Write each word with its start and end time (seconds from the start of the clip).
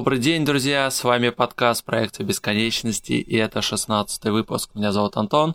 Добрый 0.00 0.18
день, 0.18 0.46
друзья! 0.46 0.90
С 0.90 1.04
вами 1.04 1.28
подкаст 1.28 1.84
проекта 1.84 2.24
Бесконечности, 2.24 3.12
и 3.12 3.36
это 3.36 3.60
16 3.60 4.24
выпуск. 4.30 4.70
Меня 4.74 4.92
зовут 4.92 5.18
Антон, 5.18 5.54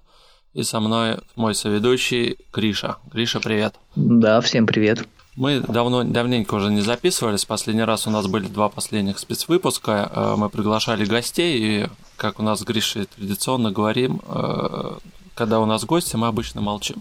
и 0.53 0.61
со 0.61 0.79
мной 0.79 1.17
мой 1.35 1.55
соведущий 1.55 2.37
Гриша. 2.53 2.97
Гриша, 3.11 3.39
привет! 3.39 3.73
Да, 3.95 4.39
всем 4.41 4.67
привет! 4.67 5.07
Мы 5.35 5.61
давно, 5.61 6.03
давненько 6.03 6.53
уже 6.53 6.69
не 6.69 6.81
записывались. 6.81 7.43
Последний 7.43 7.81
раз 7.81 8.05
у 8.05 8.11
нас 8.11 8.27
были 8.27 8.45
два 8.45 8.69
последних 8.69 9.17
спецвыпуска. 9.17 10.11
Э, 10.13 10.35
мы 10.37 10.49
приглашали 10.49 11.05
гостей, 11.05 11.57
и, 11.57 11.87
как 12.15 12.39
у 12.39 12.43
нас 12.43 12.59
с 12.59 12.63
Гришей 12.63 13.05
традиционно 13.05 13.71
говорим, 13.71 14.21
э, 14.27 14.97
когда 15.33 15.59
у 15.59 15.65
нас 15.65 15.85
гости, 15.85 16.17
мы 16.17 16.27
обычно 16.27 16.61
молчим. 16.61 16.97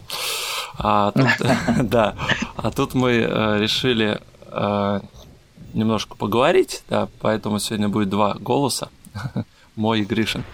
А 0.78 1.10
тут, 1.10 1.28
да, 1.82 2.14
а 2.56 2.70
тут 2.70 2.94
мы 2.94 3.10
э, 3.10 3.58
решили 3.58 4.18
немножко 5.74 6.16
поговорить, 6.16 6.82
да, 6.88 7.08
поэтому 7.20 7.58
сегодня 7.58 7.88
будет 7.88 8.08
два 8.08 8.34
голоса, 8.34 8.88
мой 9.76 10.00
и 10.00 10.04
Гришин. 10.04 10.44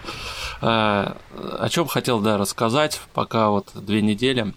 О 0.61 1.67
чем 1.69 1.87
хотел, 1.87 2.19
да, 2.19 2.37
рассказать, 2.37 3.01
пока 3.13 3.49
вот 3.49 3.69
две 3.73 4.01
недели 4.01 4.53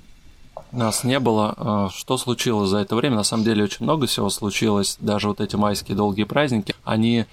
нас 0.75 1.05
не 1.05 1.19
было. 1.20 1.55
А, 1.57 1.89
что 1.91 2.19
случилось 2.19 2.70
за 2.70 2.79
это 2.79 2.97
время? 2.97 3.17
На 3.17 3.25
самом 3.25 3.45
деле 3.45 3.65
очень 3.65 3.85
много 3.85 4.07
всего 4.07 4.29
случилось. 4.31 4.97
Даже 5.01 5.29
вот 5.29 5.41
эти 5.41 5.57
майские 5.57 5.97
долгие 5.97 6.25
праздники, 6.25 6.75
они 6.85 7.27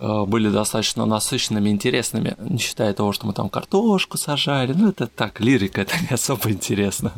были 0.00 0.48
достаточно 0.48 1.06
насыщенными, 1.06 1.70
интересными, 1.70 2.36
не 2.38 2.58
считая 2.58 2.92
того, 2.94 3.12
что 3.12 3.26
мы 3.26 3.32
там 3.32 3.48
картошку 3.48 4.16
сажали. 4.16 4.72
Ну, 4.72 4.90
это 4.90 5.06
так, 5.06 5.40
лирика, 5.40 5.80
это 5.82 5.94
не 6.08 6.14
особо 6.14 6.50
интересно. 6.50 7.12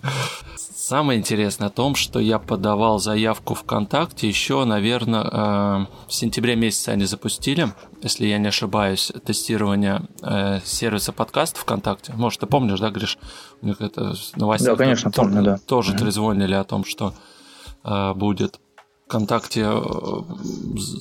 Самое 0.91 1.21
интересное 1.21 1.69
о 1.69 1.71
том, 1.71 1.95
что 1.95 2.19
я 2.19 2.41
подавал 2.41 2.99
заявку 2.99 3.55
ВКонтакте 3.55 4.27
еще, 4.27 4.65
наверное, 4.65 5.23
э, 5.23 5.87
в 6.09 6.13
сентябре 6.13 6.57
месяце 6.57 6.89
они 6.89 7.05
запустили, 7.05 7.69
если 8.03 8.27
я 8.27 8.39
не 8.39 8.49
ошибаюсь, 8.49 9.13
тестирование 9.25 10.03
э, 10.23 10.59
сервиса 10.65 11.13
подкаст 11.13 11.59
ВКонтакте. 11.59 12.13
Может, 12.15 12.41
ты 12.41 12.47
помнишь, 12.47 12.81
да, 12.81 12.91
Гриш? 12.91 13.19
У 13.63 13.67
них 13.67 13.81
это 13.81 14.15
новости. 14.35 14.65
Да, 14.65 14.75
конечно, 14.75 15.13
помню, 15.13 15.43
да. 15.43 15.59
Тоже 15.59 15.93
mm-hmm. 15.93 15.99
трезвонили 15.99 16.55
о 16.55 16.65
том, 16.65 16.85
что 16.85 17.15
э, 17.85 18.15
будет 18.15 18.59
ВКонтакте 19.11 19.69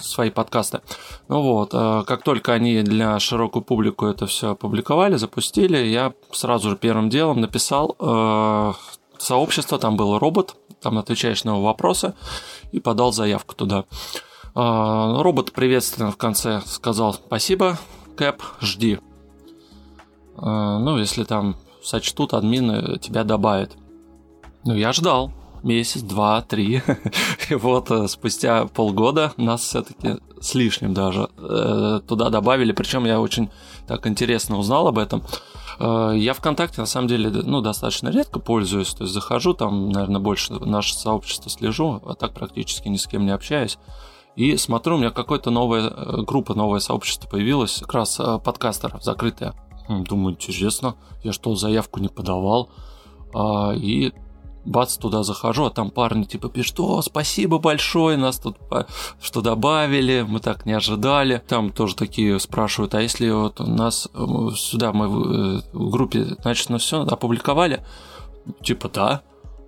свои 0.02 0.32
подкасты. 0.32 0.82
Ну 1.28 1.44
вот, 1.44 1.72
как 1.72 2.24
только 2.24 2.54
они 2.54 2.82
для 2.82 3.20
широкую 3.20 3.62
публику 3.62 4.08
это 4.08 4.26
все 4.26 4.54
опубликовали, 4.54 5.16
запустили, 5.16 5.78
я 5.78 6.14
сразу 6.32 6.72
же 6.72 6.76
первым 6.76 7.10
делом 7.10 7.40
написал 7.40 7.96
сообщество, 9.20 9.78
там 9.78 9.96
был 9.96 10.18
робот, 10.18 10.56
там 10.82 10.98
отвечаешь 10.98 11.44
на 11.44 11.52
его 11.52 11.62
вопросы, 11.62 12.16
и 12.72 12.80
подал 12.80 13.12
заявку 13.12 13.54
туда. 13.54 13.86
Робот 14.56 15.52
приветственно 15.52 16.12
в 16.12 16.18
конце 16.18 16.62
сказал 16.66 17.14
«Спасибо, 17.14 17.78
Кэп, 18.18 18.42
жди». 18.60 19.00
Ну, 20.36 20.98
если 20.98 21.26
там 21.26 21.58
сочтут, 21.84 22.34
админы 22.34 22.98
тебя 22.98 23.24
добавят. 23.24 23.78
Ну, 24.66 24.74
я 24.74 24.94
ждал 24.94 25.32
месяц, 25.64 26.02
два, 26.02 26.42
три. 26.42 26.82
И 27.50 27.56
вот 27.56 27.92
э, 27.92 28.08
спустя 28.08 28.66
полгода 28.66 29.34
нас 29.38 29.62
все-таки 29.62 30.18
с 30.40 30.56
лишним 30.56 30.94
даже 30.94 31.30
э, 31.38 32.02
туда 32.08 32.30
добавили. 32.30 32.72
Причем 32.72 33.06
я 33.06 33.20
очень 33.20 33.50
так 33.88 34.08
интересно 34.08 34.58
узнал 34.58 34.88
об 34.88 34.98
этом. 34.98 35.24
Э, 35.80 36.14
я 36.16 36.34
ВКонтакте, 36.34 36.82
на 36.82 36.88
самом 36.88 37.08
деле, 37.08 37.30
ну, 37.30 37.62
достаточно 37.62 38.10
редко 38.10 38.40
пользуюсь, 38.40 38.94
то 38.94 39.04
есть 39.04 39.14
захожу, 39.14 39.54
там, 39.54 39.90
наверное, 39.90 40.22
больше 40.22 40.54
наше 40.54 40.96
сообщество 40.96 41.50
слежу, 41.50 42.02
а 42.06 42.14
так 42.16 42.34
практически 42.34 42.88
ни 42.88 42.98
с 42.98 43.08
кем 43.08 43.26
не 43.26 43.32
общаюсь. 43.32 43.78
И 44.36 44.56
смотрю, 44.58 44.96
у 44.96 44.98
меня 45.00 45.10
какая-то 45.10 45.52
новая 45.52 45.90
группа, 46.24 46.54
новое 46.54 46.80
сообщество 46.80 47.28
появилось, 47.28 47.80
как 47.82 47.94
раз 47.94 48.22
подкастеров, 48.44 49.04
закрытое. 49.04 49.54
Думаю, 49.90 50.36
интересно, 50.36 50.96
я 51.24 51.34
что, 51.34 51.56
заявку 51.56 52.00
не 52.00 52.10
подавал? 52.10 52.70
А, 53.34 53.74
и 53.74 54.14
бац, 54.66 54.98
туда 54.98 55.24
захожу, 55.24 55.66
а 55.66 55.70
там 55.70 55.92
парни 55.92 56.24
типа 56.24 56.50
пишут, 56.50 56.80
о, 56.80 57.02
спасибо 57.02 57.60
большое, 57.60 58.18
нас 58.18 58.40
тут 58.40 58.58
что 59.22 59.42
добавили, 59.42 60.26
мы 60.28 60.40
так 60.40 60.66
не 60.66 60.74
ожидали. 60.74 61.42
Там 61.48 61.72
тоже 61.72 61.96
такие 61.96 62.40
спрашивают, 62.40 62.94
а 62.96 63.02
если 63.02 63.30
вот 63.30 63.60
у 63.62 63.66
нас 63.66 64.08
э, 64.14 64.26
сюда 64.56 64.94
мы 64.94 65.08
в, 65.08 65.32
э, 65.32 65.62
в 65.74 65.90
группе, 65.90 66.36
значит, 66.42 66.70
на 66.70 66.78
все 66.78 67.02
опубликовали? 67.02 67.86
Типа, 68.62 68.90
да. 68.90 69.22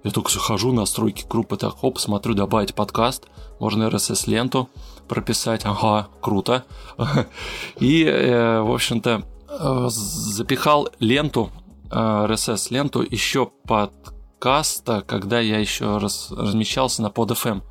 Я 0.04 0.12
только 0.12 0.32
захожу, 0.32 0.72
настройки 0.72 1.26
группы, 1.30 1.58
так, 1.58 1.80
хоп, 1.80 2.00
смотрю, 2.00 2.34
добавить 2.34 2.74
подкаст, 2.74 3.28
можно 3.60 3.84
RSS-ленту 3.84 4.68
прописать, 5.08 5.62
ага, 5.66 6.08
круто. 6.22 6.64
И, 7.80 8.04
э, 8.04 8.62
в 8.62 8.72
общем-то, 8.72 9.24
запихал 9.90 10.90
ленту, 11.00 11.52
RSS-ленту 11.92 13.02
еще 13.02 13.52
под 13.68 13.92
подкаста, 14.42 15.04
когда 15.06 15.40
я 15.40 15.60
еще 15.60 16.00
раз 16.00 16.32
размещался 16.32 17.04
на 17.04 17.08
PodFM, 17.08 17.62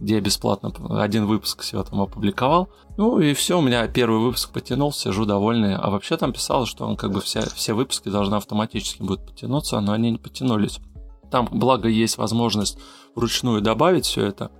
где 0.00 0.14
я 0.14 0.20
бесплатно 0.22 0.72
один 1.02 1.26
выпуск 1.26 1.60
всего 1.60 1.82
там 1.82 2.00
опубликовал. 2.00 2.70
Ну 2.96 3.20
и 3.20 3.34
все, 3.34 3.58
у 3.58 3.60
меня 3.60 3.86
первый 3.86 4.20
выпуск 4.20 4.50
потянулся, 4.50 5.10
сижу 5.10 5.26
довольный. 5.26 5.76
А 5.76 5.90
вообще 5.90 6.16
там 6.16 6.32
писалось, 6.32 6.70
что 6.70 6.86
он 6.86 6.96
как 6.96 7.12
бы 7.12 7.20
все, 7.20 7.42
все 7.42 7.74
выпуски 7.74 8.08
должны 8.08 8.36
автоматически 8.36 9.02
будут 9.02 9.26
потянуться, 9.26 9.78
но 9.80 9.92
они 9.92 10.10
не 10.10 10.16
потянулись. 10.16 10.78
Там, 11.30 11.48
благо, 11.52 11.86
есть 11.86 12.16
возможность 12.16 12.78
вручную 13.14 13.60
добавить 13.60 14.06
все 14.06 14.24
это. 14.24 14.50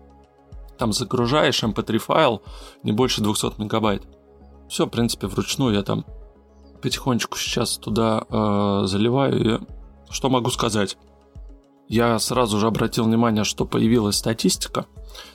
Там 0.77 0.93
загружаешь 0.93 1.63
mp3 1.63 1.95
эм 1.95 2.01
файл 2.01 2.43
не 2.83 2.93
больше 2.93 3.23
200 3.23 3.59
мегабайт. 3.59 4.03
Все, 4.69 4.85
в 4.85 4.91
принципе, 4.91 5.27
вручную 5.27 5.75
я 5.75 5.83
там 5.83 6.05
потихонечку 6.83 7.39
сейчас 7.39 7.79
туда 7.79 8.25
э, 8.29 8.83
заливаю. 8.85 9.55
И 9.55 9.61
что 10.11 10.29
могу 10.29 10.51
сказать? 10.51 10.99
Я 11.89 12.19
сразу 12.19 12.59
же 12.59 12.67
обратил 12.67 13.05
внимание, 13.05 13.45
что 13.45 13.65
появилась 13.65 14.17
статистика. 14.17 14.87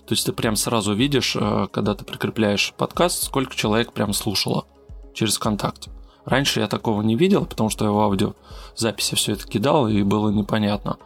То 0.05 0.13
есть 0.13 0.25
ты 0.25 0.33
прям 0.33 0.55
сразу 0.55 0.93
видишь, 0.93 1.35
э, 1.35 1.67
когда 1.71 1.95
ты 1.95 2.05
прикрепляешь 2.05 2.73
подкаст, 2.77 3.23
сколько 3.23 3.55
человек 3.55 3.93
прям 3.93 4.13
слушало 4.13 4.65
через 5.13 5.37
ВКонтакте. 5.37 5.91
Раньше 6.25 6.59
я 6.59 6.67
такого 6.67 7.01
не 7.01 7.15
видел, 7.15 7.45
потому 7.45 7.69
что 7.69 7.85
я 7.85 7.91
в 7.91 7.99
аудиозаписи 7.99 9.15
все 9.15 9.33
это 9.33 9.47
кидал, 9.47 9.87
и 9.87 10.03
было 10.03 10.29
непонятно. 10.29 10.97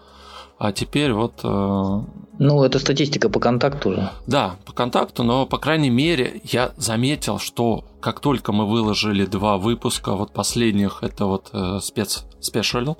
А 0.57 0.71
теперь 0.71 1.11
вот... 1.13 1.33
Э... 1.43 2.01
Ну, 2.39 2.63
это 2.63 2.79
статистика 2.79 3.29
по 3.29 3.39
контакту 3.39 3.89
уже. 3.89 4.11
Да, 4.25 4.55
по 4.65 4.73
контакту, 4.73 5.23
но, 5.23 5.45
по 5.45 5.57
крайней 5.57 5.89
мере, 5.89 6.41
я 6.43 6.71
заметил, 6.77 7.39
что 7.39 7.83
как 7.99 8.19
только 8.19 8.51
мы 8.51 8.65
выложили 8.65 9.25
два 9.25 9.57
выпуска, 9.57 10.13
вот 10.13 10.31
последних, 10.31 10.99
это 11.01 11.25
вот 11.25 11.49
э, 11.51 11.79
спец 11.81 12.25
спешл, 12.39 12.95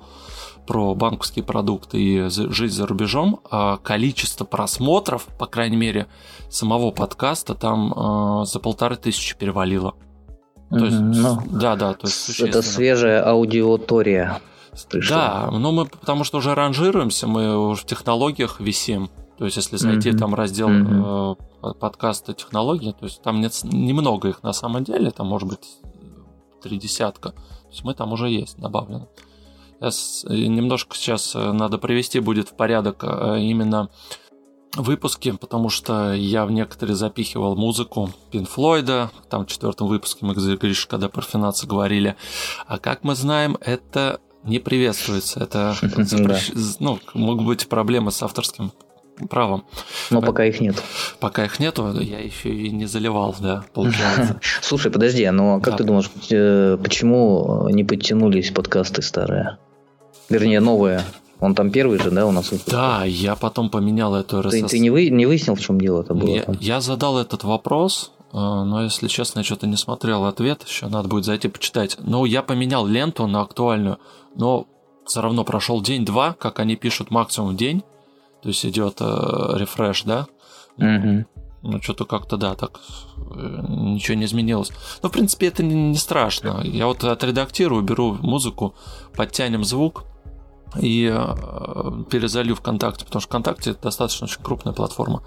про 0.66 0.94
банковские 0.94 1.44
продукты 1.44 1.98
и 2.00 2.28
жизнь 2.28 2.74
за 2.74 2.86
рубежом, 2.86 3.40
а 3.50 3.78
количество 3.78 4.44
просмотров, 4.44 5.26
по 5.38 5.46
крайней 5.46 5.76
мере, 5.76 6.06
самого 6.48 6.90
подкаста 6.90 7.54
там 7.54 7.92
э, 7.92 8.44
за 8.46 8.58
полторы 8.58 8.96
тысячи 8.96 9.36
перевалило. 9.36 9.94
То 10.70 10.84
есть, 10.84 10.98
ну, 10.98 11.38
да, 11.46 11.76
да, 11.76 11.94
то 11.94 12.08
есть 12.08 12.40
Это 12.40 12.60
свежая 12.60 13.24
аудиотория. 13.24 14.40
Да, 15.08 15.48
но 15.52 15.72
мы 15.72 15.86
потому 15.86 16.24
что 16.24 16.38
уже 16.38 16.54
ранжируемся, 16.54 17.26
мы 17.26 17.56
уже 17.56 17.82
в 17.82 17.86
технологиях 17.86 18.60
висим. 18.60 19.10
То 19.38 19.44
есть, 19.44 19.56
если 19.56 19.76
зайти 19.76 20.10
mm-hmm. 20.10 20.18
там 20.18 20.34
раздел 20.34 20.68
mm-hmm. 20.68 21.38
э, 21.62 21.74
подкаста 21.78 22.34
технологии, 22.34 22.92
то 22.92 23.04
есть 23.04 23.22
там 23.22 23.40
нет 23.40 23.52
немного 23.64 24.28
их 24.28 24.42
на 24.42 24.52
самом 24.52 24.82
деле, 24.82 25.10
там 25.10 25.28
может 25.28 25.48
быть 25.48 25.78
три 26.62 26.78
десятка. 26.78 27.30
То 27.30 27.70
есть 27.70 27.84
мы 27.84 27.94
там 27.94 28.12
уже 28.12 28.28
есть 28.28 28.58
добавлено. 28.58 29.08
Немножко 29.80 30.96
сейчас 30.96 31.34
э, 31.34 31.52
надо 31.52 31.78
привести 31.78 32.20
будет 32.20 32.48
в 32.48 32.56
порядок 32.56 33.02
э, 33.02 33.40
именно 33.40 33.90
выпуски, 34.76 35.32
потому 35.32 35.68
что 35.68 36.12
я 36.12 36.44
в 36.46 36.50
некоторые 36.50 36.96
запихивал 36.96 37.56
музыку 37.56 38.10
Пин 38.30 38.46
Флойда, 38.46 39.10
там 39.30 39.44
в 39.44 39.48
четвертом 39.48 39.88
выпуске 39.88 40.24
мы, 40.24 40.34
Гриш, 40.34 40.86
когда 40.86 41.08
про 41.08 41.22
финансы 41.22 41.66
говорили. 41.66 42.16
А 42.66 42.78
как 42.78 43.04
мы 43.04 43.14
знаем, 43.14 43.56
это 43.60 44.20
не 44.44 44.58
приветствуется. 44.58 45.40
Это 45.40 45.74
запрещ... 45.96 46.52
ну, 46.78 46.98
могут 47.14 47.46
быть 47.46 47.68
проблемы 47.68 48.10
с 48.12 48.22
авторским 48.22 48.72
правом. 49.30 49.64
Но 50.10 50.20
пока 50.20 50.44
их 50.44 50.60
нет. 50.60 50.76
Пока 51.20 51.44
их 51.44 51.58
нету, 51.58 51.98
я 52.00 52.20
еще 52.20 52.50
и 52.50 52.70
не 52.70 52.86
заливал, 52.86 53.34
да, 53.38 53.64
получается. 53.72 54.40
Слушай, 54.62 54.90
подожди, 54.90 55.28
но 55.30 55.60
как 55.60 55.74
да. 55.74 55.76
ты 55.78 55.84
думаешь, 55.84 56.10
э, 56.30 56.76
почему 56.82 57.68
не 57.70 57.82
подтянулись 57.84 58.50
подкасты 58.50 59.02
старые? 59.02 59.58
Вернее, 60.28 60.60
новые. 60.60 61.04
Он 61.40 61.54
там 61.54 61.70
первый 61.70 61.98
же, 61.98 62.10
да, 62.10 62.26
у 62.26 62.32
нас? 62.32 62.50
Да, 62.66 63.04
я 63.04 63.36
потом 63.36 63.68
поменял 63.68 64.14
эту 64.14 64.40
RSS. 64.40 64.50
Ты, 64.50 64.62
ты 64.68 64.78
не, 64.78 64.90
вы, 64.90 65.10
не 65.10 65.26
выяснил, 65.26 65.54
в 65.54 65.60
чем 65.60 65.80
дело 65.80 66.00
это 66.02 66.14
было? 66.14 66.28
Я, 66.28 66.44
я 66.60 66.80
задал 66.80 67.18
этот 67.18 67.44
вопрос, 67.44 68.12
э, 68.32 68.36
но, 68.36 68.84
если 68.84 69.08
честно, 69.08 69.40
я 69.40 69.44
что-то 69.44 69.66
не 69.66 69.76
смотрел 69.76 70.24
ответ, 70.24 70.64
еще 70.66 70.86
надо 70.86 71.08
будет 71.08 71.24
зайти 71.26 71.48
почитать. 71.48 71.98
Ну, 72.00 72.24
я 72.24 72.42
поменял 72.42 72.86
ленту 72.86 73.26
на 73.26 73.42
актуальную, 73.42 73.98
но 74.34 74.66
все 75.04 75.20
равно 75.20 75.44
прошел 75.44 75.82
день-два, 75.82 76.32
как 76.32 76.58
они 76.58 76.74
пишут, 76.76 77.10
максимум 77.10 77.56
день. 77.56 77.82
То 78.42 78.48
есть 78.48 78.64
идет 78.64 78.96
э, 79.00 79.04
рефреш, 79.56 80.04
да? 80.04 80.26
Угу. 80.78 81.24
ну, 81.62 81.80
что-то 81.82 82.04
как-то, 82.04 82.36
да, 82.36 82.54
так 82.54 82.80
э, 83.16 83.64
ничего 83.68 84.16
не 84.16 84.24
изменилось. 84.24 84.72
Но, 85.02 85.10
в 85.10 85.12
принципе, 85.12 85.48
это 85.48 85.62
не, 85.62 85.74
не 85.90 85.96
страшно. 85.96 86.62
Я 86.64 86.86
вот 86.86 87.04
отредактирую, 87.04 87.82
беру 87.82 88.14
музыку, 88.14 88.74
подтянем 89.14 89.64
звук 89.64 90.04
и 90.80 91.12
э, 91.12 92.04
перезалью 92.10 92.56
ВКонтакте, 92.56 93.04
потому 93.04 93.20
что 93.20 93.28
ВКонтакте 93.28 93.70
это 93.70 93.82
достаточно 93.82 94.24
очень 94.26 94.42
крупная 94.42 94.72
платформа. 94.72 95.22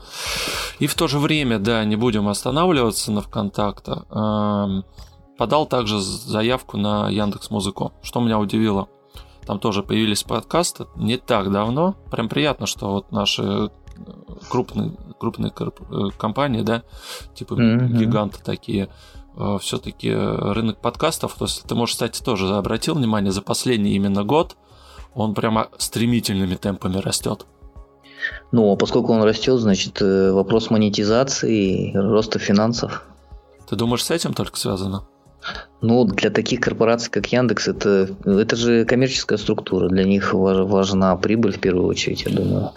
И 0.79 0.87
в 0.87 0.95
то 0.95 1.07
же 1.07 1.19
время, 1.19 1.59
да, 1.59 1.83
не 1.85 1.95
будем 1.95 2.27
останавливаться 2.27 3.11
на 3.11 3.21
ВКонтакте. 3.21 4.03
Э, 4.09 4.81
подал 5.37 5.65
также 5.65 5.99
заявку 5.99 6.77
на 6.77 7.09
Яндекс 7.09 7.49
Музыку, 7.49 7.93
что 8.01 8.19
меня 8.19 8.39
удивило. 8.39 8.89
Там 9.45 9.59
тоже 9.59 9.83
появились 9.83 10.23
подкасты 10.23 10.85
не 10.95 11.17
так 11.17 11.51
давно. 11.51 11.95
Прям 12.11 12.29
приятно, 12.29 12.67
что 12.67 12.91
вот 12.91 13.11
наши 13.11 13.71
крупные, 14.49 14.93
крупные 15.19 15.51
э, 15.57 16.09
компании, 16.17 16.61
да, 16.61 16.83
типа 17.33 17.53
mm-hmm. 17.53 17.87
гиганты 17.97 18.39
такие, 18.43 18.89
э, 19.35 19.57
все-таки 19.61 20.11
рынок 20.13 20.79
подкастов, 20.81 21.35
то 21.35 21.45
есть 21.45 21.63
ты, 21.63 21.75
можешь, 21.75 21.95
кстати, 21.95 22.21
тоже 22.21 22.55
обратил 22.55 22.95
внимание, 22.95 23.31
за 23.31 23.41
последний 23.41 23.95
именно 23.95 24.23
год 24.23 24.55
он 25.23 25.33
прямо 25.33 25.69
стремительными 25.77 26.55
темпами 26.55 26.97
растет. 26.97 27.45
Ну, 28.51 28.71
а 28.71 28.75
поскольку 28.75 29.13
он 29.13 29.23
растет, 29.23 29.59
значит, 29.59 30.01
э, 30.01 30.31
вопрос 30.31 30.69
монетизации, 30.69 31.91
роста 31.93 32.39
финансов. 32.39 33.05
Ты 33.69 33.75
думаешь, 33.75 34.03
с 34.03 34.11
этим 34.11 34.33
только 34.33 34.57
связано? 34.57 35.03
Ну, 35.81 36.03
для 36.03 36.29
таких 36.29 36.59
корпораций, 36.59 37.09
как 37.09 37.27
Яндекс, 37.31 37.69
это, 37.69 38.09
это 38.25 38.55
же 38.55 38.85
коммерческая 38.85 39.37
структура. 39.37 39.87
Для 39.87 40.03
них 40.03 40.33
важна 40.33 41.15
прибыль 41.15 41.53
в 41.53 41.59
первую 41.59 41.87
очередь, 41.87 42.23
я 42.23 42.35
думаю. 42.35 42.71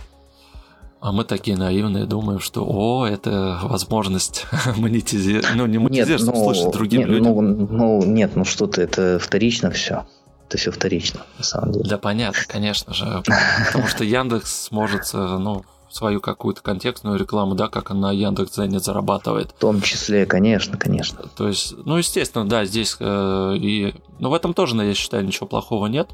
А 1.01 1.11
мы 1.11 1.25
такие 1.25 1.57
наивные, 1.57 2.05
думаем, 2.05 2.39
что 2.39 2.65
о, 2.65 3.07
это 3.07 3.59
возможность 3.65 4.47
монетизировать. 4.77 5.49
Ну, 5.57 5.67
не 5.67 5.79
монетизировать, 5.79 6.23
нет, 6.23 6.35
ну, 6.35 6.45
слушать 6.45 6.73
другим 6.73 7.01
нет, 7.01 7.09
людям. 7.09 7.35
Ну, 7.35 7.67
ну, 7.67 8.05
нет, 8.05 8.37
ну 8.37 8.45
что 8.45 8.69
ты, 8.69 8.83
это 8.83 9.19
вторично 9.19 9.73
все. 9.73 10.07
Это 10.49 10.59
все 10.59 10.71
вторично, 10.71 11.23
на 11.39 11.45
самом 11.45 11.73
деле. 11.73 11.89
Да, 11.89 11.99
понятно, 11.99 12.43
конечно 12.47 12.93
же. 12.93 13.23
Потому 13.67 13.87
что 13.87 14.05
Яндекс 14.05 14.67
сможет, 14.67 15.11
э, 15.15 15.19
ну, 15.19 15.65
свою 15.93 16.21
какую-то 16.21 16.63
контекстную 16.63 17.19
рекламу, 17.19 17.55
да, 17.55 17.69
как 17.69 17.91
она 17.91 18.09
на 18.09 18.13
Яндекс.Дзене 18.13 18.81
зарабатывает. 18.81 19.51
В 19.51 19.61
том 19.61 19.81
числе, 19.83 20.27
конечно, 20.27 20.79
конечно. 20.79 21.27
То 21.37 21.49
есть, 21.49 21.75
ну, 21.85 21.97
естественно, 21.97 22.49
да, 22.49 22.65
здесь 22.65 22.97
э, 22.99 23.55
и... 23.57 23.95
Ну, 24.19 24.31
в 24.31 24.35
этом 24.35 24.55
тоже, 24.55 24.77
я 24.77 24.95
считаю, 24.95 25.25
ничего 25.25 25.47
плохого 25.47 25.87
нет. 25.87 26.09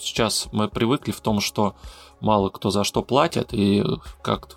Сейчас 0.00 0.48
мы 0.52 0.68
привыкли 0.68 1.12
в 1.12 1.20
том, 1.20 1.40
что 1.40 1.76
мало 2.20 2.48
кто 2.50 2.70
за 2.70 2.84
что 2.84 3.02
платит, 3.02 3.48
и 3.52 3.84
как 4.22 4.48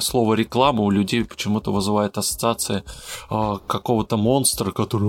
слово 0.00 0.34
реклама 0.34 0.82
у 0.82 0.90
людей 0.90 1.24
почему-то 1.24 1.72
вызывает 1.72 2.18
ассоциации 2.18 2.82
а, 3.28 3.58
какого-то 3.58 4.16
монстра, 4.16 4.70
который 4.70 5.08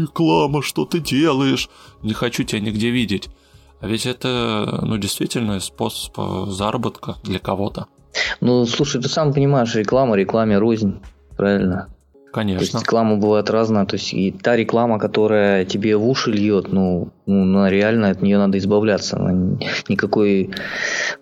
реклама, 0.00 0.62
что 0.62 0.84
ты 0.84 1.00
делаешь, 1.00 1.68
не 2.02 2.12
хочу 2.12 2.44
тебя 2.44 2.60
нигде 2.60 2.90
видеть. 2.90 3.28
А 3.80 3.86
ведь 3.86 4.06
это, 4.06 4.80
ну, 4.82 4.96
действительно 4.96 5.60
способ 5.60 6.16
заработка 6.48 7.16
для 7.22 7.38
кого-то. 7.38 7.86
Ну, 8.40 8.66
слушай, 8.66 9.00
ты 9.00 9.08
сам 9.08 9.32
понимаешь, 9.32 9.74
реклама, 9.74 10.16
рекламе 10.16 10.58
рознь, 10.58 11.00
правильно? 11.36 11.88
Конечно. 12.32 12.58
То 12.58 12.64
есть 12.64 12.74
реклама 12.86 13.16
бывает 13.16 13.50
разная. 13.50 13.86
То 13.86 13.96
есть 13.96 14.12
и 14.12 14.30
та 14.32 14.56
реклама, 14.56 14.98
которая 14.98 15.64
тебе 15.64 15.96
в 15.96 16.06
уши 16.06 16.30
льет, 16.30 16.72
ну, 16.72 17.08
ну 17.26 17.68
реально 17.68 18.10
от 18.10 18.22
нее 18.22 18.38
надо 18.38 18.58
избавляться. 18.58 19.16
Она 19.16 19.58
никакой, 19.88 20.50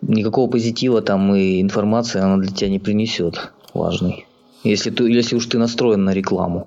никакого 0.02 0.50
позитива 0.50 1.02
там 1.02 1.34
и 1.34 1.60
информации 1.60 2.20
она 2.20 2.38
для 2.38 2.52
тебя 2.52 2.70
не 2.70 2.78
принесет 2.78 3.52
важный. 3.74 4.26
Если, 4.64 4.90
ты, 4.90 5.04
если 5.04 5.36
уж 5.36 5.46
ты 5.46 5.58
настроен 5.58 6.04
на 6.04 6.12
рекламу. 6.12 6.66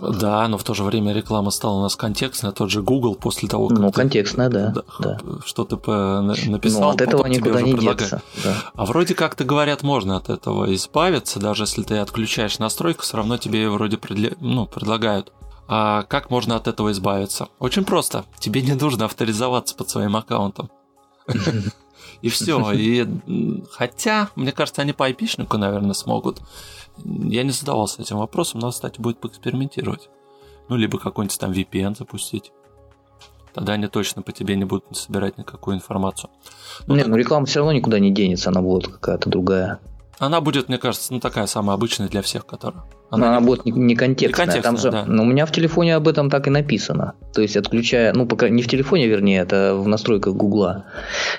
Да, 0.00 0.48
но 0.48 0.56
в 0.58 0.64
то 0.64 0.74
же 0.74 0.82
время 0.84 1.12
реклама 1.12 1.50
стала 1.50 1.78
у 1.78 1.82
нас 1.82 1.96
контекстная, 1.96 2.52
тот 2.52 2.70
же 2.70 2.82
Google 2.82 3.14
после 3.14 3.48
того, 3.48 3.68
как 3.68 3.78
ну, 3.78 3.90
ты, 3.90 4.00
контекстная, 4.00 4.48
да, 4.48 4.74
да. 4.98 5.18
что 5.44 5.64
ты 5.64 5.76
написал, 5.76 6.80
ну, 6.82 6.88
от 6.88 7.00
этого 7.00 7.26
никуда 7.26 7.60
не 7.60 7.74
деться. 7.74 8.22
Да. 8.42 8.54
А 8.74 8.86
вроде 8.86 9.14
как-то 9.14 9.44
говорят, 9.44 9.82
можно 9.82 10.16
от 10.16 10.30
этого 10.30 10.74
избавиться, 10.74 11.38
даже 11.38 11.64
если 11.64 11.82
ты 11.82 11.98
отключаешь 11.98 12.58
настройку, 12.58 13.02
все 13.02 13.18
равно 13.18 13.36
тебе 13.36 13.68
вроде 13.68 13.98
предле... 13.98 14.36
ну, 14.40 14.66
предлагают. 14.66 15.32
А 15.68 16.02
как 16.04 16.30
можно 16.30 16.56
от 16.56 16.66
этого 16.66 16.90
избавиться? 16.90 17.48
Очень 17.60 17.84
просто. 17.84 18.24
Тебе 18.40 18.60
не 18.62 18.72
нужно 18.72 19.04
авторизоваться 19.04 19.76
под 19.76 19.88
своим 19.88 20.16
аккаунтом. 20.16 20.70
И 22.22 22.28
все. 22.28 22.72
И 22.72 23.06
хотя, 23.72 24.30
мне 24.34 24.52
кажется, 24.52 24.82
они 24.82 24.92
по 24.92 25.08
IP-шнику, 25.08 25.56
наверное, 25.56 25.94
смогут. 25.94 26.40
Я 27.04 27.42
не 27.42 27.50
задавался 27.50 28.02
этим 28.02 28.18
вопросом, 28.18 28.60
но, 28.60 28.70
кстати, 28.70 29.00
будет 29.00 29.18
поэкспериментировать. 29.18 30.08
Ну, 30.68 30.76
либо 30.76 30.98
какой-нибудь 30.98 31.38
там 31.38 31.52
VPN 31.52 31.96
запустить. 31.96 32.52
Тогда 33.52 33.72
они 33.72 33.88
точно 33.88 34.22
по 34.22 34.32
тебе 34.32 34.54
не 34.56 34.64
будут 34.64 34.96
собирать 34.96 35.38
никакую 35.38 35.76
информацию. 35.76 36.30
Ну, 36.86 36.94
Нет, 36.94 37.04
так... 37.04 37.10
ну 37.10 37.16
реклама 37.16 37.46
все 37.46 37.58
равно 37.60 37.72
никуда 37.72 37.98
не 37.98 38.12
денется, 38.12 38.50
она 38.50 38.62
будет 38.62 38.86
какая-то 38.86 39.28
другая. 39.28 39.80
Она 40.20 40.42
будет, 40.42 40.68
мне 40.68 40.76
кажется, 40.76 41.14
ну 41.14 41.18
такая 41.18 41.46
самая 41.46 41.74
обычная 41.74 42.08
для 42.08 42.20
всех, 42.20 42.44
которая. 42.44 42.84
Она, 43.08 43.28
она 43.28 43.40
не... 43.40 43.46
будет 43.46 43.64
не, 43.64 43.72
не 43.72 43.96
контекстная. 43.96 44.46
Не 44.46 44.52
контекстная, 44.52 44.62
там 44.62 44.76
же, 44.76 44.90
да. 44.90 45.04
Ну, 45.10 45.22
у 45.22 45.26
меня 45.26 45.46
в 45.46 45.50
телефоне 45.50 45.96
об 45.96 46.06
этом 46.06 46.28
так 46.28 46.46
и 46.46 46.50
написано. 46.50 47.14
То 47.32 47.40
есть, 47.40 47.56
отключая, 47.56 48.12
ну, 48.12 48.26
пока 48.26 48.50
не 48.50 48.62
в 48.62 48.68
телефоне, 48.68 49.06
вернее, 49.08 49.40
это 49.40 49.74
в 49.74 49.88
настройках 49.88 50.34
Гугла. 50.34 50.84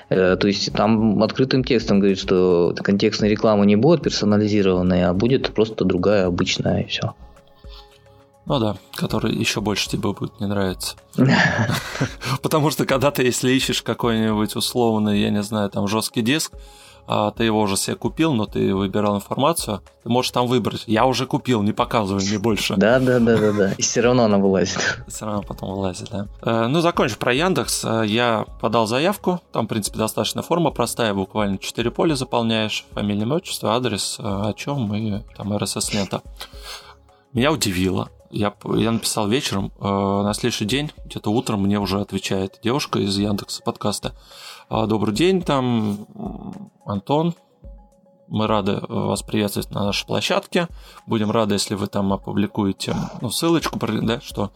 Э, 0.08 0.36
то 0.36 0.48
есть, 0.48 0.72
там 0.72 1.22
открытым 1.22 1.62
текстом 1.62 2.00
говорит, 2.00 2.18
что 2.18 2.74
контекстная 2.76 3.30
реклама 3.30 3.64
не 3.66 3.76
будет 3.76 4.02
персонализированная, 4.02 5.10
а 5.10 5.14
будет 5.14 5.54
просто 5.54 5.84
другая, 5.84 6.26
обычная, 6.26 6.80
и 6.80 6.88
все. 6.88 7.14
Ну 8.46 8.58
да, 8.58 8.76
который 8.96 9.32
еще 9.32 9.60
больше 9.60 9.88
тебе 9.88 10.12
будет 10.12 10.40
не 10.40 10.46
нравиться. 10.48 10.96
Потому 12.42 12.72
что 12.72 12.84
когда 12.84 13.12
ты, 13.12 13.22
если 13.22 13.52
ищешь 13.52 13.82
какой-нибудь 13.82 14.56
условный, 14.56 15.20
я 15.20 15.30
не 15.30 15.44
знаю, 15.44 15.70
там 15.70 15.86
жесткий 15.86 16.22
диск, 16.22 16.52
ты 17.36 17.44
его 17.44 17.60
уже 17.60 17.76
себе 17.76 17.96
купил, 17.96 18.32
но 18.32 18.46
ты 18.46 18.74
выбирал 18.74 19.16
информацию, 19.16 19.82
ты 20.02 20.08
можешь 20.08 20.30
там 20.30 20.46
выбрать. 20.46 20.84
Я 20.86 21.06
уже 21.06 21.26
купил, 21.26 21.62
не 21.62 21.72
показывай 21.72 22.24
мне 22.24 22.38
больше. 22.38 22.76
Да, 22.76 22.98
да, 22.98 23.18
да, 23.18 23.36
да, 23.36 23.52
да. 23.52 23.72
И 23.72 23.82
все 23.82 24.00
равно 24.00 24.24
она 24.24 24.38
вылазит. 24.38 24.78
Все 25.08 25.26
равно 25.26 25.42
потом 25.42 25.70
вылазит, 25.70 26.08
да. 26.10 26.26
Э, 26.42 26.66
ну, 26.66 26.80
закончив 26.80 27.18
про 27.18 27.32
Яндекс, 27.32 27.84
э, 27.84 28.04
я 28.06 28.46
подал 28.60 28.86
заявку. 28.86 29.40
Там, 29.52 29.66
в 29.66 29.68
принципе, 29.68 29.98
достаточно 29.98 30.42
форма 30.42 30.70
простая, 30.70 31.14
буквально 31.14 31.58
4 31.58 31.90
поля 31.90 32.14
заполняешь, 32.14 32.84
фамилия, 32.92 33.22
имя, 33.22 33.36
отчество, 33.36 33.74
адрес, 33.74 34.16
э, 34.18 34.22
о 34.22 34.52
чем 34.54 34.94
и 34.94 35.22
там 35.36 35.52
RSS-лента. 35.52 36.22
Меня 37.32 37.52
удивило. 37.52 38.10
Я, 38.30 38.54
я 38.64 38.90
написал 38.90 39.28
вечером, 39.28 39.72
э, 39.78 39.84
на 39.84 40.32
следующий 40.34 40.64
день, 40.64 40.90
где-то 41.04 41.30
утром 41.30 41.62
мне 41.62 41.78
уже 41.78 42.00
отвечает 42.00 42.58
девушка 42.62 42.98
из 42.98 43.16
Яндекса 43.18 43.62
подкаста. 43.62 44.14
А, 44.68 44.86
добрый 44.86 45.14
день, 45.14 45.42
там 45.42 46.06
Антон. 46.86 47.34
Мы 48.28 48.46
рады 48.46 48.80
вас 48.88 49.22
приветствовать 49.22 49.70
на 49.72 49.84
нашей 49.84 50.06
площадке. 50.06 50.68
Будем 51.06 51.30
рады, 51.30 51.54
если 51.54 51.74
вы 51.74 51.86
там 51.86 52.12
опубликуете 52.12 52.96
ну, 53.20 53.30
ссылочку, 53.30 53.78
да, 53.78 54.20
что 54.20 54.52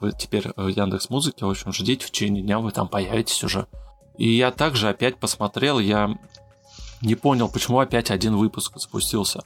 вы 0.00 0.12
теперь 0.12 0.50
в 0.56 0.66
Яндекс 0.66 1.10
Музыке. 1.10 1.44
В 1.44 1.50
общем, 1.50 1.72
ждите, 1.72 2.06
в 2.06 2.10
течение 2.10 2.42
дня 2.42 2.58
вы 2.58 2.72
там 2.72 2.88
появитесь 2.88 3.44
уже. 3.44 3.66
И 4.16 4.28
я 4.28 4.50
также 4.50 4.88
опять 4.88 5.18
посмотрел, 5.18 5.78
я 5.78 6.18
не 7.02 7.14
понял, 7.14 7.48
почему 7.48 7.78
опять 7.78 8.10
один 8.10 8.36
выпуск 8.36 8.72
запустился. 8.76 9.44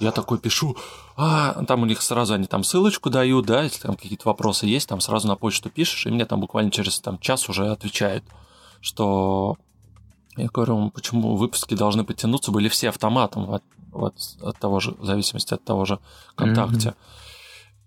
Я 0.00 0.12
такой 0.12 0.38
пишу, 0.38 0.76
а, 1.16 1.64
там 1.64 1.82
у 1.82 1.86
них 1.86 2.00
сразу 2.00 2.34
они 2.34 2.46
там 2.46 2.62
ссылочку 2.62 3.10
дают, 3.10 3.46
да, 3.46 3.64
если 3.64 3.82
там 3.82 3.96
какие-то 3.96 4.28
вопросы 4.28 4.66
есть, 4.66 4.88
там 4.88 5.00
сразу 5.00 5.26
на 5.26 5.34
почту 5.34 5.68
пишешь, 5.70 6.06
и 6.06 6.10
мне 6.10 6.24
там 6.24 6.40
буквально 6.40 6.70
через 6.70 7.00
там, 7.00 7.18
час 7.18 7.48
уже 7.48 7.68
отвечают 7.70 8.24
что 8.80 9.56
я 10.36 10.46
говорю, 10.46 10.90
почему 10.90 11.36
выпуски 11.36 11.74
должны 11.74 12.04
потянуться, 12.04 12.52
были 12.52 12.68
все 12.68 12.90
автоматом 12.90 13.52
от, 13.52 13.62
от, 13.92 14.14
от 14.40 14.58
того 14.58 14.80
же, 14.80 14.92
в 14.92 15.04
зависимости 15.04 15.52
от 15.54 15.64
того 15.64 15.84
же 15.84 15.98
ВКонтакте. 16.32 16.90
Mm-hmm. 16.90 16.94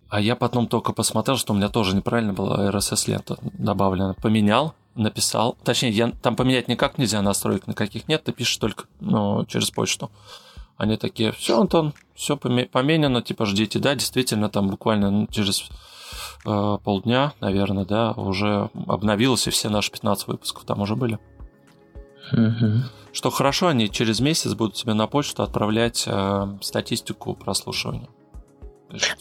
А 0.09 0.19
я 0.19 0.35
потом 0.35 0.67
только 0.67 0.91
посмотрел, 0.91 1.37
что 1.37 1.53
у 1.53 1.55
меня 1.55 1.69
тоже 1.69 1.95
неправильно 1.95 2.33
была 2.33 2.69
RSS-лента 2.69 3.39
добавлена. 3.41 4.13
Поменял, 4.15 4.75
написал. 4.95 5.57
Точнее, 5.63 5.91
я, 5.91 6.11
там 6.11 6.35
поменять 6.35 6.67
никак 6.67 6.97
нельзя, 6.97 7.21
настроек 7.21 7.67
никаких 7.67 8.09
нет, 8.09 8.23
ты 8.23 8.33
пишешь 8.33 8.57
только 8.57 8.85
ну, 8.99 9.45
через 9.45 9.71
почту. 9.71 10.11
Они 10.75 10.97
такие, 10.97 11.31
все, 11.31 11.61
Антон, 11.61 11.93
все 12.15 12.35
поменяно, 12.35 13.21
типа 13.21 13.45
ждите, 13.45 13.79
да, 13.79 13.95
действительно, 13.95 14.49
там 14.49 14.67
буквально 14.67 15.27
через 15.27 15.61
э, 15.61 15.73
полдня, 16.43 17.33
наверное, 17.39 17.85
да, 17.85 18.11
уже 18.13 18.69
обновилось, 18.87 19.47
и 19.47 19.51
все 19.51 19.69
наши 19.69 19.91
15 19.91 20.27
выпусков 20.27 20.63
там 20.63 20.81
уже 20.81 20.95
были. 20.95 21.19
Угу. 22.31 22.83
Что 23.13 23.29
хорошо, 23.29 23.67
они 23.67 23.89
через 23.89 24.19
месяц 24.19 24.53
будут 24.53 24.75
тебе 24.75 24.93
на 24.93 25.07
почту 25.07 25.43
отправлять 25.43 26.05
э, 26.07 26.57
статистику 26.61 27.33
прослушивания. 27.33 28.07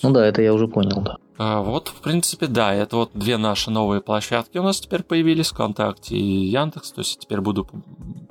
Ну 0.03 0.11
да, 0.11 0.27
это 0.27 0.43
я 0.43 0.53
уже 0.53 0.69
понял, 0.69 1.01
да. 1.01 1.17
А, 1.39 1.61
вот, 1.63 1.89
в 1.89 2.01
принципе, 2.01 2.47
да, 2.47 2.75
это 2.75 2.97
вот 2.97 3.11
две 3.15 3.37
наши 3.37 3.71
новые 3.71 4.01
площадки 4.01 4.59
у 4.59 4.63
нас 4.63 4.81
теперь 4.81 5.03
появились, 5.03 5.51
ВКонтакте 5.51 6.17
и 6.17 6.47
Яндекс, 6.47 6.93
то 6.93 7.01
есть 7.01 7.21
теперь 7.21 7.41
буду 7.41 7.69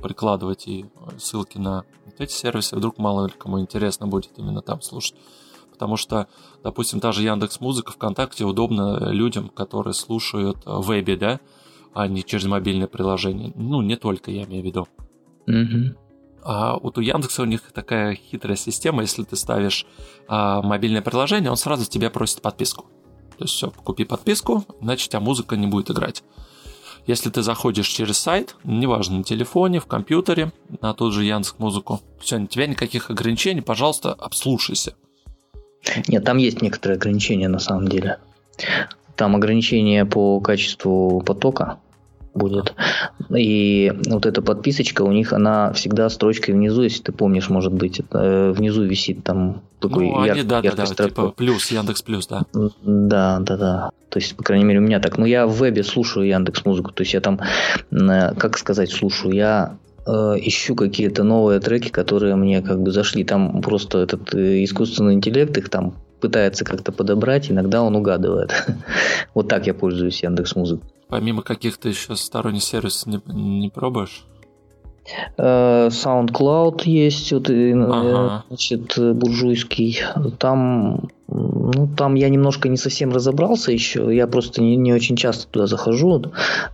прикладывать 0.01 0.67
и 0.67 0.85
ссылки 1.17 1.57
на 1.57 1.85
эти 2.17 2.33
сервисы 2.33 2.75
вдруг 2.75 2.97
мало 2.97 3.27
ли 3.27 3.33
кому 3.37 3.59
интересно 3.59 4.07
будет 4.07 4.31
именно 4.37 4.61
там 4.61 4.81
слушать. 4.81 5.15
Потому 5.79 5.95
что, 5.95 6.27
допустим, 6.61 6.99
та 6.99 7.13
же 7.13 7.23
Яндекс 7.23 7.61
Музыка 7.61 7.93
ВКонтакте 7.93 8.43
удобно 8.43 9.11
людям, 9.11 9.47
которые 9.47 9.93
слушают 9.93 10.57
в 10.65 10.85
вебе, 10.85 11.15
да, 11.15 11.39
а 11.93 12.05
не 12.09 12.21
через 12.21 12.47
мобильное 12.47 12.87
приложение. 12.87 13.53
Ну, 13.55 13.81
не 13.81 13.95
только, 13.95 14.29
я 14.29 14.43
имею 14.43 14.61
в 14.61 14.65
виду. 14.65 14.87
Мгм. 15.47 15.95
А 16.43 16.77
вот 16.77 16.97
у 16.97 17.01
Яндекса 17.01 17.43
у 17.43 17.45
них 17.45 17.61
такая 17.71 18.15
хитрая 18.15 18.57
система, 18.57 19.03
если 19.03 19.23
ты 19.23 19.37
ставишь 19.37 19.85
а, 20.27 20.61
мобильное 20.61 21.01
приложение, 21.01 21.49
он 21.49 21.55
сразу 21.55 21.89
тебя 21.89 22.09
просит 22.09 22.41
подписку. 22.41 22.83
То 23.37 23.45
есть 23.45 23.53
все, 23.53 23.71
купи 23.71 24.03
подписку, 24.03 24.65
иначе 24.81 25.05
у 25.05 25.09
тебя 25.11 25.21
музыка 25.21 25.55
не 25.55 25.67
будет 25.67 25.91
играть. 25.91 26.23
Если 27.07 27.29
ты 27.29 27.41
заходишь 27.41 27.87
через 27.87 28.17
сайт, 28.17 28.57
неважно, 28.65 29.19
на 29.19 29.23
телефоне, 29.23 29.79
в 29.79 29.85
компьютере, 29.85 30.51
на 30.81 30.93
тот 30.93 31.13
же 31.13 31.23
Яндекс 31.23 31.55
Музыку, 31.57 32.01
все, 32.19 32.37
у 32.37 32.47
тебя 32.47 32.67
никаких 32.67 33.09
ограничений, 33.09 33.61
пожалуйста, 33.61 34.13
обслушайся. 34.13 34.93
Нет, 36.07 36.23
там 36.23 36.37
есть 36.37 36.61
некоторые 36.61 36.97
ограничения 36.97 37.47
на 37.47 37.59
самом 37.59 37.87
деле. 37.87 38.17
Там 39.15 39.35
ограничения 39.35 40.05
по 40.05 40.39
качеству 40.39 41.21
потока 41.21 41.79
будет. 42.33 42.73
И 43.35 43.93
вот 44.07 44.25
эта 44.25 44.41
подписочка 44.41 45.01
у 45.01 45.11
них, 45.11 45.33
она 45.33 45.73
всегда 45.73 46.09
строчкой 46.09 46.53
внизу, 46.53 46.83
если 46.83 47.03
ты 47.03 47.11
помнишь, 47.11 47.49
может 47.49 47.73
быть, 47.73 48.01
э, 48.11 48.51
внизу 48.55 48.83
висит 48.83 49.23
там 49.23 49.61
такой 49.79 50.05
ну, 50.05 50.25
яр- 50.25 50.37
они, 50.37 50.43
да, 50.43 50.61
да, 50.61 50.71
да, 50.71 50.85
типа 50.85 51.33
плюс, 51.35 51.71
Яндекс 51.71 52.01
Плюс, 52.01 52.27
да. 52.27 52.43
Да, 52.83 53.39
да, 53.39 53.57
да. 53.57 53.91
То 54.09 54.19
есть, 54.19 54.35
по 54.35 54.43
крайней 54.43 54.65
мере, 54.65 54.79
у 54.79 54.83
меня 54.83 54.99
так. 54.99 55.17
Но 55.17 55.25
я 55.25 55.47
в 55.47 55.53
вебе 55.53 55.83
слушаю 55.83 56.27
Яндекс 56.27 56.65
Музыку. 56.65 56.91
То 56.91 57.01
есть 57.01 57.13
я 57.13 57.21
там, 57.21 57.39
э, 57.91 58.33
как 58.35 58.57
сказать, 58.57 58.91
слушаю. 58.91 59.33
Я 59.33 59.77
э, 60.09 60.39
ищу 60.41 60.75
какие-то 60.75 61.23
новые 61.23 61.59
треки, 61.59 61.89
которые 61.89 62.35
мне 62.35 62.61
как 62.61 62.81
бы 62.81 62.91
зашли. 62.91 63.23
Там 63.23 63.61
просто 63.61 63.99
этот 63.99 64.33
э, 64.33 64.63
искусственный 64.63 65.13
интеллект 65.13 65.57
их 65.57 65.69
там 65.69 65.93
пытается 66.19 66.65
как-то 66.65 66.91
подобрать, 66.91 67.49
иногда 67.51 67.81
он 67.81 67.95
угадывает. 67.95 68.51
Вот 69.33 69.47
так 69.47 69.67
я 69.67 69.73
пользуюсь 69.73 70.23
Яндекс 70.23 70.55
Музыкой. 70.55 70.89
Помимо 71.07 71.41
каких-то 71.41 71.89
еще 71.89 72.15
сторонних 72.15 72.63
сервисов 72.63 73.07
не, 73.07 73.21
не 73.33 73.69
пробуешь? 73.69 74.25
Э, 75.37 75.87
SoundCloud 75.87 76.81
есть, 76.85 77.31
вот, 77.31 77.49
Ага. 77.49 78.43
значит, 78.49 78.93
буржуйский. 78.97 79.99
Там, 80.37 81.09
ну, 81.31 81.87
там 81.95 82.15
я 82.15 82.29
немножко 82.29 82.69
не 82.69 82.77
совсем 82.77 83.11
разобрался 83.11 83.71
еще. 83.71 84.13
Я 84.15 84.27
просто 84.27 84.61
не, 84.61 84.75
не 84.75 84.93
очень 84.93 85.15
часто 85.15 85.47
туда 85.47 85.67
захожу. 85.67 86.23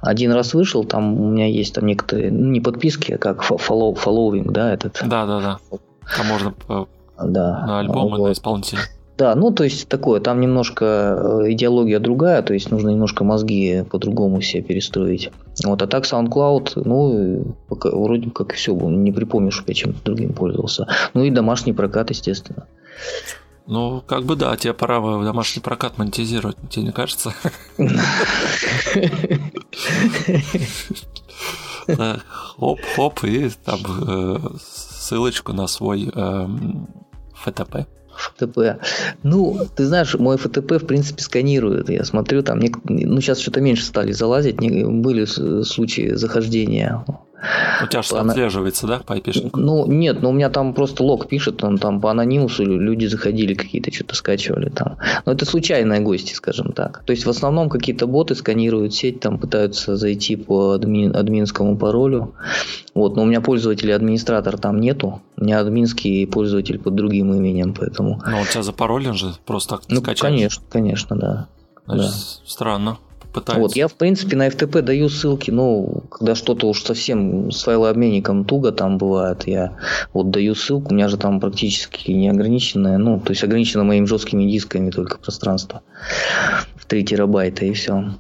Один 0.02 0.32
раз 0.32 0.54
вышел, 0.54 0.84
там 0.84 1.20
у 1.20 1.30
меня 1.32 1.48
есть 1.48 1.76
там 1.76 1.86
некоторые, 1.86 2.32
ну, 2.32 2.52
не 2.52 2.62
подписки, 2.62 3.14
а 3.14 3.18
как 3.18 3.44
follow, 3.44 3.98
following, 3.98 4.52
да, 4.52 4.74
этот. 4.74 5.02
Да, 5.06 5.26
да, 5.26 5.42
да. 5.42 5.60
Там 6.16 6.28
можно 6.28 6.52
по- 6.52 6.88
Да. 7.22 7.66
на 7.66 7.80
альбомы, 7.80 8.18
Вот. 8.18 8.28
на 8.28 8.32
исполнителя. 8.34 8.80
Да, 9.18 9.34
ну 9.34 9.50
то 9.52 9.64
есть 9.64 9.88
такое, 9.88 10.20
там 10.20 10.42
немножко 10.42 11.42
э, 11.46 11.52
идеология 11.54 12.00
другая, 12.00 12.42
то 12.42 12.54
есть 12.54 12.70
нужно 12.70 12.90
немножко 12.90 13.24
мозги 13.24 13.86
по-другому 13.90 14.42
себе 14.42 14.62
перестроить. 14.62 15.32
Вот, 15.66 15.82
а 15.82 15.88
так 15.88 16.04
SoundCloud, 16.04 16.82
ну, 16.84 17.56
пока, 17.70 17.92
вроде 17.92 18.30
как 18.30 18.52
все, 18.54 18.74
не 18.74 19.14
припомню, 19.14 19.52
чтобы 19.52 19.70
я 19.72 19.74
чем-то 19.76 20.04
другим 20.04 20.34
пользовался. 20.34 20.88
Ну 21.14 21.24
и 21.24 21.30
домашний 21.30 21.72
прокат, 21.72 22.10
естественно. 22.10 22.66
Ну, 23.68 24.04
как 24.06 24.26
бы 24.26 24.36
да, 24.36 24.56
тебе 24.58 24.74
пора 24.74 25.00
в 25.00 25.24
домашний 25.24 25.62
прокат 25.62 25.98
монетизировать, 25.98 26.58
тебе 26.70 26.86
не 26.86 26.92
кажется? 26.92 27.34
Хоп-хоп, 31.88 33.24
и 33.24 33.50
там 33.64 33.80
э, 34.08 34.38
ссылочку 34.60 35.54
на 35.54 35.68
свой 35.68 36.10
эм, 36.14 36.88
ФТП. 37.34 37.88
ФТП. 38.16 38.80
Ну, 39.24 39.68
ты 39.76 39.86
знаешь, 39.86 40.16
мой 40.16 40.38
ФТП, 40.38 40.74
в 40.74 40.86
принципе, 40.86 41.22
сканирует. 41.22 41.90
Я 41.90 42.04
смотрю, 42.06 42.44
там, 42.44 42.60
ну, 42.60 43.22
сейчас 43.22 43.40
что-то 43.40 43.62
меньше 43.62 43.84
стали 43.84 44.12
залазить. 44.14 44.58
Были 44.58 45.26
случаи 45.26 46.14
захождения. 46.16 47.06
У 47.84 47.88
тебя 47.88 48.02
же 48.02 48.16
Она- 48.16 48.32
отслеживается, 48.32 48.88
да, 48.88 49.00
по 49.06 49.14
IP? 49.14 49.52
Ну, 49.54 49.86
нет, 49.86 50.22
ну, 50.22 50.30
у 50.30 50.34
меня 50.34 50.50
там 50.50 50.74
просто 50.74 51.04
лог 51.04 51.28
пишет, 51.28 51.64
он 51.64 51.78
там 51.78 52.02
по 52.02 52.10
анонимусу 52.12 52.64
лю- 52.64 52.80
люди 52.80 53.06
заходили 53.06 53.54
какие-то, 53.54 53.92
что-то 53.94 54.16
скачивали 54.16 54.70
там. 54.70 54.98
Но 55.26 55.34
это 55.34 55.46
случайные 55.46 56.00
гости, 56.00 56.34
скажем 56.34 56.72
так. 56.72 57.04
То 57.06 57.12
есть, 57.12 57.26
в 57.26 57.30
основном 57.30 57.70
какие-то 57.70 58.08
боты 58.08 58.36
сканируют 58.36 58.94
сеть, 58.96 59.20
там 59.20 59.38
пытаются 59.38 59.96
зайти 59.98 60.36
по 60.38 60.76
админ- 60.76 61.16
админскому 61.16 61.78
паролю. 61.78 62.34
Вот, 62.96 63.16
но 63.16 63.24
у 63.24 63.26
меня 63.26 63.42
пользователя 63.42 63.96
администратор 63.96 64.58
там 64.58 64.80
нету. 64.80 65.22
У 65.38 65.44
меня 65.44 65.60
админский 65.60 66.26
пользователь 66.26 66.80
под 66.80 66.96
другим 66.96 67.34
именем, 67.34 67.74
поэтому... 67.74 68.22
Ну, 68.26 68.42
у 68.42 68.46
тебя 68.46 68.64
запаролен 68.64 69.14
же, 69.14 69.34
просто 69.46 69.76
так 69.76 69.84
Ну, 69.90 69.98
скачать. 69.98 70.22
конечно, 70.22 70.64
конечно, 70.70 71.16
да. 71.18 71.48
Значит, 71.86 72.06
да. 72.12 72.18
странно. 72.48 72.98
Пытаются. 73.36 73.62
Вот, 73.62 73.76
я, 73.76 73.88
в 73.90 73.94
принципе, 73.96 74.38
на 74.38 74.48
FTP 74.48 74.82
даю 74.82 75.10
ссылки, 75.10 75.52
ну, 75.52 76.04
когда 76.10 76.36
что-то 76.36 76.68
уж 76.70 76.82
совсем 76.84 77.52
с 77.52 77.64
файлообменником 77.64 78.46
туго 78.46 78.72
там 78.72 78.98
бывает, 78.98 79.46
я 79.46 79.78
вот 80.14 80.32
даю 80.32 80.56
ссылку, 80.56 80.92
у 80.92 80.96
меня 80.96 81.10
же 81.10 81.18
там 81.18 81.42
практически 81.42 82.12
неограниченное, 82.12 82.98
ну, 82.98 83.20
то 83.20 83.32
есть 83.32 83.44
ограничено 83.44 83.84
моими 83.84 84.06
жесткими 84.06 84.50
дисками 84.50 84.90
только 84.90 85.18
пространство 85.18 85.82
в 86.78 86.86
3 86.86 87.04
терабайта 87.04 87.66
и 87.66 87.74
все 87.74 88.16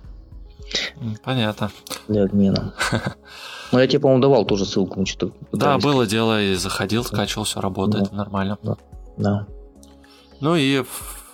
Понятно. 1.24 1.72
для 2.08 2.24
обмена. 2.26 2.74
Ну, 3.72 3.80
я 3.80 3.88
тебе, 3.88 4.00
по-моему, 4.00 4.22
давал 4.22 4.46
тоже 4.46 4.66
ссылку, 4.66 5.06
что-то 5.06 5.34
Да, 5.52 5.78
было 5.80 6.06
дело, 6.06 6.42
и 6.42 6.54
заходил, 6.54 7.04
скачивал, 7.04 7.46
все 7.46 7.60
работает 7.62 8.10
Да. 8.12 8.16
нормально. 8.16 8.58
Да. 9.18 9.48
Ну 10.40 10.56
и 10.56 10.84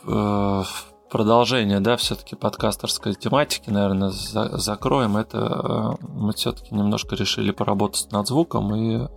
э, 0.08 0.64
продолжение, 1.12 1.82
да, 1.82 1.98
все-таки 1.98 2.36
подкастерской 2.36 3.13
тематики, 3.13 3.70
наверное, 3.70 4.10
за- 4.10 4.58
закроем. 4.58 5.18
Это 5.18 5.98
э, 6.01 6.06
мы 6.08 6.34
все-таки 6.34 6.74
немножко 6.74 7.15
решили 7.15 7.51
поработать 7.51 8.12
над 8.12 8.27
звуком 8.27 8.74
и 8.74 9.08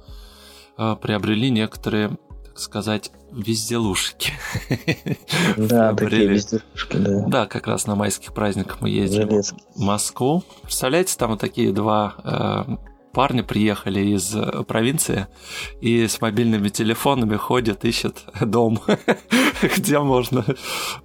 э, 0.76 0.96
приобрели 1.00 1.50
некоторые, 1.50 2.18
так 2.44 2.58
сказать, 2.58 3.12
везделушки. 3.32 4.32
Да, 5.56 5.94
такие 5.94 6.28
безделушки, 6.28 6.96
да. 6.96 7.24
Да, 7.26 7.46
как 7.46 7.68
раз 7.68 7.86
на 7.86 7.94
майских 7.94 8.34
праздниках 8.34 8.80
мы 8.80 8.90
ездили 8.90 9.42
в 9.76 9.80
Москву. 9.80 10.42
Представляете, 10.62 11.16
там 11.16 11.30
вот 11.30 11.40
такие 11.40 11.72
два 11.72 12.14
парня 13.14 13.42
приехали 13.42 14.00
из 14.00 14.34
э, 14.34 14.64
провинции 14.64 15.26
и 15.80 16.06
с 16.06 16.20
мобильными 16.20 16.68
телефонами 16.68 17.36
ходят, 17.36 17.84
ищут 17.84 18.16
дом, 18.40 18.80
где 19.76 19.98
можно 20.00 20.44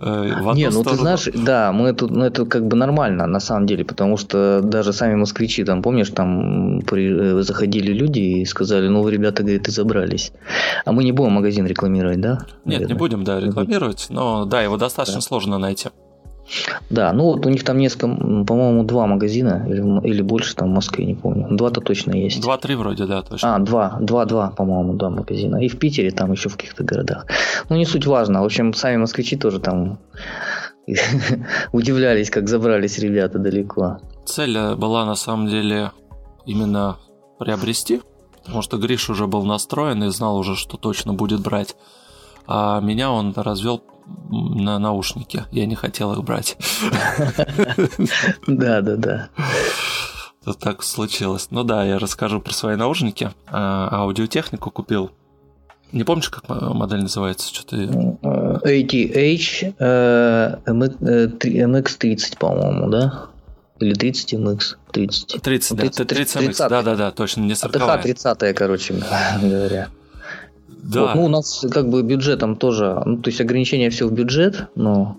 э, 0.02 0.34
в 0.42 0.56
Не, 0.56 0.70
ну 0.70 0.84
ты 0.84 0.96
знаешь, 0.96 1.30
да, 1.34 1.72
мы 1.72 1.94
тут, 1.94 2.12
ну 2.12 2.26
это 2.26 2.46
как 2.46 2.68
бы 2.68 2.76
нормально 2.76 3.28
на 3.28 3.40
самом 3.40 3.66
деле, 3.68 3.86
потому 3.86 4.18
что 4.18 4.62
даже 4.62 4.92
сами 4.94 5.16
москвичи, 5.16 5.64
там, 5.64 5.82
помнишь, 5.82 6.10
там 6.10 6.82
при- 6.82 7.40
э, 7.40 7.42
заходили 7.44 7.94
люди 7.94 8.20
и 8.20 8.46
сказали, 8.46 8.88
ну 8.88 9.02
вы, 9.04 9.12
ребята, 9.12 9.44
говорит, 9.44 9.68
и 9.68 9.72
забрались. 9.72 10.32
А 10.86 10.92
мы 10.92 11.04
не 11.04 11.12
будем 11.12 11.34
магазин 11.34 11.66
рекламировать, 11.68 12.20
да? 12.20 12.40
Нет, 12.66 12.88
не 12.88 12.94
будем, 12.96 13.24
да, 13.24 13.40
рекламировать, 13.40 14.08
но 14.10 14.46
да, 14.46 14.62
его 14.62 14.78
достаточно 14.78 15.20
Да. 15.20 15.26
сложно 15.28 15.58
найти. 15.58 15.90
Да, 16.90 17.14
ну 17.14 17.26
вот 17.26 17.46
у 17.46 17.50
них 17.50 17.64
там 17.64 17.78
несколько, 17.78 18.08
по-моему, 18.08 18.84
два 18.84 19.06
магазина 19.06 19.66
или, 19.68 20.08
или 20.08 20.22
больше 20.22 20.56
там 20.56 20.70
в 20.70 20.74
Москве, 20.74 21.06
не 21.06 21.16
помню. 21.16 21.48
Два-то 21.52 21.82
точно 21.82 22.14
есть. 22.14 22.42
Два-три 22.42 22.76
вроде, 22.76 23.06
да, 23.06 23.22
точно. 23.22 23.56
А, 23.56 23.60
два, 23.60 23.98
два-два, 24.02 24.52
по-моему, 24.52 24.94
два 24.94 25.10
магазина. 25.10 25.58
И 25.58 25.68
в 25.68 25.78
Питере, 25.78 26.12
там 26.12 26.32
еще 26.32 26.50
в 26.50 26.58
каких-то 26.58 26.84
городах. 26.84 27.26
Ну, 27.70 27.76
не 27.76 27.86
суть 27.86 28.06
важно. 28.06 28.42
В 28.42 28.46
общем, 28.46 28.74
сами 28.74 28.98
москвичи 28.98 29.38
тоже 29.38 29.60
там 29.60 30.00
удивлялись, 31.72 32.30
как 32.30 32.48
забрались 32.48 33.00
ребята 33.00 33.40
далеко. 33.40 34.00
Цель 34.26 34.58
э, 34.58 34.76
была 34.76 35.06
на 35.06 35.16
самом 35.16 35.48
деле 35.48 35.92
именно 36.46 36.98
приобрести, 37.38 38.02
потому 38.44 38.62
что 38.62 38.78
Гриш 38.78 39.10
уже 39.10 39.28
был 39.28 39.44
настроен 39.44 40.04
и 40.04 40.10
знал 40.10 40.38
уже, 40.38 40.56
что 40.56 40.78
точно 40.78 41.14
будет 41.14 41.42
брать. 41.42 41.76
А 42.48 42.82
меня 42.82 43.12
он 43.12 43.34
развел 43.36 43.84
на 44.30 44.80
наушники. 44.80 45.46
Я 45.52 45.66
не 45.66 45.76
хотел 45.76 46.14
их 46.14 46.24
брать. 46.24 46.58
Да, 48.48 48.82
да, 48.82 48.96
да. 48.96 49.30
Так 50.60 50.84
случилось. 50.84 51.48
Ну 51.52 51.64
да, 51.64 51.84
я 51.84 52.00
расскажу 52.00 52.40
про 52.40 52.54
свои 52.54 52.76
наушники. 52.76 53.32
А, 53.48 53.90
Аудиотехнику 53.92 54.72
купил. 54.72 55.12
Не 55.92 56.04
помнишь, 56.04 56.30
как 56.30 56.48
модель 56.48 57.02
называется? 57.02 57.54
Что-то 57.54 57.76
ATH 57.78 59.74
э, 59.80 60.58
MX30, 60.66 62.38
по-моему, 62.38 62.90
да? 62.90 63.26
Или 63.80 63.94
30 63.94 64.34
MX? 64.36 64.60
30. 64.92 65.42
30, 65.42 65.78
да, 65.78 65.82
30, 65.84 66.08
30 66.08 66.36
MX, 66.36 66.46
30. 66.46 66.70
да-да-да, 66.70 67.12
точно, 67.12 67.42
не 67.42 67.56
40 67.56 67.76
АТХ 67.82 68.04
30 68.04 68.56
короче 68.56 68.94
говоря. 69.42 69.90
Да, 70.82 71.02
Вот, 71.02 71.16
ну, 71.16 71.26
у 71.26 71.28
нас 71.28 71.66
как 71.72 71.90
бы 71.90 72.02
бюджетом 72.04 72.56
тоже, 72.56 73.02
ну, 73.06 73.18
то 73.18 73.30
есть 73.30 73.42
ограничение 73.42 73.90
все 73.90 74.08
в 74.08 74.14
бюджет, 74.14 74.70
но 74.76 75.18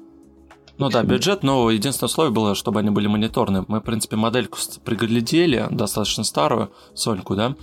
Ну 0.78 0.88
да, 0.88 1.02
бюджет, 1.02 1.42
но 1.42 1.70
единственное 1.70 2.08
условие 2.08 2.32
было, 2.32 2.54
чтобы 2.54 2.80
они 2.80 2.90
были 2.90 3.06
мониторные. 3.06 3.64
Мы, 3.68 3.80
в 3.80 3.82
принципе, 3.82 4.16
модельку 4.16 4.58
приглядели, 4.84 5.66
достаточно 5.70 6.24
старую, 6.24 6.70
Соньку, 6.94 7.36
да, 7.36 7.54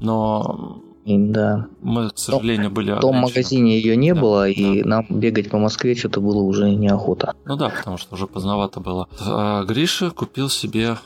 но 0.00 0.82
да. 1.06 1.66
Мы, 1.82 2.10
к 2.10 2.18
сожалению, 2.18 2.70
были 2.70 2.92
В 2.92 3.00
том 3.00 3.16
магазине 3.16 3.76
ее 3.78 3.94
не 3.94 4.14
Да, 4.14 4.20
было, 4.20 4.48
и 4.48 4.82
да. 4.82 4.88
нам 4.88 5.06
бегать 5.10 5.50
по 5.50 5.58
Москве 5.58 5.94
что-то 5.94 6.20
было 6.20 6.40
уже 6.40 6.70
неохота. 6.70 7.34
Ну 7.44 7.56
да, 7.56 7.68
потому 7.68 7.98
что 7.98 8.14
уже 8.14 8.26
поздновато 8.26 8.80
было. 8.80 9.06
А 9.20 9.64
Гриша 9.64 10.10
купил 10.10 10.48
себе... 10.48 10.96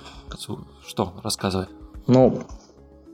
Что? 0.87 1.13
Рассказывай. 1.25 1.67
Ну, 2.07 2.43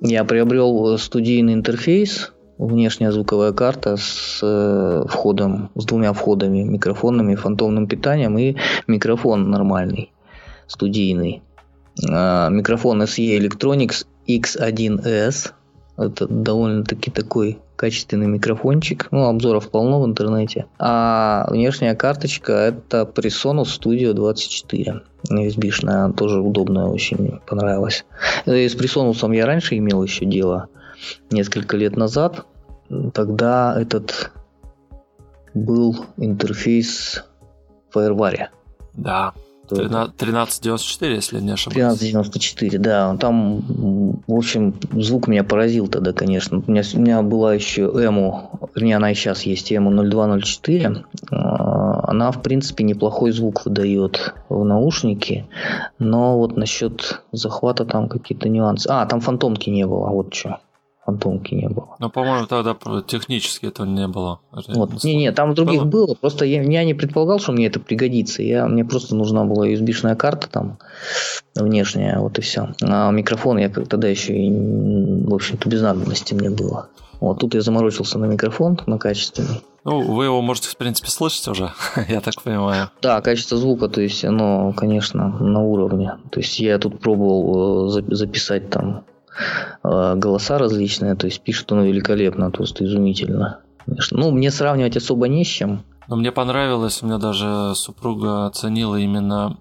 я 0.03 0.25
приобрел 0.25 0.99
студийный 0.99 1.55
интерфейс, 1.55 2.34
внешняя 2.59 3.13
звуковая 3.13 3.53
карта 3.53 3.97
с 3.97 4.41
э, 4.43 5.05
входом, 5.09 5.71
с 5.75 5.85
двумя 5.85 6.13
входами, 6.13 6.63
микрофонами, 6.63 7.35
фантомным 7.35 7.87
питанием 7.87 8.39
и 8.39 8.57
микрофон 8.87 9.51
нормальный, 9.51 10.13
студийный. 10.67 11.43
А, 12.09 12.49
микрофон 12.49 13.03
SE 13.03 13.39
Electronics 13.39 14.07
X1S. 14.29 15.53
Это 15.97 16.27
довольно-таки 16.27 17.11
такой 17.13 17.59
качественный 17.77 18.27
микрофончик. 18.27 19.09
Ну, 19.13 19.27
обзоров 19.27 19.71
полно 19.71 20.03
в 20.03 20.07
интернете. 20.07 20.67
А 20.79 21.47
внешняя 21.51 21.95
карточка 21.95 22.53
это 22.53 23.03
Presonus 23.03 23.67
Studio 23.81 24.13
24. 24.13 25.03
USB-шная, 25.31 26.13
тоже 26.13 26.41
удобная, 26.41 26.87
очень 26.87 27.39
понравилась. 27.47 28.05
Э, 28.47 28.69
С 28.69 28.77
Presonus 28.77 29.35
я 29.35 29.47
раньше 29.47 29.77
имел 29.79 30.03
еще 30.03 30.25
дело, 30.25 30.69
несколько 31.31 31.77
лет 31.77 31.97
назад. 31.97 32.47
Тогда 33.13 33.81
этот 33.81 34.33
был 35.55 36.05
интерфейс 36.17 37.25
FireWire. 37.95 38.49
Да. 38.95 39.33
То 39.69 39.77
есть 39.77 39.91
13- 39.91 40.13
1394, 40.19 41.15
если 41.15 41.41
не 41.41 41.53
ошибаюсь. 41.53 41.97
1394, 41.97 42.79
да. 42.79 43.17
Там, 43.17 43.61
в 44.27 44.35
общем, 44.35 44.75
звук 44.93 45.27
меня 45.27 45.43
поразил 45.43 45.89
тогда, 45.89 46.13
конечно. 46.13 46.63
У 46.67 46.71
меня, 46.71 46.83
у 46.95 46.99
меня 46.99 47.23
была 47.23 47.55
еще 47.55 47.83
EMU, 47.83 48.69
вернее, 48.75 48.97
она 48.97 49.11
и 49.11 49.15
сейчас 49.15 49.43
есть, 49.45 49.73
EMU 49.73 49.91
0204. 49.91 51.05
А, 51.31 52.11
Она, 52.11 52.31
в 52.31 52.43
принципе, 52.43 52.85
неплохой 52.85 53.33
звук 53.33 53.65
выдает 53.65 54.35
в 54.51 54.65
наушники, 54.65 55.47
но 55.99 56.37
вот 56.37 56.57
насчет 56.57 57.23
захвата 57.33 57.87
там 57.87 58.09
какие-то 58.09 58.49
нюансы. 58.51 58.89
А, 58.89 59.07
там 59.07 59.21
фантомки 59.21 59.71
не 59.71 59.87
было, 59.87 60.09
вот 60.11 60.35
что. 60.35 60.59
Фантомки 61.05 61.55
не 61.55 61.69
было. 61.69 61.97
Но, 61.99 62.09
по-моему, 62.09 62.47
тогда 62.47 62.75
технически 63.07 63.67
этого 63.67 63.87
не 63.87 64.09
было. 64.09 64.41
Вот. 64.69 65.05
Не-не, 65.05 65.33
там 65.33 65.55
других 65.55 65.83
Было? 65.85 66.07
было. 66.07 66.15
Просто 66.15 66.47
я, 66.47 66.63
я 66.63 66.85
не 66.85 66.95
предполагал, 66.95 67.39
что 67.41 67.53
мне 67.53 67.67
это 67.67 67.79
пригодится. 67.79 68.43
Я, 68.43 68.67
мне 68.67 68.85
просто 68.87 69.15
нужна 69.15 69.45
была 69.45 69.69
USB-шная 69.69 70.17
карта 70.17 70.49
там 70.49 70.79
внешняя, 71.55 72.19
вот 72.19 72.39
и 72.39 72.43
все. 72.43 72.69
А 72.83 73.11
микрофон 73.11 73.59
я 73.59 73.69
как 73.69 73.87
тогда 73.89 74.09
еще 74.09 74.35
и, 74.35 74.51
в 74.51 75.35
общем-то, 75.35 75.69
без 75.69 75.83
надобности 75.83 76.33
мне 76.33 76.49
было. 76.49 76.89
Вот 77.21 77.39
тут 77.39 77.55
я 77.55 77.61
заморочился 77.61 78.19
на 78.19 78.25
микрофон, 78.25 78.79
на 78.87 78.99
качественный. 78.99 79.63
Ну, 79.85 80.01
вы 80.01 80.25
его 80.25 80.41
можете, 80.41 80.69
в 80.71 80.77
принципе, 80.79 81.11
слышать 81.11 81.47
уже, 81.49 81.73
я 82.09 82.23
так 82.23 82.43
понимаю. 82.43 82.91
Да, 83.03 83.21
качество 83.21 83.59
звука, 83.59 83.89
то 83.89 84.01
есть 84.01 84.25
оно, 84.25 84.73
конечно, 84.73 85.29
на 85.29 85.61
уровне. 85.63 86.13
То 86.31 86.41
есть 86.41 86.59
я 86.59 86.79
тут 86.79 87.01
пробовал 87.01 87.89
э, 87.89 87.91
за- 87.91 88.15
записать 88.15 88.71
там 88.71 89.05
голоса 89.83 90.59
различные, 90.59 91.15
то 91.15 91.27
есть 91.27 91.41
пишет 91.41 91.71
оно 91.73 91.85
великолепно, 91.85 92.51
просто 92.51 92.85
изумительно. 92.85 93.61
Конечно. 93.87 94.19
Ну, 94.19 94.31
мне 94.31 94.51
сравнивать 94.51 94.97
особо 94.97 95.29
не 95.29 95.45
с 95.45 95.49
чем. 95.49 95.83
Но 96.09 96.17
мне 96.17 96.33
понравилось, 96.33 97.03
у 97.03 97.07
меня 97.07 97.19
даже 97.19 97.75
супруга 97.75 98.47
оценила 98.47 98.97
именно 98.97 99.57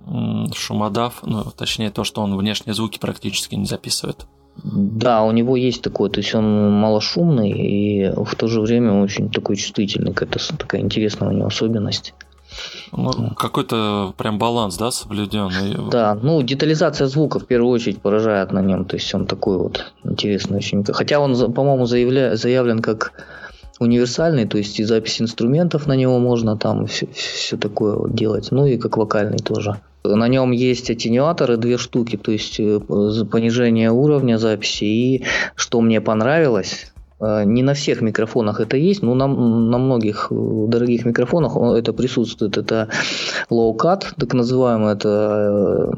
шумодав, 0.53 1.19
ну, 1.23 1.43
точнее 1.57 1.89
то, 1.89 2.03
что 2.03 2.21
он 2.21 2.35
внешние 2.37 2.73
звуки 2.73 2.99
практически 2.99 3.55
не 3.55 3.65
записывает. 3.65 4.25
Да, 4.63 5.23
у 5.23 5.31
него 5.31 5.55
есть 5.57 5.81
такое, 5.81 6.09
то 6.09 6.19
есть 6.19 6.35
он 6.35 6.71
малошумный 6.73 7.49
и 7.49 8.11
в 8.15 8.35
то 8.35 8.47
же 8.47 8.61
время 8.61 9.01
очень 9.01 9.31
такой 9.31 9.55
чувствительный, 9.55 10.13
с- 10.37 10.53
такая 10.57 10.81
интересная 10.81 11.29
у 11.29 11.31
него 11.31 11.47
особенность. 11.47 12.13
Ну, 12.91 13.31
какой-то 13.35 14.13
прям 14.17 14.37
баланс, 14.37 14.77
да, 14.77 14.91
соблюденный. 14.91 15.75
Да, 15.91 16.15
ну 16.15 16.41
детализация 16.41 17.07
звука 17.07 17.39
в 17.39 17.45
первую 17.45 17.71
очередь 17.71 18.01
поражает 18.01 18.51
на 18.51 18.61
нем, 18.61 18.85
то 18.85 18.95
есть 18.95 19.13
он 19.13 19.25
такой 19.25 19.57
вот 19.57 19.93
интересный 20.03 20.57
очень. 20.57 20.83
Хотя 20.85 21.19
он, 21.19 21.53
по-моему, 21.53 21.85
заявля- 21.85 22.35
заявлен 22.35 22.79
как 22.79 23.13
универсальный, 23.79 24.45
то 24.45 24.57
есть 24.57 24.79
и 24.79 24.83
запись 24.83 25.21
инструментов 25.21 25.87
на 25.87 25.93
него 25.93 26.19
можно 26.19 26.57
там 26.57 26.87
все, 26.87 27.07
такое 27.57 27.95
вот 27.95 28.13
делать, 28.13 28.49
ну 28.51 28.65
и 28.65 28.77
как 28.77 28.97
вокальный 28.97 29.39
тоже. 29.39 29.79
На 30.03 30.27
нем 30.27 30.51
есть 30.51 30.89
аттенюаторы, 30.89 31.57
две 31.57 31.77
штуки, 31.77 32.17
то 32.17 32.31
есть 32.31 32.59
э, 32.59 32.79
понижение 32.79 33.89
уровня 33.89 34.37
записи. 34.37 34.83
И 34.83 35.25
что 35.55 35.79
мне 35.79 36.01
понравилось, 36.01 36.92
не 37.45 37.63
на 37.63 37.73
всех 37.73 38.01
микрофонах 38.01 38.59
это 38.59 38.77
есть, 38.77 39.01
но 39.01 39.15
на, 39.15 39.27
на 39.27 39.77
многих 39.77 40.27
э, 40.31 40.35
дорогих 40.67 41.05
микрофонах 41.05 41.55
он- 41.55 41.75
это 41.75 41.93
присутствует. 41.93 42.57
Это 42.57 42.89
low 43.49 43.75
cut, 43.77 44.03
так 44.17 44.33
называемый, 44.33 44.93
это 44.93 45.91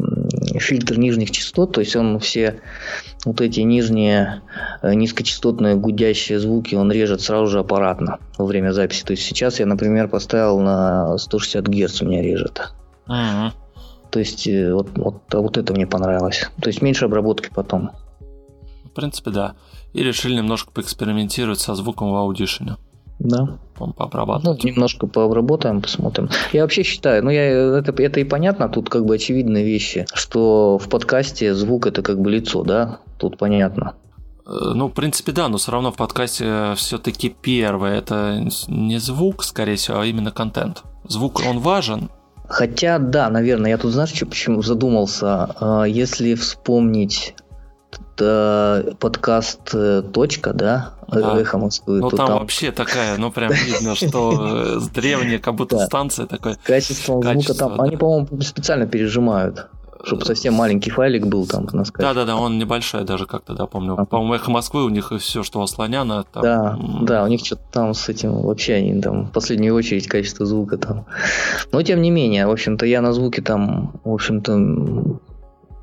э, 0.53 0.59
фильтр 0.59 0.97
нижних 0.99 1.31
частот, 1.31 1.73
то 1.73 1.81
есть 1.81 1.95
он 1.95 2.19
все 2.19 2.59
вот 3.25 3.41
эти 3.41 3.61
нижние 3.61 4.41
э, 4.81 4.93
низкочастотные 4.93 5.75
гудящие 5.75 6.39
звуки 6.39 6.75
он 6.75 6.91
режет 6.91 7.21
сразу 7.21 7.47
же 7.47 7.59
аппаратно 7.59 8.19
во 8.37 8.45
время 8.45 8.71
записи. 8.71 9.03
То 9.03 9.11
есть 9.11 9.23
сейчас 9.23 9.59
я, 9.59 9.65
например, 9.65 10.07
поставил 10.07 10.59
на 10.59 11.17
160 11.17 11.67
Гц 11.67 12.01
у 12.01 12.05
меня 12.05 12.21
режет. 12.21 12.71
Мгм. 13.07 13.51
То 14.11 14.19
есть 14.19 14.47
э, 14.47 14.73
вот, 14.73 14.89
вот, 14.95 15.15
вот 15.33 15.57
это 15.57 15.73
мне 15.73 15.87
понравилось. 15.87 16.49
То 16.61 16.69
есть 16.69 16.81
меньше 16.81 17.05
обработки 17.05 17.49
потом. 17.53 17.91
В 18.83 18.89
принципе, 18.95 19.31
да. 19.31 19.55
И 19.95 20.03
решили 20.03 20.35
немножко 20.35 20.71
поэкспериментировать 20.73 21.61
со 21.61 21.73
звуком 21.73 22.11
в 22.11 22.15
аудишене. 22.15 22.75
Да. 23.19 23.57
Ну, 24.43 24.57
немножко 24.61 25.07
пообработаем, 25.07 25.81
посмотрим. 25.81 26.29
Я 26.51 26.63
вообще 26.63 26.83
считаю, 26.83 27.23
ну 27.23 27.29
я 27.29 27.77
это, 27.77 27.93
это 28.03 28.19
и 28.19 28.25
понятно, 28.25 28.67
тут 28.67 28.89
как 28.89 29.05
бы 29.05 29.15
очевидные 29.15 29.63
вещи, 29.63 30.05
что 30.13 30.77
в 30.77 30.89
подкасте 30.89 31.53
звук 31.53 31.87
это 31.87 32.01
как 32.01 32.19
бы 32.19 32.29
лицо, 32.29 32.63
да, 32.63 32.99
тут 33.17 33.37
понятно. 33.37 33.93
Э, 34.45 34.73
Ну, 34.73 34.89
в 34.89 34.91
принципе, 34.91 35.31
да, 35.31 35.47
но 35.47 35.55
все 35.55 35.71
равно 35.71 35.93
в 35.93 35.95
подкасте 35.95 36.73
все-таки 36.75 37.29
первое 37.29 37.97
это 37.97 38.45
не 38.67 38.97
звук, 38.97 39.45
скорее 39.45 39.77
всего, 39.77 39.99
а 39.99 40.05
именно 40.05 40.31
контент. 40.31 40.83
Звук, 41.07 41.41
он 41.47 41.59
важен, 41.59 42.09
Хотя, 42.47 42.99
да, 42.99 43.29
наверное, 43.29 43.71
я 43.71 43.77
тут, 43.77 43.91
знаешь, 43.91 44.13
что, 44.13 44.25
почему 44.27 44.61
задумался, 44.61 45.55
А, 45.59 45.85
если 45.85 46.35
вспомнить 46.35 47.33
э, 48.19 48.91
подкаст 48.99 49.73
э, 49.73 50.01
«Точка», 50.13 50.53
да, 50.53 50.93
Да. 51.07 51.39
«Эхо 51.39 51.57
Москвы», 51.57 51.99
Ну 51.99 52.09
там, 52.09 52.27
там 52.27 52.39
вообще 52.39 52.71
такая, 52.71 53.17
ну 53.17 53.31
прям 53.31 53.51
видно, 53.51 53.95
что 53.95 54.77
э, 54.77 54.79
древняя 54.93 55.39
как 55.39 55.55
будто 55.55 55.77
Да. 55.77 55.85
станция 55.85 56.25
такой. 56.25 56.55
качество 56.63 57.21
звука 57.21 57.53
там, 57.53 57.77
да. 57.77 57.83
они, 57.83 57.97
по-моему, 57.97 58.41
специально 58.41 58.87
пережимают, 58.87 59.67
чтобы 60.03 60.23
совсем 60.25 60.53
маленький 60.53 60.91
файлик 60.91 61.25
был 61.25 61.47
там 61.47 61.67
на 61.73 61.83
скайпе. 61.83 62.07
Да, 62.07 62.13
да, 62.13 62.25
да, 62.25 62.35
он 62.35 62.57
небольшой 62.59 63.03
даже 63.05 63.25
как-то, 63.25 63.53
да, 63.53 63.65
помню. 63.65 63.93
Ага. 63.93 64.05
По-моему, 64.05 64.35
эхо 64.35 64.51
Москвы 64.51 64.83
у 64.85 64.89
них 64.89 65.11
все, 65.19 65.41
что 65.43 65.59
у 65.61 65.67
Слоняна. 65.67 66.23
Там, 66.31 66.43
Да, 66.43 66.79
да, 67.01 67.23
у 67.23 67.27
них 67.27 67.43
что-то 67.43 67.63
там 67.71 67.93
с 67.93 68.07
этим 68.09 68.41
вообще 68.41 68.75
они 68.75 69.01
там 69.01 69.25
в 69.25 69.31
последнюю 69.31 69.73
очередь 69.73 70.07
качество 70.07 70.45
звука 70.45 70.77
там. 70.77 71.05
Но 71.71 71.81
тем 71.81 72.01
не 72.01 72.11
менее, 72.11 72.45
в 72.45 72.51
общем-то, 72.51 72.85
я 72.85 73.01
на 73.01 73.13
звуке 73.13 73.41
там, 73.41 73.93
в 74.03 74.13
общем-то, 74.13 74.51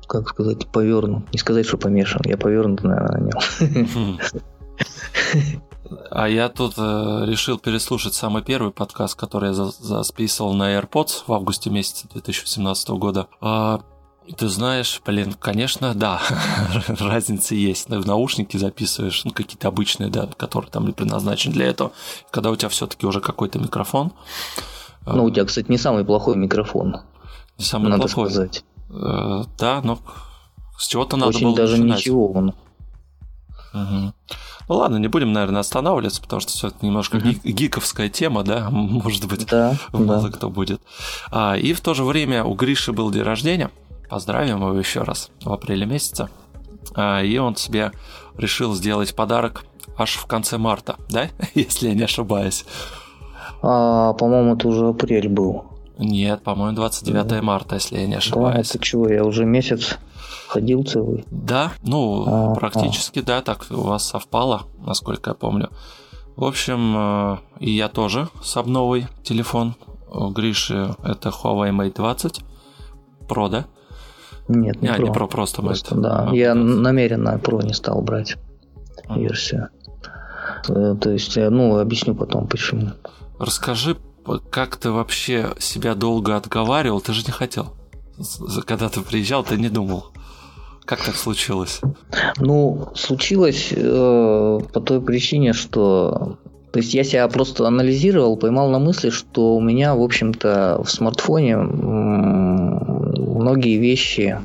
как 0.07 0.29
сказать, 0.29 0.67
повернут. 0.67 1.31
Не 1.33 1.39
сказать, 1.39 1.65
что 1.65 1.77
помешан, 1.77 2.21
я 2.25 2.37
повернут, 2.37 2.83
наверное, 2.83 3.19
на 3.19 3.23
нем. 3.25 4.19
А 6.09 6.27
я 6.27 6.49
тут 6.49 6.73
э, 6.77 7.25
решил 7.27 7.59
переслушать 7.59 8.13
самый 8.13 8.41
первый 8.41 8.71
подкаст, 8.71 9.15
который 9.15 9.49
я 9.49 9.53
за- 9.53 9.71
засписывал 9.71 10.53
на 10.53 10.73
AirPods 10.79 11.23
в 11.27 11.33
августе 11.33 11.69
месяце 11.69 12.07
2017 12.11 12.89
года. 12.91 13.27
А, 13.41 13.81
ты 14.37 14.47
знаешь, 14.47 15.01
блин, 15.05 15.33
конечно, 15.39 15.93
да, 15.93 16.21
разница 16.99 17.53
есть. 17.55 17.89
В 17.89 18.07
наушники 18.07 18.57
записываешь, 18.57 19.23
ну, 19.25 19.31
какие-то 19.31 19.67
обычные, 19.67 20.09
да, 20.09 20.27
которые 20.37 20.71
там 20.71 20.91
предназначены 20.93 21.53
для 21.53 21.67
этого. 21.67 21.91
Когда 22.31 22.49
у 22.49 22.55
тебя 22.55 22.69
все-таки 22.69 23.05
уже 23.05 23.19
какой-то 23.19 23.59
микрофон, 23.59 24.13
Ну, 25.05 25.25
у 25.25 25.31
тебя, 25.31 25.45
кстати, 25.45 25.69
не 25.69 25.77
самый 25.77 26.05
плохой 26.05 26.37
микрофон, 26.37 27.01
не 27.57 27.65
самый 27.65 27.89
надо 27.89 28.03
плохой. 28.07 28.29
сказать. 28.31 28.63
Э, 28.89 29.43
да, 29.57 29.81
но 29.83 29.99
с 30.77 30.87
чего-то 30.87 31.17
надо 31.17 31.29
Очень 31.29 31.47
было 31.47 31.55
даже 31.55 31.77
начинать. 31.77 31.99
ничего 31.99 32.31
он. 32.31 32.53
Мгм. 33.73 34.13
Ну 34.69 34.75
ладно, 34.75 34.97
не 34.97 35.07
будем, 35.07 35.33
наверное, 35.33 35.61
останавливаться, 35.61 36.21
потому 36.21 36.39
что 36.39 36.51
все 36.51 36.67
это 36.67 36.77
немножко 36.85 37.17
ги- 37.19 37.39
гиковская 37.43 38.07
тема, 38.09 38.43
да, 38.43 38.69
может 38.71 39.27
быть, 39.27 39.47
Да, 39.47 39.75
мало 39.91 40.29
да. 40.29 40.37
кто 40.37 40.49
будет. 40.49 40.81
А, 41.31 41.55
и 41.57 41.73
в 41.73 41.81
то 41.81 41.93
же 41.93 42.03
время 42.03 42.43
у 42.43 42.53
Гриши 42.53 42.93
был 42.93 43.11
день 43.11 43.23
рождения. 43.23 43.71
Поздравим 44.09 44.57
его 44.57 44.73
еще 44.77 45.01
раз 45.01 45.31
в 45.43 45.51
апреле 45.51 45.85
месяце. 45.87 46.29
А, 46.95 47.21
и 47.23 47.35
он 47.37 47.55
себе 47.55 47.91
решил 48.37 48.75
сделать 48.75 49.15
подарок 49.15 49.65
аж 49.97 50.15
в 50.17 50.25
конце 50.27 50.57
марта, 50.59 50.97
да, 51.09 51.29
если 51.55 51.87
я 51.89 51.95
не 51.95 52.03
ошибаюсь. 52.03 52.65
А, 53.63 54.13
по-моему, 54.13 54.55
это 54.55 54.67
уже 54.67 54.87
апрель 54.89 55.29
был. 55.29 55.65
Нет, 56.03 56.43
по-моему, 56.43 56.75
29 56.75 57.27
да. 57.27 57.41
марта, 57.41 57.75
если 57.75 57.99
я 57.99 58.07
не 58.07 58.15
ошибаюсь. 58.15 58.55
Да, 58.55 58.61
это 58.61 58.79
чего, 58.79 59.07
я 59.09 59.23
уже 59.23 59.45
месяц 59.45 59.97
ходил 60.47 60.83
целый. 60.83 61.25
Да, 61.31 61.71
ну, 61.83 62.25
а, 62.27 62.55
практически, 62.55 63.19
а. 63.19 63.23
да, 63.23 63.41
так 63.41 63.65
у 63.71 63.81
вас 63.81 64.05
совпало, 64.07 64.63
насколько 64.85 65.31
я 65.31 65.33
помню. 65.33 65.69
В 66.35 66.45
общем, 66.45 66.95
э, 66.95 67.37
и 67.59 67.71
я 67.71 67.89
тоже 67.89 68.27
с 68.41 68.57
обновой 68.57 69.07
телефон. 69.23 69.75
У 70.11 70.29
Гриши 70.29 70.95
это 71.03 71.29
Huawei 71.29 71.71
Mate 71.71 71.95
20 71.95 72.41
Pro, 73.27 73.49
да? 73.49 73.65
Нет, 74.47 74.81
не, 74.81 74.89
а, 74.89 74.97
Pro. 74.97 75.03
не 75.03 75.09
Pro, 75.09 75.27
просто 75.27 75.61
Mate. 75.61 75.65
Просто, 75.65 75.95
да, 75.95 76.29
а, 76.29 76.35
я 76.35 76.53
намеренно 76.53 77.39
Pro 77.41 77.63
не 77.63 77.73
стал 77.73 78.01
брать 78.01 78.35
а. 79.07 79.17
версию. 79.17 79.69
Э, 80.69 80.95
то 80.99 81.09
есть, 81.09 81.37
э, 81.37 81.49
ну, 81.49 81.79
объясню 81.79 82.15
потом, 82.15 82.47
почему. 82.47 82.91
Расскажи, 83.39 83.97
как 84.49 84.77
ты 84.77 84.91
вообще 84.91 85.53
себя 85.59 85.95
долго 85.95 86.35
отговаривал? 86.35 87.01
Ты 87.01 87.13
же 87.13 87.23
не 87.25 87.31
хотел. 87.31 87.73
Когда 88.65 88.89
ты 88.89 89.01
приезжал, 89.01 89.43
ты 89.43 89.57
не 89.57 89.69
думал. 89.69 90.05
Как 90.85 91.01
так 91.03 91.15
случилось? 91.15 91.81
Ну, 92.37 92.89
случилось 92.95 93.69
э, 93.71 94.59
по 94.73 94.81
той 94.81 95.01
причине, 95.01 95.53
что 95.53 96.37
то 96.73 96.79
есть 96.79 96.93
я 96.95 97.03
себя 97.03 97.27
просто 97.27 97.67
анализировал, 97.67 98.35
поймал 98.35 98.69
на 98.71 98.79
мысли, 98.79 99.11
что 99.11 99.55
у 99.55 99.61
меня, 99.61 99.93
в 99.93 100.01
общем-то, 100.01 100.81
в 100.83 100.89
смартфоне 100.89 101.57
многие 103.43 103.77
вещи 103.77 104.39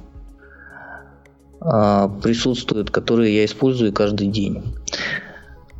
э, 1.60 2.08
присутствуют, 2.22 2.90
которые 2.90 3.34
я 3.34 3.46
использую 3.46 3.94
каждый 3.94 4.26
день. 4.28 4.62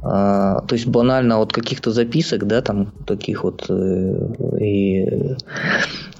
А, 0.02 0.60
то 0.60 0.74
есть 0.74 0.86
банально 0.86 1.40
от 1.40 1.52
каких-то 1.52 1.90
записок, 1.90 2.46
да, 2.46 2.62
там 2.62 2.92
таких 3.06 3.42
вот 3.42 3.66
э, 3.68 4.54
и 4.60 5.34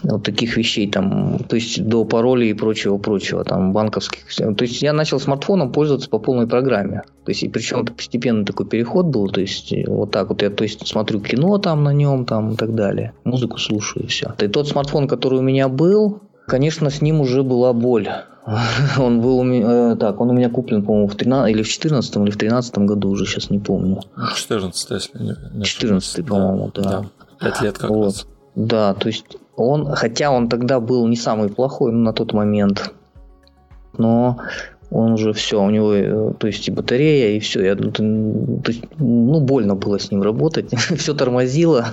вот 0.03 0.25
таких 0.25 0.57
вещей 0.57 0.91
там, 0.91 1.39
то 1.49 1.57
есть 1.57 1.85
до 1.85 2.05
паролей 2.05 2.51
и 2.51 2.55
прочего 2.55 2.99
прочего 2.99 3.45
там 3.45 3.73
банковских. 3.73 4.21
То 4.37 4.65
есть 4.65 4.83
я 4.83 4.93
начал 4.93 5.21
смартфоном 5.21 5.73
пользоваться 5.73 6.09
по 6.09 6.19
полной 6.19 6.47
программе. 6.47 7.03
То 7.25 7.31
есть 7.31 7.43
и 7.43 7.49
причем 7.49 7.87
постепенно 7.87 8.45
такой 8.45 8.67
переход 8.67 9.07
был, 9.07 9.29
то 9.29 9.41
есть 9.41 9.73
вот 9.87 10.11
так 10.11 10.31
вот 10.31 10.43
я, 10.43 10.51
то 10.51 10.65
есть 10.65 10.87
смотрю 10.87 11.21
кино 11.21 11.59
там 11.59 11.85
на 11.85 11.93
нем 11.93 12.25
там 12.25 12.53
и 12.53 12.57
так 12.57 12.75
далее, 12.75 13.13
музыку 13.25 13.59
слушаю 13.59 14.05
и 14.05 14.09
все. 14.09 14.35
И 14.41 14.49
тот 14.49 14.67
смартфон, 14.67 15.07
который 15.09 15.41
у 15.41 15.43
меня 15.43 15.69
был, 15.69 16.21
конечно, 16.49 16.91
с 16.91 17.01
ним 17.03 17.21
уже 17.21 17.43
была 17.43 17.73
боль. 17.73 18.09
Он 18.99 19.21
был 19.21 19.39
у 19.39 19.45
меня, 19.45 19.93
э, 19.93 19.97
так, 19.97 20.21
он 20.21 20.31
у 20.31 20.33
меня 20.33 20.49
куплен, 20.49 20.83
по-моему, 20.83 21.09
в 21.09 21.15
13 21.15 21.55
или 21.55 21.63
в 21.63 21.69
14 21.69 22.17
или 22.17 22.31
в 22.31 22.37
13 22.39 22.79
году 22.79 23.11
уже, 23.11 23.27
сейчас 23.27 23.51
не 23.51 23.59
помню. 23.59 24.01
14, 24.35 24.91
если 24.91 25.37
не 25.53 25.65
14, 25.65 26.27
по-моему, 26.27 26.71
да. 26.75 26.83
да. 26.83 27.05
5 27.41 27.63
лет 27.63 27.79
как 27.79 27.91
вот. 27.91 28.05
раз. 28.05 28.27
Да, 28.55 28.95
то 28.95 29.09
есть 29.09 29.37
он, 29.55 29.95
хотя 29.95 30.31
он 30.31 30.49
тогда 30.49 30.81
был 30.81 31.07
не 31.07 31.17
самый 31.17 31.51
плохой 31.51 31.93
ну, 31.93 31.99
на 31.99 32.13
тот 32.13 32.33
момент, 32.33 32.93
но 33.99 34.39
он 34.91 35.13
уже 35.13 35.33
все, 35.35 35.63
у 35.63 35.69
него, 35.69 35.93
э, 35.93 36.33
то 36.39 36.47
есть 36.47 36.67
и 36.67 36.71
батарея, 36.71 37.37
и 37.37 37.41
все. 37.41 37.63
Я, 37.63 37.77
то 37.77 38.03
есть, 38.67 38.83
ну, 38.99 39.41
больно 39.41 39.75
было 39.75 39.99
с 39.99 40.11
ним 40.11 40.23
работать. 40.23 40.73
все 40.97 41.15
тормозило. 41.15 41.87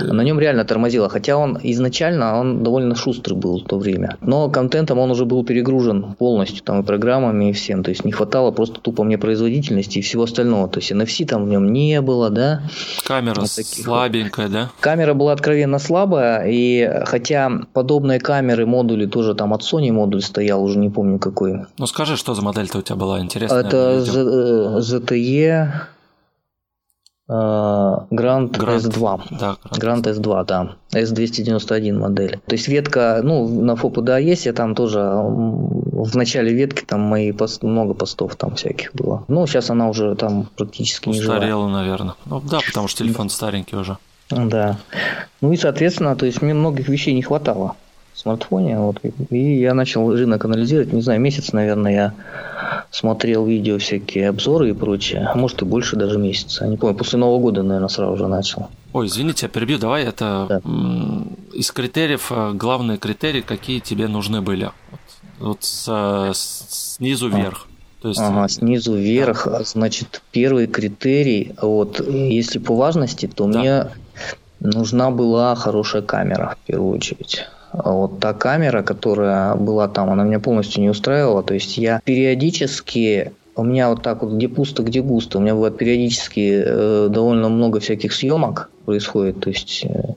На 0.00 0.22
нем 0.22 0.40
реально 0.40 0.64
тормозило. 0.64 1.08
Хотя 1.08 1.36
он 1.36 1.58
изначально 1.62 2.40
он 2.40 2.64
довольно 2.64 2.96
шустрый 2.96 3.36
был 3.36 3.60
в 3.60 3.64
то 3.64 3.78
время. 3.78 4.16
Но 4.20 4.50
контентом 4.50 4.98
он 4.98 5.10
уже 5.10 5.26
был 5.26 5.44
перегружен 5.44 6.14
полностью, 6.18 6.64
там 6.64 6.80
и 6.80 6.84
программами, 6.84 7.50
и 7.50 7.52
всем. 7.52 7.84
То 7.84 7.90
есть 7.90 8.04
не 8.04 8.10
хватало 8.10 8.50
просто 8.50 8.80
тупо 8.80 9.04
мне 9.04 9.16
производительности 9.16 9.98
и 9.98 10.02
всего 10.02 10.24
остального. 10.24 10.68
То 10.68 10.80
есть 10.80 10.90
NFC 10.90 11.24
там 11.26 11.44
в 11.44 11.48
нем 11.48 11.72
не 11.72 12.00
было, 12.00 12.30
да. 12.30 12.62
Камера 13.04 13.40
вот 13.40 13.48
слабенькая, 13.48 14.48
да? 14.48 14.70
Камера 14.80 15.14
была 15.14 15.32
откровенно 15.32 15.78
слабая. 15.78 16.46
И 16.48 16.90
хотя 17.04 17.50
подобные 17.72 18.18
камеры, 18.18 18.66
модули 18.66 19.06
тоже 19.06 19.34
там 19.34 19.54
от 19.54 19.62
Sony 19.62 19.92
модуль 19.92 20.22
стоял, 20.22 20.64
уже 20.64 20.78
не 20.78 20.90
помню 20.90 21.20
какой. 21.20 21.60
Ну 21.78 21.86
скажи, 21.92 22.16
что 22.16 22.34
за 22.34 22.42
модель-то 22.42 22.78
у 22.78 22.82
тебя 22.82 22.96
была 22.96 23.20
интересная? 23.20 23.60
Это 23.60 24.00
ZTE 24.80 25.70
Grand, 27.28 28.50
Grand 28.50 28.78
S2. 28.78 29.20
Да, 29.30 29.56
Grand. 29.70 30.02
Grand 30.02 30.02
S2, 30.02 30.44
да. 30.44 30.76
S291 30.92 31.92
модель. 31.92 32.40
То 32.46 32.54
есть 32.54 32.68
ветка, 32.68 33.20
ну, 33.22 33.46
на 33.48 33.72
FOPDA 33.72 34.20
есть, 34.20 34.46
я 34.46 34.52
там 34.52 34.74
тоже 34.74 35.00
в 35.00 36.16
начале 36.16 36.52
ветки 36.52 36.84
там 36.84 37.00
мои 37.00 37.32
пост, 37.32 37.62
много 37.62 37.94
постов 37.94 38.36
там 38.36 38.54
всяких 38.56 38.92
было. 38.94 39.24
Ну, 39.28 39.46
сейчас 39.46 39.70
она 39.70 39.88
уже 39.88 40.14
там 40.16 40.48
практически 40.56 41.08
не 41.10 41.20
жива. 41.20 41.34
Устарела, 41.34 41.68
наверное. 41.68 42.14
Ну, 42.26 42.40
да, 42.40 42.58
потому 42.66 42.88
что 42.88 43.04
телефон 43.04 43.30
старенький 43.30 43.76
уже. 43.76 43.96
Да. 44.30 44.78
Ну 45.40 45.52
и, 45.52 45.56
соответственно, 45.56 46.16
то 46.16 46.26
есть 46.26 46.42
мне 46.42 46.54
многих 46.54 46.88
вещей 46.88 47.14
не 47.14 47.22
хватало 47.22 47.76
смартфоне. 48.14 48.78
Вот, 48.78 49.00
и 49.30 49.60
я 49.60 49.74
начал 49.74 50.14
рынок 50.14 50.44
анализировать. 50.44 50.92
Не 50.92 51.02
знаю, 51.02 51.20
месяц, 51.20 51.52
наверное, 51.52 51.92
я 51.92 52.14
смотрел 52.90 53.46
видео, 53.46 53.78
всякие 53.78 54.28
обзоры 54.28 54.70
и 54.70 54.72
прочее. 54.72 55.28
А 55.32 55.36
может 55.36 55.62
и 55.62 55.64
больше 55.64 55.96
даже 55.96 56.18
месяца. 56.18 56.66
Не 56.66 56.76
помню, 56.76 56.96
после 56.96 57.18
Нового 57.18 57.40
года, 57.40 57.62
наверное, 57.62 57.88
сразу 57.88 58.16
же 58.16 58.26
начал. 58.28 58.68
Ой, 58.92 59.06
извините, 59.06 59.46
я 59.46 59.48
перебью. 59.48 59.78
Давай 59.78 60.04
это 60.04 60.46
да. 60.48 60.60
из 61.52 61.70
критериев, 61.70 62.30
э, 62.30 62.52
главные 62.52 62.98
критерии, 62.98 63.40
какие 63.40 63.80
тебе 63.80 64.08
нужны 64.08 64.42
были? 64.42 64.70
Вот, 64.90 65.00
вот 65.38 65.64
с, 65.64 65.88
с, 66.34 66.94
снизу 66.96 67.28
вверх. 67.28 67.66
То 68.02 68.08
есть... 68.08 68.20
Ага, 68.20 68.48
снизу 68.48 68.94
вверх, 68.94 69.46
да. 69.46 69.62
значит, 69.64 70.22
первый 70.32 70.66
критерий, 70.66 71.54
вот 71.62 72.00
если 72.06 72.58
по 72.58 72.74
важности, 72.74 73.26
то 73.26 73.46
да. 73.46 73.58
мне 73.58 73.86
нужна 74.60 75.10
была 75.10 75.54
хорошая 75.54 76.02
камера 76.02 76.56
в 76.60 76.66
первую 76.66 76.96
очередь 76.96 77.46
вот 77.72 78.20
та 78.20 78.34
камера, 78.34 78.82
которая 78.82 79.54
была 79.54 79.88
там, 79.88 80.10
она 80.10 80.24
меня 80.24 80.40
полностью 80.40 80.82
не 80.82 80.90
устраивала. 80.90 81.42
То 81.42 81.54
есть 81.54 81.78
я 81.78 82.00
периодически 82.04 83.32
у 83.54 83.64
меня 83.64 83.90
вот 83.90 84.02
так 84.02 84.22
вот 84.22 84.32
где 84.32 84.48
пусто, 84.48 84.82
где 84.82 85.02
густо. 85.02 85.38
У 85.38 85.40
меня 85.40 85.54
бывает 85.54 85.76
периодически 85.76 86.62
э, 86.64 87.08
довольно 87.10 87.48
много 87.48 87.80
всяких 87.80 88.12
съемок 88.12 88.70
происходит. 88.84 89.40
То 89.40 89.50
есть 89.50 89.84
э, 89.84 90.14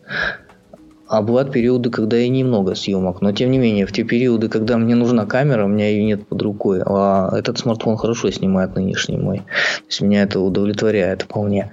а 1.08 1.22
бывают 1.22 1.52
периоды, 1.52 1.92
когда 1.92 2.18
и 2.18 2.30
немного 2.30 2.76
съемок. 2.76 3.22
Но 3.22 3.32
тем 3.32 3.52
не 3.52 3.58
менее, 3.58 3.86
в 3.86 3.92
те 3.92 4.04
периоды, 4.04 4.50
когда 4.50 4.78
мне 4.78 4.96
нужна 4.96 5.26
камера, 5.26 5.66
у 5.66 5.68
меня 5.68 5.90
ее 5.90 6.04
нет 6.04 6.28
под 6.28 6.42
рукой. 6.42 6.82
А 6.86 7.30
этот 7.38 7.60
смартфон 7.60 7.98
хорошо 7.98 8.32
снимает 8.32 8.76
нынешний 8.76 9.18
мой. 9.18 9.40
То 9.40 9.86
есть 9.88 10.02
меня 10.02 10.24
это 10.24 10.40
удовлетворяет 10.40 11.24
вполне. 11.24 11.72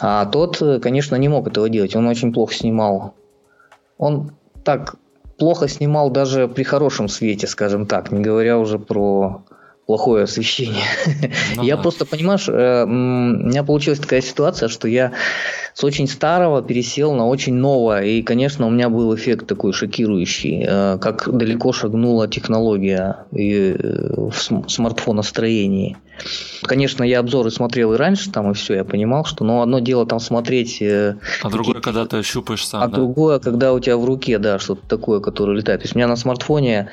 А 0.00 0.24
тот, 0.26 0.62
конечно, 0.82 1.16
не 1.16 1.28
мог 1.28 1.48
этого 1.48 1.68
делать. 1.68 1.94
Он 1.96 2.06
очень 2.06 2.32
плохо 2.32 2.54
снимал. 2.54 3.14
Он 3.98 4.32
так 4.64 4.96
плохо 5.42 5.66
снимал 5.66 6.08
даже 6.08 6.46
при 6.46 6.62
хорошем 6.62 7.08
свете, 7.08 7.48
скажем 7.48 7.86
так, 7.86 8.12
не 8.12 8.20
говоря 8.20 8.58
уже 8.58 8.78
про 8.78 9.42
плохое 9.86 10.22
освещение. 10.22 10.84
Ну, 11.56 11.64
я 11.64 11.74
да. 11.74 11.82
просто, 11.82 12.06
понимаешь, 12.06 12.48
э, 12.48 12.84
у 12.84 12.86
меня 12.86 13.64
получилась 13.64 13.98
такая 13.98 14.20
ситуация, 14.20 14.68
что 14.68 14.86
я 14.86 15.10
с 15.74 15.84
очень 15.84 16.06
старого 16.06 16.62
пересел 16.62 17.14
на 17.14 17.26
очень 17.26 17.54
новое. 17.54 18.02
И, 18.02 18.22
конечно, 18.22 18.66
у 18.66 18.70
меня 18.70 18.88
был 18.88 19.14
эффект 19.14 19.46
такой 19.46 19.72
шокирующий, 19.72 20.64
э, 20.66 20.98
как 20.98 21.28
далеко 21.34 21.72
шагнула 21.72 22.28
технология 22.28 23.24
э, 23.32 23.76
в 24.16 24.34
смартфоностроении. 24.68 25.96
Конечно, 26.62 27.02
я 27.02 27.20
обзоры 27.20 27.50
смотрел 27.50 27.94
и 27.94 27.96
раньше, 27.96 28.30
там 28.30 28.50
и 28.50 28.54
все, 28.54 28.74
я 28.74 28.84
понимал, 28.84 29.24
что, 29.24 29.44
но 29.44 29.62
одно 29.62 29.78
дело 29.78 30.06
там 30.06 30.20
смотреть. 30.20 30.82
Э, 30.82 31.16
а 31.42 31.48
другое, 31.50 31.80
когда 31.80 32.04
ты 32.04 32.22
щупаешь 32.22 32.66
сам. 32.66 32.82
А 32.82 32.88
да? 32.88 32.96
другое, 32.96 33.38
когда 33.38 33.72
у 33.72 33.80
тебя 33.80 33.96
в 33.96 34.04
руке, 34.04 34.38
да, 34.38 34.58
что-то 34.58 34.86
такое, 34.86 35.20
которое 35.20 35.56
летает. 35.56 35.80
То 35.80 35.84
есть 35.84 35.94
у 35.94 35.98
меня 35.98 36.06
на 36.06 36.16
смартфоне 36.16 36.90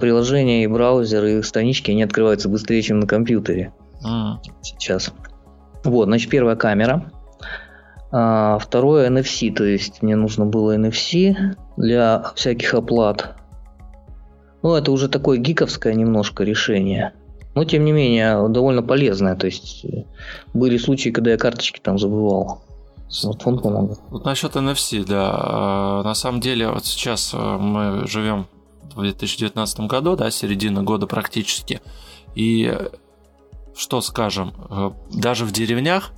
приложения 0.00 0.64
и 0.64 0.66
браузер 0.68 1.24
и 1.24 1.42
странички 1.42 1.90
они 1.90 2.04
открываются 2.04 2.48
быстрее, 2.48 2.82
чем 2.82 3.00
на 3.00 3.06
компьютере. 3.06 3.72
Mm. 4.04 4.36
Сейчас. 4.62 5.12
Вот, 5.84 6.06
значит, 6.06 6.30
первая 6.30 6.56
камера. 6.56 7.10
А, 8.12 8.58
второе 8.58 9.08
NFC, 9.08 9.52
то 9.52 9.64
есть 9.64 10.02
мне 10.02 10.16
нужно 10.16 10.46
было 10.46 10.76
NFC 10.76 11.34
для 11.76 12.32
всяких 12.34 12.74
оплат. 12.74 13.36
Ну, 14.62 14.74
это 14.74 14.92
уже 14.92 15.08
такое 15.08 15.38
гиковское 15.38 15.94
немножко 15.94 16.44
решение. 16.44 17.12
Но, 17.54 17.64
тем 17.64 17.84
не 17.84 17.92
менее, 17.92 18.48
довольно 18.48 18.82
полезное. 18.82 19.34
То 19.36 19.46
есть, 19.46 19.84
были 20.54 20.76
случаи, 20.76 21.10
когда 21.10 21.30
я 21.30 21.36
карточки 21.36 21.80
там 21.80 21.98
забывал. 21.98 22.62
Смартфон 23.08 23.58
помогает. 23.58 23.98
Вот 24.10 24.24
насчет 24.24 24.54
NFC, 24.54 25.04
да. 25.04 25.30
А, 25.32 26.02
на 26.02 26.14
самом 26.14 26.40
деле, 26.40 26.68
вот 26.68 26.84
сейчас 26.84 27.32
а, 27.34 27.58
мы 27.58 28.06
живем 28.06 28.46
в 28.94 29.02
2019 29.02 29.80
году, 29.80 30.16
да, 30.16 30.30
середина 30.30 30.82
года 30.82 31.06
практически. 31.06 31.80
И 32.34 32.76
что 33.74 34.00
скажем, 34.00 34.52
даже 35.12 35.44
в 35.44 35.52
деревнях 35.52 36.12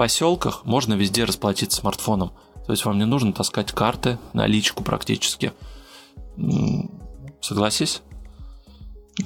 поселках 0.00 0.64
можно 0.64 0.94
везде 0.94 1.24
расплатиться 1.24 1.80
смартфоном. 1.80 2.32
То 2.64 2.72
есть 2.72 2.86
вам 2.86 2.96
не 2.96 3.04
нужно 3.04 3.34
таскать 3.34 3.70
карты, 3.72 4.18
наличку 4.32 4.82
практически. 4.82 5.52
Согласись? 7.42 8.00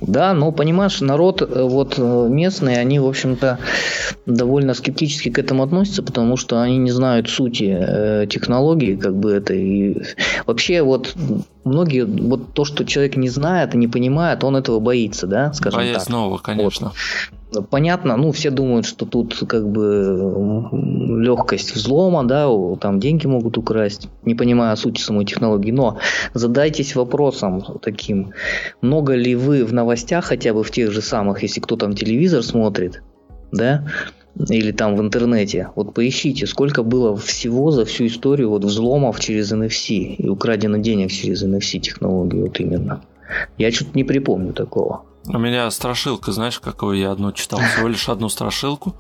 Да, 0.01 0.35
но 0.35 0.53
понимаешь, 0.53 1.01
народ 1.01 1.43
э, 1.43 1.63
вот 1.63 1.95
э, 1.99 2.29
местный, 2.31 2.81
они, 2.81 2.99
в 2.99 3.07
общем-то, 3.07 3.59
довольно 4.27 4.75
скептически 4.75 5.31
к 5.31 5.39
этому 5.39 5.63
относятся, 5.63 6.03
потому 6.03 6.37
что 6.37 6.61
они 6.61 6.79
не 6.79 6.91
знают 6.91 7.29
сути 7.29 7.77
э, 7.79 8.27
технологии, 8.29 8.97
как 8.97 9.15
бы 9.17 9.33
это 9.33 9.55
и 9.55 10.03
вообще 10.47 10.83
вот 10.83 11.15
многие 11.65 12.05
вот 12.05 12.53
то, 12.53 12.65
что 12.65 12.85
человек 12.85 13.17
не 13.17 13.29
знает 13.29 13.75
и 13.75 13.79
не 13.79 13.89
понимает, 13.89 14.45
он 14.45 14.57
этого 14.57 14.81
боится, 14.81 15.27
да, 15.27 15.53
скажем 15.53 15.81
Боясь 15.81 16.05
так. 16.05 16.11
нового, 16.11 16.39
конечно. 16.39 16.93
Вот. 17.53 17.69
Понятно, 17.71 18.17
ну 18.17 18.33
все 18.33 18.51
думают, 18.51 18.85
что 18.85 19.07
тут 19.07 19.45
как 19.47 19.69
бы 19.69 20.69
легкость 21.23 21.75
взлома, 21.75 22.25
да, 22.25 22.49
там 22.81 22.99
деньги 22.99 23.27
могут 23.27 23.59
украсть, 23.59 24.09
не 24.25 24.35
понимая 24.35 24.75
сути 24.77 25.01
самой 25.01 25.25
технологии. 25.25 25.71
Но 25.71 25.99
задайтесь 26.33 26.97
вопросом 26.97 27.65
таким, 27.81 28.33
много 28.81 29.15
ли 29.15 29.37
вы 29.37 29.65
в 29.65 29.73
новостях, 29.85 30.25
хотя 30.25 30.53
бы 30.53 30.65
в 30.65 30.71
тех 30.71 30.91
же 30.91 31.03
самых, 31.03 31.43
если 31.43 31.61
кто 31.61 31.77
там 31.77 31.95
телевизор 31.95 32.43
смотрит, 32.43 33.03
да, 33.53 33.87
или 34.49 34.73
там 34.73 34.97
в 34.97 35.01
интернете, 35.01 35.71
вот 35.77 35.95
поищите, 35.95 36.47
сколько 36.47 36.83
было 36.83 37.17
всего 37.17 37.71
за 37.71 37.85
всю 37.85 38.07
историю 38.07 38.51
вот 38.51 38.65
взломов 38.65 39.21
через 39.21 39.53
NFC 39.53 40.17
и 40.17 40.29
украдено 40.29 40.79
денег 40.79 41.13
через 41.13 41.45
NFC 41.45 41.79
технологии 41.79 42.41
вот 42.43 42.59
именно. 42.59 43.03
Я 43.59 43.71
что-то 43.71 43.91
не 43.95 44.05
припомню 44.05 44.53
такого. 44.53 45.03
У 45.27 45.39
меня 45.39 45.71
страшилка, 45.71 46.33
знаешь, 46.33 46.59
какую 46.59 46.99
я 46.99 47.13
одну 47.13 47.33
читал? 47.33 47.61
Всего 47.61 47.89
лишь 47.89 48.09
одну 48.09 48.29
страшилку. 48.29 48.95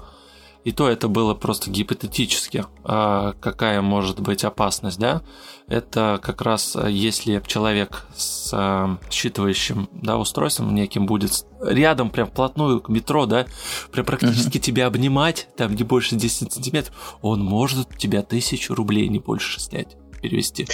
И 0.64 0.72
то 0.72 0.88
это 0.88 1.09
было 1.09 1.35
просто 1.35 1.70
гипотетически, 1.70 2.64
а 2.85 3.35
какая 3.40 3.83
может 3.83 4.20
быть 4.20 4.44
опасность, 4.44 4.98
да? 4.98 5.22
Это 5.66 6.18
как 6.22 6.42
раз 6.42 6.74
э, 6.74 6.90
если 6.90 7.42
человек 7.46 8.07
с 8.16 8.50
э, 8.53 8.96
считывающим 9.11 9.88
да, 9.92 10.18
устройством 10.18 10.74
неким 10.74 11.07
будет 11.07 11.46
рядом, 11.62 12.11
прям 12.11 12.27
вплотную 12.27 12.81
к 12.81 12.88
метро, 12.88 13.27
да, 13.27 13.46
прям 13.92 14.07
практически 14.07 14.59
uh-huh. 14.59 14.61
тебя 14.61 14.87
обнимать, 14.87 15.48
там 15.57 15.74
не 15.74 15.83
больше 15.83 16.16
10 16.16 16.53
сантиметров, 16.53 16.94
он 17.20 17.42
может 17.42 17.94
у 17.94 17.98
тебя 17.98 18.22
тысячу 18.22 18.74
рублей 18.74 19.09
не 19.09 19.18
больше 19.18 19.61
снять 19.61 19.96
перевести. 20.24 20.66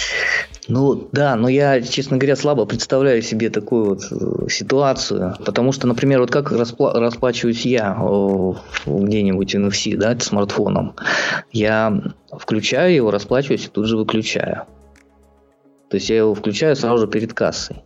Ну 0.69 1.09
да, 1.11 1.35
но 1.35 1.49
я, 1.49 1.81
честно 1.81 2.15
говоря, 2.15 2.37
слабо 2.37 2.65
представляю 2.65 3.21
себе 3.21 3.49
такую 3.49 3.85
вот 3.85 4.01
э, 4.09 4.47
ситуацию, 4.49 5.35
потому 5.43 5.73
что, 5.73 5.87
например, 5.87 6.21
вот 6.21 6.31
как 6.31 6.53
распла- 6.53 6.93
расплачиваюсь 6.93 7.65
я 7.65 7.93
где-нибудь 8.85 9.55
NFC, 9.55 9.97
да, 9.97 10.17
смартфоном, 10.17 10.95
я 11.51 12.01
включаю 12.31 12.95
его, 12.95 13.11
расплачиваюсь 13.11 13.65
и 13.65 13.69
тут 13.69 13.87
же 13.87 13.97
выключаю. 13.97 14.63
То 15.89 15.97
есть 15.97 16.09
я 16.09 16.19
его 16.19 16.33
включаю 16.33 16.77
сразу 16.77 16.99
же 16.99 17.07
перед 17.07 17.33
кассой. 17.33 17.83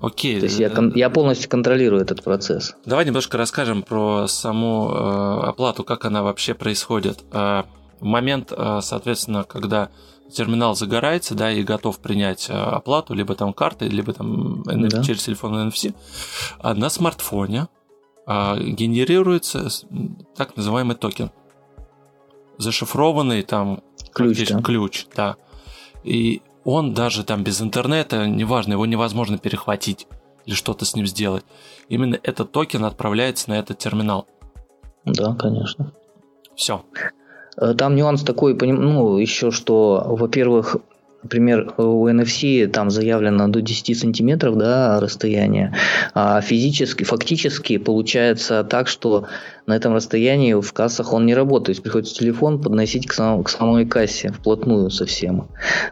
Окей. 0.00 0.38
То 0.38 0.44
есть 0.46 0.60
я, 0.60 0.70
я 0.94 1.10
полностью 1.10 1.50
контролирую 1.50 2.00
этот 2.00 2.22
процесс. 2.22 2.76
Давай 2.86 3.04
немножко 3.04 3.36
расскажем 3.36 3.82
про 3.82 4.28
саму 4.28 4.92
э, 4.92 5.48
оплату, 5.48 5.82
как 5.82 6.04
она 6.04 6.22
вообще 6.22 6.54
происходит. 6.54 7.24
Э, 7.32 7.64
момент, 7.98 8.52
э, 8.56 8.78
соответственно, 8.80 9.42
когда 9.42 9.88
терминал 10.32 10.74
загорается, 10.74 11.34
да, 11.34 11.50
и 11.50 11.62
готов 11.62 11.98
принять 12.00 12.48
э, 12.50 12.52
оплату, 12.52 13.14
либо 13.14 13.34
там 13.34 13.52
картой, 13.52 13.88
либо 13.88 14.12
там 14.12 14.62
да. 14.64 15.02
через 15.02 15.24
телефон 15.24 15.68
NFC, 15.68 15.94
а 16.60 16.74
на 16.74 16.90
смартфоне 16.90 17.68
а, 18.26 18.58
генерируется 18.58 19.68
так 20.36 20.56
называемый 20.56 20.96
токен. 20.96 21.30
Зашифрованный 22.58 23.42
там 23.42 23.82
ключ, 24.12 24.46
да. 24.48 24.60
ключ, 24.60 25.06
да. 25.16 25.36
И 26.04 26.42
он 26.64 26.92
даже 26.92 27.24
там 27.24 27.42
без 27.42 27.62
интернета, 27.62 28.26
неважно, 28.26 28.72
его 28.72 28.84
невозможно 28.84 29.38
перехватить 29.38 30.06
или 30.44 30.54
что-то 30.54 30.84
с 30.84 30.94
ним 30.94 31.06
сделать. 31.06 31.44
Именно 31.88 32.18
этот 32.22 32.52
токен 32.52 32.84
отправляется 32.84 33.48
на 33.48 33.54
этот 33.54 33.78
терминал. 33.78 34.26
Да, 35.06 35.34
конечно. 35.34 35.94
Все. 36.54 36.84
Э, 37.60 37.74
там 37.74 37.96
нюанс 37.96 38.22
такой, 38.22 38.54
ну, 38.54 39.18
еще 39.18 39.50
что, 39.50 40.04
во-первых, 40.08 40.76
Например, 41.20 41.74
у 41.78 42.06
NFC 42.06 42.68
там 42.68 42.90
заявлено 42.90 43.48
до 43.48 43.60
10 43.60 43.98
сантиметров 43.98 44.56
да, 44.56 45.00
расстояние, 45.00 45.74
а 46.14 46.40
физически, 46.40 47.02
фактически 47.02 47.76
получается 47.76 48.62
так, 48.62 48.86
что 48.86 49.26
на 49.66 49.74
этом 49.74 49.94
расстоянии 49.94 50.54
в 50.54 50.72
кассах 50.72 51.12
он 51.12 51.26
не 51.26 51.34
работает. 51.34 51.66
То 51.66 51.70
есть 51.70 51.82
приходится 51.82 52.14
телефон 52.14 52.62
подносить 52.62 53.08
к, 53.08 53.12
сам, 53.12 53.42
к 53.42 53.48
самой 53.48 53.84
кассе 53.84 54.30
вплотную 54.30 54.90
совсем. 54.90 55.48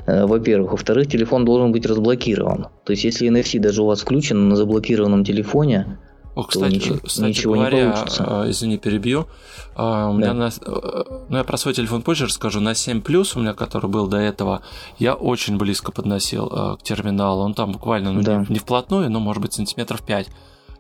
Э, 0.07 0.27
во-первых. 0.27 0.71
Во-вторых, 0.71 1.09
телефон 1.09 1.45
должен 1.45 1.73
быть 1.73 1.87
разблокирован. 1.87 2.69
То 2.85 2.93
есть 2.93 3.03
если 3.03 3.29
NFC 3.29 3.59
даже 3.59 3.83
у 3.83 3.87
вас 3.87 4.03
включен 4.03 4.49
на 4.49 4.55
заблокированном 4.55 5.25
телефоне, 5.25 5.99
о, 6.37 6.45
кстати, 6.45 6.75
ничего, 6.75 6.99
кстати 7.03 7.29
ничего 7.29 7.55
говоря, 7.55 7.87
не 7.87 7.93
получится. 7.93 8.25
А, 8.43 8.51
извини, 8.51 8.77
перебью. 8.77 9.27
А, 9.75 10.11
у 10.11 10.13
да. 10.13 10.19
меня 10.19 10.35
на, 10.35 10.49
э, 10.49 11.05
ну, 11.31 11.37
я 11.39 11.45
про 11.45 11.57
свой 11.57 11.73
телефон 11.73 12.03
позже 12.03 12.27
расскажу. 12.27 12.61
На 12.61 12.75
7 12.75 13.01
Plus, 13.01 13.33
у 13.37 13.41
меня, 13.41 13.55
который 13.55 13.89
был 13.89 14.07
до 14.07 14.19
этого, 14.19 14.61
я 14.99 15.15
очень 15.15 15.57
близко 15.57 15.93
подносил 15.93 16.53
э, 16.53 16.77
к 16.77 16.83
терминалу. 16.83 17.43
Он 17.43 17.55
там 17.55 17.73
буквально 17.73 18.13
ну, 18.13 18.23
да. 18.23 18.45
не, 18.49 18.55
не 18.55 18.59
вплотную, 18.59 19.11
но, 19.11 19.19
может 19.19 19.41
быть, 19.41 19.55
сантиметров 19.55 20.03
5. 20.03 20.29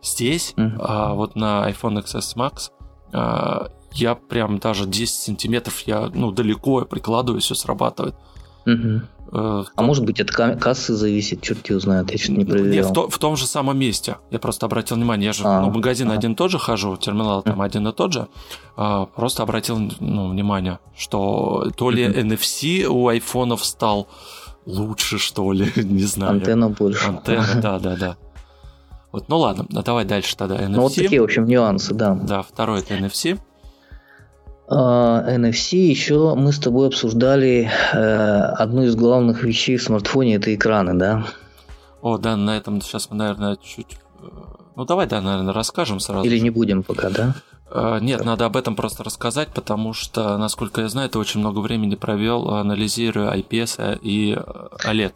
Здесь, 0.02 0.52
угу. 0.58 0.72
а, 0.78 1.14
вот 1.14 1.36
на 1.36 1.66
iPhone 1.70 2.04
XS 2.04 2.36
Max, 2.36 2.70
а, 3.14 3.70
я 3.92 4.14
прям 4.14 4.58
даже 4.58 4.84
10 4.84 5.14
сантиметров, 5.14 5.80
я 5.86 6.10
ну, 6.12 6.32
далеко 6.32 6.80
я 6.80 6.84
прикладываю, 6.84 7.40
все 7.40 7.54
срабатывает. 7.54 8.14
Угу. 8.66 9.02
А 9.32 9.82
может 9.82 10.04
быть, 10.04 10.20
от 10.20 10.30
кассы 10.30 10.94
зависит, 10.94 11.42
черт 11.42 11.68
его 11.68 11.80
знает, 11.80 12.10
я 12.10 12.18
что-то 12.18 12.38
не 12.38 12.44
проверял. 12.44 12.72
Нет, 12.72 12.86
в, 12.86 12.92
то, 12.92 13.08
в 13.08 13.18
том 13.18 13.36
же 13.36 13.46
самом 13.46 13.78
месте. 13.78 14.16
Я 14.30 14.38
просто 14.38 14.66
обратил 14.66 14.96
внимание, 14.96 15.26
я 15.26 15.32
же 15.32 15.42
а, 15.44 15.62
ну, 15.62 15.70
магазин 15.70 16.10
а. 16.10 16.14
один 16.14 16.36
тот 16.36 16.50
же 16.50 16.58
хожу, 16.58 16.96
терминал 16.96 17.42
там 17.42 17.60
один 17.60 17.88
и 17.88 17.92
тот 17.92 18.12
же. 18.12 18.28
А, 18.76 19.06
просто 19.06 19.42
обратил 19.42 19.78
ну, 20.00 20.28
внимание, 20.28 20.78
что 20.96 21.70
то 21.76 21.90
ли 21.90 22.06
NFC 22.06 22.84
у 22.84 23.08
айфонов 23.08 23.64
стал 23.64 24.08
лучше, 24.64 25.18
что 25.18 25.52
ли, 25.52 25.72
не 25.76 26.04
знаю. 26.04 26.34
Антенна 26.34 26.68
больше. 26.68 27.08
Антенна, 27.08 27.60
да, 27.60 27.78
да, 27.78 27.96
да. 27.96 28.16
Вот, 29.10 29.28
ну 29.28 29.38
ладно, 29.38 29.66
давай 29.70 30.04
дальше 30.04 30.36
тогда 30.36 30.56
NFC. 30.56 30.68
Ну 30.68 30.82
вот 30.82 30.94
такие, 30.94 31.20
в 31.20 31.24
общем, 31.24 31.46
нюансы, 31.46 31.94
да. 31.94 32.14
Да, 32.14 32.42
второй 32.42 32.80
это 32.80 32.94
NFC. 32.94 33.38
NFC 34.68 35.76
еще 35.76 36.34
мы 36.34 36.52
с 36.52 36.58
тобой 36.58 36.88
обсуждали 36.88 37.70
э, 37.92 37.98
одну 37.98 38.82
из 38.82 38.96
главных 38.96 39.44
вещей 39.44 39.76
в 39.76 39.82
смартфоне 39.82 40.36
это 40.36 40.54
экраны, 40.54 40.94
да? 40.94 41.24
О, 42.02 42.18
да, 42.18 42.36
на 42.36 42.56
этом 42.56 42.80
сейчас 42.80 43.10
мы, 43.10 43.16
наверное, 43.16 43.56
чуть... 43.56 43.98
Э, 44.20 44.26
ну, 44.74 44.84
давай, 44.84 45.06
да, 45.06 45.20
наверное, 45.20 45.54
расскажем 45.54 46.00
сразу. 46.00 46.24
Или 46.24 46.38
не 46.40 46.50
будем 46.50 46.82
пока, 46.82 47.10
да? 47.10 47.34
Э, 47.70 47.98
нет, 48.00 48.24
надо 48.24 48.46
об 48.46 48.56
этом 48.56 48.74
просто 48.74 49.04
рассказать, 49.04 49.48
потому 49.54 49.92
что, 49.92 50.36
насколько 50.36 50.80
я 50.80 50.88
знаю, 50.88 51.08
ты 51.10 51.18
очень 51.20 51.40
много 51.40 51.60
времени 51.60 51.94
провел, 51.94 52.50
анализируя 52.50 53.36
IPS 53.36 54.00
и 54.02 54.36
OLED. 54.84 55.14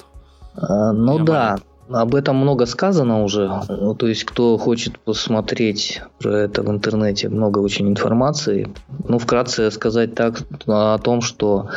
Ну 0.57 1.19
я 1.19 1.25
да, 1.25 1.59
об 1.93 2.15
этом 2.15 2.37
много 2.37 2.67
сказано 2.67 3.23
уже. 3.23 3.51
Ну, 3.69 3.95
то 3.95 4.07
есть, 4.07 4.25
кто 4.25 4.57
хочет 4.59 4.99
посмотреть 4.99 6.01
про 6.19 6.41
это 6.41 6.63
в 6.63 6.71
интернете, 6.71 7.29
много 7.29 7.59
очень 7.59 7.89
информации. 7.89 8.69
Ну, 9.09 9.19
вкратце 9.19 9.71
сказать 9.71 10.15
так 10.15 10.43
о 10.67 10.99
том, 10.99 11.21
что 11.21 11.69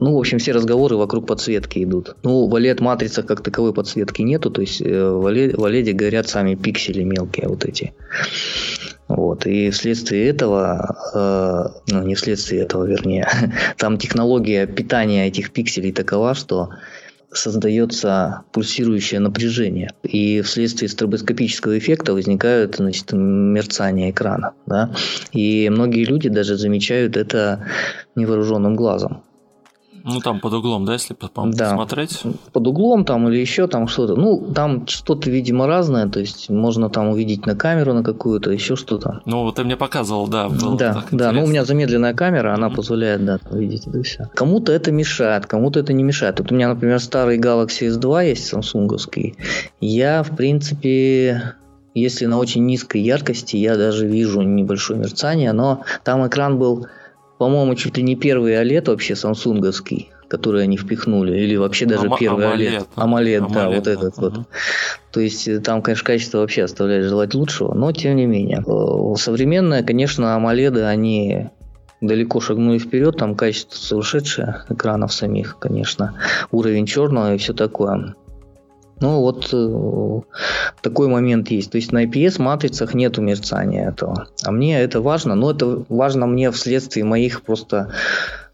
ну, 0.00 0.14
в 0.14 0.18
общем, 0.18 0.38
все 0.38 0.52
разговоры 0.52 0.96
вокруг 0.96 1.26
подсветки 1.26 1.82
идут. 1.82 2.14
Ну, 2.22 2.46
в 2.46 2.54
OLED-матрицах 2.54 3.26
как 3.26 3.42
таковой 3.42 3.72
подсветки 3.72 4.22
нету, 4.22 4.50
то 4.50 4.60
есть 4.60 4.80
э, 4.80 4.84
в 4.84 5.26
OLED 5.26 5.92
горят 5.92 6.28
сами 6.28 6.54
пиксели 6.54 7.02
мелкие 7.02 7.48
вот 7.48 7.64
эти. 7.64 7.94
Вот, 9.08 9.46
и 9.46 9.70
вследствие 9.70 10.28
этого, 10.28 10.96
э, 11.14 11.92
ну, 11.92 12.02
не 12.02 12.14
вследствие 12.14 12.62
этого, 12.62 12.84
вернее, 12.84 13.26
там 13.76 13.98
технология 13.98 14.66
питания 14.66 15.26
этих 15.26 15.50
пикселей 15.50 15.92
такова, 15.92 16.34
что 16.34 16.70
создается 17.32 18.42
пульсирующее 18.52 19.20
напряжение, 19.20 19.90
и 20.02 20.40
вследствие 20.42 20.88
стробоскопического 20.88 21.78
эффекта 21.78 22.12
возникают 22.14 22.76
значит, 22.76 23.12
мерцания 23.12 24.10
экрана. 24.10 24.54
Да? 24.66 24.90
И 25.32 25.68
многие 25.70 26.04
люди 26.04 26.28
даже 26.28 26.56
замечают 26.56 27.16
это 27.16 27.66
невооруженным 28.14 28.76
глазом. 28.76 29.22
Ну, 30.04 30.20
там 30.20 30.40
под 30.40 30.52
углом, 30.54 30.84
да, 30.84 30.94
если 30.94 31.14
да. 31.20 31.28
посмотреть? 31.28 32.22
Под 32.52 32.66
углом 32.66 33.04
там 33.04 33.28
или 33.28 33.38
еще 33.38 33.66
там 33.66 33.88
что-то. 33.88 34.16
Ну, 34.16 34.52
там 34.54 34.86
что-то, 34.86 35.30
видимо, 35.30 35.66
разное, 35.66 36.08
то 36.08 36.20
есть 36.20 36.50
можно 36.50 36.88
там 36.90 37.08
увидеть 37.08 37.46
на 37.46 37.54
камеру 37.54 37.94
на 37.94 38.02
какую-то, 38.02 38.50
еще 38.50 38.76
что-то. 38.76 39.20
Ну, 39.24 39.50
ты 39.52 39.64
мне 39.64 39.76
показывал, 39.76 40.28
да. 40.28 40.48
Было 40.48 40.76
да, 40.76 41.04
да, 41.10 41.32
ну 41.32 41.44
у 41.44 41.46
меня 41.46 41.64
замедленная 41.64 42.14
камера, 42.14 42.54
она 42.54 42.68
mm-hmm. 42.68 42.74
позволяет, 42.74 43.24
да, 43.24 43.38
видеть 43.50 43.86
это 43.86 44.02
все. 44.02 44.28
Кому-то 44.34 44.72
это 44.72 44.92
мешает, 44.92 45.46
кому-то 45.46 45.80
это 45.80 45.92
не 45.92 46.02
мешает. 46.02 46.38
Вот 46.40 46.50
у 46.52 46.54
меня, 46.54 46.68
например, 46.68 47.00
старый 47.00 47.38
Galaxy 47.38 47.88
S2 47.88 48.28
есть, 48.28 48.46
самсунговский. 48.46 49.36
Я, 49.80 50.22
в 50.22 50.36
принципе, 50.36 51.54
если 51.94 52.26
на 52.26 52.38
очень 52.38 52.64
низкой 52.66 53.00
яркости, 53.00 53.56
я 53.56 53.76
даже 53.76 54.06
вижу 54.06 54.42
небольшое 54.42 54.98
мерцание, 54.98 55.52
но 55.52 55.82
там 56.04 56.26
экран 56.26 56.58
был 56.58 56.86
по-моему, 57.38 57.74
чуть 57.74 57.96
ли 57.96 58.02
не 58.02 58.16
первый 58.16 58.54
OLED 58.54 58.90
вообще 58.90 59.16
самсунговский. 59.16 60.10
который 60.28 60.62
они 60.62 60.76
впихнули, 60.76 61.38
или 61.40 61.56
вообще 61.56 61.86
даже 61.86 62.06
Ама- 62.06 62.18
первый 62.18 62.44
OLED. 62.44 62.86
AMOLED, 62.96 63.38
AMOLED, 63.38 63.54
да, 63.54 63.68
вот 63.70 63.86
этот 63.86 64.16
вот. 64.18 64.34
То 65.10 65.20
есть 65.20 65.48
э, 65.48 65.58
там, 65.60 65.80
конечно, 65.80 66.04
качество 66.04 66.38
вообще 66.40 66.64
оставляет 66.64 67.06
желать 67.06 67.32
лучшего, 67.32 67.72
но 67.72 67.92
тем 67.92 68.16
не 68.16 68.26
менее. 68.26 68.62
Э, 68.66 69.16
современные, 69.16 69.82
конечно, 69.82 70.36
AMOLED, 70.36 70.84
они 70.84 71.48
далеко 72.02 72.40
шагнули 72.40 72.78
вперед, 72.78 73.16
там 73.16 73.34
качество 73.34 73.74
сумасшедшее 73.74 74.64
экранов 74.68 75.14
самих, 75.14 75.58
конечно, 75.58 76.14
уровень 76.50 76.84
черного 76.84 77.34
и 77.34 77.38
все 77.38 77.54
такое. 77.54 78.14
Ну, 79.00 79.20
вот 79.20 79.50
э, 79.52 80.20
такой 80.82 81.08
момент 81.08 81.50
есть. 81.50 81.70
То 81.70 81.76
есть 81.76 81.92
на 81.92 82.04
IPS 82.04 82.42
матрицах 82.42 82.94
нет 82.94 83.18
мерцания 83.18 83.88
этого. 83.88 84.28
А 84.44 84.50
мне 84.50 84.80
это 84.80 85.00
важно, 85.00 85.34
но 85.34 85.50
это 85.50 85.84
важно 85.88 86.26
мне 86.26 86.50
вследствие 86.50 87.04
моих 87.04 87.42
просто 87.42 87.92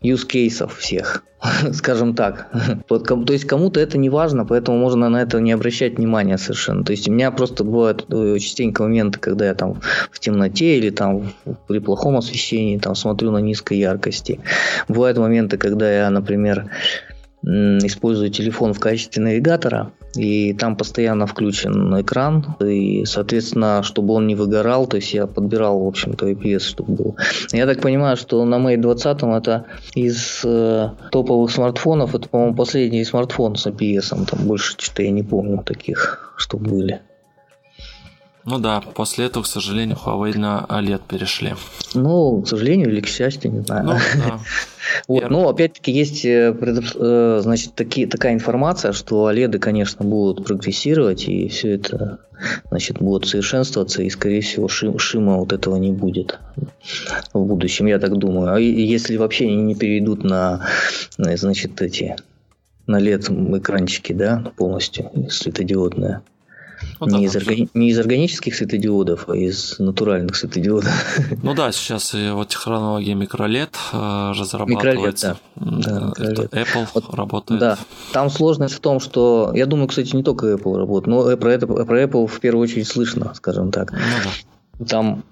use 0.02 0.26
кейсов 0.26 0.76
всех, 0.76 1.24
скажем 1.72 2.14
так. 2.14 2.48
То 2.88 3.32
есть 3.32 3.46
кому-то 3.46 3.80
это 3.80 3.96
не 3.96 4.10
важно, 4.10 4.44
поэтому 4.44 4.78
можно 4.78 5.08
на 5.08 5.22
это 5.22 5.40
не 5.40 5.52
обращать 5.52 5.96
внимания 5.96 6.36
совершенно. 6.36 6.84
То 6.84 6.92
есть 6.92 7.08
у 7.08 7.12
меня 7.12 7.30
просто 7.30 7.64
бывают 7.64 8.04
э, 8.10 8.38
частенько 8.38 8.82
моменты, 8.82 9.18
когда 9.18 9.46
я 9.46 9.54
там 9.54 9.80
в 10.10 10.18
темноте 10.20 10.76
или 10.76 10.90
там 10.90 11.32
при 11.68 11.78
плохом 11.78 12.16
освещении 12.16 12.78
там 12.78 12.94
смотрю 12.94 13.30
на 13.30 13.38
низкой 13.38 13.78
яркости. 13.78 14.40
Бывают 14.88 15.16
моменты, 15.16 15.56
когда 15.56 15.90
я, 15.90 16.10
например, 16.10 16.70
использую 17.42 18.30
телефон 18.30 18.72
в 18.72 18.80
качестве 18.80 19.22
навигатора, 19.22 19.92
и 20.16 20.52
там 20.54 20.76
постоянно 20.76 21.26
включен 21.26 22.00
экран, 22.00 22.56
и, 22.60 23.04
соответственно, 23.04 23.82
чтобы 23.82 24.14
он 24.14 24.26
не 24.26 24.34
выгорал, 24.34 24.86
то 24.86 24.96
есть 24.96 25.14
я 25.14 25.26
подбирал, 25.26 25.84
в 25.84 25.86
общем-то, 25.86 26.30
IPS, 26.30 26.60
чтобы 26.60 26.92
был. 26.92 27.16
Я 27.52 27.66
так 27.66 27.80
понимаю, 27.80 28.16
что 28.16 28.44
на 28.44 28.56
Mate 28.56 28.80
20 28.80 29.22
это 29.22 29.66
из 29.94 30.42
э, 30.44 30.90
топовых 31.10 31.50
смартфонов, 31.50 32.14
это, 32.14 32.28
по-моему, 32.28 32.54
последний 32.54 33.04
смартфон 33.04 33.56
с 33.56 33.66
IPS, 33.66 34.26
там 34.26 34.46
больше 34.46 34.74
что-то 34.78 35.02
я 35.02 35.10
не 35.10 35.22
помню 35.22 35.62
таких, 35.62 36.34
что 36.36 36.56
были. 36.58 37.00
Ну 38.44 38.58
да, 38.58 38.80
после 38.80 39.26
этого, 39.26 39.42
к 39.42 39.46
сожалению, 39.46 39.96
Huawei 39.96 40.36
на 40.38 40.66
OLED 40.68 41.02
перешли. 41.08 41.54
Ну, 41.94 42.42
к 42.42 42.48
сожалению 42.48 42.90
или 42.90 43.00
к 43.00 43.06
счастью, 43.06 43.52
не 43.52 43.60
знаю. 43.60 43.84
Ну, 43.86 43.92
да. 43.92 44.40
Вот, 45.08 45.30
но 45.30 45.48
опять-таки 45.48 45.90
есть 45.90 46.26
э, 46.26 46.54
э, 46.54 47.40
значит, 47.42 47.74
такие, 47.74 48.06
такая 48.06 48.34
информация, 48.34 48.92
что 48.92 49.30
OLED, 49.30 49.58
конечно, 49.58 50.04
будут 50.04 50.44
прогрессировать, 50.44 51.26
и 51.26 51.48
все 51.48 51.76
это 51.76 52.18
значит, 52.68 52.98
будет 52.98 53.26
совершенствоваться, 53.26 54.02
и, 54.02 54.10
скорее 54.10 54.42
всего, 54.42 54.68
шим, 54.68 54.98
шима 54.98 55.36
вот 55.36 55.54
этого 55.54 55.76
не 55.76 55.90
будет 55.90 56.38
в 57.32 57.44
будущем, 57.44 57.86
я 57.86 57.98
так 57.98 58.16
думаю. 58.18 58.52
А 58.52 58.60
если 58.60 59.16
вообще 59.16 59.46
они 59.46 59.62
не 59.62 59.74
перейдут 59.74 60.22
на, 60.22 60.66
значит, 61.16 61.80
эти 61.80 62.16
на 62.86 63.00
LED 63.00 63.58
экранчики, 63.58 64.12
да, 64.12 64.52
полностью 64.56 65.10
светодиодные. 65.30 66.20
Ну, 67.00 67.06
не, 67.06 67.24
из 67.24 67.36
органи... 67.36 67.68
не 67.74 67.90
из 67.90 67.98
органических 67.98 68.54
светодиодов, 68.54 69.28
а 69.28 69.36
из 69.36 69.78
натуральных 69.78 70.36
светодиодов. 70.36 70.92
Ну 71.42 71.54
да, 71.54 71.72
сейчас 71.72 72.14
и 72.14 72.30
вот 72.30 72.48
технология 72.48 73.14
микролет 73.14 73.76
э, 73.92 74.32
разрабатывается. 74.38 75.36
Микролет, 75.56 75.84
да. 75.84 75.90
да 75.90 76.06
микролет. 76.08 76.52
Apple 76.52 76.88
вот, 76.94 77.14
работает. 77.14 77.60
Да, 77.60 77.78
там 78.12 78.30
сложность 78.30 78.74
в 78.74 78.80
том, 78.80 79.00
что, 79.00 79.52
я 79.54 79.66
думаю, 79.66 79.88
кстати, 79.88 80.14
не 80.14 80.22
только 80.22 80.52
Apple 80.52 80.76
работает, 80.76 81.06
но 81.06 81.36
про, 81.36 81.52
это, 81.52 81.66
про 81.66 82.02
Apple 82.02 82.26
в 82.26 82.40
первую 82.40 82.62
очередь 82.62 82.86
слышно, 82.86 83.32
скажем 83.34 83.70
так. 83.70 83.92
Ну, 83.92 83.98
да. 84.78 84.86
Там 84.86 85.24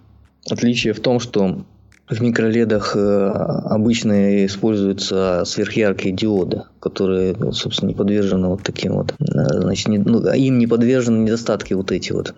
отличие 0.51 0.93
в 0.93 1.01
том, 1.01 1.21
что 1.21 1.65
в 2.13 2.21
микроледах 2.21 2.95
э, 2.95 3.27
обычно 3.29 4.45
используются 4.47 5.45
сверхяркие 5.47 6.13
диоды, 6.13 6.63
которые, 6.81 7.35
собственно, 7.53 7.89
не 7.89 7.95
подвержены 7.95 8.49
вот 8.49 8.63
таким 8.63 8.95
вот, 8.95 9.15
э, 9.19 9.25
значит, 9.25 9.89
не, 9.89 9.99
ну, 9.99 10.21
им 10.33 10.59
не 10.59 10.67
подвержены 10.67 11.25
недостатки 11.25 11.75
вот 11.75 11.91
эти 11.91 12.13
вот 12.13 12.35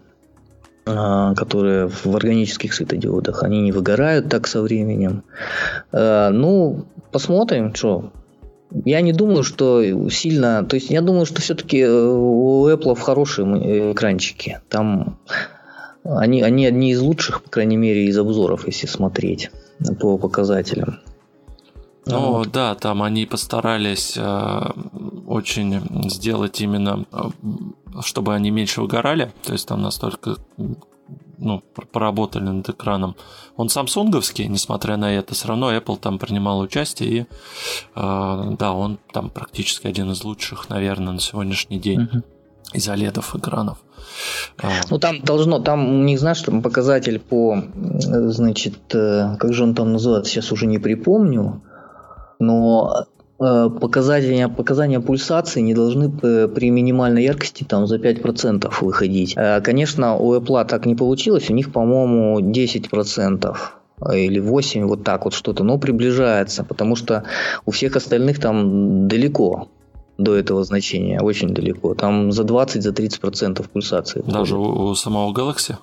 а, 0.87 1.35
которые 1.35 1.89
в 1.89 2.15
органических 2.15 2.75
светодиодах, 2.75 3.43
они 3.43 3.63
не 3.63 3.73
выгорают 3.73 4.29
так 4.29 4.47
со 4.47 4.63
временем. 4.63 5.25
Э, 5.93 6.31
ну, 6.31 6.85
посмотрим, 7.11 7.75
что. 7.75 8.11
Я 8.85 9.03
не 9.03 9.13
думаю, 9.13 9.45
что 9.45 10.09
сильно... 10.11 10.65
То 10.65 10.75
есть, 10.75 10.91
я 10.91 11.01
думаю, 11.01 11.27
что 11.27 11.41
все-таки 11.41 11.87
у 11.87 12.69
Apple 12.69 12.99
хорошие 12.99 13.93
экранчики. 13.93 14.61
Там 14.69 15.19
они, 16.03 16.43
они 16.43 16.67
одни 16.67 16.91
из 16.91 17.01
лучших, 17.01 17.43
по 17.43 17.51
крайней 17.51 17.77
мере, 17.77 18.07
из 18.07 18.19
обзоров, 18.19 18.67
если 18.67 18.87
смотреть 18.87 19.51
по 20.01 20.19
показателям. 20.19 21.01
Ну 22.07 22.33
вот. 22.33 22.53
да, 22.53 22.75
там 22.75 23.03
они 23.03 23.25
постарались 23.25 24.15
э, 24.17 24.61
очень 25.27 25.81
сделать 26.11 26.61
именно, 26.61 27.05
э, 27.11 27.31
чтобы 28.03 28.35
они 28.35 28.51
меньше 28.51 28.83
выгорали. 28.83 29.33
То 29.43 29.53
есть 29.53 29.67
там 29.67 29.81
настолько 29.81 30.37
ну, 31.39 31.63
поработали 31.93 32.45
над 32.45 32.69
экраном. 32.69 33.17
Он 33.57 33.69
самсунговский, 33.69 34.47
несмотря 34.49 34.97
на 34.97 35.13
это, 35.15 35.35
все 35.35 35.49
равно 35.49 35.75
Apple 35.75 35.99
там 35.99 36.19
принимал 36.19 36.61
участие, 36.61 37.11
и 37.11 37.21
э, 37.21 37.27
да, 37.95 38.73
он 38.73 38.99
там 39.13 39.31
практически 39.31 39.87
один 39.87 40.11
из 40.11 40.25
лучших, 40.25 40.69
наверное, 40.69 41.15
на 41.15 41.21
сегодняшний 41.21 41.79
день 41.79 42.03
uh-huh. 42.03 42.23
Из 42.75 42.89
OLED 42.89 43.21
экранов. 43.35 43.79
А. 44.63 44.69
Ну, 44.91 44.99
там 44.99 45.21
должно, 45.23 45.59
там 45.61 46.01
у 46.01 46.03
них, 46.03 46.21
знаешь, 46.21 46.43
там 46.43 46.63
показатель 46.63 47.19
по, 47.19 47.63
значит, 47.99 48.95
э, 48.95 49.37
как 49.39 49.53
же 49.53 49.65
он 49.65 49.75
там 49.75 49.93
называется, 49.93 50.31
сейчас 50.31 50.53
уже 50.53 50.67
не 50.67 50.79
припомню, 50.79 51.63
но 52.39 53.07
э, 53.41 53.71
показания, 53.81 54.49
показания 54.49 55.01
пульсации 55.01 55.61
не 55.61 55.75
должны 55.75 56.13
э, 56.23 56.49
при 56.49 56.71
минимальной 56.71 57.25
яркости 57.25 57.65
там 57.65 57.87
за 57.87 57.97
5% 57.97 58.73
выходить. 58.81 59.35
Конечно, 59.65 60.17
у 60.17 60.35
Apple 60.35 60.65
так 60.67 60.87
не 60.87 60.95
получилось, 60.95 61.51
у 61.51 61.55
них, 61.55 61.73
по-моему, 61.73 62.41
10% 62.41 63.57
или 64.13 64.41
8, 64.41 64.87
вот 64.87 65.05
так 65.05 65.25
вот 65.25 65.35
что-то, 65.35 65.65
но 65.65 65.79
приближается, 65.79 66.65
потому 66.65 66.97
что 66.97 67.25
у 67.65 67.71
всех 67.71 67.97
остальных 67.97 68.41
там 68.41 69.09
далеко 69.09 69.69
до 70.19 70.37
этого 70.37 70.65
значения, 70.65 71.21
очень 71.21 71.55
далеко. 71.55 71.95
Там 71.95 72.33
за 72.33 72.43
20-30% 72.43 72.81
за 72.81 72.91
30% 72.91 73.69
пульсации. 73.69 74.23
Даже 74.27 74.57
у, 74.57 74.91
у 74.91 74.95
самого 74.95 75.33
Galaxy? 75.33 75.77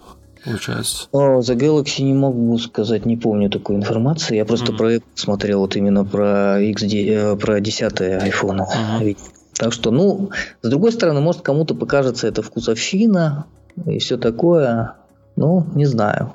получается? 0.43 1.07
О, 1.11 1.41
за 1.41 1.53
Galaxy 1.53 2.01
не 2.01 2.13
могу 2.13 2.57
сказать, 2.57 3.05
не 3.05 3.17
помню 3.17 3.49
такой 3.49 3.75
информации. 3.75 4.37
Я 4.37 4.45
просто 4.45 4.71
mm-hmm. 4.71 4.77
про 4.77 5.05
смотрел 5.15 5.59
вот 5.59 5.75
именно 5.75 6.05
про 6.05 6.61
XD, 6.61 7.33
э, 7.33 7.35
про 7.35 7.59
10 7.59 8.01
iPhone. 8.01 8.61
Mm-hmm. 9.01 9.17
Так 9.57 9.73
что, 9.73 9.91
ну, 9.91 10.31
с 10.61 10.69
другой 10.69 10.91
стороны, 10.91 11.21
может 11.21 11.41
кому-то 11.41 11.75
покажется 11.75 12.27
это 12.27 12.41
вкусовщина 12.41 13.45
и 13.85 13.99
все 13.99 14.17
такое. 14.17 14.95
Ну, 15.35 15.65
не 15.75 15.85
знаю. 15.85 16.33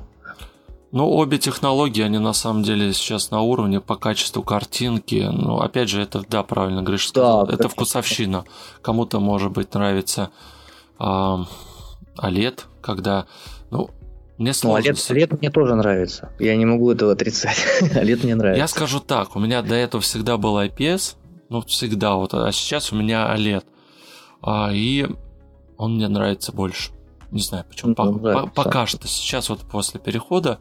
Ну, 0.96 1.10
обе 1.10 1.36
технологии, 1.36 2.02
они 2.02 2.16
на 2.16 2.32
самом 2.32 2.62
деле 2.62 2.90
сейчас 2.94 3.30
на 3.30 3.42
уровне 3.42 3.82
по 3.82 3.96
качеству 3.96 4.42
картинки. 4.42 5.28
Ну, 5.30 5.58
опять 5.58 5.90
же, 5.90 6.00
это, 6.00 6.24
да, 6.26 6.42
правильно 6.42 6.80
Гриш 6.80 7.08
сказал, 7.08 7.46
да, 7.46 7.52
это 7.52 7.68
вкусовщина. 7.68 8.46
Кому-то, 8.80 9.20
может 9.20 9.52
быть, 9.52 9.74
нравится 9.74 10.30
э, 10.98 11.04
OLED, 11.04 12.60
когда, 12.80 13.26
ну, 13.70 13.90
мне 14.38 14.54
сложно. 14.54 14.88
Ну, 14.88 14.94
OLED, 14.94 15.28
OLED 15.34 15.38
мне 15.38 15.50
тоже 15.50 15.74
нравится. 15.74 16.32
Я 16.38 16.56
не 16.56 16.64
могу 16.64 16.90
этого 16.90 17.12
отрицать. 17.12 17.58
OLED 17.82 18.22
мне 18.22 18.34
нравится. 18.34 18.62
Я 18.62 18.66
скажу 18.66 19.00
так, 19.00 19.36
у 19.36 19.38
меня 19.38 19.60
до 19.60 19.74
этого 19.74 20.00
всегда 20.00 20.38
был 20.38 20.58
IPS, 20.58 21.16
ну, 21.50 21.60
всегда 21.60 22.14
вот, 22.14 22.32
а 22.32 22.50
сейчас 22.52 22.90
у 22.90 22.96
меня 22.96 23.36
OLED. 23.36 23.64
А, 24.40 24.70
и 24.72 25.06
он 25.76 25.96
мне 25.96 26.08
нравится 26.08 26.52
больше. 26.52 26.92
Не 27.30 27.42
знаю 27.42 27.66
почему. 27.68 27.94
Ну, 27.98 28.18
по, 28.18 28.46
по, 28.46 28.46
пока 28.46 28.86
что. 28.86 29.06
Сейчас 29.06 29.50
вот 29.50 29.60
после 29.60 30.00
перехода, 30.00 30.58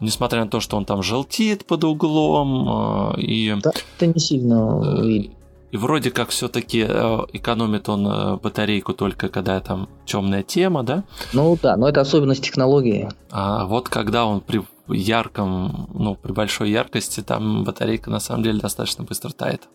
несмотря 0.00 0.44
на 0.44 0.50
то, 0.50 0.60
что 0.60 0.76
он 0.76 0.84
там 0.84 1.02
желтеет 1.02 1.64
под 1.66 1.84
углом, 1.84 3.14
э, 3.16 3.20
и... 3.20 3.54
Да, 3.62 3.72
это 3.96 4.06
не 4.06 4.20
сильно 4.20 4.82
э, 4.84 5.28
И 5.72 5.76
вроде 5.76 6.10
как 6.10 6.30
все-таки 6.30 6.84
э, 6.88 7.18
экономит 7.32 7.88
он 7.88 8.38
батарейку 8.38 8.92
только 8.92 9.28
когда 9.28 9.60
там 9.60 9.88
темная 10.04 10.42
тема, 10.42 10.82
да? 10.82 11.04
Ну 11.32 11.58
да, 11.62 11.76
но 11.76 11.88
это 11.88 12.00
особенность 12.00 12.44
технологии. 12.44 13.08
А 13.30 13.66
вот 13.66 13.88
когда 13.88 14.26
он 14.26 14.40
при 14.40 14.62
ярком, 14.88 15.88
ну, 15.94 16.14
при 16.14 16.32
большой 16.32 16.70
яркости, 16.70 17.22
там 17.22 17.64
батарейка 17.64 18.10
на 18.10 18.20
самом 18.20 18.42
деле 18.42 18.60
достаточно 18.60 19.04
быстро 19.04 19.30
тает. 19.30 19.68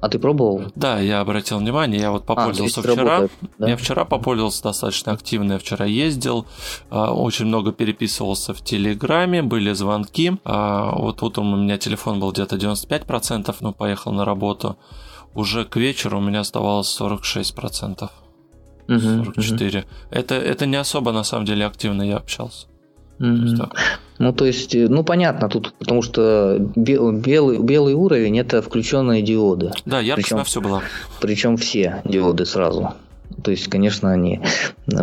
А 0.00 0.08
ты 0.08 0.18
пробовал? 0.18 0.62
Да, 0.76 1.00
я 1.00 1.20
обратил 1.20 1.58
внимание, 1.58 2.00
я 2.00 2.10
вот 2.12 2.22
а, 2.22 2.26
попользовался 2.26 2.80
а, 2.80 2.82
вчера. 2.82 3.04
Работает, 3.04 3.32
да? 3.58 3.68
Я 3.68 3.76
вчера 3.76 4.04
попользовался 4.04 4.62
достаточно 4.62 5.12
активно, 5.12 5.54
я 5.54 5.58
вчера 5.58 5.86
ездил, 5.86 6.46
а, 6.90 7.12
очень 7.12 7.46
много 7.46 7.72
переписывался 7.72 8.54
в 8.54 8.62
Телеграме, 8.62 9.42
были 9.42 9.72
звонки. 9.72 10.36
А, 10.44 10.94
вот 10.96 11.22
утром 11.22 11.52
у 11.52 11.56
меня 11.56 11.78
телефон 11.78 12.20
был 12.20 12.30
где-то 12.30 12.56
95%, 12.56 13.56
но 13.60 13.72
поехал 13.72 14.12
на 14.12 14.24
работу. 14.24 14.78
Уже 15.34 15.64
к 15.64 15.76
вечеру 15.76 16.18
у 16.18 16.22
меня 16.22 16.40
оставалось 16.40 16.96
46%. 17.00 18.08
44. 18.88 19.78
Угу, 19.78 19.78
угу. 19.78 19.88
Это, 20.10 20.34
это 20.34 20.66
не 20.66 20.76
особо 20.76 21.12
на 21.12 21.24
самом 21.24 21.44
деле 21.44 21.66
активно 21.66 22.02
я 22.02 22.16
общался. 22.16 22.66
Mm-hmm. 23.18 23.70
Ну, 24.18 24.32
то 24.32 24.44
есть, 24.44 24.74
э, 24.74 24.88
ну, 24.88 25.04
понятно 25.04 25.48
тут, 25.48 25.74
потому 25.78 26.02
что 26.02 26.58
белый, 26.76 27.58
белый 27.58 27.94
уровень– 27.94 28.38
это 28.40 28.62
включенные 28.62 29.22
диоды. 29.22 29.70
Да, 29.84 30.00
яркость 30.00 30.28
причем, 30.28 30.36
на 30.38 30.44
все 30.44 30.60
была. 30.60 30.82
Причем 31.20 31.56
все 31.56 32.02
диоды 32.04 32.44
сразу. 32.46 32.94
То 33.42 33.50
есть, 33.50 33.68
конечно, 33.68 34.10
они 34.10 34.40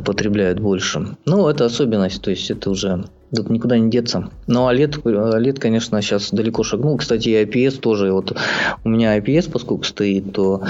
потребляют 0.04 0.60
больше. 0.60 1.16
Ну, 1.26 1.48
это 1.48 1.66
особенность, 1.66 2.22
то 2.22 2.32
есть 2.32 2.52
это 2.52 2.70
уже 2.70 3.06
Тут 3.36 3.50
никуда 3.50 3.78
не 3.78 3.90
деться. 3.90 4.30
Но 4.48 4.72
OLED, 4.72 5.02
OLED, 5.04 5.60
конечно, 5.60 6.02
сейчас 6.02 6.32
далеко 6.32 6.64
шагнул. 6.64 6.98
Кстати, 6.98 7.30
и 7.30 7.44
IPS 7.44 7.80
тоже. 7.80 8.12
Вот 8.12 8.38
у 8.84 8.90
меня 8.90 9.18
IPS, 9.18 9.50
поскольку 9.52 9.84
стоит, 9.84 10.32
то 10.32 10.64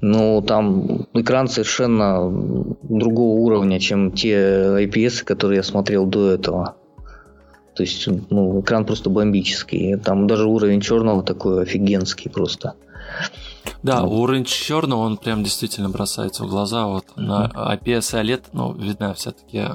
ну, 0.00 0.42
там 0.42 1.06
экран 1.14 1.48
совершенно 1.48 2.30
другого 2.82 3.38
уровня, 3.40 3.78
чем 3.78 4.12
те 4.12 4.34
IPS, 4.84 5.24
которые 5.24 5.58
я 5.58 5.62
смотрел 5.62 6.04
до 6.06 6.30
этого. 6.30 6.74
То 7.74 7.82
есть, 7.82 8.06
ну, 8.30 8.60
экран 8.60 8.84
просто 8.84 9.10
бомбический. 9.10 9.96
Там 9.96 10.26
даже 10.26 10.46
уровень 10.46 10.80
черного 10.80 11.22
такой 11.22 11.62
офигенский 11.62 12.30
просто. 12.30 12.74
Да, 13.82 14.00
ну. 14.00 14.10
уровень 14.10 14.44
черного, 14.44 15.00
он 15.00 15.16
прям 15.16 15.42
действительно 15.42 15.88
бросается 15.88 16.44
в 16.44 16.48
глаза. 16.48 16.86
Вот 16.86 17.04
на 17.16 17.50
IPS 17.54 18.20
и 18.20 18.22
OLED, 18.22 18.42
ну, 18.52 18.72
видно 18.72 19.14
все-таки 19.14 19.68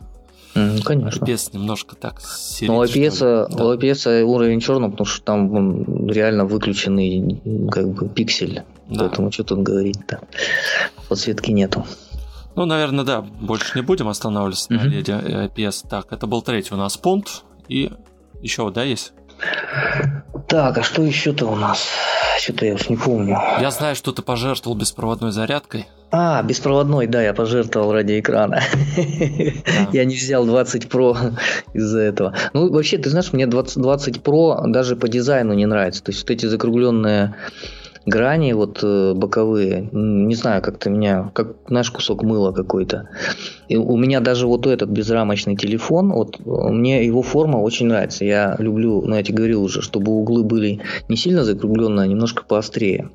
Mm, 0.57 0.81
конечно. 0.83 1.23
IPS 1.23 1.49
немножко 1.53 1.95
так 1.95 2.19
серит, 2.21 2.71
Но 2.71 2.83
IPS, 2.83 3.47
да. 3.49 3.65
у 3.65 3.73
IPS 3.75 4.23
уровень 4.23 4.59
черного, 4.59 4.91
потому 4.91 5.05
что 5.05 5.23
там 5.23 6.07
реально 6.07 6.45
выключенный 6.45 7.41
как 7.69 7.89
бы 7.89 8.09
пиксель. 8.09 8.63
Да. 8.89 9.01
Поэтому 9.01 9.31
что 9.31 9.43
тут 9.43 9.59
говорить-то? 9.59 10.19
Подсветки 11.09 11.51
нету. 11.51 11.85
Ну, 12.55 12.65
наверное, 12.65 13.05
да, 13.05 13.21
больше 13.21 13.73
не 13.75 13.83
будем 13.83 14.07
останавливаться 14.07 14.73
mm-hmm. 14.73 14.77
на 14.77 14.87
леди 14.87 15.11
IPS. 15.11 15.87
Так, 15.87 16.07
это 16.11 16.25
был 16.25 16.41
третий 16.41 16.73
у 16.73 16.77
нас 16.77 16.97
пункт. 16.97 17.43
И 17.67 17.91
еще, 18.41 18.69
да, 18.71 18.83
есть? 18.83 19.13
Так, 20.47 20.77
а 20.77 20.83
что 20.83 21.03
еще-то 21.03 21.45
у 21.45 21.55
нас? 21.55 21.87
Что-то 22.39 22.65
я 22.65 22.75
уж 22.75 22.89
не 22.89 22.95
помню. 22.95 23.37
Я 23.59 23.71
знаю, 23.71 23.95
что 23.95 24.11
ты 24.11 24.21
пожертвовал 24.21 24.77
беспроводной 24.77 25.31
зарядкой. 25.31 25.87
А, 26.09 26.41
беспроводной, 26.41 27.07
да, 27.07 27.21
я 27.21 27.33
пожертвовал 27.33 27.91
ради 27.91 28.19
экрана. 28.19 28.61
Да. 28.95 29.89
Я 29.91 30.05
не 30.05 30.15
взял 30.15 30.45
20 30.45 30.85
Pro 30.85 31.17
из-за 31.73 31.99
этого. 31.99 32.33
Ну, 32.53 32.71
вообще, 32.71 32.97
ты 32.97 33.09
знаешь, 33.09 33.33
мне 33.33 33.45
20, 33.45 33.81
20 33.81 34.17
Pro 34.17 34.61
даже 34.67 34.95
по 34.95 35.07
дизайну 35.07 35.53
не 35.53 35.65
нравится. 35.65 36.03
То 36.03 36.11
есть 36.11 36.21
вот 36.21 36.31
эти 36.31 36.45
закругленные 36.45 37.35
грани 38.07 38.53
вот 38.53 38.79
э, 38.83 39.13
боковые, 39.13 39.89
не 39.91 40.33
знаю, 40.33 40.61
как-то 40.63 40.89
меня, 40.89 41.29
как 41.33 41.69
наш 41.69 41.91
кусок 41.91 42.23
мыла 42.23 42.53
какой-то. 42.53 43.09
И 43.67 43.75
у 43.75 43.97
меня 43.97 44.21
даже 44.21 44.47
вот 44.47 44.65
этот 44.65 44.89
безрамочный 44.89 45.55
телефон, 45.55 46.11
вот 46.13 46.39
мне 46.45 47.05
его 47.05 47.21
форма 47.21 47.57
очень 47.57 47.87
нравится. 47.87 48.25
Я 48.25 48.55
люблю, 48.57 49.01
ну 49.01 49.15
я 49.15 49.23
тебе 49.23 49.37
говорил 49.37 49.63
уже, 49.63 49.81
чтобы 49.81 50.13
углы 50.13 50.43
были 50.43 50.79
не 51.09 51.17
сильно 51.17 51.43
закругленные, 51.43 52.05
а 52.05 52.07
немножко 52.07 52.43
поострее. 52.47 53.09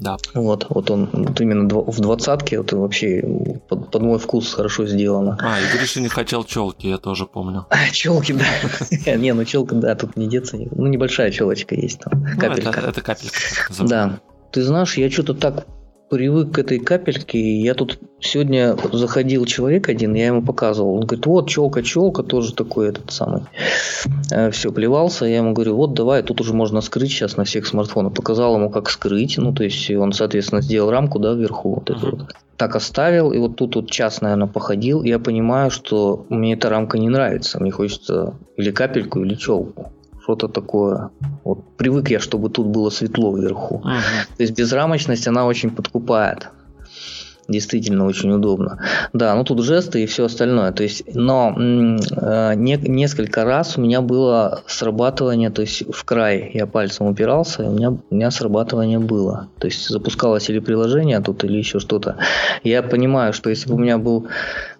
Да. 0.00 0.16
Вот, 0.34 0.66
вот 0.70 0.90
он 0.90 1.10
вот 1.12 1.40
именно 1.40 1.68
в 1.68 2.00
двадцатке, 2.00 2.58
вот 2.58 2.72
вообще 2.72 3.22
под, 3.68 3.90
под 3.90 4.02
мой 4.02 4.18
вкус 4.18 4.54
хорошо 4.54 4.86
сделано. 4.86 5.38
А, 5.40 5.60
и 5.60 5.76
Гриша 5.76 6.00
не 6.00 6.08
хотел 6.08 6.44
челки, 6.44 6.86
я 6.86 6.98
тоже 6.98 7.26
помню. 7.26 7.66
А, 7.68 7.90
челки, 7.90 8.32
да. 8.32 9.16
Не, 9.16 9.34
ну 9.34 9.44
челка, 9.44 9.74
да, 9.74 9.94
тут 9.94 10.16
не 10.16 10.26
деться. 10.26 10.56
Ну, 10.56 10.86
небольшая 10.86 11.30
челочка 11.30 11.74
есть 11.74 12.00
там. 12.00 12.24
Ну, 12.24 12.40
капелька. 12.40 12.80
Это 12.80 13.02
капелька. 13.02 13.36
Да. 13.80 14.20
Ты 14.52 14.62
знаешь, 14.62 14.96
я 14.96 15.10
что-то 15.10 15.34
так 15.34 15.66
привык 16.10 16.52
к 16.52 16.58
этой 16.58 16.80
капельке. 16.80 17.60
Я 17.60 17.74
тут 17.74 17.98
сегодня 18.20 18.76
заходил 18.92 19.46
человек 19.46 19.88
один, 19.88 20.14
я 20.14 20.26
ему 20.26 20.42
показывал. 20.42 20.96
Он 20.96 21.06
говорит, 21.06 21.24
вот 21.24 21.48
челка, 21.48 21.82
челка, 21.82 22.22
тоже 22.24 22.52
такой 22.52 22.88
этот 22.88 23.12
самый. 23.12 23.42
Э, 24.30 24.50
Все, 24.50 24.72
плевался. 24.72 25.24
Я 25.24 25.38
ему 25.38 25.52
говорю, 25.52 25.76
вот 25.76 25.94
давай, 25.94 26.22
тут 26.22 26.40
уже 26.40 26.52
можно 26.52 26.80
скрыть 26.80 27.10
сейчас 27.10 27.36
на 27.36 27.44
всех 27.44 27.66
смартфонах. 27.66 28.12
Показал 28.12 28.56
ему, 28.56 28.70
как 28.70 28.90
скрыть. 28.90 29.38
Ну, 29.38 29.54
то 29.54 29.62
есть 29.62 29.88
он, 29.90 30.12
соответственно, 30.12 30.60
сделал 30.60 30.90
рамку, 30.90 31.20
да, 31.20 31.32
вверху. 31.32 31.76
Вот 31.76 31.88
это 31.88 32.10
вот. 32.10 32.34
Так 32.56 32.76
оставил, 32.76 33.32
и 33.32 33.38
вот 33.38 33.56
тут 33.56 33.76
вот 33.76 33.90
час, 33.90 34.20
наверное, 34.20 34.48
походил. 34.48 35.02
Я 35.02 35.18
понимаю, 35.18 35.70
что 35.70 36.26
мне 36.28 36.54
эта 36.54 36.68
рамка 36.68 36.98
не 36.98 37.08
нравится. 37.08 37.60
Мне 37.60 37.70
хочется 37.70 38.34
или 38.56 38.70
капельку, 38.70 39.22
или 39.22 39.34
челку 39.34 39.92
что-то 40.30 40.48
такое. 40.48 41.10
Вот 41.44 41.58
привык 41.76 42.10
я, 42.10 42.20
чтобы 42.20 42.50
тут 42.50 42.66
было 42.66 42.90
светло 42.90 43.36
вверху. 43.36 43.82
Ага. 43.84 44.26
То 44.36 44.42
есть 44.42 44.56
безрамочность, 44.56 45.28
она 45.28 45.46
очень 45.46 45.70
подкупает 45.70 46.50
действительно 47.48 48.06
очень 48.06 48.30
удобно. 48.30 48.78
Да, 49.12 49.34
ну 49.34 49.42
тут 49.42 49.64
жесты 49.64 50.02
и 50.02 50.06
все 50.06 50.26
остальное. 50.26 50.70
То 50.70 50.84
есть, 50.84 51.02
но 51.14 51.52
э, 51.56 52.54
не, 52.54 52.76
несколько 52.76 53.44
раз 53.44 53.76
у 53.76 53.80
меня 53.80 54.00
было 54.00 54.62
срабатывание, 54.66 55.50
то 55.50 55.62
есть 55.62 55.82
в 55.92 56.04
край 56.04 56.52
я 56.54 56.66
пальцем 56.66 57.06
упирался, 57.06 57.64
и 57.64 57.66
у 57.66 57.72
меня, 57.72 57.90
у 57.90 58.14
меня 58.14 58.30
срабатывание 58.30 59.00
было. 59.00 59.48
То 59.58 59.66
есть 59.66 59.88
запускалось 59.88 60.48
или 60.48 60.60
приложение 60.60 61.20
тут, 61.20 61.42
или 61.42 61.58
еще 61.58 61.80
что-то. 61.80 62.18
Я 62.62 62.82
понимаю, 62.82 63.32
что 63.32 63.50
если 63.50 63.68
бы 63.68 63.74
у 63.74 63.78
меня 63.78 63.98
был 63.98 64.28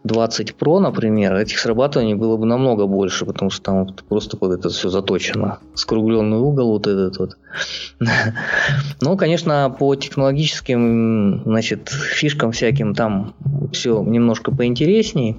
20 0.05 0.55
Pro, 0.59 0.79
например, 0.79 1.35
этих 1.35 1.59
срабатываний 1.59 2.15
было 2.15 2.37
бы 2.37 2.47
намного 2.47 2.87
больше, 2.87 3.27
потому 3.27 3.51
что 3.51 3.63
там 3.63 3.87
просто 4.09 4.37
под 4.37 4.53
это 4.53 4.69
все 4.71 4.89
заточено. 4.89 5.59
Скругленный 5.75 6.39
угол 6.39 6.73
вот 6.73 6.87
этот 6.87 7.19
вот. 7.19 7.37
Но, 9.01 9.17
конечно, 9.17 9.75
по 9.79 9.95
технологическим 9.95 11.43
значит, 11.45 11.91
фишкам 11.91 12.53
всяким 12.53 12.95
там 12.95 13.35
все 13.73 14.03
немножко 14.03 14.55
поинтереснее. 14.55 15.37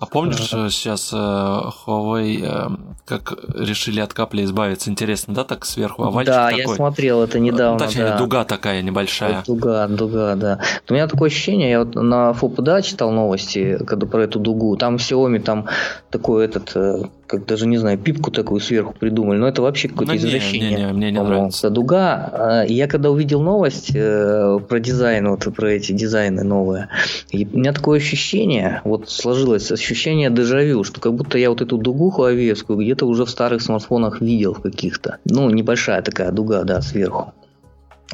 А 0.00 0.06
помнишь, 0.06 0.38
что 0.38 0.70
сейчас 0.70 1.12
э, 1.12 1.16
Huawei 1.16 2.42
э, 2.42 2.70
как 3.04 3.34
решили 3.54 4.00
от 4.00 4.14
капли 4.14 4.44
избавиться? 4.44 4.88
Интересно, 4.88 5.34
да, 5.34 5.44
так 5.44 5.66
сверху 5.66 6.04
овальчик 6.04 6.34
Да, 6.34 6.48
такой? 6.48 6.62
я 6.62 6.68
смотрел 6.68 7.22
это 7.22 7.38
недавно. 7.38 7.78
Ну, 7.78 7.78
точнее, 7.78 8.04
да. 8.04 8.18
дуга 8.18 8.44
такая 8.44 8.80
небольшая. 8.80 9.36
Вот 9.36 9.44
дуга, 9.44 9.86
дуга, 9.88 10.34
да. 10.36 10.60
У 10.88 10.94
меня 10.94 11.06
такое 11.06 11.28
ощущение, 11.28 11.70
я 11.70 11.80
вот 11.80 11.96
на 11.96 12.32
ФОПДА 12.32 12.80
читал 12.80 13.12
новости, 13.12 13.78
когда 13.86 14.06
про 14.06 14.22
эту 14.22 14.38
дугу, 14.38 14.74
там 14.76 14.96
Xiaomi 14.96 15.40
там 15.40 15.66
такой 16.10 16.46
этот 16.46 16.72
э, 16.76 17.02
как 17.30 17.46
даже 17.46 17.66
не 17.66 17.78
знаю, 17.78 17.96
пипку 17.96 18.32
такую 18.32 18.60
сверху 18.60 18.92
придумали, 18.98 19.38
но 19.38 19.46
это 19.46 19.62
вообще 19.62 19.88
какое-то 19.88 20.14
ну, 20.14 20.18
извращение. 20.18 20.70
Не, 20.70 20.84
не, 20.86 20.92
мне 20.92 21.10
не 21.12 21.22
нравится. 21.22 21.70
Дуга. 21.70 22.64
Я 22.68 22.88
когда 22.88 23.10
увидел 23.10 23.40
новость 23.40 23.92
э, 23.94 24.58
про 24.68 24.80
дизайн, 24.80 25.28
вот 25.28 25.46
про 25.54 25.70
эти 25.70 25.92
дизайны 25.92 26.42
новые, 26.42 26.88
и 27.30 27.46
у 27.46 27.58
меня 27.58 27.72
такое 27.72 27.98
ощущение, 27.98 28.80
вот 28.84 29.08
сложилось 29.08 29.70
ощущение 29.70 30.28
дежавю, 30.30 30.82
что 30.82 31.00
как 31.00 31.14
будто 31.14 31.38
я 31.38 31.50
вот 31.50 31.60
эту 31.60 31.78
дугу 31.78 32.10
хуавеевскую 32.10 32.78
где-то 32.80 33.06
уже 33.06 33.24
в 33.24 33.30
старых 33.30 33.62
смартфонах 33.62 34.20
видел 34.20 34.54
каких-то. 34.54 35.18
Ну, 35.24 35.48
небольшая 35.50 36.02
такая 36.02 36.32
дуга, 36.32 36.64
да, 36.64 36.80
сверху. 36.82 37.32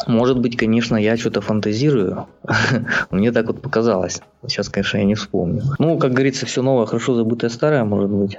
Может 0.07 0.41
быть, 0.41 0.59
конечно, 0.59 0.97
я 0.97 1.17
что-то 1.17 1.41
фантазирую. 1.41 2.27
Мне 3.11 3.33
так 3.33 3.47
вот 3.47 3.63
показалось. 3.63 4.21
Сейчас, 4.47 4.69
конечно, 4.69 4.99
я 4.99 5.05
не 5.05 5.15
вспомню. 5.15 5.63
Ну, 5.79 5.99
как 5.99 6.13
говорится, 6.13 6.45
все 6.45 6.61
новое, 6.61 6.85
хорошо 6.85 7.15
забытое 7.15 7.49
старое, 7.49 7.85
может 7.85 8.11
быть. 8.11 8.37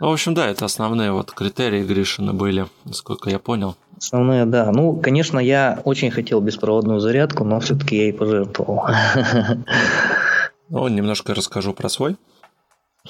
Ну, 0.00 0.08
в 0.08 0.12
общем, 0.12 0.32
да, 0.32 0.48
это 0.48 0.64
основные 0.64 1.12
вот 1.12 1.30
критерии 1.30 1.84
Гришина 1.84 2.32
были, 2.32 2.66
насколько 2.86 3.28
я 3.28 3.38
понял. 3.38 3.76
Основные, 3.98 4.46
да. 4.46 4.72
Ну, 4.72 4.96
конечно, 4.96 5.38
я 5.38 5.82
очень 5.84 6.10
хотел 6.10 6.40
беспроводную 6.40 7.00
зарядку, 7.00 7.44
но 7.44 7.60
все-таки 7.60 7.96
я 7.96 8.08
и 8.08 8.12
пожертвовал. 8.12 8.86
Ну, 10.72 10.86
немножко 10.86 11.34
расскажу 11.34 11.74
про 11.74 11.88
свой. 11.88 12.16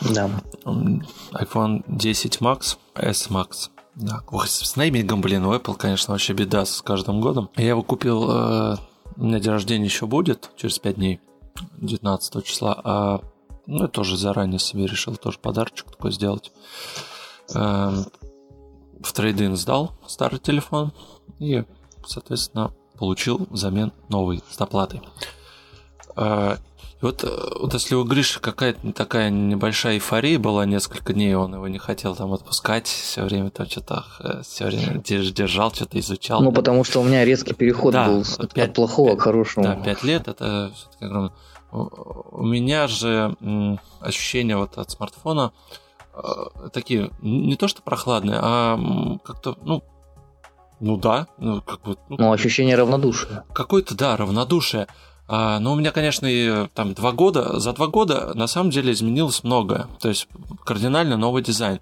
Да. 0.01 0.31
iPhone 0.65 1.85
10 1.89 2.39
Max, 2.39 2.79
S 2.95 3.29
Max. 3.29 3.69
Да, 3.95 4.23
ой, 4.31 4.49
с 4.49 4.77
неймингом, 4.77 5.21
блин, 5.21 5.45
у 5.45 5.55
Apple, 5.55 5.77
конечно, 5.77 6.13
вообще 6.13 6.33
беда 6.33 6.65
с 6.65 6.81
каждым 6.81 7.21
годом. 7.21 7.51
Я 7.57 7.69
его 7.69 7.83
купил, 7.83 8.31
э, 8.31 8.77
у 9.17 9.25
меня 9.25 9.41
день 9.41 9.53
рождения 9.53 9.85
еще 9.85 10.07
будет, 10.07 10.51
через 10.57 10.79
5 10.79 10.95
дней, 10.95 11.21
19 11.77 12.43
числа, 12.47 12.81
а 12.83 13.21
ну, 13.71 13.83
я 13.83 13.89
тоже 13.89 14.17
заранее 14.17 14.59
себе 14.59 14.87
решил 14.87 15.17
тоже 15.17 15.39
подарочек 15.39 15.91
такой 15.91 16.13
сделать. 16.13 16.51
Эм, 17.55 18.05
в 19.01 19.13
трейдинг 19.13 19.57
сдал 19.57 19.93
старый 20.07 20.41
телефон 20.41 20.93
и, 21.39 21.65
соответственно, 22.05 22.73
получил 22.99 23.47
взамен 23.49 23.93
новый 24.09 24.43
с 24.51 24.57
доплатой. 24.57 25.03
Э, 26.17 26.57
и 27.01 27.05
вот, 27.05 27.23
э, 27.23 27.29
вот 27.61 27.73
если 27.73 27.95
у 27.95 28.03
Гриши 28.05 28.41
какая-то 28.41 28.93
такая 28.93 29.31
небольшая 29.31 29.95
эйфория 29.95 30.39
была 30.39 30.67
несколько 30.67 31.13
дней, 31.13 31.35
он 31.35 31.55
его 31.55 31.69
не 31.69 31.79
хотел 31.79 32.17
там 32.17 32.33
отпускать, 32.33 32.89
все 32.89 33.23
время 33.23 33.51
там 33.51 33.67
что-то 33.67 34.05
э, 34.19 34.43
все 34.43 34.67
время 34.67 35.01
держал, 35.01 35.73
что-то 35.73 35.99
изучал. 36.01 36.43
Ну, 36.43 36.51
потому 36.51 36.83
что 36.83 37.01
у 37.01 37.05
меня 37.05 37.25
резкий 37.25 37.55
переход 37.55 37.93
да, 37.93 38.07
был 38.07 38.25
5, 38.25 38.59
от 38.59 38.75
плохого 38.75 39.11
5, 39.11 39.19
к 39.19 39.23
хорошему. 39.23 39.65
Да, 39.65 39.77
пять 39.77 40.03
лет 40.03 40.27
это 40.27 40.73
все-таки 40.75 41.05
огромно. 41.05 41.33
У 41.73 42.43
меня 42.43 42.89
же 42.89 43.37
ощущения 44.01 44.57
вот 44.57 44.77
от 44.79 44.91
смартфона 44.91 45.53
э, 46.15 46.69
такие, 46.73 47.11
не 47.23 47.57
то 47.57 47.69
что 47.69 47.83
прохладные, 47.83 48.39
а 48.43 48.79
как-то, 49.25 49.57
ну, 49.63 49.83
ну 50.81 50.97
да, 50.97 51.29
ну 51.39 51.63
как 51.63 51.83
бы... 51.83 51.97
Ну, 52.09 52.17
ну 52.19 52.33
ощущение 52.33 52.77
равнодушия. 52.77 53.45
Какое-то, 53.53 53.95
да, 53.95 54.17
равнодушие. 54.17 54.89
А, 55.29 55.61
но 55.61 55.75
у 55.75 55.77
меня, 55.77 55.93
конечно, 55.93 56.27
и 56.27 56.67
там 56.75 56.93
два 56.95 57.13
года, 57.13 57.61
за 57.61 57.73
два 57.73 57.87
года 57.87 58.33
на 58.35 58.49
самом 58.49 58.71
деле 58.71 58.93
изменилось 58.93 59.45
многое. 59.45 59.87
То 60.01 60.09
есть 60.09 60.27
кардинально 60.65 61.17
новый 61.17 61.43
дизайн. 61.43 61.81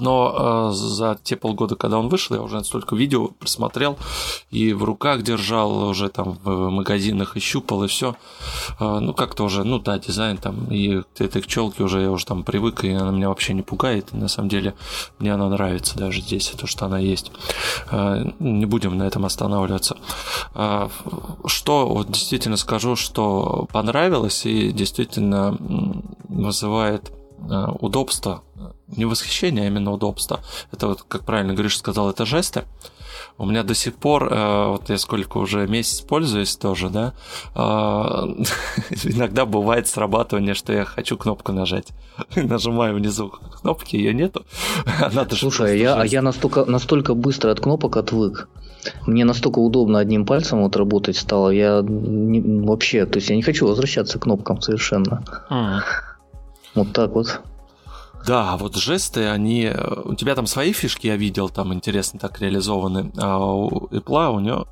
Но 0.00 0.70
э, 0.70 0.74
за 0.74 1.18
те 1.22 1.36
полгода, 1.36 1.76
когда 1.76 1.98
он 1.98 2.08
вышел, 2.08 2.36
я 2.36 2.42
уже 2.42 2.62
столько 2.64 2.96
видео 2.96 3.28
просмотрел 3.28 3.98
и 4.50 4.72
в 4.72 4.84
руках 4.84 5.22
держал, 5.22 5.88
уже 5.88 6.08
там 6.08 6.38
в 6.42 6.70
магазинах 6.70 7.36
и 7.36 7.40
щупал, 7.40 7.84
и 7.84 7.88
все. 7.88 8.16
Э, 8.78 8.98
ну, 9.00 9.14
как-то 9.14 9.44
уже, 9.44 9.64
ну 9.64 9.78
да, 9.78 9.98
дизайн 9.98 10.36
там, 10.36 10.66
и 10.70 11.02
к 11.02 11.20
этой 11.20 11.42
челке 11.42 11.82
уже 11.82 12.00
я 12.00 12.10
уже 12.10 12.26
там 12.26 12.42
привык, 12.42 12.84
и 12.84 12.90
она 12.90 13.10
меня 13.10 13.28
вообще 13.28 13.54
не 13.54 13.62
пугает. 13.62 14.08
И 14.12 14.16
на 14.16 14.28
самом 14.28 14.48
деле 14.48 14.74
мне 15.18 15.34
она 15.34 15.48
нравится 15.48 15.96
даже 15.96 16.20
здесь, 16.20 16.52
то, 16.58 16.66
что 16.66 16.86
она 16.86 16.98
есть. 16.98 17.30
Э, 17.90 18.24
не 18.38 18.66
будем 18.66 18.96
на 18.96 19.04
этом 19.04 19.24
останавливаться. 19.24 19.96
Э, 20.54 20.88
что 21.46 21.86
вот 21.86 22.10
действительно 22.10 22.56
скажу, 22.56 22.96
что 22.96 23.68
понравилось 23.72 24.46
и 24.46 24.72
действительно 24.72 25.56
вызывает 26.28 27.12
удобство 27.80 28.42
не 28.96 29.04
восхищение, 29.04 29.64
а 29.64 29.66
именно 29.66 29.92
удобство. 29.92 30.40
Это 30.72 30.88
вот, 30.88 31.02
как 31.02 31.24
правильно 31.24 31.52
Гриш 31.52 31.78
сказал, 31.78 32.10
это 32.10 32.26
жесты. 32.26 32.64
У 33.38 33.46
меня 33.46 33.62
до 33.62 33.74
сих 33.74 33.94
пор, 33.94 34.32
э, 34.32 34.66
вот 34.68 34.90
я 34.90 34.98
сколько 34.98 35.38
уже 35.38 35.66
месяц 35.66 36.00
пользуюсь 36.00 36.56
тоже, 36.56 36.90
да, 36.90 37.14
э, 37.54 37.58
иногда 39.04 39.46
бывает 39.46 39.88
срабатывание, 39.88 40.54
что 40.54 40.72
я 40.72 40.84
хочу 40.84 41.16
кнопку 41.16 41.52
нажать. 41.52 41.88
Нажимаю 42.36 42.96
внизу 42.96 43.32
кнопки, 43.60 43.96
ее 43.96 44.12
нету. 44.12 44.44
Надо 45.12 45.36
Слушай, 45.36 45.72
а 45.72 45.74
я, 45.74 45.94
а 45.94 46.06
я 46.06 46.22
настолько, 46.22 46.64
настолько 46.64 47.14
быстро 47.14 47.50
от 47.50 47.60
кнопок 47.60 47.96
отвык. 47.96 48.48
Мне 49.06 49.24
настолько 49.24 49.58
удобно 49.58 49.98
одним 49.98 50.24
пальцем 50.24 50.62
вот 50.62 50.76
работать 50.76 51.16
стало. 51.16 51.50
Я 51.50 51.82
не, 51.82 52.40
вообще, 52.40 53.04
то 53.06 53.18
есть 53.18 53.30
я 53.30 53.36
не 53.36 53.42
хочу 53.42 53.66
возвращаться 53.66 54.18
к 54.18 54.22
кнопкам 54.22 54.60
совершенно. 54.60 55.22
Mm. 55.50 55.80
Вот 56.74 56.92
так 56.92 57.10
вот. 57.12 57.40
Да, 58.26 58.56
вот 58.56 58.76
жесты, 58.76 59.28
они... 59.28 59.64
Э, 59.64 60.02
у 60.04 60.14
тебя 60.14 60.34
там 60.34 60.46
свои 60.46 60.72
фишки, 60.72 61.06
я 61.06 61.16
видел, 61.16 61.48
там 61.48 61.72
интересно 61.72 62.20
так 62.20 62.40
реализованы. 62.40 63.12
А 63.18 63.38
у 63.38 63.88
Apple 63.88 64.34
у 64.34 64.40
нее 64.40 64.66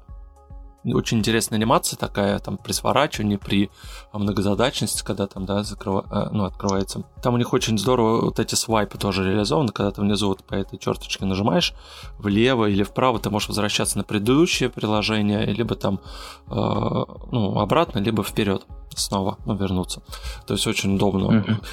очень 0.84 1.18
интересная 1.18 1.58
анимация 1.58 1.96
такая, 1.96 2.38
там 2.38 2.56
при 2.56 2.72
сворачивании, 2.72 3.36
при 3.36 3.70
многозадачности, 4.12 5.02
когда 5.02 5.26
там, 5.26 5.44
да, 5.46 5.62
закрыва... 5.62 6.06
Э, 6.10 6.28
ну, 6.32 6.44
открывается. 6.44 7.04
Там 7.22 7.34
у 7.34 7.36
них 7.38 7.52
очень 7.52 7.78
здорово 7.78 8.26
вот 8.26 8.38
эти 8.38 8.54
свайпы 8.54 8.98
тоже 8.98 9.24
реализованы, 9.24 9.72
когда 9.72 9.90
ты 9.90 10.00
внизу 10.00 10.28
вот 10.28 10.44
по 10.44 10.54
этой 10.54 10.78
черточке 10.78 11.24
нажимаешь 11.24 11.74
влево 12.18 12.66
или 12.66 12.82
вправо, 12.82 13.18
ты 13.18 13.30
можешь 13.30 13.48
возвращаться 13.48 13.98
на 13.98 14.04
предыдущее 14.04 14.68
приложение, 14.68 15.46
либо 15.46 15.74
там, 15.74 16.00
э, 16.48 16.50
ну, 16.50 17.58
обратно, 17.58 17.98
либо 17.98 18.22
вперед 18.22 18.66
снова, 18.94 19.38
ну, 19.46 19.54
вернуться. 19.54 20.02
То 20.46 20.54
есть 20.54 20.66
очень 20.66 20.96
удобно. 20.96 21.32
Mm-hmm. 21.32 21.64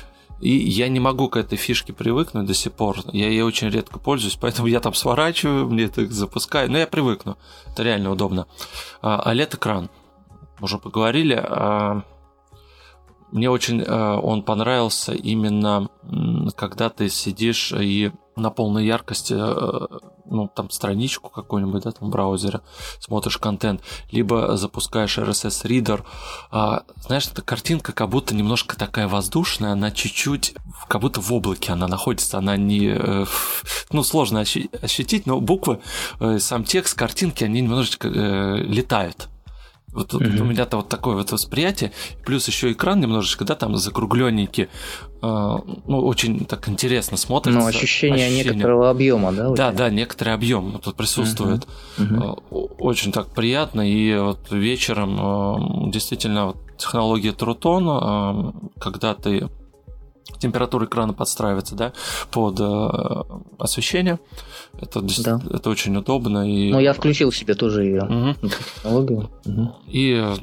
И 0.45 0.69
я 0.69 0.89
не 0.89 0.99
могу 0.99 1.27
к 1.27 1.37
этой 1.37 1.57
фишке 1.57 1.91
привыкнуть 1.91 2.45
до 2.45 2.53
сих 2.53 2.71
пор. 2.71 2.99
Я 3.11 3.29
ей 3.29 3.41
очень 3.41 3.69
редко 3.69 3.97
пользуюсь, 3.97 4.37
поэтому 4.39 4.67
я 4.67 4.79
там 4.79 4.93
сворачиваю, 4.93 5.67
мне 5.67 5.85
это 5.85 6.05
запускаю. 6.05 6.69
Но 6.69 6.77
я 6.77 6.85
привыкну. 6.85 7.35
Это 7.65 7.81
реально 7.81 8.11
удобно. 8.11 8.45
А, 9.01 9.33
OLED-экран. 9.33 9.89
Уже 10.61 10.77
поговорили. 10.77 11.33
А, 11.33 12.03
мне 13.31 13.49
очень 13.49 13.83
а, 13.87 14.19
он 14.19 14.43
понравился 14.43 15.13
именно, 15.13 15.89
когда 16.55 16.91
ты 16.91 17.09
сидишь 17.09 17.71
и 17.71 18.11
на 18.35 18.49
полной 18.49 18.85
яркости, 18.85 19.33
э, 19.37 19.99
ну, 20.25 20.47
там, 20.47 20.69
страничку 20.69 21.29
какую-нибудь, 21.29 21.83
да, 21.83 21.91
там, 21.91 22.09
в 22.09 22.11
браузере, 22.11 22.61
смотришь 22.99 23.37
контент, 23.37 23.81
либо 24.11 24.57
запускаешь 24.57 25.17
RSS-ридер. 25.17 26.03
А, 26.51 26.83
знаешь, 27.05 27.27
эта 27.27 27.41
картинка 27.41 27.93
как 27.93 28.09
будто 28.09 28.35
немножко 28.35 28.77
такая 28.77 29.07
воздушная, 29.07 29.71
она 29.71 29.91
чуть-чуть, 29.91 30.55
как 30.87 31.01
будто 31.01 31.21
в 31.21 31.31
облаке 31.31 31.71
она 31.71 31.87
находится, 31.87 32.37
она 32.37 32.57
не... 32.57 32.95
Э, 32.97 33.25
ну, 33.91 34.03
сложно 34.03 34.41
ощутить, 34.41 35.25
но 35.25 35.39
буквы, 35.39 35.79
э, 36.19 36.39
сам 36.39 36.63
текст, 36.63 36.97
картинки, 36.97 37.43
они 37.43 37.61
немножечко 37.61 38.07
летают. 38.07 39.29
Вот, 39.95 40.13
mm-hmm. 40.13 40.31
вот 40.31 40.41
у 40.41 40.43
меня-то 40.43 40.77
вот 40.77 40.89
такое 40.89 41.15
вот 41.15 41.31
восприятие. 41.31 41.91
Плюс 42.25 42.47
еще 42.47 42.71
экран 42.71 42.99
немножечко, 42.99 43.45
да, 43.45 43.55
там 43.55 43.75
закругленнейкий. 43.77 44.67
Э, 45.21 45.57
ну, 45.87 46.05
очень 46.05 46.45
так 46.45 46.67
интересно 46.67 47.17
смотрится. 47.17 47.59
Ну, 47.59 47.65
ощущение, 47.65 48.27
ощущение 48.27 48.53
некоторого 48.53 48.89
объема, 48.89 49.31
да? 49.31 49.49
Да, 49.49 49.71
да, 49.71 49.89
некоторый 49.89 50.33
объем 50.33 50.79
тут 50.83 50.95
присутствует. 50.95 51.65
Mm-hmm. 51.97 52.75
Очень 52.79 53.11
так 53.11 53.27
приятно. 53.27 53.89
И 53.89 54.17
вот 54.17 54.51
вечером 54.51 55.87
э, 55.87 55.91
действительно 55.91 56.47
вот, 56.47 56.57
технология 56.77 57.31
Трутон, 57.31 57.87
э, 57.87 58.51
когда 58.79 59.13
ты 59.13 59.49
температура 60.39 60.85
экрана 60.85 61.13
подстраивается, 61.13 61.75
да, 61.75 61.93
под 62.31 62.59
э, 62.59 62.89
освещение. 63.59 64.19
Это, 64.79 65.01
да. 65.23 65.39
это 65.51 65.69
очень 65.69 65.95
удобно. 65.95 66.49
И... 66.49 66.71
Ну, 66.71 66.79
я 66.79 66.93
включил 66.93 67.31
себе 67.31 67.53
тоже 67.53 67.83
ее 67.83 68.03
угу. 68.03 68.47
технологию. 68.47 69.29
Угу. 69.45 69.75
И 69.87 70.21
э, 70.21 70.35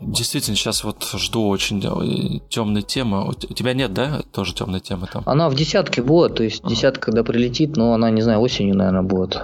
действительно 0.00 0.56
сейчас 0.56 0.84
вот 0.84 1.04
жду 1.14 1.48
очень 1.48 2.40
темной 2.48 2.82
темы. 2.82 3.28
У 3.28 3.32
тебя 3.32 3.72
нет, 3.72 3.92
да, 3.92 4.22
тоже 4.32 4.54
темной 4.54 4.80
темы 4.80 5.06
там? 5.12 5.22
Она 5.26 5.48
в 5.48 5.54
десятке 5.54 6.02
будет, 6.02 6.34
то 6.34 6.42
есть 6.42 6.66
десятка, 6.66 7.06
когда 7.06 7.24
прилетит, 7.24 7.76
но 7.76 7.94
она, 7.94 8.10
не 8.10 8.22
знаю, 8.22 8.40
осенью, 8.40 8.76
наверное, 8.76 9.02
будет. 9.02 9.42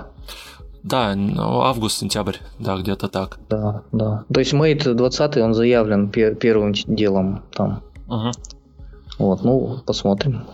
Да, 0.82 1.16
ну, 1.16 1.62
август-сентябрь, 1.62 2.37
да, 2.61 2.76
где-то 2.76 3.09
так. 3.09 3.41
Да, 3.49 3.82
да. 3.91 4.24
То 4.32 4.39
есть 4.39 4.53
Mate 4.53 4.95
20 4.95 5.37
он 5.39 5.53
заявлен 5.53 6.11
первым 6.11 6.74
делом 6.74 7.43
там. 7.53 7.82
Угу. 8.07 8.30
Вот, 9.19 9.43
ну, 9.43 9.79
посмотрим. 9.87 10.47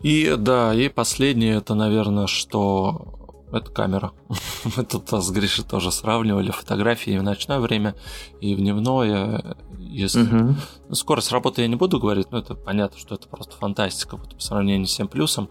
И 0.00 0.34
да, 0.36 0.74
и 0.74 0.88
последнее, 0.88 1.56
это, 1.56 1.74
наверное, 1.74 2.26
что 2.26 3.14
это 3.52 3.70
камера. 3.70 4.12
Мы 4.76 4.84
тут 4.84 5.08
с 5.10 5.30
Гришей 5.30 5.64
тоже 5.64 5.90
сравнивали 5.92 6.50
фотографии 6.50 7.16
в 7.16 7.22
ночное 7.22 7.60
время, 7.60 7.94
и 8.40 8.54
в 8.54 8.58
дневное. 8.58 9.56
Если... 9.78 10.22
Угу. 10.22 10.94
Скорость 10.94 11.30
работы 11.32 11.62
я 11.62 11.68
не 11.68 11.76
буду 11.76 12.00
говорить, 12.00 12.30
но 12.30 12.38
это 12.38 12.54
понятно, 12.54 12.98
что 12.98 13.14
это 13.14 13.28
просто 13.28 13.56
фантастика. 13.56 14.16
Вот 14.16 14.34
по 14.34 14.42
сравнению 14.42 14.86
с 14.86 14.92
7 14.92 15.06
плюсом, 15.06 15.48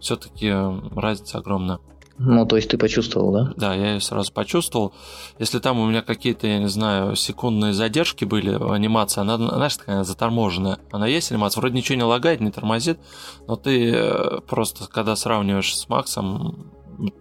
все-таки 0.00 0.50
разница 0.94 1.38
огромная. 1.38 1.80
Ну, 2.22 2.44
то 2.44 2.56
есть 2.56 2.68
ты 2.68 2.76
почувствовал, 2.76 3.32
да? 3.32 3.52
Да, 3.56 3.74
я 3.74 3.94
ее 3.94 4.00
сразу 4.00 4.30
почувствовал. 4.30 4.92
Если 5.38 5.58
там 5.58 5.78
у 5.78 5.86
меня 5.86 6.02
какие-то, 6.02 6.46
я 6.46 6.58
не 6.58 6.68
знаю, 6.68 7.16
секундные 7.16 7.72
задержки 7.72 8.26
были, 8.26 8.50
анимация, 8.50 9.22
она, 9.22 9.38
знаешь, 9.38 9.78
такая 9.78 10.04
заторможенная. 10.04 10.78
Она 10.92 11.06
есть 11.06 11.32
анимация, 11.32 11.62
вроде 11.62 11.76
ничего 11.76 11.96
не 11.96 12.04
лагает, 12.04 12.42
не 12.42 12.50
тормозит, 12.50 12.98
но 13.46 13.56
ты 13.56 13.92
э, 13.94 14.40
просто, 14.46 14.86
когда 14.86 15.16
сравниваешь 15.16 15.74
с 15.74 15.88
Максом, 15.88 16.70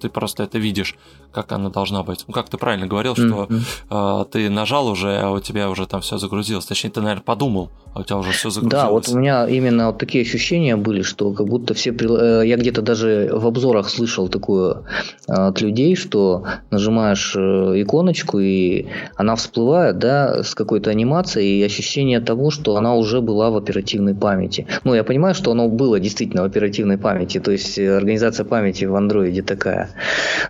ты 0.01 0.09
просто 0.09 0.43
это 0.43 0.57
видишь, 0.57 0.97
как 1.31 1.51
она 1.51 1.69
должна 1.69 2.03
быть. 2.03 2.25
Ну, 2.27 2.33
как 2.33 2.49
ты 2.49 2.57
правильно 2.57 2.87
говорил, 2.87 3.15
что 3.15 3.47
mm-hmm. 3.49 4.21
э, 4.21 4.25
ты 4.31 4.49
нажал 4.49 4.87
уже, 4.87 5.17
а 5.17 5.31
у 5.31 5.39
тебя 5.39 5.69
уже 5.69 5.85
там 5.85 6.01
все 6.01 6.17
загрузилось. 6.17 6.65
Точнее, 6.65 6.89
ты, 6.89 7.01
наверное, 7.01 7.23
подумал, 7.23 7.69
а 7.93 8.01
у 8.01 8.03
тебя 8.03 8.17
уже 8.17 8.31
все 8.31 8.49
загрузилось. 8.49 8.83
Да, 8.83 8.89
вот 8.89 9.09
у 9.09 9.17
меня 9.17 9.47
именно 9.47 9.87
вот 9.87 9.97
такие 9.97 10.23
ощущения 10.23 10.75
были, 10.75 11.01
что 11.01 11.31
как 11.33 11.47
будто 11.47 11.73
все... 11.73 11.91
Э, 11.91 12.41
я 12.45 12.57
где-то 12.57 12.81
даже 12.81 13.29
в 13.31 13.45
обзорах 13.45 13.89
слышал 13.89 14.27
такое 14.27 14.83
э, 15.27 15.33
от 15.33 15.61
людей, 15.61 15.95
что 15.95 16.45
нажимаешь 16.71 17.35
э, 17.35 17.81
иконочку, 17.81 18.39
и 18.39 18.87
она 19.15 19.35
всплывает, 19.35 19.99
да, 19.99 20.43
с 20.43 20.55
какой-то 20.55 20.89
анимацией, 20.89 21.59
и 21.59 21.63
ощущение 21.63 22.19
того, 22.19 22.49
что 22.49 22.75
она 22.75 22.95
уже 22.95 23.21
была 23.21 23.49
в 23.49 23.57
оперативной 23.57 24.15
памяти. 24.15 24.67
Ну, 24.83 24.95
я 24.95 25.03
понимаю, 25.03 25.35
что 25.35 25.51
оно 25.51 25.67
было 25.67 25.99
действительно 25.99 26.43
в 26.43 26.45
оперативной 26.45 26.97
памяти, 26.97 27.39
то 27.39 27.51
есть 27.51 27.77
организация 27.77 28.45
памяти 28.45 28.85
в 28.85 28.95
андроиде 28.95 29.41
такая. 29.41 29.89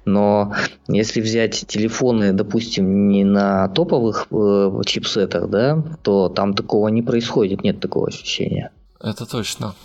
Но 0.06 0.54
если 0.88 1.22
взять 1.22 1.66
телефоны, 1.68 2.34
допустим, 2.34 3.10
не 3.10 3.24
на 3.24 3.68
топовых 3.70 4.28
э, 4.32 4.82
чипсетах, 4.86 5.50
да, 5.50 5.84
то 6.02 6.30
там 6.30 6.54
такого 6.54 6.88
не 6.90 7.02
происходит, 7.02 7.64
нет 7.64 7.80
такого 7.80 8.08
ощущения. 8.08 8.72
Это 9.02 9.26
точно. 9.26 9.76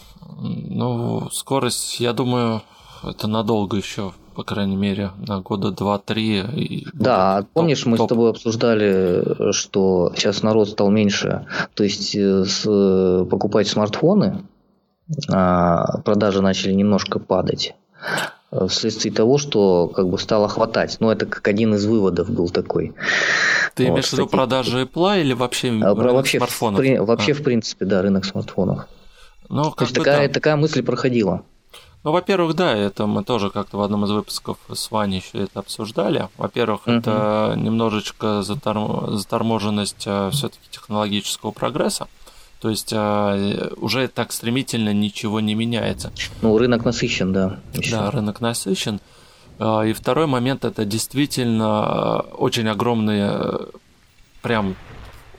Ну, 0.41 1.28
скорость, 1.30 2.01
я 2.01 2.12
думаю, 2.12 2.62
это 3.03 3.28
надолго 3.28 3.76
еще, 3.76 4.12
по 4.35 4.43
крайней 4.43 4.76
мере, 4.76 5.11
на 5.26 5.41
года 5.41 5.70
два-три. 5.70 6.43
Да, 6.93 7.43
топ, 7.43 7.49
помнишь, 7.53 7.87
мы 7.87 7.97
топ. 7.97 8.07
с 8.07 8.09
тобой 8.09 8.30
обсуждали, 8.30 9.53
что 9.53 10.12
сейчас 10.16 10.43
народ 10.43 10.68
стал 10.70 10.91
меньше, 10.91 11.47
то 11.74 11.85
есть 11.85 12.14
э, 12.14 12.45
с, 12.45 13.26
покупать 13.30 13.68
смартфоны, 13.68 14.45
а 15.30 15.99
продажи 15.99 16.41
начали 16.41 16.72
немножко 16.72 17.18
падать. 17.18 17.74
Э, 18.55 18.69
вследствие 18.69 19.13
того, 19.13 19.37
что 19.37 19.89
как 19.89 20.09
бы 20.09 20.19
стало 20.19 20.49
хватать. 20.49 20.99
Ну, 21.01 21.11
это 21.11 21.27
как 21.27 21.47
один 21.49 21.75
из 21.75 21.85
выводов 21.87 22.31
был 22.31 22.49
такой. 22.49 22.95
Ты 23.75 23.85
вот, 23.85 23.91
имеешь 23.91 24.09
в 24.09 24.13
виду 24.13 24.29
продажи 24.29 24.83
Apple 24.83 25.21
или 25.21 25.33
вообще 25.33 25.73
а, 25.83 25.95
вообще, 25.95 26.39
смартфонов? 26.39 26.81
В, 26.81 27.05
вообще, 27.05 27.33
а. 27.33 27.35
в 27.35 27.43
принципе, 27.43 27.85
да, 27.85 28.03
рынок 28.03 28.25
смартфонов. 28.25 28.87
Ну, 29.49 29.73
То 29.73 29.85
есть 29.85 29.95
такая, 29.95 30.29
да. 30.29 30.35
такая 30.35 30.57
мысль 30.57 30.83
проходила. 30.85 31.43
Ну, 32.05 32.13
во-первых, 32.13 32.55
да, 32.55 32.77
это 32.77 33.07
мы 33.07 33.25
тоже 33.25 33.51
как-то 33.51 33.79
в 33.79 33.83
одном 33.83 34.05
из 34.05 34.11
выпусков 34.11 34.59
с 34.73 34.91
Ваней 34.91 35.19
еще 35.19 35.45
это 35.45 35.61
обсуждали. 35.61 36.29
Во-первых, 36.37 36.83
uh-huh. 36.87 36.99
это 36.99 37.55
немножечко 37.57 38.43
заторможенность 38.43 40.05
э, 40.07 40.31
все-таки 40.31 40.69
технологического 40.71 41.51
прогресса. 41.51 42.07
То 42.65 42.71
есть 42.71 42.95
э, 42.95 43.73
уже 43.77 44.09
так 44.09 44.33
стремительно 44.33 44.95
ничего 44.95 45.41
не 45.41 45.55
меняется. 45.55 46.11
Ну, 46.41 46.57
рынок 46.57 46.83
насыщен, 46.87 47.31
да. 47.31 47.61
Еще. 47.75 47.91
Да, 47.91 48.11
рынок 48.11 48.41
насыщен. 48.41 49.01
И 49.61 49.93
второй 49.93 50.27
момент 50.27 50.65
это 50.65 50.87
действительно 50.87 52.21
очень 52.39 52.67
огромные, 52.67 53.69
прям 54.41 54.77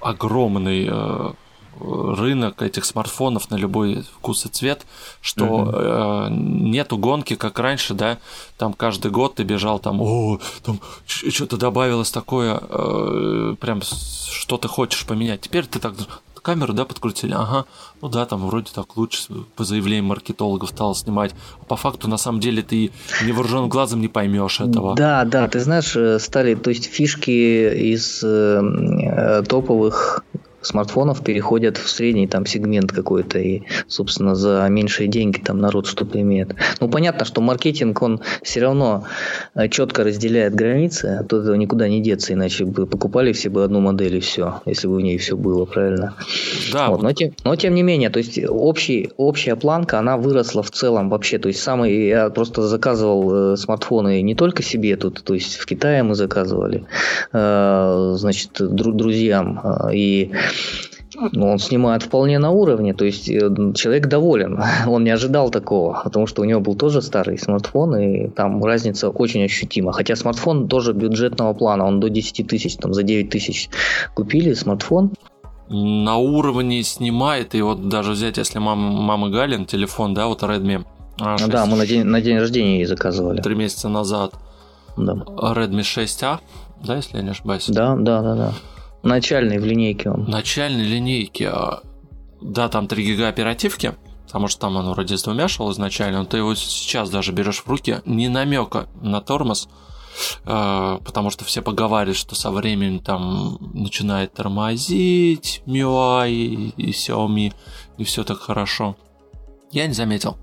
огромный 0.01 1.35
рынок 1.79 2.61
этих 2.61 2.85
смартфонов 2.85 3.49
на 3.49 3.55
любой 3.55 4.03
вкус 4.03 4.45
и 4.45 4.49
цвет, 4.49 4.85
что 5.19 5.45
угу. 5.45 5.71
э, 5.73 6.27
нету 6.29 6.97
гонки, 6.97 7.35
как 7.35 7.57
раньше, 7.57 7.95
да, 7.95 8.19
там 8.57 8.73
каждый 8.73 9.09
год 9.09 9.35
ты 9.35 9.43
бежал, 9.43 9.79
там, 9.79 9.99
о, 9.99 10.39
там 10.63 10.79
что-то 11.07 11.57
добавилось 11.57 12.11
такое, 12.11 12.61
э, 12.61 13.55
прям 13.59 13.81
что 13.81 14.57
ты 14.57 14.67
хочешь 14.67 15.05
поменять. 15.05 15.41
Теперь 15.41 15.65
ты 15.65 15.79
так 15.79 15.95
камеру, 16.45 16.73
да, 16.73 16.85
подкрутили, 16.85 17.33
ага, 17.33 17.65
ну 18.01 18.07
да, 18.07 18.25
там 18.25 18.45
вроде 18.45 18.71
так 18.73 18.97
лучше 18.97 19.33
по 19.55 19.63
заявлениям 19.63 20.05
маркетологов 20.05 20.69
стало 20.69 20.93
снимать. 20.93 21.33
А 21.61 21.65
по 21.65 21.75
факту, 21.75 22.07
на 22.07 22.17
самом 22.17 22.39
деле, 22.39 22.61
ты 22.61 22.91
невооруженным 23.25 23.67
глазом 23.67 23.99
не 23.99 24.07
поймешь 24.07 24.61
этого. 24.61 24.95
Да, 24.95 25.25
да, 25.25 25.47
ты 25.47 25.59
знаешь, 25.59 25.95
э, 25.95 26.19
стали, 26.19 26.53
то 26.53 26.69
есть 26.69 26.85
фишки 26.85 27.31
из 27.93 28.23
э, 28.23 28.61
э 28.61 29.43
топовых 29.43 30.23
смартфонов 30.65 31.23
переходят 31.23 31.77
в 31.77 31.87
средний 31.89 32.27
там 32.27 32.45
сегмент 32.45 32.91
какой-то 32.91 33.39
и, 33.39 33.61
собственно, 33.87 34.35
за 34.35 34.65
меньшие 34.69 35.07
деньги 35.07 35.39
там 35.39 35.59
народ 35.59 35.87
что-то 35.87 36.19
имеет. 36.19 36.55
Ну, 36.79 36.89
понятно, 36.89 37.25
что 37.25 37.41
маркетинг, 37.41 38.01
он 38.01 38.21
все 38.41 38.61
равно 38.61 39.05
э, 39.53 39.69
четко 39.69 40.03
разделяет 40.03 40.55
границы, 40.55 41.25
то 41.29 41.41
этого 41.41 41.55
никуда 41.55 41.87
не 41.87 42.01
деться, 42.01 42.33
иначе 42.33 42.65
бы 42.65 42.87
покупали 42.87 43.31
все 43.33 43.49
бы 43.49 43.63
одну 43.63 43.79
модель 43.79 44.17
и 44.17 44.19
все, 44.19 44.61
если 44.65 44.87
бы 44.87 44.95
в 44.95 45.01
ней 45.01 45.17
все 45.17 45.37
было, 45.37 45.65
правильно? 45.65 46.15
Да. 46.73 46.89
Вот, 46.89 47.01
но, 47.01 47.13
тем, 47.13 47.33
но 47.43 47.55
тем 47.55 47.75
не 47.75 47.83
менее, 47.83 48.09
то 48.09 48.19
есть 48.19 48.39
общий, 48.47 49.11
общая 49.17 49.55
планка, 49.55 49.99
она 49.99 50.17
выросла 50.17 50.63
в 50.63 50.71
целом 50.71 51.09
вообще, 51.09 51.37
то 51.37 51.47
есть 51.47 51.61
самый, 51.61 52.07
я 52.07 52.29
просто 52.29 52.63
заказывал 52.63 53.53
э, 53.53 53.57
смартфоны 53.57 54.21
не 54.21 54.35
только 54.35 54.63
себе 54.63 54.95
тут, 54.95 55.23
то 55.23 55.33
есть 55.33 55.57
в 55.57 55.65
Китае 55.65 56.03
мы 56.03 56.15
заказывали, 56.15 56.85
э, 57.33 58.13
значит, 58.17 58.51
дру, 58.59 58.91
друзьям, 58.91 59.61
и 59.93 60.31
ну, 61.31 61.51
он 61.51 61.59
снимает 61.59 62.03
вполне 62.03 62.39
на 62.39 62.51
уровне, 62.51 62.93
то 62.93 63.05
есть 63.05 63.29
э, 63.29 63.49
человек 63.73 64.07
доволен. 64.07 64.59
Он 64.87 65.03
не 65.03 65.11
ожидал 65.11 65.49
такого, 65.49 66.01
потому 66.03 66.27
что 66.27 66.41
у 66.41 66.45
него 66.45 66.59
был 66.59 66.75
тоже 66.75 67.01
старый 67.01 67.37
смартфон, 67.37 67.95
и 67.97 68.27
там 68.29 68.63
разница 68.63 69.09
очень 69.09 69.43
ощутима. 69.43 69.93
Хотя 69.93 70.15
смартфон 70.15 70.67
тоже 70.67 70.93
бюджетного 70.93 71.53
плана, 71.53 71.85
он 71.85 71.99
до 71.99 72.09
10 72.09 72.47
тысяч, 72.47 72.75
там 72.75 72.93
за 72.93 73.03
9 73.03 73.29
тысяч 73.29 73.69
купили 74.13 74.53
смартфон. 74.53 75.13
На 75.69 76.17
уровне 76.17 76.83
снимает, 76.83 77.55
и 77.55 77.61
вот 77.61 77.89
даже 77.89 78.11
взять, 78.11 78.37
если 78.37 78.59
мама, 78.59 78.91
мама 78.91 79.29
Галин, 79.29 79.65
телефон, 79.65 80.13
да, 80.13 80.27
вот 80.27 80.43
Redmi. 80.43 80.83
А, 81.19 81.37
6, 81.37 81.49
да, 81.49 81.65
мы 81.65 81.77
на 81.77 81.87
день, 81.87 82.03
на 82.03 82.21
день 82.21 82.37
рождения 82.37 82.77
ей 82.77 82.85
заказывали. 82.85 83.41
Три 83.41 83.55
месяца 83.55 83.89
назад. 83.89 84.33
Да. 84.97 85.13
Redmi 85.13 85.81
6A, 85.81 86.39
да, 86.85 86.95
если 86.97 87.17
я 87.17 87.23
не 87.23 87.29
ошибаюсь? 87.29 87.67
Да, 87.67 87.95
да, 87.95 88.21
да, 88.21 88.35
да. 88.35 88.53
Начальный 89.05 89.59
в 89.59 89.65
линейке 89.65 90.09
он. 90.09 90.25
Начальной 90.25 90.83
линейке. 90.83 91.49
А, 91.49 91.83
да, 92.41 92.69
там 92.69 92.87
3 92.87 93.05
гига 93.05 93.27
оперативки, 93.27 93.93
потому 94.25 94.47
что 94.47 94.61
там 94.61 94.77
оно 94.77 94.93
вроде 94.93 95.15
с 95.15 95.21
двумя 95.21 95.47
шел 95.47 95.71
изначально, 95.71 96.19
но 96.19 96.25
ты 96.25 96.37
его 96.37 96.55
сейчас 96.55 97.11
даже 97.11 97.31
берешь 97.31 97.59
в 97.59 97.69
руки, 97.69 98.01
ни 98.05 98.27
намека 98.27 98.87
на 99.01 99.21
тормоз, 99.21 99.69
а, 100.43 100.97
потому 101.05 101.29
что 101.29 101.45
все 101.45 101.61
поговаривают, 101.61 102.17
что 102.17 102.33
со 102.33 102.49
временем 102.49 102.99
там 102.99 103.59
начинает 103.75 104.33
тормозить 104.33 105.61
MIUI 105.67 106.73
и 106.75 106.89
Xiaomi, 106.89 107.53
и 107.99 108.03
все 108.03 108.23
так 108.23 108.39
хорошо. 108.39 108.97
Я 109.71 109.85
не 109.85 109.93
заметил. 109.93 110.35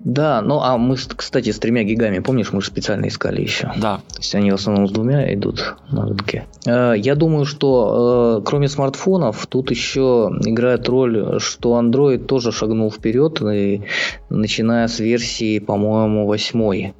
Да, 0.00 0.42
ну 0.42 0.60
а 0.60 0.78
мы, 0.78 0.96
кстати, 0.96 1.50
с 1.50 1.58
тремя 1.58 1.82
гигами, 1.82 2.20
помнишь, 2.20 2.52
мы 2.52 2.60
же 2.60 2.68
специально 2.68 3.08
искали 3.08 3.42
еще. 3.42 3.72
Да. 3.76 4.00
То 4.12 4.18
есть 4.18 4.34
они 4.34 4.52
в 4.52 4.54
основном 4.54 4.86
с 4.86 4.92
двумя 4.92 5.32
идут 5.34 5.76
на 5.90 6.06
рынке. 6.06 6.46
Э, 6.66 6.94
я 6.96 7.16
думаю, 7.16 7.44
что 7.44 8.38
э, 8.38 8.46
кроме 8.46 8.68
смартфонов, 8.68 9.46
тут 9.48 9.70
еще 9.70 10.30
играет 10.44 10.88
роль, 10.88 11.40
что 11.40 11.80
Android 11.80 12.24
тоже 12.26 12.52
шагнул 12.52 12.92
вперед, 12.92 13.42
и, 13.42 13.82
начиная 14.30 14.86
с 14.86 15.00
версии, 15.00 15.58
по-моему, 15.58 16.26
восьмой. 16.26 16.94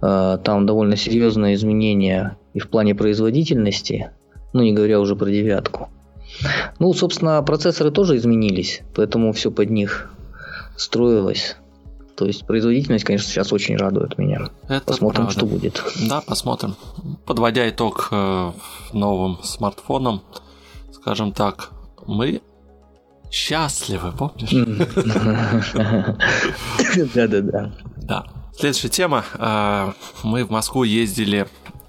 Э, 0.00 0.38
там 0.42 0.66
довольно 0.66 0.96
серьезные 0.96 1.56
изменения 1.56 2.36
и 2.54 2.60
в 2.60 2.68
плане 2.68 2.94
производительности, 2.94 4.10
ну 4.52 4.62
не 4.62 4.72
говоря 4.72 5.00
уже 5.00 5.16
про 5.16 5.26
девятку. 5.30 5.88
Ну, 6.78 6.92
собственно, 6.92 7.42
процессоры 7.42 7.90
тоже 7.90 8.16
изменились, 8.16 8.82
поэтому 8.94 9.32
все 9.32 9.50
под 9.50 9.70
них 9.70 10.10
строилось. 10.76 11.56
То 12.16 12.24
есть 12.24 12.46
производительность, 12.46 13.04
конечно, 13.04 13.28
сейчас 13.28 13.52
очень 13.52 13.76
радует 13.76 14.16
меня. 14.16 14.48
Это 14.68 14.86
посмотрим, 14.86 15.24
правда. 15.24 15.32
что 15.32 15.46
будет. 15.46 15.82
Да, 16.08 16.22
посмотрим. 16.22 16.74
Подводя 17.26 17.68
итог 17.68 18.08
э, 18.10 18.52
новым 18.94 19.38
смартфонам, 19.42 20.22
скажем 20.92 21.32
так, 21.32 21.72
мы 22.06 22.40
счастливы, 23.30 24.12
помнишь? 24.12 24.50
Да-да-да. 27.14 27.72
Да. 27.96 28.24
Следующая 28.56 28.88
тема. 28.88 29.24
Э, 29.34 29.92
мы 30.22 30.46
в 30.46 30.50
Москву 30.50 30.84
ездили, 30.84 31.46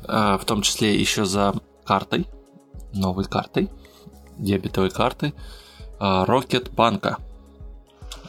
э, 0.10 0.38
в 0.42 0.46
том 0.46 0.62
числе 0.62 1.00
еще 1.00 1.24
за 1.24 1.54
картой, 1.86 2.28
новой 2.94 3.24
картой, 3.24 3.70
дебетовой 4.38 4.90
картой 4.90 5.34
Рокетбанка. 6.00 7.18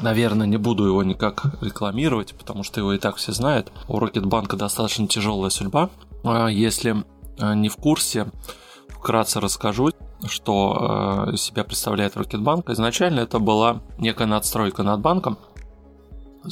Наверное, 0.00 0.46
не 0.46 0.56
буду 0.56 0.86
его 0.86 1.02
никак 1.02 1.60
рекламировать, 1.60 2.34
потому 2.34 2.62
что 2.62 2.80
его 2.80 2.92
и 2.92 2.98
так 2.98 3.16
все 3.16 3.32
знают. 3.32 3.72
У 3.88 3.98
Рокетбанка 3.98 4.56
достаточно 4.56 5.08
тяжелая 5.08 5.50
судьба. 5.50 5.90
А 6.22 6.46
если 6.48 7.04
а, 7.38 7.54
не 7.54 7.68
в 7.68 7.76
курсе, 7.76 8.30
вкратце 8.88 9.40
расскажу, 9.40 9.90
что 10.26 10.76
а, 11.30 11.36
себя 11.36 11.64
представляет 11.64 12.16
Рокетбанк. 12.16 12.70
Изначально 12.70 13.20
это 13.20 13.40
была 13.40 13.80
некая 13.98 14.26
надстройка 14.26 14.82
над 14.82 15.00
банком. 15.00 15.38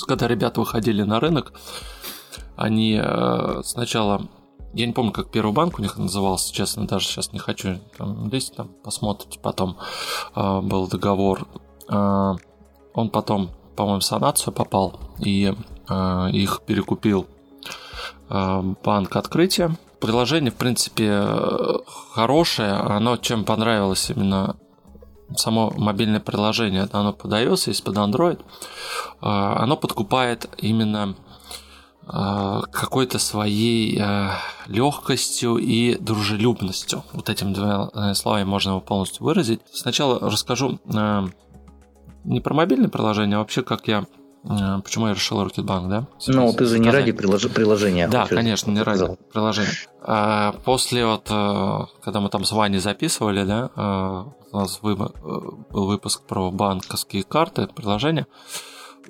Когда 0.07 0.27
ребята 0.27 0.61
выходили 0.61 1.03
на 1.03 1.21
рынок, 1.21 1.53
они 2.57 3.01
сначала 3.63 4.27
я 4.75 4.87
не 4.87 4.93
помню, 4.93 5.13
как 5.13 5.31
первый 5.31 5.53
банк 5.53 5.79
у 5.79 5.83
них 5.83 5.97
назывался, 5.97 6.53
честно, 6.53 6.87
даже 6.87 7.07
сейчас 7.07 7.33
не 7.33 7.39
хочу 7.39 7.79
там 7.97 8.29
лезть, 8.29 8.57
там 8.57 8.69
посмотрите 8.83 9.39
потом. 9.41 9.79
Был 10.35 10.87
договор 10.89 11.47
он 12.97 13.11
потом, 13.11 13.51
по-моему, 13.77 14.01
в 14.01 14.05
санацию 14.05 14.53
попал 14.53 14.99
и 15.21 15.55
э, 15.89 16.31
их 16.33 16.63
перекупил 16.67 17.29
э, 18.29 18.63
банк 18.85 19.15
открытия. 19.15 19.77
Приложение, 20.01 20.51
в 20.51 20.57
принципе, 20.57 21.25
хорошее. 22.13 22.73
Оно 22.73 23.17
чем 23.17 23.45
понравилось 23.45 24.11
именно 24.11 24.57
само 25.35 25.73
мобильное 25.77 26.21
приложение, 26.21 26.89
оно 26.93 27.13
под 27.13 27.33
iOS, 27.33 27.69
есть 27.69 27.85
под 27.85 27.97
Android, 27.97 28.39
э, 28.39 28.43
оно 29.21 29.77
подкупает 29.77 30.49
именно 30.59 31.17
э, 32.03 32.63
какой-то 32.71 33.19
своей 33.19 33.99
э, 34.01 34.31
легкостью 34.67 35.57
и 35.57 35.97
дружелюбностью. 35.99 37.03
Вот 37.13 37.29
этим 37.29 37.53
двумя 37.53 38.15
словами 38.15 38.45
можно 38.45 38.71
его 38.71 38.81
полностью 38.81 39.25
выразить. 39.25 39.61
Сначала 39.73 40.19
расскажу 40.21 40.79
не 42.27 42.41
про 42.41 42.55
мобильное 42.55 42.89
приложение, 42.89 43.37
а 43.37 43.39
вообще 43.41 43.63
как 43.63 43.89
я 43.89 44.05
э, 44.45 44.81
Почему 44.83 45.09
я 45.09 45.15
решил 45.15 45.43
Рокетбанк, 45.43 45.89
да? 45.89 46.07
Ну, 46.27 46.53
ты 46.53 46.67
же 46.67 46.79
не 46.79 46.91
ради 46.91 47.13
прилож... 47.13 47.49
приложения. 47.49 48.09
Да, 48.09 48.27
конечно, 48.27 48.71
не 48.71 48.83
ради 48.83 49.17
приложения. 49.33 49.71
А 50.03 50.53
после 50.65 51.07
вот, 51.07 51.29
э, 51.31 51.79
когда 52.03 52.21
мы 52.21 52.29
там 52.29 52.45
с 52.45 52.53
Ваней 52.53 52.79
записывали, 52.79 53.45
да, 53.45 53.71
э, 53.75 54.25
у 54.53 54.59
нас 54.59 54.79
был 54.81 55.13
выпуск 55.71 56.23
про 56.27 56.51
банковские 56.51 57.23
карты, 57.23 57.69
приложения, 57.69 58.27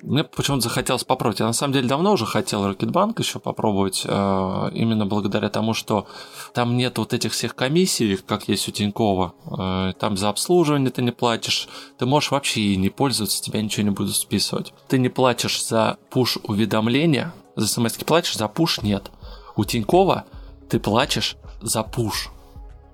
мне 0.03 0.23
почему-то 0.23 0.61
захотелось 0.61 1.03
попробовать. 1.03 1.39
Я 1.39 1.45
на 1.45 1.53
самом 1.53 1.73
деле 1.73 1.87
давно 1.87 2.13
уже 2.13 2.25
хотел 2.25 2.67
Рокетбанк 2.67 3.19
еще 3.19 3.39
попробовать, 3.39 4.03
э, 4.05 4.69
именно 4.73 5.05
благодаря 5.05 5.49
тому, 5.49 5.73
что 5.73 6.07
там 6.53 6.77
нет 6.77 6.97
вот 6.97 7.13
этих 7.13 7.33
всех 7.33 7.55
комиссий, 7.55 8.17
как 8.17 8.47
есть 8.47 8.67
у 8.67 8.71
Тинькова. 8.71 9.33
Э, 9.57 9.93
там 9.99 10.17
за 10.17 10.29
обслуживание 10.29 10.91
ты 10.91 11.01
не 11.01 11.11
платишь. 11.11 11.67
Ты 11.97 12.05
можешь 12.05 12.31
вообще 12.31 12.61
и 12.61 12.75
не 12.77 12.89
пользоваться, 12.89 13.41
тебя 13.41 13.61
ничего 13.61 13.83
не 13.83 13.91
будут 13.91 14.15
списывать. 14.15 14.73
Ты 14.87 14.97
не 14.97 15.09
платишь 15.09 15.63
за 15.65 15.97
пуш-уведомления, 16.09 17.33
за 17.55 17.67
смс 17.67 17.93
платишь, 17.93 18.37
за 18.37 18.47
пуш 18.47 18.81
нет. 18.81 19.11
У 19.55 19.65
Тинькова 19.65 20.25
ты 20.69 20.79
платишь 20.79 21.35
за 21.61 21.83
пуш. 21.83 22.29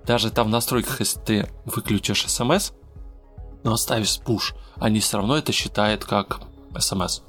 Даже 0.06 0.30
там 0.30 0.48
в 0.48 0.50
настройках, 0.50 1.00
если 1.00 1.20
ты 1.20 1.48
выключишь 1.64 2.26
смс, 2.26 2.72
но 3.62 3.72
оставишь 3.72 4.18
пуш, 4.20 4.54
они 4.76 5.00
все 5.00 5.16
равно 5.18 5.36
это 5.36 5.52
считают 5.52 6.04
как 6.04 6.40
смс. 6.78 7.22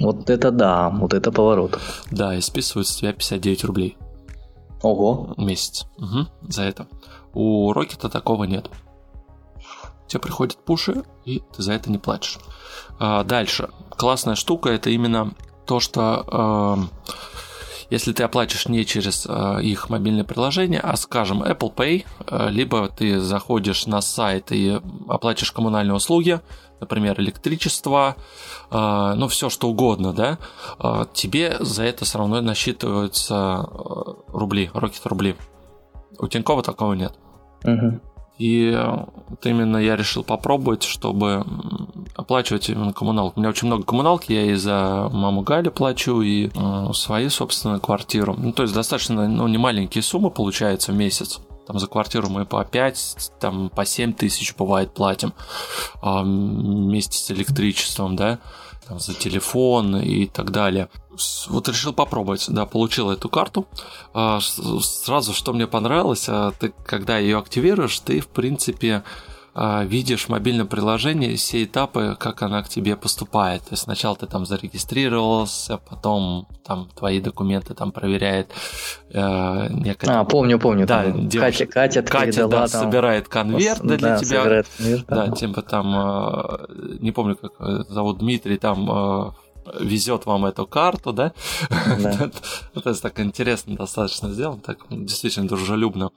Вот 0.00 0.30
это 0.30 0.50
да, 0.50 0.90
вот 0.90 1.12
это 1.12 1.32
поворот. 1.32 1.78
Да, 2.10 2.34
и 2.34 2.40
списывают 2.40 2.86
с 2.86 2.96
тебя 2.96 3.12
59 3.12 3.64
рублей. 3.64 3.96
Ого. 4.82 5.34
Месяц. 5.36 5.86
Угу, 5.96 6.26
за 6.48 6.62
это. 6.62 6.86
У 7.32 7.72
Рокета 7.72 8.08
такого 8.08 8.44
нет. 8.44 8.70
тебе 10.06 10.20
приходят 10.20 10.56
пуши, 10.64 11.02
и 11.24 11.42
ты 11.54 11.62
за 11.62 11.72
это 11.72 11.90
не 11.90 11.98
платишь. 11.98 12.38
А, 12.98 13.24
дальше. 13.24 13.68
Классная 13.90 14.36
штука 14.36 14.70
это 14.70 14.90
именно 14.90 15.34
то, 15.66 15.80
что 15.80 16.24
э, 16.80 17.16
если 17.90 18.12
ты 18.12 18.22
оплатишь 18.22 18.68
не 18.68 18.84
через 18.86 19.26
э, 19.28 19.62
их 19.62 19.90
мобильное 19.90 20.24
приложение, 20.24 20.80
а, 20.80 20.96
скажем, 20.96 21.42
Apple 21.42 21.74
Pay, 21.74 22.06
э, 22.26 22.48
либо 22.50 22.88
ты 22.88 23.20
заходишь 23.20 23.86
на 23.86 24.00
сайт 24.00 24.52
и 24.52 24.80
оплатишь 25.08 25.52
коммунальные 25.52 25.94
услуги, 25.94 26.40
например, 26.80 27.20
электричество, 27.20 28.16
э, 28.70 29.14
ну, 29.16 29.28
все 29.28 29.50
что 29.50 29.68
угодно, 29.68 30.12
да, 30.12 30.38
э, 30.78 31.06
тебе 31.12 31.56
за 31.60 31.84
это 31.84 32.04
все 32.04 32.18
равно 32.18 32.40
насчитываются 32.40 33.66
э, 33.68 34.12
рубли, 34.28 34.70
Rocket 34.74 35.02
рубли. 35.04 35.36
У 36.18 36.28
Тинькова 36.28 36.62
такого 36.62 36.94
нет. 36.94 37.12
Угу. 37.64 38.00
И 38.38 38.72
вот 39.28 39.44
именно 39.46 39.78
я 39.78 39.96
решил 39.96 40.22
попробовать, 40.22 40.84
чтобы 40.84 41.44
оплачивать 42.14 42.68
именно 42.68 42.92
коммуналку. 42.92 43.34
У 43.36 43.40
меня 43.40 43.50
очень 43.50 43.66
много 43.66 43.82
коммуналки, 43.82 44.32
я 44.32 44.42
и 44.42 44.54
за 44.54 45.08
маму 45.12 45.42
Галю 45.42 45.72
плачу, 45.72 46.20
и 46.20 46.48
э, 46.54 46.92
свою 46.94 47.30
собственную 47.30 47.80
квартиру. 47.80 48.34
Ну, 48.38 48.52
то 48.52 48.62
есть 48.62 48.74
достаточно, 48.74 49.26
ну, 49.26 49.48
не 49.48 49.58
маленькие 49.58 50.02
суммы 50.02 50.30
получается 50.30 50.92
в 50.92 50.96
месяц. 50.96 51.40
Там 51.68 51.78
за 51.78 51.86
квартиру 51.86 52.30
мы 52.30 52.46
по 52.46 52.64
5, 52.64 53.32
там 53.40 53.68
по 53.68 53.84
7 53.84 54.14
тысяч 54.14 54.54
бывает 54.56 54.94
платим 54.94 55.34
а, 56.00 56.22
вместе 56.22 57.18
с 57.18 57.30
электричеством, 57.30 58.16
да, 58.16 58.38
там, 58.88 58.98
за 58.98 59.12
телефон 59.12 59.98
и 59.98 60.26
так 60.26 60.50
далее 60.50 60.88
вот 61.48 61.68
решил 61.68 61.92
попробовать, 61.92 62.46
да, 62.48 62.66
получил 62.66 63.10
эту 63.10 63.28
карту. 63.28 63.66
А, 64.14 64.40
сразу, 64.40 65.32
что 65.32 65.52
мне 65.52 65.66
понравилось, 65.66 66.26
а, 66.28 66.52
ты, 66.58 66.72
когда 66.84 67.18
ее 67.18 67.38
активируешь, 67.38 67.98
ты, 68.00 68.20
в 68.20 68.28
принципе, 68.28 69.02
видишь 69.84 70.26
в 70.26 70.28
мобильном 70.28 70.68
приложении 70.68 71.34
все 71.36 71.64
этапы, 71.64 72.16
как 72.18 72.42
она 72.42 72.62
к 72.62 72.68
тебе 72.68 72.96
поступает. 72.96 73.62
То 73.62 73.72
есть 73.72 73.84
сначала 73.84 74.16
ты 74.16 74.26
там 74.26 74.46
зарегистрировался, 74.46 75.78
потом 75.78 76.46
там 76.64 76.88
твои 76.96 77.20
документы 77.20 77.74
там 77.74 77.92
проверяет 77.92 78.52
э, 79.10 79.66
некая... 79.70 80.20
А, 80.20 80.24
помню, 80.24 80.58
помню. 80.58 80.86
Да, 80.86 81.06
девушка, 81.10 81.66
Катя, 81.66 82.02
Катя, 82.02 82.02
Катя 82.02 82.48
да, 82.48 82.68
там... 82.68 82.84
собирает 82.84 83.28
конверт 83.28 83.80
да, 83.82 83.96
для 83.96 84.18
тебя. 84.18 84.42
Конверт, 84.42 84.68
да, 84.78 85.26
да, 85.26 85.30
типа 85.32 85.62
там, 85.62 85.94
э, 85.96 86.98
не 87.00 87.12
помню, 87.12 87.36
как 87.36 87.88
зовут 87.88 88.18
Дмитрий, 88.18 88.58
там 88.58 88.88
э, 88.90 89.30
везет 89.80 90.26
вам 90.26 90.46
эту 90.46 90.66
карту, 90.66 91.12
да? 91.12 91.32
Да. 91.70 92.30
Это 92.74 93.00
так 93.00 93.20
интересно 93.20 93.76
достаточно 93.76 94.30
сделано, 94.30 94.60
так 94.60 94.78
действительно 94.90 95.48
дружелюбно 95.48 96.10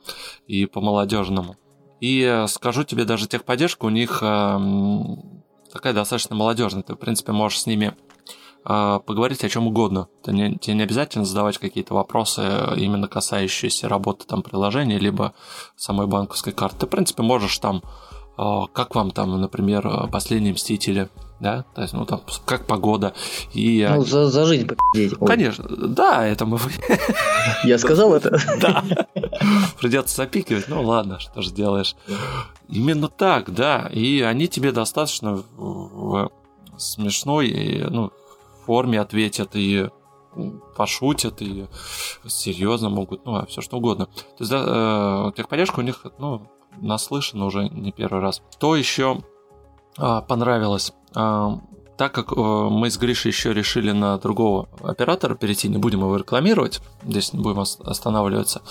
и 0.47 0.65
по-молодежному. 0.65 1.55
И 2.01 2.23
э, 2.23 2.47
скажу 2.47 2.83
тебе, 2.83 3.05
даже 3.05 3.27
техподдержка 3.27 3.85
у 3.85 3.89
них 3.89 4.19
эм, 4.23 5.43
такая 5.71 5.93
достаточно 5.93 6.35
молодежная. 6.35 6.81
Ты, 6.81 6.95
в 6.95 6.97
принципе, 6.97 7.31
можешь 7.31 7.61
с 7.61 7.67
ними 7.67 7.93
э, 8.65 8.99
поговорить 9.05 9.43
о 9.43 9.49
чем 9.49 9.67
угодно. 9.67 10.07
Ты 10.23 10.33
не, 10.33 10.57
тебе 10.57 10.77
не 10.77 10.81
обязательно 10.81 11.25
задавать 11.25 11.59
какие-то 11.59 11.93
вопросы, 11.93 12.41
э, 12.43 12.73
именно 12.77 13.07
касающиеся 13.07 13.87
работы 13.87 14.25
там 14.25 14.41
приложения, 14.41 14.97
либо 14.97 15.35
самой 15.75 16.07
банковской 16.07 16.53
карты. 16.53 16.79
Ты, 16.79 16.85
в 16.87 16.89
принципе, 16.89 17.21
можешь 17.21 17.57
там, 17.59 17.83
как 18.35 18.95
вам 18.95 19.11
там, 19.11 19.39
например, 19.39 20.07
последние 20.11 20.53
мстители, 20.53 21.09
да, 21.41 21.65
то 21.73 21.81
есть, 21.81 21.93
ну, 21.93 22.05
там, 22.05 22.21
как 22.45 22.67
погода. 22.67 23.13
И, 23.53 23.85
ну, 23.89 24.05
за, 24.05 24.29
за 24.29 24.45
жизнь 24.45 24.67
победить. 24.67 25.17
Конечно, 25.17 25.65
да, 25.67 26.25
это 26.25 26.45
мы... 26.45 26.59
Я 27.63 27.77
сказал 27.77 28.13
это? 28.13 28.39
Да. 28.61 28.83
Придется 29.79 30.15
запикивать, 30.15 30.67
ну 30.67 30.83
ладно, 30.83 31.19
что 31.19 31.41
же 31.41 31.51
делаешь. 31.51 31.95
Именно 32.69 33.07
так, 33.07 33.51
да, 33.53 33.89
и 33.91 34.21
они 34.21 34.47
тебе 34.47 34.71
достаточно 34.71 35.41
в 35.57 36.29
смешной, 36.77 37.87
ну, 37.89 38.11
форме 38.65 38.99
ответят 38.99 39.55
и 39.55 39.89
пошутят 40.75 41.41
и 41.41 41.65
серьезно 42.27 42.89
могут, 42.89 43.25
ну, 43.25 43.37
а 43.37 43.45
все 43.47 43.61
что 43.61 43.77
угодно. 43.77 44.05
То 44.05 44.35
есть, 44.39 44.51
да, 44.51 45.29
э, 45.29 45.31
техподдержка 45.35 45.79
у 45.79 45.83
них, 45.83 46.05
ну, 46.19 46.47
наслышана 46.77 47.45
уже 47.45 47.67
не 47.67 47.91
первый 47.91 48.21
раз. 48.21 48.43
То 48.59 48.75
еще 48.75 49.21
а, 49.97 50.21
понравилось. 50.21 50.93
А, 51.15 51.59
так 51.97 52.13
как 52.13 52.31
э, 52.31 52.35
мы 52.35 52.89
с 52.89 52.97
Гришей 52.97 53.29
еще 53.29 53.53
решили 53.53 53.91
на 53.91 54.17
другого 54.17 54.67
оператора 54.81 55.35
перейти, 55.35 55.69
не 55.69 55.77
будем 55.77 55.99
его 55.99 56.15
рекламировать, 56.15 56.81
здесь 57.03 57.33
не 57.33 57.39
будем 57.39 57.59
останавливаться, 57.59 58.61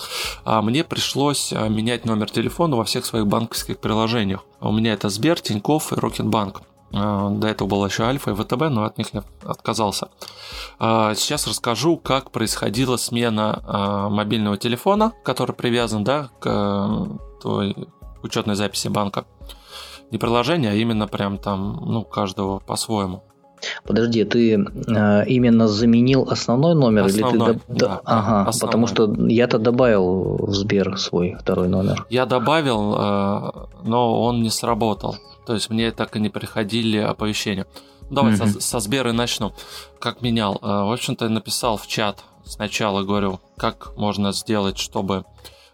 а 0.43 0.61
мне 0.61 0.83
пришлось 0.83 1.53
а, 1.53 1.69
менять 1.69 2.05
номер 2.05 2.29
телефона 2.29 2.75
во 2.75 2.83
всех 2.83 3.05
своих 3.05 3.27
банковских 3.27 3.79
приложениях. 3.79 4.43
У 4.59 4.71
меня 4.71 4.93
это 4.93 5.09
Сбер, 5.09 5.39
Тинькофф 5.39 5.93
и 5.93 5.95
Рокетбанк. 5.95 6.61
До 6.91 7.47
этого 7.47 7.69
была 7.69 7.87
еще 7.87 8.03
Альфа 8.03 8.31
и 8.31 8.33
ВТБ, 8.33 8.63
но 8.69 8.83
от 8.83 8.97
них 8.97 9.13
я 9.13 9.23
отказался. 9.45 10.09
Сейчас 10.77 11.47
расскажу, 11.47 11.95
как 11.95 12.31
происходила 12.31 12.97
смена 12.97 14.09
мобильного 14.11 14.57
телефона, 14.57 15.13
который 15.23 15.55
привязан 15.55 16.03
да, 16.03 16.31
к 16.41 16.47
э, 16.47 17.39
той 17.41 17.87
учетной 18.23 18.55
записи 18.55 18.87
банка 18.87 19.25
не 20.11 20.17
приложение, 20.17 20.71
а 20.71 20.73
именно 20.73 21.07
прям 21.07 21.37
там, 21.37 21.83
ну, 21.85 22.03
каждого 22.03 22.59
по-своему. 22.59 23.23
Подожди, 23.85 24.23
ты 24.23 24.55
э, 24.55 25.25
именно 25.27 25.67
заменил 25.67 26.27
основной 26.29 26.75
номер 26.75 27.05
основной, 27.05 27.51
или 27.51 27.59
ты 27.59 27.63
да, 27.67 28.01
ага, 28.05 28.49
основной. 28.49 28.67
потому 28.67 28.87
что 28.87 29.27
я-то 29.27 29.59
добавил 29.59 30.37
в 30.47 30.53
Сбер 30.53 30.97
свой 30.97 31.35
второй 31.39 31.67
номер. 31.67 32.05
Я 32.09 32.25
добавил, 32.25 32.95
э, 32.95 33.51
но 33.83 34.21
он 34.23 34.41
не 34.41 34.49
сработал. 34.49 35.17
То 35.45 35.53
есть 35.53 35.69
мне 35.69 35.91
так 35.91 36.15
и 36.15 36.19
не 36.19 36.29
приходили 36.29 36.97
оповещения. 36.97 37.67
Давай 38.09 38.33
угу. 38.33 38.45
со, 38.45 38.61
со 38.61 38.79
Сбера 38.79 39.11
начну. 39.13 39.53
Как 39.99 40.21
менял? 40.21 40.55
Э, 40.61 40.85
в 40.85 40.93
общем-то, 40.93 41.29
написал 41.29 41.77
в 41.77 41.87
чат 41.87 42.23
сначала, 42.43 43.03
говорю, 43.03 43.39
как 43.57 43.95
можно 43.95 44.31
сделать, 44.33 44.77
чтобы 44.77 45.23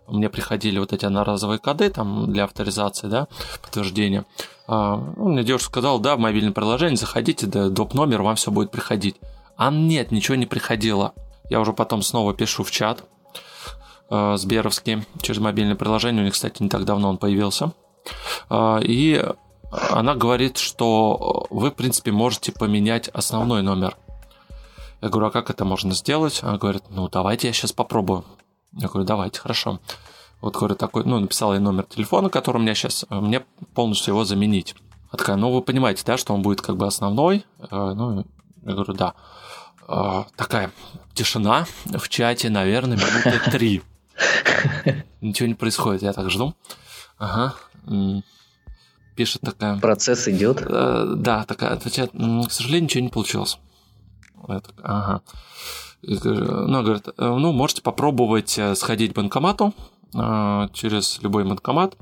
мне 0.08 0.30
приходили 0.30 0.80
вот 0.80 0.94
эти 0.94 1.06
одноразовые 1.06 1.60
коды 1.60 1.90
там 1.90 2.32
для 2.32 2.46
авторизации, 2.46 3.08
да, 3.08 3.28
подтверждения. 3.62 4.26
А, 4.68 4.98
ну, 5.16 5.30
мне 5.30 5.44
девушка 5.44 5.70
сказала, 5.70 6.00
да, 6.00 6.16
в 6.16 6.20
мобильное 6.20 6.52
приложение 6.52 6.98
заходите, 6.98 7.48
да, 7.48 7.70
доп. 7.70 7.94
номер, 7.94 8.22
вам 8.22 8.36
все 8.36 8.52
будет 8.52 8.72
приходить. 8.72 9.16
А 9.56 9.72
нет, 9.72 10.12
ничего 10.12 10.36
не 10.36 10.46
приходило. 10.46 11.14
Я 11.50 11.60
уже 11.60 11.74
потом 11.74 12.02
снова 12.02 12.34
пишу 12.34 12.64
в 12.64 12.72
чат 12.72 13.04
э, 14.10 14.36
Сберовский 14.38 15.06
через 15.22 15.40
мобильное 15.40 15.76
приложение. 15.76 16.22
У 16.22 16.26
них, 16.26 16.34
кстати, 16.34 16.62
не 16.62 16.70
так 16.70 16.86
давно 16.86 17.10
он 17.10 17.18
появился. 17.18 17.72
Э, 18.50 18.80
и 18.82 19.24
она 19.72 20.16
говорит, 20.16 20.58
что 20.58 21.48
вы, 21.50 21.72
в 21.72 21.76
принципе, 21.76 22.12
можете 22.12 22.52
поменять 22.52 23.10
основной 23.10 23.62
номер. 23.62 23.98
Я 25.02 25.10
говорю, 25.10 25.28
а 25.28 25.32
как 25.32 25.50
это 25.50 25.64
можно 25.66 25.94
сделать? 25.94 26.40
Она 26.42 26.58
говорит, 26.58 26.84
ну 26.90 27.08
давайте 27.08 27.48
я 27.48 27.54
сейчас 27.54 27.72
попробую. 27.72 28.26
Я 28.78 28.88
говорю, 28.88 29.06
давайте, 29.06 29.40
хорошо. 29.40 29.80
Вот, 30.40 30.56
говорю, 30.56 30.76
такой, 30.76 31.04
ну, 31.04 31.20
написал 31.20 31.54
ей 31.54 31.60
номер 31.60 31.84
телефона, 31.84 32.30
который 32.30 32.58
у 32.58 32.60
меня 32.60 32.76
сейчас, 32.76 33.06
э, 33.10 33.16
мне 33.20 33.44
полностью 33.74 34.14
его 34.14 34.24
заменить. 34.24 34.76
Она 35.10 35.18
такая, 35.18 35.36
ну, 35.36 35.52
вы 35.52 35.62
понимаете, 35.62 36.04
да, 36.06 36.18
что 36.18 36.34
он 36.34 36.44
будет 36.44 36.62
как 36.62 36.78
бы 36.78 36.86
основной? 36.86 37.44
Э, 37.60 37.94
ну, 37.96 38.26
я 38.64 38.74
говорю, 38.74 38.94
да. 38.94 39.16
Э, 39.88 40.26
такая 40.36 40.72
тишина 41.16 41.66
в 41.86 42.08
чате, 42.08 42.50
наверное, 42.50 42.98
минуты 42.98 43.42
три. 43.52 43.82
Ничего 45.22 45.48
не 45.48 45.56
происходит, 45.56 46.04
я 46.04 46.14
так 46.14 46.30
жду. 46.30 46.54
Ага. 47.18 47.56
Пишет 49.16 49.42
такая... 49.42 49.80
Процесс 49.80 50.28
идет. 50.28 50.64
Да, 50.68 51.46
такая 51.46 51.72
отвечает, 51.72 52.12
к 52.12 52.52
сожалению, 52.52 52.84
ничего 52.84 53.04
не 53.04 53.10
получилось. 53.10 53.58
Я 54.48 54.62
ага. 54.84 55.22
Ну, 56.04 56.84
говорит, 56.84 57.08
«Э, 57.18 57.36
ну, 57.38 57.52
можете 57.52 57.82
попробовать 57.82 58.58
э, 58.58 58.76
сходить 58.76 59.14
к 59.14 59.16
банкомату 59.16 59.74
э, 60.14 60.68
через 60.74 61.20
любой 61.22 61.44
банкомат 61.44 61.96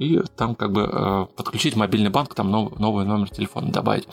и 0.00 0.20
там 0.36 0.56
как 0.56 0.72
бы 0.72 1.28
подключить 1.36 1.76
мобильный 1.76 2.10
банк, 2.10 2.34
там 2.34 2.50
новый, 2.50 3.04
номер 3.06 3.30
телефона 3.30 3.70
добавить. 3.70 4.08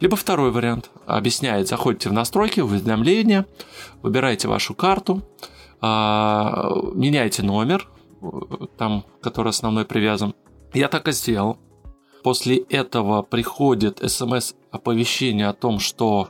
Либо 0.00 0.16
второй 0.16 0.50
вариант. 0.50 0.90
Объясняет, 1.06 1.68
заходите 1.68 2.08
в 2.08 2.12
настройки, 2.12 2.58
в 2.58 2.66
уведомления, 2.66 3.46
выбираете 4.02 4.48
вашу 4.48 4.74
карту, 4.74 5.22
меняете 5.80 7.44
номер, 7.44 7.88
там, 8.76 9.04
который 9.22 9.50
основной 9.50 9.84
привязан. 9.84 10.34
Я 10.72 10.88
так 10.88 11.06
и 11.06 11.12
сделал. 11.12 11.58
После 12.24 12.56
этого 12.56 13.22
приходит 13.22 14.00
смс-оповещение 14.02 15.46
о 15.46 15.52
том, 15.52 15.78
что 15.78 16.28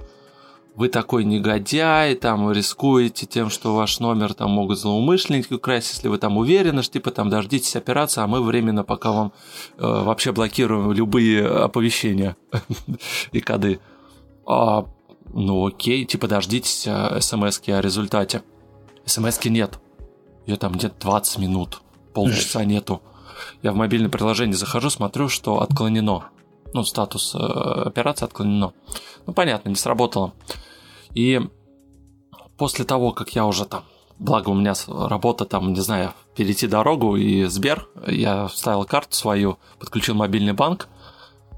вы 0.75 0.89
такой 0.89 1.25
негодяй, 1.25 2.15
там, 2.17 2.51
рискуете 2.51 3.27
тем, 3.27 3.49
что 3.49 3.75
ваш 3.77 4.01
номер 4.01 4.35
там 4.35 4.51
могут 4.51 4.79
злоумышленники 4.79 5.53
украсть, 5.53 5.93
если 5.93 6.09
вы 6.09 6.19
там 6.19 6.37
уверены, 6.37 6.83
что 6.83 6.95
типа 6.95 7.13
там 7.13 7.31
дождитесь 7.31 7.77
операции, 7.77 8.23
а 8.23 8.27
мы 8.27 8.43
временно 8.43 8.83
пока 8.83 9.13
вам 9.13 9.33
э, 9.79 9.81
вообще 9.81 10.33
блокируем 10.33 10.91
любые 10.93 11.47
оповещения 11.47 12.37
и 13.33 13.41
коды. 13.41 13.79
А, 14.47 14.87
ну 15.33 15.67
окей, 15.67 16.05
типа 16.05 16.27
дождитесь 16.27 16.87
э, 16.89 17.21
смс 17.21 17.61
о 17.69 17.81
результате. 17.81 18.43
смс 19.07 19.45
нет. 19.45 19.79
Ее 20.47 20.57
там 20.57 20.73
где-то 20.73 20.97
20 21.01 21.39
минут, 21.39 21.83
полчаса 22.13 22.65
нету. 22.65 23.01
я 23.63 23.73
в 23.73 23.77
мобильное 23.77 24.11
приложение 24.11 24.57
захожу, 24.57 24.91
смотрю, 24.91 25.29
что 25.29 25.63
отклонено. 25.63 26.25
Ну, 26.75 26.83
статус 26.83 27.33
э, 27.37 27.39
операции 27.39 28.25
отклонено. 28.25 28.73
Ну, 29.27 29.33
понятно, 29.33 29.69
не 29.69 29.77
сработало. 29.77 30.33
И 31.15 31.41
после 32.57 32.85
того, 32.85 33.13
как 33.13 33.31
я 33.31 33.47
уже 33.47 33.65
там 33.65 33.85
Благо 34.19 34.51
у 34.51 34.55
меня 34.55 34.75
работа 34.87 35.45
там, 35.45 35.73
не 35.73 35.81
знаю, 35.81 36.13
перейти 36.37 36.67
дорогу 36.67 37.17
и 37.17 37.45
Сбер. 37.45 37.89
Я 38.07 38.47
вставил 38.47 38.85
карту 38.85 39.17
свою, 39.17 39.59
подключил 39.79 40.15
мобильный 40.15 40.53
банк 40.53 40.89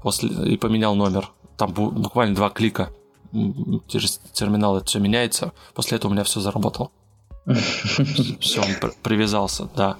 после, 0.01 0.29
и 0.53 0.57
поменял 0.57 0.95
номер. 0.95 1.29
Там 1.55 1.71
буквально 1.71 2.35
два 2.35 2.49
клика 2.49 2.89
через 3.87 4.19
терминал 4.33 4.77
это 4.77 4.87
все 4.87 4.99
меняется. 4.99 5.51
После 5.75 5.97
этого 5.97 6.09
у 6.09 6.13
меня 6.13 6.23
все 6.23 6.39
заработало. 6.39 6.91
Все, 8.41 8.61
он 8.61 8.91
привязался, 9.03 9.69
да. 9.73 9.95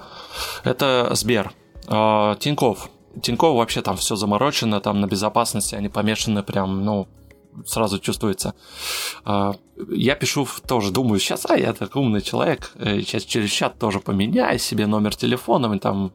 Это 0.66 1.10
Сбер. 1.14 1.54
А, 1.88 2.36
Тиньков. 2.36 2.90
Тиньков 3.22 3.56
вообще 3.56 3.82
там 3.82 3.96
все 3.96 4.18
заморочено, 4.18 4.82
там 4.82 5.00
на 5.00 5.06
безопасности 5.06 5.74
они 5.74 5.88
помешаны 5.88 6.44
прям, 6.44 6.84
ну, 6.84 7.08
сразу 7.66 8.00
чувствуется. 8.00 8.54
А, 9.26 9.56
я 9.90 10.16
пишу 10.16 10.48
тоже, 10.68 10.92
думаю, 10.92 11.20
сейчас, 11.20 11.46
а 11.50 11.58
я 11.58 11.74
такой 11.74 12.02
умный 12.02 12.22
человек, 12.22 12.72
сейчас 12.78 13.24
э, 13.24 13.28
через 13.28 13.50
чат 13.50 13.80
тоже 13.80 14.00
поменяю 14.00 14.60
себе 14.60 14.88
номер 14.88 15.16
телефона, 15.16 15.74
и 15.74 15.80
там 15.80 16.12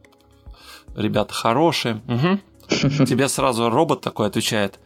ребята 0.95 1.35
хорошие. 1.35 2.03
Угу. 2.09 3.05
Тебе 3.07 3.29
сразу 3.29 3.71
робот 3.71 4.01
такой 4.01 4.27
отвечает. 4.27 4.79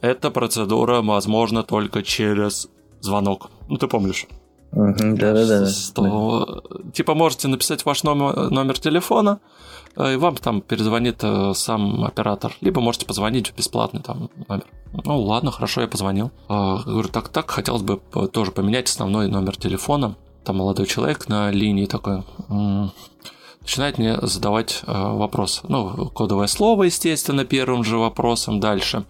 Эта 0.00 0.30
процедура 0.30 1.02
возможна 1.02 1.62
только 1.62 2.02
через 2.02 2.68
звонок. 3.00 3.50
Ну, 3.68 3.76
ты 3.76 3.88
помнишь? 3.88 4.26
Да-да-да. 4.72 5.66
Типа 6.92 7.14
можете 7.14 7.48
написать 7.48 7.84
ваш 7.84 8.02
номер, 8.02 8.50
номер 8.50 8.78
телефона, 8.78 9.40
э, 9.96 10.14
и 10.14 10.16
вам 10.16 10.36
там 10.36 10.60
перезвонит 10.60 11.20
э, 11.22 11.52
сам 11.54 12.04
оператор. 12.04 12.54
Либо 12.60 12.80
можете 12.80 13.06
позвонить 13.06 13.50
в 13.50 13.56
бесплатный 13.56 14.02
там 14.02 14.30
номер. 14.48 14.66
Ну 15.04 15.20
ладно, 15.20 15.50
хорошо, 15.50 15.80
я 15.80 15.88
позвонил. 15.88 16.30
А, 16.48 16.82
говорю, 16.84 17.08
так-так, 17.08 17.50
хотелось 17.50 17.82
бы 17.82 18.00
тоже 18.32 18.52
поменять 18.52 18.88
основной 18.88 19.28
номер 19.28 19.56
телефона. 19.56 20.16
Там 20.44 20.56
молодой 20.56 20.86
человек 20.86 21.28
на 21.28 21.50
линии 21.50 21.86
такой 21.86 22.22
начинает 23.68 23.98
мне 23.98 24.16
задавать 24.22 24.80
э, 24.86 24.92
вопрос. 24.92 25.60
Ну, 25.68 26.08
кодовое 26.08 26.46
слово, 26.46 26.84
естественно, 26.84 27.44
первым 27.44 27.84
же 27.84 27.98
вопросом 27.98 28.60
дальше. 28.60 29.04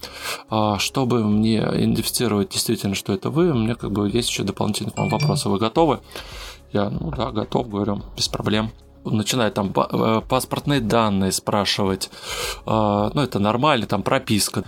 А, 0.51 0.81
чтобы 0.81 1.23
мне 1.23 1.59
идентифицировать 1.61 2.49
действительно, 2.49 2.97
что 2.97 3.13
это 3.13 3.31
вы, 3.31 3.53
у 3.53 3.55
меня 3.55 3.77
как 3.77 3.93
бы 3.93 4.11
есть 4.11 4.29
еще 4.29 4.43
дополнительные 4.43 4.93
вопросы. 4.97 5.49
Вы 5.49 5.59
готовы? 5.59 6.01
Я, 6.73 6.91
ну 6.91 7.13
да, 7.13 7.31
готов, 7.31 7.69
говорю, 7.69 8.03
без 8.17 8.27
проблем 8.27 8.73
начинает 9.05 9.55
там 9.55 9.73
э, 9.77 10.23
паспортные 10.29 10.81
данные 10.81 11.31
спрашивать, 11.31 12.11
э, 12.67 13.11
ну 13.15 13.23
это 13.23 13.39
нормально, 13.39 13.87
там 13.87 14.03
прописка, 14.03 14.65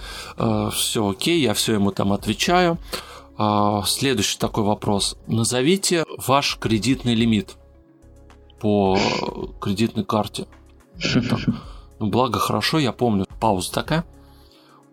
все 0.73 1.09
окей, 1.11 1.41
я 1.41 1.53
все 1.53 1.75
ему 1.75 1.91
там 1.91 2.13
отвечаю. 2.13 2.79
А, 3.43 3.83
следующий 3.87 4.39
такой 4.39 4.63
вопрос. 4.65 5.17
Назовите 5.27 6.05
ваш 6.27 6.59
кредитный 6.61 7.15
лимит 7.15 7.57
по 8.61 8.99
кредитной 9.61 10.05
карте. 10.05 10.47
Ну, 11.99 12.09
благо, 12.09 12.39
хорошо, 12.39 12.79
я 12.79 12.93
помню. 12.93 13.27
Пауза 13.41 13.73
такая. 13.73 14.05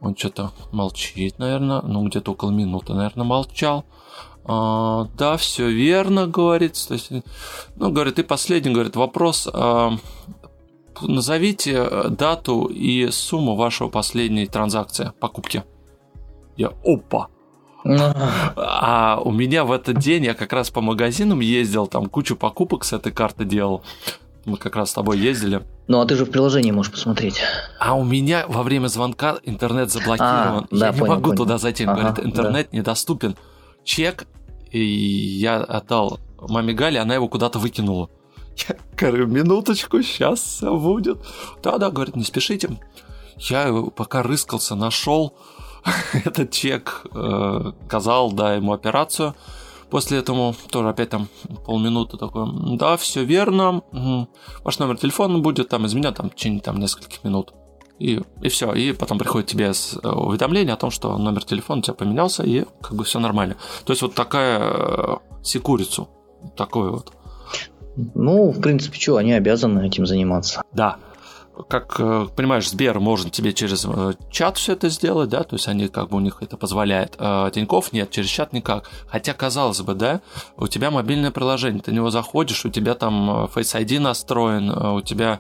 Он 0.02 0.16
что-то 0.16 0.52
молчит, 0.72 1.40
наверное. 1.40 1.82
Ну, 1.82 2.08
где-то 2.08 2.32
около 2.32 2.52
минуты, 2.52 2.94
наверное, 2.94 3.26
молчал. 3.26 3.86
А, 4.44 5.08
да, 5.18 5.38
все 5.38 5.70
верно, 5.70 6.28
говорит. 6.28 6.74
То 6.88 6.94
есть, 6.94 7.12
ну, 7.76 7.92
говорит, 7.92 8.20
и 8.20 8.24
последний, 8.24 8.74
говорит, 8.74 8.96
вопрос. 8.96 9.48
А, 9.52 9.98
назовите 11.02 12.10
дату 12.10 12.66
и 12.66 13.10
сумму 13.12 13.56
вашего 13.56 13.90
последней 13.90 14.48
транзакции, 14.48 15.12
покупки. 15.20 15.64
Я, 16.56 16.72
опа, 16.84 17.28
а 18.56 19.22
у 19.24 19.32
меня 19.32 19.64
в 19.64 19.72
этот 19.72 20.00
день 20.00 20.26
я 20.26 20.34
как 20.34 20.54
раз 20.54 20.70
по 20.70 20.82
магазинам 20.82 21.40
ездил, 21.40 21.88
там 21.88 22.08
кучу 22.08 22.36
покупок 22.36 22.84
с 22.84 22.94
этой 22.94 23.12
карты 23.12 23.46
делал. 23.46 23.84
Мы 24.46 24.58
как 24.58 24.78
раз 24.78 24.92
с 24.92 24.94
тобой 24.94 25.20
ездили. 25.20 25.62
Ну, 25.88 26.00
а 26.00 26.06
ты 26.06 26.16
же 26.16 26.26
в 26.26 26.32
приложении 26.32 26.72
можешь 26.72 26.92
посмотреть. 26.92 27.42
А 27.80 27.96
у 27.96 28.06
меня 28.06 28.46
во 28.48 28.64
время 28.64 28.88
звонка 28.88 29.38
интернет 29.44 29.92
заблокирован. 29.92 30.68
А, 30.72 30.76
я 30.76 30.80
да, 30.80 30.92
не 30.92 31.00
понял, 31.00 31.14
могу 31.14 31.24
понял. 31.26 31.38
туда 31.38 31.58
зайти. 31.58 31.84
Ага, 31.84 31.96
Говорит, 31.96 32.26
интернет 32.26 32.70
да. 32.72 32.78
недоступен. 32.78 33.36
Чек, 33.84 34.26
и 34.72 34.80
я 34.80 35.58
отдал 35.58 36.20
маме 36.40 36.74
Гале, 36.74 37.00
она 37.00 37.16
его 37.16 37.28
куда-то 37.28 37.60
выкинула. 37.60 38.10
Я 38.70 38.76
говорю, 38.98 39.28
минуточку, 39.28 40.02
сейчас 40.02 40.42
все 40.42 40.76
будет. 40.76 41.20
Да-да, 41.62 41.92
говорит, 41.92 42.16
не 42.16 42.24
спешите. 42.24 42.70
Я 43.38 43.72
пока 43.96 44.24
рыскался, 44.24 44.76
нашел 44.76 45.36
этот 46.26 46.52
чек 46.52 47.06
э, 47.14 47.72
казал, 47.88 48.32
да, 48.32 48.56
ему 48.56 48.74
операцию. 48.74 49.36
После 49.90 50.18
этого 50.18 50.54
тоже 50.70 50.90
опять 50.90 51.10
там 51.10 51.30
полминуты 51.66 52.18
такой, 52.18 52.46
да, 52.78 52.98
все 52.98 53.24
верно, 53.24 53.78
угу. 53.92 54.28
ваш 54.64 54.80
номер 54.80 54.98
телефона 54.98 55.40
будет 55.40 55.70
там 55.70 55.86
из 55.86 55.94
меня 55.94 56.12
там 56.12 56.30
в 56.30 56.36
течение 56.36 56.60
там 56.60 56.80
нескольких 56.80 57.24
минут. 57.24 57.54
И, 57.98 58.22
и 58.42 58.50
все, 58.50 58.74
и 58.74 58.92
потом 58.92 59.18
приходит 59.18 59.48
тебе 59.48 59.72
э, 59.72 60.10
уведомление 60.10 60.74
о 60.74 60.78
том, 60.78 60.92
что 60.92 61.18
номер 61.18 61.46
телефона 61.46 61.80
у 61.80 61.82
тебя 61.82 61.94
поменялся, 61.94 62.44
и 62.44 62.66
как 62.82 62.96
бы 62.96 63.06
все 63.06 63.20
нормально. 63.20 63.56
То 63.86 63.94
есть 63.94 64.02
вот 64.02 64.14
такая 64.14 64.60
э, 64.60 65.16
секурицу, 65.42 66.10
такой 66.56 66.92
вот. 66.92 67.14
Ну, 68.14 68.52
в 68.52 68.62
принципе, 68.62 69.00
что, 69.00 69.16
они 69.16 69.34
обязаны 69.34 69.88
этим 69.88 70.06
заниматься. 70.06 70.62
Да 70.74 70.98
как 71.70 71.96
э, 72.00 72.28
понимаешь, 72.36 72.70
Сбер 72.70 73.00
может 73.00 73.32
тебе 73.32 73.54
через 73.54 73.86
э, 73.86 74.14
чат 74.32 74.58
все 74.58 74.74
это 74.74 74.90
сделать, 74.90 75.30
да, 75.30 75.44
то 75.44 75.56
есть 75.56 75.68
они 75.68 75.88
как 75.88 76.10
бы 76.10 76.18
у 76.18 76.20
них 76.20 76.38
это 76.42 76.58
позволяет. 76.58 77.16
А 77.18 77.50
Тиньков 77.52 77.94
нет, 77.94 78.12
через 78.12 78.30
чат 78.30 78.54
никак. 78.54 78.90
Хотя, 79.08 79.34
казалось 79.34 79.82
бы, 79.82 79.94
да, 79.94 80.22
у 80.58 80.68
тебя 80.68 80.92
мобильное 80.92 81.32
приложение, 81.32 81.82
ты 81.82 81.92
в 81.92 81.94
него 81.94 82.10
заходишь, 82.10 82.66
у 82.66 82.70
тебя 82.70 82.94
там 82.96 83.30
э, 83.30 83.48
Face 83.48 83.80
ID 83.80 84.00
настроен, 84.00 84.70
у 84.70 85.02
тебя, 85.02 85.40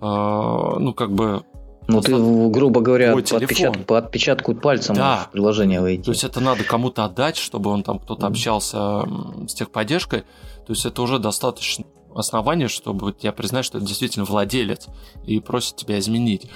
ну, 0.00 0.94
как 0.96 1.10
бы 1.10 1.42
ну, 1.88 2.02
ты, 2.02 2.12
грубо 2.12 2.82
говоря, 2.82 3.12
по 3.12 3.18
отпечатку, 3.18 3.82
по 3.84 3.98
отпечатку 3.98 4.54
пальца 4.54 4.92
да. 4.92 5.10
можешь 5.10 5.26
в 5.26 5.30
приложение 5.30 5.80
войти. 5.80 6.02
То 6.02 6.10
есть 6.10 6.22
это 6.22 6.40
надо 6.40 6.62
кому-то 6.62 7.04
отдать, 7.04 7.38
чтобы 7.38 7.70
он 7.70 7.82
там 7.82 7.98
кто-то 7.98 8.26
общался 8.26 9.04
с 9.48 9.54
техподдержкой. 9.54 10.20
То 10.66 10.74
есть 10.74 10.84
это 10.84 11.00
уже 11.00 11.18
достаточно 11.18 11.86
основание, 12.18 12.68
чтобы 12.68 13.12
тебя 13.12 13.32
признать, 13.32 13.64
что 13.64 13.78
это 13.78 13.86
действительно 13.86 14.24
владелец 14.24 14.86
и 15.24 15.40
просит 15.40 15.76
тебя 15.76 15.98
изменить. 15.98 16.48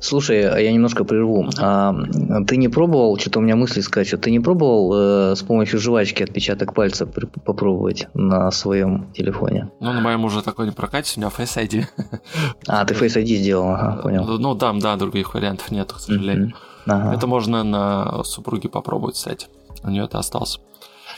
Слушай, 0.00 0.48
а 0.48 0.58
я 0.58 0.72
немножко 0.72 1.04
прерву. 1.04 1.48
А, 1.58 1.94
ты 2.46 2.56
не 2.56 2.68
пробовал, 2.68 3.18
что-то 3.18 3.38
у 3.38 3.42
меня 3.42 3.56
мысли 3.56 3.80
скачут, 3.80 4.22
ты 4.22 4.30
не 4.30 4.40
пробовал 4.40 4.92
э, 4.94 5.36
с 5.36 5.42
помощью 5.42 5.78
жвачки 5.78 6.22
отпечаток 6.22 6.74
пальца 6.74 7.06
попробовать 7.06 8.08
на 8.14 8.50
своем 8.50 9.12
телефоне? 9.12 9.70
Ну, 9.80 9.92
на 9.92 10.00
моем 10.00 10.24
уже 10.24 10.42
такой 10.42 10.66
не 10.66 10.72
прокатит, 10.72 11.16
у 11.16 11.20
меня 11.20 11.30
Face 11.30 11.56
ID. 11.56 11.86
А, 12.66 12.84
ты 12.84 12.94
Face 12.94 13.20
ID 13.20 13.36
сделал, 13.36 13.70
ага, 13.70 14.02
понял. 14.02 14.24
Ну, 14.24 14.54
да, 14.54 14.72
да, 14.72 14.96
других 14.96 15.34
вариантов 15.34 15.70
нет, 15.70 15.92
к 15.92 15.98
сожалению. 15.98 16.54
Ага. 16.86 17.14
Это 17.14 17.26
можно 17.26 17.62
на 17.62 18.24
супруге 18.24 18.68
попробовать, 18.68 19.14
кстати. 19.14 19.48
У 19.82 19.90
нее 19.90 20.04
это 20.04 20.18
остался. 20.18 20.60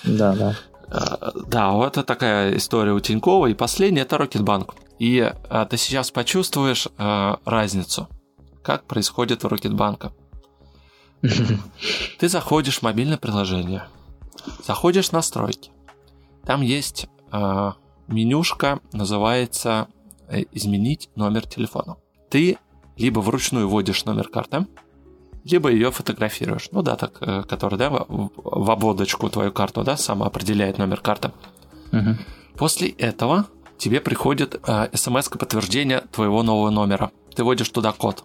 Да, 0.04 0.34
да. 0.34 0.56
Да, 1.46 1.72
вот 1.72 1.92
это 1.92 2.02
такая 2.02 2.56
история 2.56 2.92
у 2.92 3.00
Тинькова. 3.00 3.46
И 3.46 3.54
последняя 3.54 4.02
это 4.02 4.18
Рокетбанк. 4.18 4.74
И 4.98 5.20
а, 5.20 5.64
ты 5.64 5.76
сейчас 5.78 6.10
почувствуешь 6.10 6.86
а, 6.98 7.38
разницу, 7.44 8.08
как 8.62 8.84
происходит 8.84 9.44
у 9.44 9.48
Рокетбанка. 9.48 10.12
Ты 12.18 12.28
заходишь 12.28 12.78
в 12.78 12.82
мобильное 12.82 13.16
приложение, 13.16 13.84
заходишь 14.66 15.08
в 15.08 15.12
настройки. 15.12 15.70
Там 16.44 16.62
есть 16.62 17.06
а, 17.30 17.74
менюшка, 18.08 18.80
называется 18.92 19.88
э, 20.28 20.42
«Изменить 20.52 21.10
номер 21.14 21.46
телефона». 21.46 21.96
Ты 22.28 22.58
либо 22.96 23.20
вручную 23.20 23.68
вводишь 23.68 24.04
номер 24.04 24.28
карты, 24.28 24.66
либо 25.44 25.70
ее 25.70 25.90
фотографируешь. 25.90 26.68
Ну 26.72 26.82
да, 26.82 26.96
так, 26.96 27.18
э, 27.20 27.42
который, 27.48 27.78
да, 27.78 27.90
в 27.90 28.70
обводочку 28.70 29.28
твою 29.28 29.52
карту, 29.52 29.82
да, 29.82 29.96
сам 29.96 30.22
определяет 30.22 30.78
номер 30.78 31.00
карты. 31.00 31.32
Угу. 31.92 32.16
После 32.56 32.88
этого 32.90 33.46
тебе 33.78 34.00
приходит 34.00 34.60
э, 34.66 34.88
смс 34.94 35.28
подтверждения 35.28 36.02
твоего 36.12 36.42
нового 36.42 36.70
номера. 36.70 37.10
Ты 37.34 37.44
вводишь 37.44 37.68
туда 37.70 37.92
код. 37.92 38.24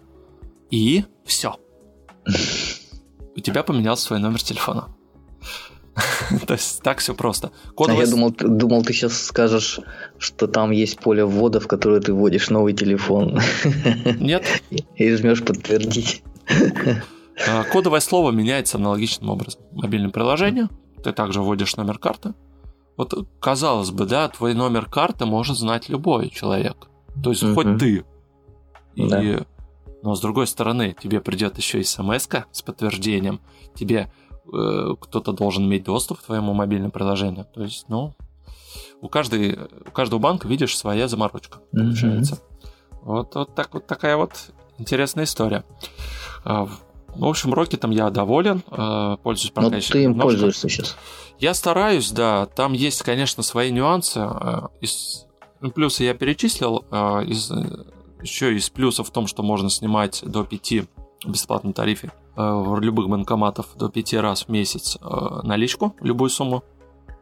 И 0.70 1.04
все. 1.24 1.56
У 3.36 3.40
тебя 3.40 3.62
поменялся 3.62 4.04
свой 4.04 4.20
номер 4.20 4.42
телефона. 4.42 4.88
То 6.46 6.54
есть 6.54 6.82
так 6.82 6.98
все 6.98 7.14
просто. 7.14 7.50
Кодовый... 7.74 8.02
А 8.02 8.04
я 8.04 8.10
думал, 8.10 8.30
думал, 8.38 8.82
ты 8.84 8.92
сейчас 8.92 9.20
скажешь, 9.20 9.80
что 10.18 10.46
там 10.46 10.70
есть 10.70 10.98
поле 11.00 11.24
ввода, 11.24 11.58
в 11.60 11.66
которое 11.66 12.00
ты 12.00 12.12
вводишь 12.12 12.50
новый 12.50 12.74
телефон. 12.74 13.40
Нет. 14.20 14.44
И 14.96 15.14
жмешь 15.14 15.42
подтвердить. 15.42 16.22
А, 17.46 17.64
кодовое 17.64 18.00
слово 18.00 18.32
меняется 18.32 18.78
аналогичным 18.78 19.30
образом. 19.30 19.60
Мобильное 19.72 20.10
приложение, 20.10 20.68
ты 21.04 21.12
также 21.12 21.40
вводишь 21.40 21.76
номер 21.76 21.98
карты. 21.98 22.34
Вот, 22.96 23.14
казалось 23.38 23.90
бы, 23.90 24.06
да, 24.06 24.28
твой 24.28 24.54
номер 24.54 24.86
карты 24.86 25.24
может 25.24 25.56
знать 25.56 25.88
любой 25.88 26.30
человек. 26.30 26.88
То 27.22 27.30
есть, 27.30 27.44
хоть 27.54 27.78
ты. 27.78 28.04
Да. 28.96 29.22
И, 29.22 29.38
но 30.02 30.16
с 30.16 30.20
другой 30.20 30.48
стороны, 30.48 30.96
тебе 31.00 31.20
придет 31.20 31.56
еще 31.58 31.82
смс 31.84 32.28
с 32.50 32.62
подтверждением, 32.62 33.40
тебе 33.74 34.10
э, 34.52 34.94
кто-то 35.00 35.32
должен 35.32 35.64
иметь 35.66 35.84
доступ 35.84 36.18
к 36.18 36.22
твоему 36.24 36.54
мобильному 36.54 36.90
приложению. 36.90 37.46
То 37.54 37.62
есть, 37.62 37.84
ну, 37.88 38.14
у, 39.00 39.08
каждой, 39.08 39.58
у 39.86 39.90
каждого 39.92 40.18
банка, 40.18 40.48
видишь, 40.48 40.76
своя 40.76 41.06
заморочка 41.06 41.58
получается. 41.70 42.34
Mm-hmm. 42.34 42.98
Вот, 43.02 43.34
вот, 43.36 43.54
так, 43.54 43.74
вот 43.74 43.86
такая 43.86 44.16
вот 44.16 44.52
интересная 44.78 45.24
история. 45.24 45.64
А, 46.44 46.68
в 47.08 47.24
общем, 47.24 47.52
Рокетом 47.52 47.90
я 47.90 48.10
доволен, 48.10 48.62
э, 48.70 49.16
пользуюсь 49.22 49.50
пока 49.50 49.70
Но 49.70 49.80
ты 49.80 50.02
им 50.02 50.10
немножко. 50.10 50.22
пользуешься 50.22 50.68
сейчас. 50.68 50.96
Я 51.38 51.54
стараюсь, 51.54 52.10
да. 52.10 52.46
Там 52.46 52.72
есть, 52.72 53.02
конечно, 53.02 53.42
свои 53.42 53.70
нюансы. 53.70 54.20
Э, 54.20 54.68
из 54.80 55.26
ну, 55.60 55.70
плюсы 55.70 56.04
я 56.04 56.14
перечислил. 56.14 56.84
Из, 57.26 57.50
еще 58.22 58.54
из 58.54 58.70
плюсов 58.70 59.08
в 59.08 59.10
том, 59.10 59.26
что 59.26 59.42
можно 59.42 59.70
снимать 59.70 60.22
до 60.24 60.44
5 60.44 60.72
в 61.24 61.30
бесплатном 61.30 61.72
тарифе 61.72 62.12
в 62.36 62.78
любых 62.78 63.08
банкоматов 63.08 63.66
до 63.74 63.88
5 63.88 64.14
раз 64.14 64.44
в 64.44 64.48
месяц 64.48 64.98
наличку, 65.42 65.96
любую 66.00 66.30
сумму, 66.30 66.62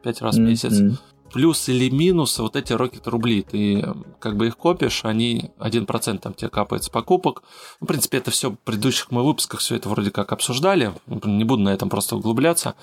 5 0.02 0.20
раз 0.20 0.36
в 0.36 0.40
месяц. 0.40 0.72
Mm-hmm 0.72 1.15
плюс 1.36 1.68
или 1.68 1.90
минус 1.90 2.38
вот 2.38 2.56
эти 2.56 2.72
рокет 2.72 3.06
рубли. 3.06 3.42
Ты 3.42 3.86
как 4.20 4.38
бы 4.38 4.46
их 4.46 4.56
копишь, 4.56 5.04
они 5.04 5.50
1% 5.58 6.18
там 6.18 6.32
тебе 6.32 6.48
капает 6.48 6.84
с 6.84 6.88
покупок. 6.88 7.42
Ну, 7.78 7.84
в 7.84 7.88
принципе, 7.88 8.16
это 8.16 8.30
все 8.30 8.52
в 8.52 8.56
предыдущих 8.56 9.10
мы 9.10 9.22
выпусках 9.22 9.60
все 9.60 9.76
это 9.76 9.90
вроде 9.90 10.10
как 10.10 10.32
обсуждали. 10.32 10.94
Не 11.06 11.44
буду 11.44 11.62
на 11.62 11.74
этом 11.74 11.90
просто 11.90 12.16
углубляться. 12.16 12.74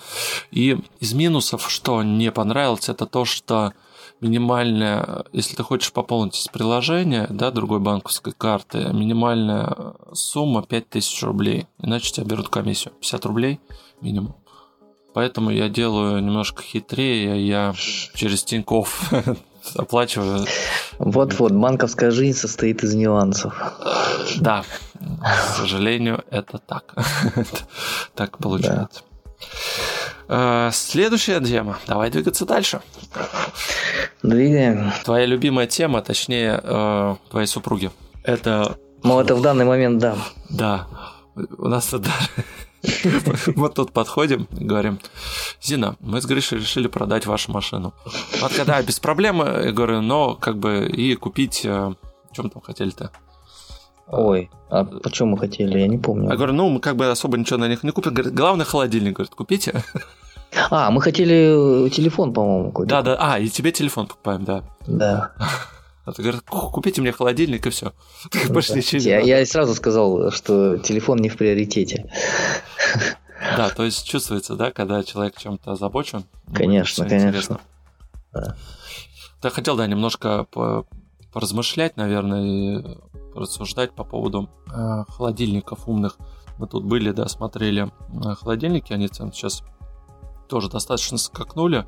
И 0.51 0.77
из 0.99 1.13
минусов, 1.13 1.67
что 1.71 2.03
не 2.03 2.31
понравилось, 2.31 2.89
это 2.89 3.07
то, 3.07 3.25
что 3.25 3.73
минимальная, 4.21 5.25
если 5.33 5.55
ты 5.55 5.63
хочешь 5.63 5.91
пополнить 5.91 6.37
из 6.39 6.47
приложения, 6.47 7.25
да, 7.31 7.49
другой 7.49 7.79
банковской 7.79 8.33
карты, 8.33 8.91
минимальная 8.93 9.95
сумма 10.13 10.61
5000 10.61 11.23
рублей. 11.23 11.65
Иначе 11.79 12.11
тебя 12.11 12.27
берут 12.27 12.49
комиссию. 12.49 12.93
50 12.99 13.25
рублей 13.25 13.59
минимум. 13.99 14.35
Поэтому 15.13 15.51
я 15.51 15.69
делаю 15.69 16.21
немножко 16.21 16.63
хитрее, 16.63 17.45
я 17.45 17.73
через 18.15 18.43
Тинькофф 18.43 19.13
оплачиваю. 19.75 20.45
Вот-вот, 20.97 21.51
банковская 21.51 22.11
жизнь 22.11 22.37
состоит 22.37 22.83
из 22.83 22.95
нюансов. 22.95 23.53
Да, 24.39 24.63
к 24.99 25.57
сожалению, 25.57 26.23
это 26.31 26.57
так. 26.57 26.95
так 28.15 28.37
получается. 28.37 29.01
Да. 30.27 30.71
Следующая 30.71 31.41
тема. 31.41 31.77
Давай 31.85 32.09
двигаться 32.09 32.45
дальше. 32.45 32.81
Двигаем. 34.23 34.91
Твоя 35.03 35.25
любимая 35.25 35.67
тема, 35.67 36.01
точнее, 36.01 36.59
э, 36.63 37.15
твоей 37.29 37.45
супруги. 37.45 37.91
Это... 38.23 38.77
Ну, 39.03 39.19
это 39.19 39.35
в 39.35 39.41
данный 39.41 39.65
момент, 39.65 39.99
да. 39.99 40.15
Да. 40.49 40.87
У 41.35 41.67
нас 41.67 41.87
тут 41.87 42.07
Вот 43.55 43.75
тут 43.75 43.91
подходим 43.91 44.47
говорим, 44.51 44.99
Зина, 45.61 45.95
мы 45.99 46.21
с 46.21 46.25
Гришей 46.25 46.59
решили 46.59 46.87
продать 46.87 47.25
вашу 47.25 47.51
машину. 47.51 47.93
Вот 48.41 48.53
когда 48.53 48.81
без 48.81 48.99
проблем, 48.99 49.37
я 49.37 49.71
говорю, 49.71 50.01
но 50.01 50.35
как 50.35 50.57
бы 50.57 50.87
и 50.87 51.15
купить, 51.15 51.61
э, 51.65 51.93
чем 52.33 52.49
там 52.49 52.61
хотели-то? 52.61 53.11
Ой, 54.07 54.49
а 54.69 54.83
почему 54.83 55.31
мы 55.31 55.37
хотели, 55.37 55.79
я 55.79 55.87
не 55.87 55.97
помню. 55.97 56.29
Я 56.29 56.35
говорю, 56.35 56.53
ну, 56.53 56.69
мы 56.69 56.79
как 56.79 56.95
бы 56.97 57.09
особо 57.09 57.37
ничего 57.37 57.57
на 57.57 57.67
них 57.67 57.83
не 57.83 57.91
купим. 57.91 58.13
Говорит, 58.13 58.33
главный 58.33 58.65
холодильник, 58.65 59.13
говорит, 59.13 59.33
купите. 59.33 59.83
А, 60.69 60.91
мы 60.91 61.01
хотели 61.01 61.89
телефон, 61.89 62.33
по-моему, 62.33 62.71
купить. 62.71 62.89
Да, 62.89 63.01
да, 63.01 63.15
а, 63.19 63.39
и 63.39 63.47
тебе 63.49 63.71
телефон 63.71 64.07
покупаем, 64.07 64.43
да. 64.43 64.63
Да. 64.85 65.31
А 66.05 66.11
ты 66.11 66.21
говоришь, 66.21 66.41
купите 66.45 67.01
мне 67.01 67.11
холодильник 67.11 67.65
и 67.65 67.69
все. 67.69 67.93
Больше 68.49 68.75
ничего 68.75 69.01
я, 69.01 69.19
я 69.19 69.45
сразу 69.45 69.73
сказал, 69.73 70.31
что 70.31 70.77
телефон 70.77 71.19
не 71.19 71.29
в 71.29 71.37
приоритете. 71.37 72.11
Да, 73.57 73.69
то 73.69 73.83
есть 73.83 74.05
чувствуется, 74.05 74.55
да, 74.55 74.71
когда 74.71 75.03
человек 75.03 75.37
чем-то 75.37 75.71
озабочен. 75.71 76.25
Конечно, 76.53 77.07
конечно. 77.07 77.61
Да. 78.33 79.49
Хотел, 79.49 79.75
да, 79.75 79.87
немножко 79.87 80.47
поразмышлять, 81.31 81.97
наверное, 81.97 82.43
и 82.43 82.97
рассуждать 83.35 83.93
по 83.93 84.03
поводу 84.03 84.49
э, 84.71 85.03
холодильников 85.09 85.87
умных. 85.87 86.17
Мы 86.59 86.67
тут 86.67 86.85
были, 86.85 87.11
да, 87.11 87.27
смотрели 87.27 87.87
э, 87.87 88.35
холодильники, 88.35 88.93
они 88.93 89.07
сейчас 89.07 89.63
тоже 90.47 90.69
достаточно 90.69 91.17
скакнули 91.17 91.85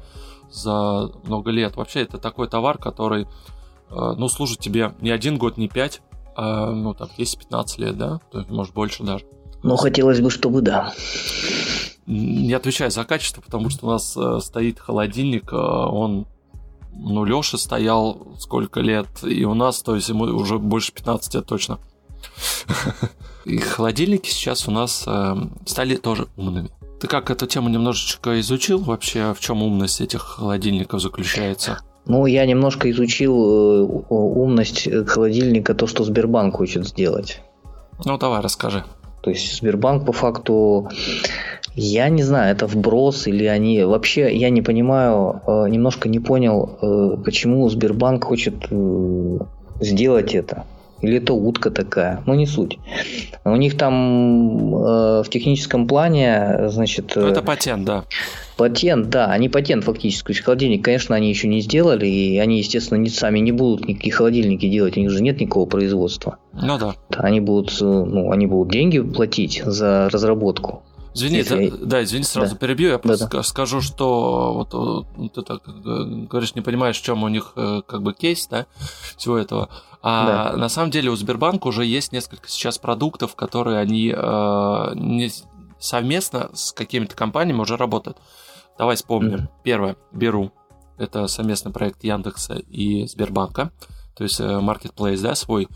за 0.52 1.12
много 1.24 1.52
лет. 1.52 1.76
Вообще 1.76 2.02
это 2.02 2.18
такой 2.18 2.48
товар, 2.48 2.78
который 2.78 3.28
ну, 3.96 4.28
служит 4.28 4.60
тебе 4.60 4.94
не 5.02 5.10
один 5.10 5.38
год, 5.38 5.58
не 5.58 5.68
пять, 5.68 6.02
а, 6.36 6.72
ну, 6.72 6.94
там, 6.94 7.10
10-15 7.18 7.80
лет, 7.80 7.98
да? 7.98 8.20
То 8.32 8.40
есть, 8.40 8.52
может, 8.52 8.74
больше 8.74 9.04
даже. 9.04 9.26
Ну, 9.64 9.78
хотелось 9.78 10.20
бы, 10.20 10.30
чтобы 10.30 10.62
да. 10.62 10.94
Не 12.06 12.54
отвечаю 12.54 12.92
за 12.92 13.04
качество, 13.04 13.42
потому 13.42 13.70
что 13.70 13.88
у 13.88 13.90
нас 13.90 14.16
э, 14.16 14.40
стоит 14.42 14.80
холодильник, 14.80 15.52
э, 15.52 15.56
он 15.56 16.28
ну, 16.94 17.26
Леша 17.26 17.58
стоял 17.58 18.36
сколько 18.38 18.80
лет, 18.80 19.08
и 19.24 19.44
у 19.44 19.54
нас, 19.54 19.82
то 19.82 19.96
есть 19.96 20.08
ему 20.10 20.26
уже 20.26 20.60
больше 20.60 20.94
15 20.94 21.34
лет 21.34 21.46
точно. 21.46 21.80
И 23.46 23.58
холодильники 23.58 24.30
сейчас 24.30 24.68
у 24.68 24.72
нас 24.72 25.06
стали 25.66 25.96
тоже 25.98 26.28
умными. 26.36 26.72
Ты 27.00 27.08
как 27.08 27.30
эту 27.30 27.46
тему 27.48 27.70
немножечко 27.70 28.40
изучил 28.40 28.80
вообще, 28.80 29.34
в 29.34 29.40
чем 29.40 29.62
умность 29.62 30.02
этих 30.02 30.22
холодильников 30.22 31.02
заключается? 31.02 31.80
Ну, 32.08 32.26
я 32.28 32.46
немножко 32.46 32.90
изучил 32.92 33.34
э, 33.34 34.04
умность 34.10 34.88
холодильника, 35.08 35.74
то, 35.74 35.88
что 35.88 36.04
Сбербанк 36.04 36.56
хочет 36.56 36.88
сделать. 36.88 37.42
Ну, 38.06 38.18
давай, 38.18 38.42
расскажи. 38.42 38.84
То 39.22 39.32
есть 39.32 39.58
Сбербанк 39.58 40.06
по 40.06 40.12
факту, 40.14 40.90
я 41.74 42.10
не 42.10 42.22
знаю, 42.22 42.56
это 42.56 42.68
вброс 42.68 43.26
или 43.28 43.46
они... 43.46 43.84
Вообще, 43.84 44.36
я 44.36 44.52
не 44.52 44.62
понимаю, 44.62 45.42
э, 45.48 45.70
немножко 45.70 46.08
не 46.08 46.20
понял, 46.20 46.78
э, 46.82 47.18
почему 47.24 47.68
Сбербанк 47.70 48.24
хочет 48.26 48.56
сделать 49.82 50.36
это. 50.36 50.66
Или 51.06 51.18
это 51.18 51.34
утка 51.34 51.70
такая, 51.70 52.24
ну 52.26 52.34
не 52.34 52.48
суть. 52.48 52.80
У 53.44 53.56
них 53.56 53.78
там 53.78 54.76
э, 54.76 55.24
в 55.24 55.30
техническом 55.30 55.88
плане, 55.88 56.70
значит... 56.70 57.14
Ну, 57.16 57.28
это 57.28 57.44
патент, 57.44 57.86
да. 57.86 58.06
Патент, 58.58 59.10
да, 59.10 59.28
они 59.28 59.50
патент 59.50 59.84
фактически. 59.84 60.34
Холодильник, 60.34 60.84
конечно, 60.84 61.16
они 61.16 61.30
еще 61.30 61.48
не 61.48 61.62
сделали, 61.62 62.08
и 62.08 62.40
они, 62.40 62.58
естественно, 62.58 62.98
не, 62.98 63.10
сами 63.10 63.38
не 63.38 63.52
будут 63.52 63.88
никакие 63.88 64.14
холодильники 64.14 64.68
делать, 64.68 64.98
у 64.98 65.00
них 65.00 65.12
же 65.12 65.22
нет 65.22 65.40
никакого 65.40 65.68
производства. 65.68 66.38
Ну 66.54 66.80
да. 66.80 66.96
Они 67.10 67.40
будут, 67.40 67.76
ну, 67.80 68.32
они 68.32 68.48
будут 68.48 68.72
деньги 68.72 69.00
платить 69.00 69.62
за 69.64 70.10
разработку. 70.12 70.82
Извини, 71.16 71.44
да, 71.44 71.56
я... 71.56 71.72
да, 71.72 72.04
извини, 72.04 72.24
сразу 72.26 72.56
да. 72.56 72.60
перебью. 72.60 72.90
Я 72.90 73.00
просто 73.00 73.26
да, 73.28 73.38
да. 73.38 73.44
скажу, 73.44 73.80
что 73.80 74.54
вот, 74.54 74.74
вот 74.74 75.34
ты 75.34 75.42
так 75.44 75.62
э, 75.66 75.72
говоришь, 76.30 76.56
не 76.56 76.62
понимаешь, 76.62 77.00
в 77.00 77.04
чем 77.04 77.24
у 77.24 77.30
них 77.30 77.54
э, 77.56 77.82
как 77.88 78.04
бы 78.04 78.14
кейс, 78.14 78.48
да, 78.48 78.66
всего 79.16 79.38
этого. 79.38 79.70
А 80.02 80.52
да. 80.52 80.58
на 80.58 80.68
самом 80.68 80.92
деле 80.92 81.10
у 81.10 81.16
Сбербанка 81.16 81.68
уже 81.68 81.86
есть 81.86 82.12
несколько 82.12 82.50
сейчас 82.50 82.78
продуктов, 82.78 83.36
которые 83.36 83.80
они 83.80 84.14
э, 84.14 84.92
не, 84.96 85.32
совместно 85.80 86.50
с 86.54 86.74
какими-то 86.74 87.16
компаниями 87.16 87.62
уже 87.62 87.78
работают. 87.78 88.18
Давай 88.78 88.98
вспомним. 88.98 89.40
Mm-hmm. 89.40 89.64
Первое, 89.64 89.96
Беру. 90.12 90.52
Это 90.98 91.28
совместный 91.28 91.72
проект 91.72 92.04
Яндекса 92.04 92.56
и 92.56 93.08
Сбербанка. 93.08 93.72
То 94.18 94.24
есть 94.24 94.40
marketplace, 94.40 95.22
да, 95.22 95.36
свой, 95.36 95.70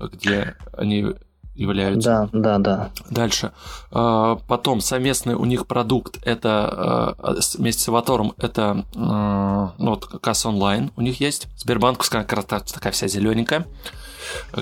где 0.00 0.56
они 0.72 1.14
являются. 1.54 2.28
Да, 2.32 2.58
да, 2.58 2.58
да. 2.58 2.90
Дальше. 3.10 3.52
А, 3.90 4.36
потом 4.48 4.80
совместный 4.80 5.34
у 5.34 5.44
них 5.44 5.66
продукт 5.66 6.18
это 6.24 7.16
а, 7.18 7.36
вместе 7.56 7.82
с 7.82 7.88
Аватором 7.88 8.34
это 8.38 8.84
а, 8.96 9.72
ну, 9.78 9.90
вот 9.90 10.06
касса 10.20 10.48
онлайн 10.48 10.90
у 10.96 11.00
них 11.00 11.20
есть. 11.20 11.48
Сбербанковская 11.56 12.22
как 12.24 12.32
раз 12.50 12.72
такая 12.72 12.92
вся 12.92 13.08
зелененькая. 13.08 13.66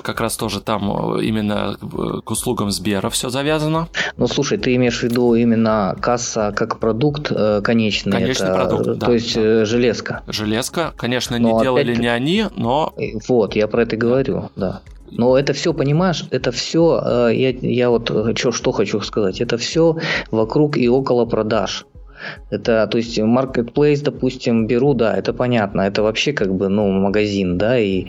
Как 0.03 0.21
раз 0.21 0.37
тоже 0.37 0.61
там 0.61 1.19
именно 1.21 1.77
к 2.25 2.31
услугам 2.31 2.71
Сбера 2.71 3.11
все 3.11 3.29
завязано. 3.29 3.89
Ну, 4.17 4.27
слушай, 4.27 4.59
ты 4.59 4.75
имеешь 4.75 4.99
в 4.99 5.03
виду 5.05 5.35
именно 5.35 5.97
касса 6.01 6.53
как 6.55 6.79
продукт 6.79 7.31
э, 7.31 7.61
конечный. 7.63 8.13
Конечный 8.13 8.49
это, 8.49 8.55
продукт, 8.55 8.99
да. 8.99 9.07
То 9.07 9.13
есть 9.13 9.35
да. 9.35 9.41
Э, 9.41 9.65
железка. 9.65 10.23
Железка, 10.27 10.93
конечно, 10.97 11.39
но 11.39 11.53
не 11.53 11.63
делали 11.63 11.95
не 11.95 12.09
они, 12.09 12.47
но... 12.57 12.93
Вот, 13.29 13.55
я 13.55 13.69
про 13.69 13.83
это 13.83 13.97
говорю, 13.97 14.51
да. 14.57 14.83
Но 15.17 15.39
это 15.39 15.53
все, 15.53 15.75
понимаешь, 15.75 16.25
это 16.31 16.53
все, 16.53 17.01
э, 17.05 17.35
я, 17.35 17.51
я 17.51 17.91
вот 17.91 18.11
что, 18.39 18.53
что 18.53 18.73
хочу 18.73 19.01
сказать, 19.01 19.41
это 19.41 19.59
все 19.59 19.97
вокруг 20.31 20.77
и 20.77 20.89
около 20.89 21.27
продаж. 21.27 21.87
Это, 22.51 22.87
то 22.87 22.99
есть, 22.99 23.19
marketplace, 23.19 24.03
допустим, 24.03 24.67
беру, 24.67 24.95
да, 24.95 25.17
это 25.17 25.33
понятно. 25.33 25.83
Это 25.83 26.03
вообще 26.03 26.33
как 26.33 26.55
бы, 26.55 26.69
ну, 26.69 26.91
магазин, 26.91 27.59
да, 27.59 27.79
и 27.79 28.07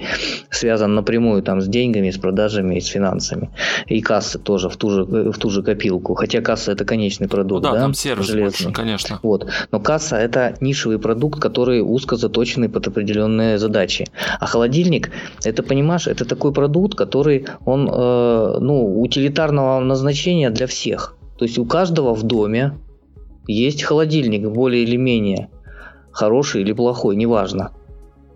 связан 0.50 0.96
напрямую 0.96 1.42
там 1.44 1.62
с 1.62 1.68
деньгами, 1.68 2.10
с 2.10 2.18
продажами, 2.18 2.80
с 2.80 2.88
финансами. 2.88 3.50
И 3.88 4.02
касса 4.02 4.40
тоже 4.40 4.70
в 4.70 4.78
ту 4.78 4.90
же, 4.90 5.04
в 5.04 5.38
ту 5.38 5.50
же 5.50 5.64
копилку. 5.64 6.14
Хотя 6.16 6.42
касса 6.42 6.72
это 6.72 6.86
конечный 6.86 7.28
продукт, 7.28 7.64
ну, 7.64 7.70
да, 7.70 7.76
да, 7.76 7.82
там 7.82 7.94
сервис 7.94 8.28
железный. 8.28 8.68
больше, 8.68 8.72
конечно. 8.72 9.20
Вот. 9.24 9.48
Но 9.72 9.80
касса 9.80 10.18
это 10.18 10.56
нишевый 10.62 11.00
продукт, 11.00 11.40
который 11.40 11.82
узко 11.82 12.16
заточенный 12.16 12.70
под 12.70 12.88
определенные 12.88 13.58
задачи. 13.58 14.08
А 14.40 14.46
холодильник, 14.46 15.12
это, 15.44 15.64
понимаешь, 15.64 16.08
это 16.08 16.26
такой 16.26 16.54
продукт, 16.54 16.96
который, 16.98 17.46
он, 17.66 17.90
э, 17.90 18.58
ну, 18.60 19.02
утилитарного 19.02 19.80
назначения 19.80 20.50
для 20.50 20.68
всех. 20.68 21.16
То 21.38 21.46
есть 21.46 21.58
у 21.58 21.66
каждого 21.66 22.14
в 22.14 22.24
доме 22.24 22.74
есть 23.48 23.84
холодильник, 23.84 24.48
более 24.50 24.84
или 24.84 24.96
менее 24.96 25.50
хороший 26.12 26.62
или 26.62 26.74
плохой, 26.74 27.16
неважно. 27.16 27.72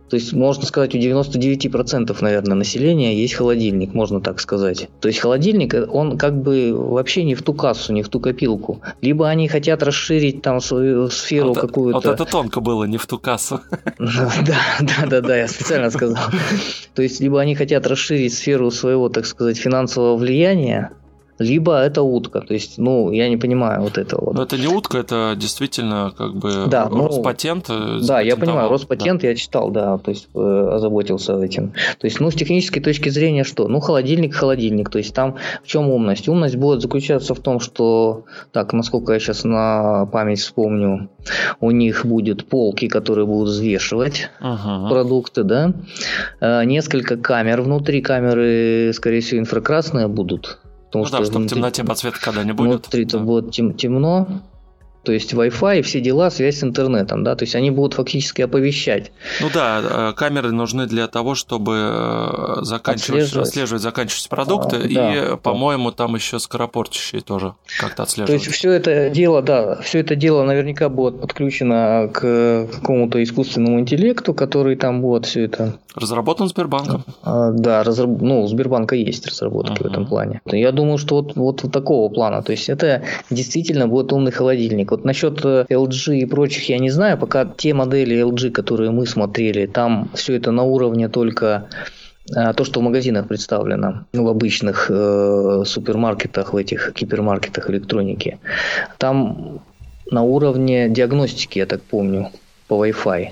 То 0.09 0.15
есть, 0.15 0.31
можно 0.31 0.65
сказать, 0.65 0.95
у 0.95 0.97
99% 0.97 2.17
наверное, 2.21 2.55
населения 2.55 3.13
есть 3.13 3.33
холодильник, 3.33 3.93
можно 3.93 4.21
так 4.21 4.39
сказать. 4.39 4.87
То 5.01 5.09
есть, 5.09 5.19
холодильник, 5.19 5.75
он 5.91 6.17
как 6.17 6.41
бы 6.41 6.73
вообще 6.73 7.25
не 7.25 7.35
в 7.35 7.41
ту 7.41 7.53
кассу, 7.53 7.91
не 7.91 8.03
в 8.03 8.09
ту 8.09 8.21
копилку. 8.21 8.81
Либо 9.01 9.27
они 9.27 9.49
хотят 9.49 9.83
расширить 9.83 10.41
там 10.41 10.61
свою 10.61 11.09
сферу 11.09 11.49
вот, 11.49 11.59
какую-то. 11.59 11.99
Вот 11.99 12.05
это 12.05 12.23
тонко 12.23 12.61
было, 12.61 12.85
не 12.85 12.97
в 12.97 13.05
ту 13.05 13.19
кассу. 13.19 13.59
Да, 13.99 14.61
да, 14.79 15.05
да, 15.07 15.21
да, 15.21 15.37
я 15.37 15.47
специально 15.47 15.89
сказал. 15.89 16.23
То 16.95 17.01
есть, 17.01 17.19
либо 17.19 17.41
они 17.41 17.55
хотят 17.55 17.85
расширить 17.85 18.33
сферу 18.33 18.71
своего, 18.71 19.09
так 19.09 19.25
сказать, 19.25 19.57
финансового 19.57 20.15
влияния, 20.15 20.91
либо 21.39 21.77
это 21.79 22.01
утка. 22.01 22.41
То 22.41 22.53
есть, 22.53 22.77
ну, 22.77 23.11
я 23.11 23.29
не 23.29 23.37
понимаю 23.37 23.81
вот 23.81 23.97
этого. 23.97 24.25
Вот. 24.25 24.35
Но 24.35 24.43
это 24.43 24.57
не 24.57 24.67
утка, 24.67 24.97
это 24.97 25.35
действительно 25.37 26.13
как 26.17 26.35
бы 26.35 26.65
да, 26.67 26.89
ну, 26.89 27.07
Роспатент. 27.07 27.69
Э, 27.69 27.99
да, 28.01 28.21
я 28.21 28.35
понимаю, 28.35 28.69
Роспатент 28.69 29.21
да. 29.21 29.27
я 29.27 29.35
читал, 29.35 29.69
да, 29.71 29.97
то 29.97 30.11
есть 30.11 30.27
э, 30.33 30.69
озаботился 30.73 31.41
этим. 31.41 31.73
То 31.99 32.07
есть, 32.07 32.19
ну, 32.19 32.31
с 32.31 32.35
технической 32.35 32.81
точки 32.81 33.09
зрения 33.09 33.43
что? 33.43 33.67
Ну, 33.67 33.79
холодильник, 33.79 34.33
холодильник. 34.33 34.89
То 34.89 34.97
есть, 34.97 35.13
там 35.13 35.35
в 35.63 35.67
чем 35.67 35.89
умность? 35.89 36.27
Умность 36.27 36.55
будет 36.55 36.81
заключаться 36.81 37.33
в 37.33 37.39
том, 37.39 37.59
что, 37.59 38.25
так, 38.51 38.73
насколько 38.73 39.13
я 39.13 39.19
сейчас 39.19 39.43
на 39.43 40.05
память 40.07 40.39
вспомню, 40.39 41.09
у 41.59 41.71
них 41.71 42.05
будет 42.05 42.45
полки, 42.45 42.87
которые 42.87 43.25
будут 43.25 43.49
взвешивать 43.49 44.29
uh-huh. 44.41 44.89
продукты, 44.89 45.43
да, 45.43 45.73
э, 46.39 46.63
несколько 46.65 47.17
камер 47.17 47.61
внутри, 47.61 48.01
камеры, 48.01 48.91
скорее 48.93 49.21
всего, 49.21 49.39
инфракрасные 49.39 50.07
будут, 50.07 50.59
Потому 50.87 51.03
ну 51.03 51.07
что 51.07 51.17
да, 51.17 51.23
чтобы 51.23 51.39
внутри, 51.39 51.55
в 51.55 51.57
темноте 51.57 51.83
подсветка 51.83 52.21
когда 52.21 52.43
не 52.43 52.53
будет. 52.53 52.69
Внутри-то 52.69 53.19
да. 53.19 53.23
будет 53.23 53.51
тем, 53.51 53.73
темно, 53.73 54.41
то 55.07 55.13
есть 55.13 55.33
Wi-Fi 55.33 55.79
и 55.79 55.81
все 55.83 56.01
дела, 56.01 56.29
связь 56.29 56.59
с 56.59 56.63
интернетом, 56.65 57.23
да, 57.23 57.37
то 57.37 57.45
есть 57.45 57.55
они 57.55 57.71
будут 57.71 57.93
фактически 57.93 58.41
оповещать. 58.41 59.13
Ну 59.39 59.47
да, 59.53 60.09
э, 60.09 60.13
камеры 60.17 60.51
нужны 60.51 60.85
для 60.85 61.07
того, 61.07 61.33
чтобы 61.33 61.77
э, 61.77 62.55
заканчивать, 62.63 63.21
отслеживать, 63.21 63.47
отслеживать 63.47 63.81
заканчивать 63.83 64.27
продукты, 64.27 64.75
а, 64.75 64.79
и, 64.85 64.93
да, 64.93 65.37
по-моему, 65.37 65.93
там 65.93 66.15
еще 66.15 66.39
скоропортящие 66.39 67.21
тоже 67.21 67.53
как-то 67.79 68.03
отслеживать. 68.03 68.41
То 68.41 68.49
есть 68.49 68.53
все 68.53 68.69
это 68.69 69.09
дело, 69.09 69.41
да, 69.41 69.79
все 69.81 69.99
это 69.99 70.17
дело 70.17 70.43
наверняка 70.43 70.89
будет 70.89 71.21
подключено 71.21 72.09
к 72.13 72.67
какому-то 72.73 73.23
искусственному 73.23 73.79
интеллекту, 73.79 74.33
который 74.33 74.75
там 74.75 74.99
будет 74.99 75.25
все 75.25 75.45
это. 75.45 75.79
Разработан 75.95 76.49
Сбербанком. 76.49 77.05
А, 77.23 77.51
да, 77.51 77.81
разраб... 77.83 78.09
ну, 78.19 78.43
у 78.43 78.47
Сбербанка 78.47 78.95
есть 78.95 79.25
разработки 79.25 79.79
uh-huh. 79.79 79.83
в 79.83 79.85
этом 79.85 80.05
плане. 80.05 80.41
Я 80.45 80.73
думаю, 80.73 80.97
что 80.97 81.15
вот, 81.21 81.37
вот 81.37 81.71
такого 81.71 82.09
плана, 82.09 82.43
то 82.43 82.51
есть 82.51 82.67
это 82.67 83.03
действительно 83.29 83.87
будет 83.87 84.11
умный 84.11 84.31
холодильник 84.31 84.91
вот 84.97 85.05
насчет 85.05 85.45
LG 85.45 86.11
э, 86.11 86.15
и 86.17 86.25
прочих 86.25 86.69
я 86.69 86.79
не 86.79 86.89
знаю, 86.89 87.17
пока 87.17 87.45
те 87.45 87.73
модели 87.73 88.17
LG, 88.23 88.51
которые 88.51 88.91
мы 88.91 89.05
смотрели, 89.05 89.67
там 89.67 90.09
все 90.13 90.35
это 90.35 90.51
на 90.51 90.63
уровне 90.63 91.07
только 91.07 91.69
э, 92.35 92.53
то, 92.53 92.63
что 92.65 92.79
в 92.79 92.83
магазинах 92.83 93.27
представлено, 93.27 94.05
в 94.13 94.27
обычных 94.27 94.87
э, 94.89 95.63
супермаркетах, 95.65 96.53
в 96.53 96.57
этих 96.57 96.93
гипермаркетах 96.95 97.69
электроники, 97.69 98.39
там 98.97 99.59
на 100.11 100.23
уровне 100.23 100.89
диагностики, 100.89 101.59
я 101.59 101.65
так 101.65 101.81
помню, 101.81 102.31
по 102.67 102.85
Wi-Fi. 102.85 103.29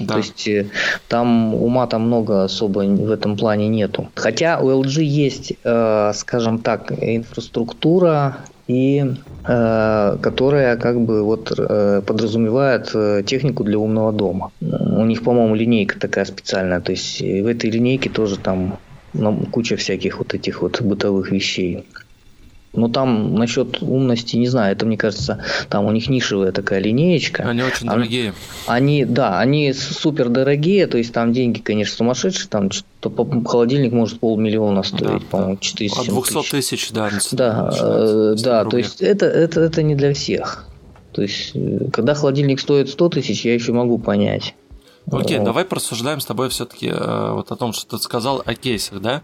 Да. 0.00 0.14
То 0.14 0.18
есть 0.18 0.48
э, 0.48 0.66
там 1.08 1.54
ума 1.54 1.86
там 1.86 2.02
много 2.02 2.44
особо 2.44 2.80
в 2.80 3.10
этом 3.10 3.36
плане 3.36 3.68
нету. 3.68 4.08
Хотя 4.16 4.58
у 4.58 4.82
LG 4.82 5.02
есть, 5.02 5.52
э, 5.62 6.12
скажем 6.14 6.58
так, 6.58 6.90
инфраструктура 6.90 8.38
и 8.66 9.04
э, 9.46 10.16
которая 10.22 10.76
как 10.76 11.00
бы 11.00 11.22
вот 11.22 11.52
э, 11.56 12.02
подразумевает 12.06 12.90
э, 12.94 13.22
технику 13.26 13.64
для 13.64 13.78
умного 13.78 14.12
дома. 14.12 14.52
У 14.60 15.04
них, 15.04 15.22
по-моему, 15.22 15.54
линейка 15.54 15.98
такая 15.98 16.24
специальная, 16.24 16.80
то 16.80 16.92
есть 16.92 17.20
в 17.20 17.46
этой 17.46 17.70
линейке 17.70 18.08
тоже 18.10 18.38
там 18.38 18.78
ну, 19.12 19.46
куча 19.50 19.76
всяких 19.76 20.18
вот 20.18 20.34
этих 20.34 20.62
вот 20.62 20.80
бытовых 20.80 21.30
вещей. 21.30 21.84
Но 22.76 22.88
там 22.88 23.34
насчет 23.34 23.82
умности, 23.82 24.36
не 24.36 24.48
знаю, 24.48 24.72
это 24.72 24.86
мне 24.86 24.96
кажется, 24.96 25.44
там 25.68 25.86
у 25.86 25.92
них 25.92 26.08
нишевая 26.08 26.52
такая 26.52 26.80
линеечка. 26.80 27.44
Они 27.44 27.62
очень 27.62 27.86
дорогие. 27.86 28.34
Они, 28.66 29.04
да, 29.04 29.38
они 29.38 29.72
супер 29.72 30.28
дорогие, 30.28 30.86
то 30.86 30.98
есть 30.98 31.12
там 31.12 31.32
деньги, 31.32 31.60
конечно, 31.60 31.96
сумасшедшие, 31.96 32.48
там 32.48 32.70
что 32.70 32.82
холодильник 33.44 33.92
может 33.92 34.18
полмиллиона 34.18 34.82
стоить, 34.82 35.22
да, 35.22 35.26
по-моему, 35.30 35.56
400 35.58 36.00
От 36.00 36.06
200 36.06 36.50
тысяч, 36.50 36.50
тысяч 36.50 36.90
да. 36.92 37.10
Да, 37.32 37.70
э, 37.80 38.34
да, 38.42 38.64
то 38.64 38.76
есть 38.76 39.02
это, 39.02 39.26
это, 39.26 39.60
это 39.60 39.82
не 39.82 39.94
для 39.94 40.14
всех. 40.14 40.66
То 41.12 41.22
есть, 41.22 41.52
э, 41.54 41.90
когда 41.92 42.14
холодильник 42.14 42.60
стоит 42.60 42.88
100 42.88 43.08
тысяч, 43.10 43.44
я 43.44 43.54
еще 43.54 43.72
могу 43.72 43.98
понять. 43.98 44.54
Окей, 45.10 45.38
вот. 45.38 45.44
давай 45.44 45.64
порассуждаем 45.64 46.20
с 46.20 46.24
тобой 46.24 46.48
все-таки 46.48 46.88
э, 46.88 47.32
вот 47.32 47.52
о 47.52 47.56
том, 47.56 47.72
что 47.72 47.96
ты 47.96 48.02
сказал 48.02 48.42
о 48.44 48.54
кейсах, 48.54 49.00
да? 49.00 49.22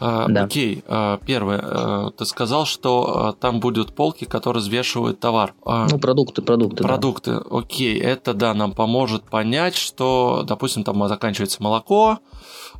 Э, 0.00 0.26
да. 0.28 0.44
Окей, 0.44 0.82
э, 0.86 1.18
первое, 1.24 2.10
ты 2.10 2.24
сказал, 2.24 2.66
что 2.66 3.36
там 3.40 3.60
будут 3.60 3.94
полки, 3.94 4.24
которые 4.24 4.60
взвешивают 4.60 5.20
товар. 5.20 5.54
Э, 5.64 5.86
ну, 5.88 5.98
продукты, 5.98 6.42
продукты. 6.42 6.82
Продукты, 6.82 7.34
да. 7.34 7.58
окей, 7.58 8.00
это, 8.00 8.34
да, 8.34 8.54
нам 8.54 8.72
поможет 8.72 9.22
понять, 9.24 9.76
что, 9.76 10.42
допустим, 10.44 10.82
там 10.82 11.06
заканчивается 11.08 11.62
молоко, 11.62 12.18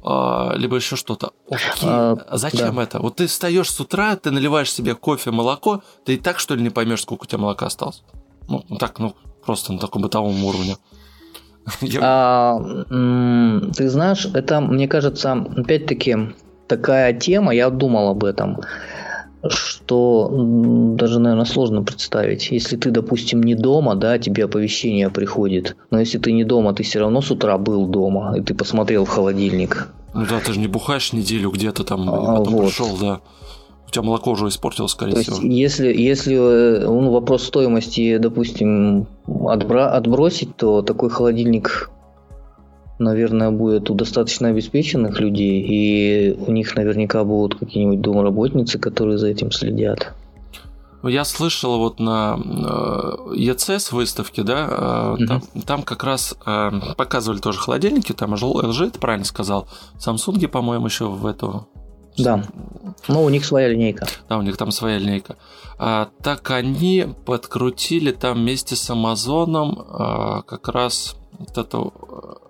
либо 0.02 0.76
еще 0.76 0.96
что-то. 0.96 1.32
Окей, 1.50 1.68
а, 1.82 2.16
зачем 2.32 2.76
да. 2.76 2.82
это? 2.82 3.00
Вот 3.00 3.16
ты 3.16 3.26
встаешь 3.26 3.70
с 3.70 3.78
утра, 3.80 4.16
ты 4.16 4.30
наливаешь 4.30 4.72
себе 4.72 4.94
кофе, 4.94 5.30
молоко, 5.30 5.82
ты 6.04 6.14
и 6.14 6.16
так, 6.16 6.38
что 6.38 6.54
ли, 6.54 6.62
не 6.62 6.70
поймешь, 6.70 7.02
сколько 7.02 7.24
у 7.24 7.26
тебя 7.26 7.38
молока 7.38 7.66
осталось? 7.66 8.02
Ну, 8.48 8.64
так, 8.78 8.98
ну, 8.98 9.14
просто 9.44 9.74
на 9.74 9.78
таком 9.78 10.02
бытовом 10.02 10.42
уровне. 10.42 10.76
А, 12.00 12.58
ты 13.76 13.88
знаешь, 13.88 14.26
это, 14.34 14.60
мне 14.60 14.88
кажется, 14.88 15.32
опять-таки 15.32 16.16
такая 16.66 17.12
тема, 17.12 17.54
я 17.54 17.70
думал 17.70 18.08
об 18.08 18.24
этом, 18.24 18.60
что 19.48 20.30
даже, 20.94 21.18
наверное, 21.18 21.46
сложно 21.46 21.82
представить. 21.82 22.50
Если 22.50 22.76
ты, 22.76 22.90
допустим, 22.90 23.42
не 23.42 23.54
дома, 23.54 23.94
да, 23.94 24.18
тебе 24.18 24.44
оповещение 24.44 25.10
приходит, 25.10 25.76
но 25.90 26.00
если 26.00 26.18
ты 26.18 26.32
не 26.32 26.44
дома, 26.44 26.74
ты 26.74 26.82
все 26.82 27.00
равно 27.00 27.20
с 27.20 27.30
утра 27.30 27.56
был 27.58 27.86
дома, 27.86 28.34
и 28.36 28.42
ты 28.42 28.54
посмотрел 28.54 29.04
в 29.04 29.08
холодильник. 29.08 29.88
Ну 30.14 30.26
да, 30.28 30.40
ты 30.40 30.52
же 30.52 30.60
не 30.60 30.66
бухаешь 30.66 31.12
неделю 31.12 31.50
где-то 31.50 31.84
там, 31.84 32.08
а, 32.10 32.36
потом 32.38 32.54
вот. 32.54 32.66
пришел, 32.66 32.96
да. 33.00 33.20
У 33.90 33.92
тебя 33.92 34.04
молоко 34.04 34.30
уже 34.30 34.46
испортилось, 34.46 34.92
скорее 34.92 35.14
То 35.14 35.22
всего. 35.22 35.36
Есть, 35.38 35.78
если, 35.80 35.92
если 35.92 36.36
э, 36.36 36.84
ну, 36.86 37.10
вопрос 37.10 37.42
стоимости, 37.42 38.18
допустим, 38.18 39.08
отбра- 39.26 39.88
отбросить, 39.88 40.54
то 40.56 40.82
такой 40.82 41.10
холодильник, 41.10 41.90
наверное, 43.00 43.50
будет 43.50 43.90
у 43.90 43.94
достаточно 43.94 44.46
обеспеченных 44.46 45.18
людей, 45.18 45.60
и 45.66 46.36
у 46.38 46.52
них 46.52 46.76
наверняка 46.76 47.24
будут 47.24 47.58
какие-нибудь 47.58 48.00
домработницы, 48.00 48.78
которые 48.78 49.18
за 49.18 49.26
этим 49.26 49.50
следят. 49.50 50.14
Ну, 51.02 51.08
я 51.08 51.24
слышал 51.24 51.78
вот 51.78 51.98
на 51.98 52.38
ECS 53.34 53.92
выставке, 53.92 54.44
да, 54.44 54.68
mm-hmm. 54.70 55.26
там, 55.26 55.42
там 55.66 55.82
как 55.82 56.04
раз 56.04 56.36
э, 56.46 56.70
показывали 56.96 57.40
тоже 57.40 57.58
холодильники, 57.58 58.12
там 58.12 58.34
LG, 58.34 58.90
ты 58.90 59.00
правильно 59.00 59.24
сказал, 59.24 59.66
Samsung, 59.98 60.46
по-моему, 60.46 60.86
еще 60.86 61.06
в 61.06 61.26
эту 61.26 61.66
да. 62.22 62.44
Но 63.08 63.24
у 63.24 63.28
них 63.28 63.44
своя 63.44 63.68
линейка. 63.68 64.06
Да, 64.28 64.38
у 64.38 64.42
них 64.42 64.56
там 64.56 64.70
своя 64.70 64.98
линейка. 64.98 65.36
А, 65.78 66.08
так 66.22 66.50
они 66.50 67.06
подкрутили 67.24 68.12
там 68.12 68.38
вместе 68.38 68.76
с 68.76 68.90
Амазоном 68.90 69.86
а, 69.88 70.42
как 70.42 70.68
раз 70.68 71.16
вот 71.38 71.56
эту 71.56 71.92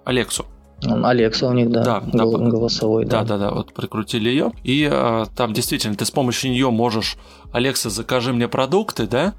Алексу. 0.04 0.46
Алекса 0.82 1.46
у 1.46 1.52
них, 1.52 1.70
да, 1.70 1.84
да, 1.84 2.00
да 2.12 2.24
голосовой. 2.24 3.04
Да, 3.04 3.22
да, 3.22 3.36
да, 3.36 3.50
вот 3.50 3.74
прикрутили 3.74 4.30
ее. 4.30 4.52
И 4.64 4.88
а, 4.90 5.26
там 5.36 5.52
действительно 5.52 5.94
ты 5.94 6.04
с 6.04 6.10
помощью 6.10 6.50
нее 6.50 6.70
можешь, 6.70 7.16
Алекса, 7.52 7.90
закажи 7.90 8.32
мне 8.32 8.48
продукты, 8.48 9.06
да, 9.06 9.34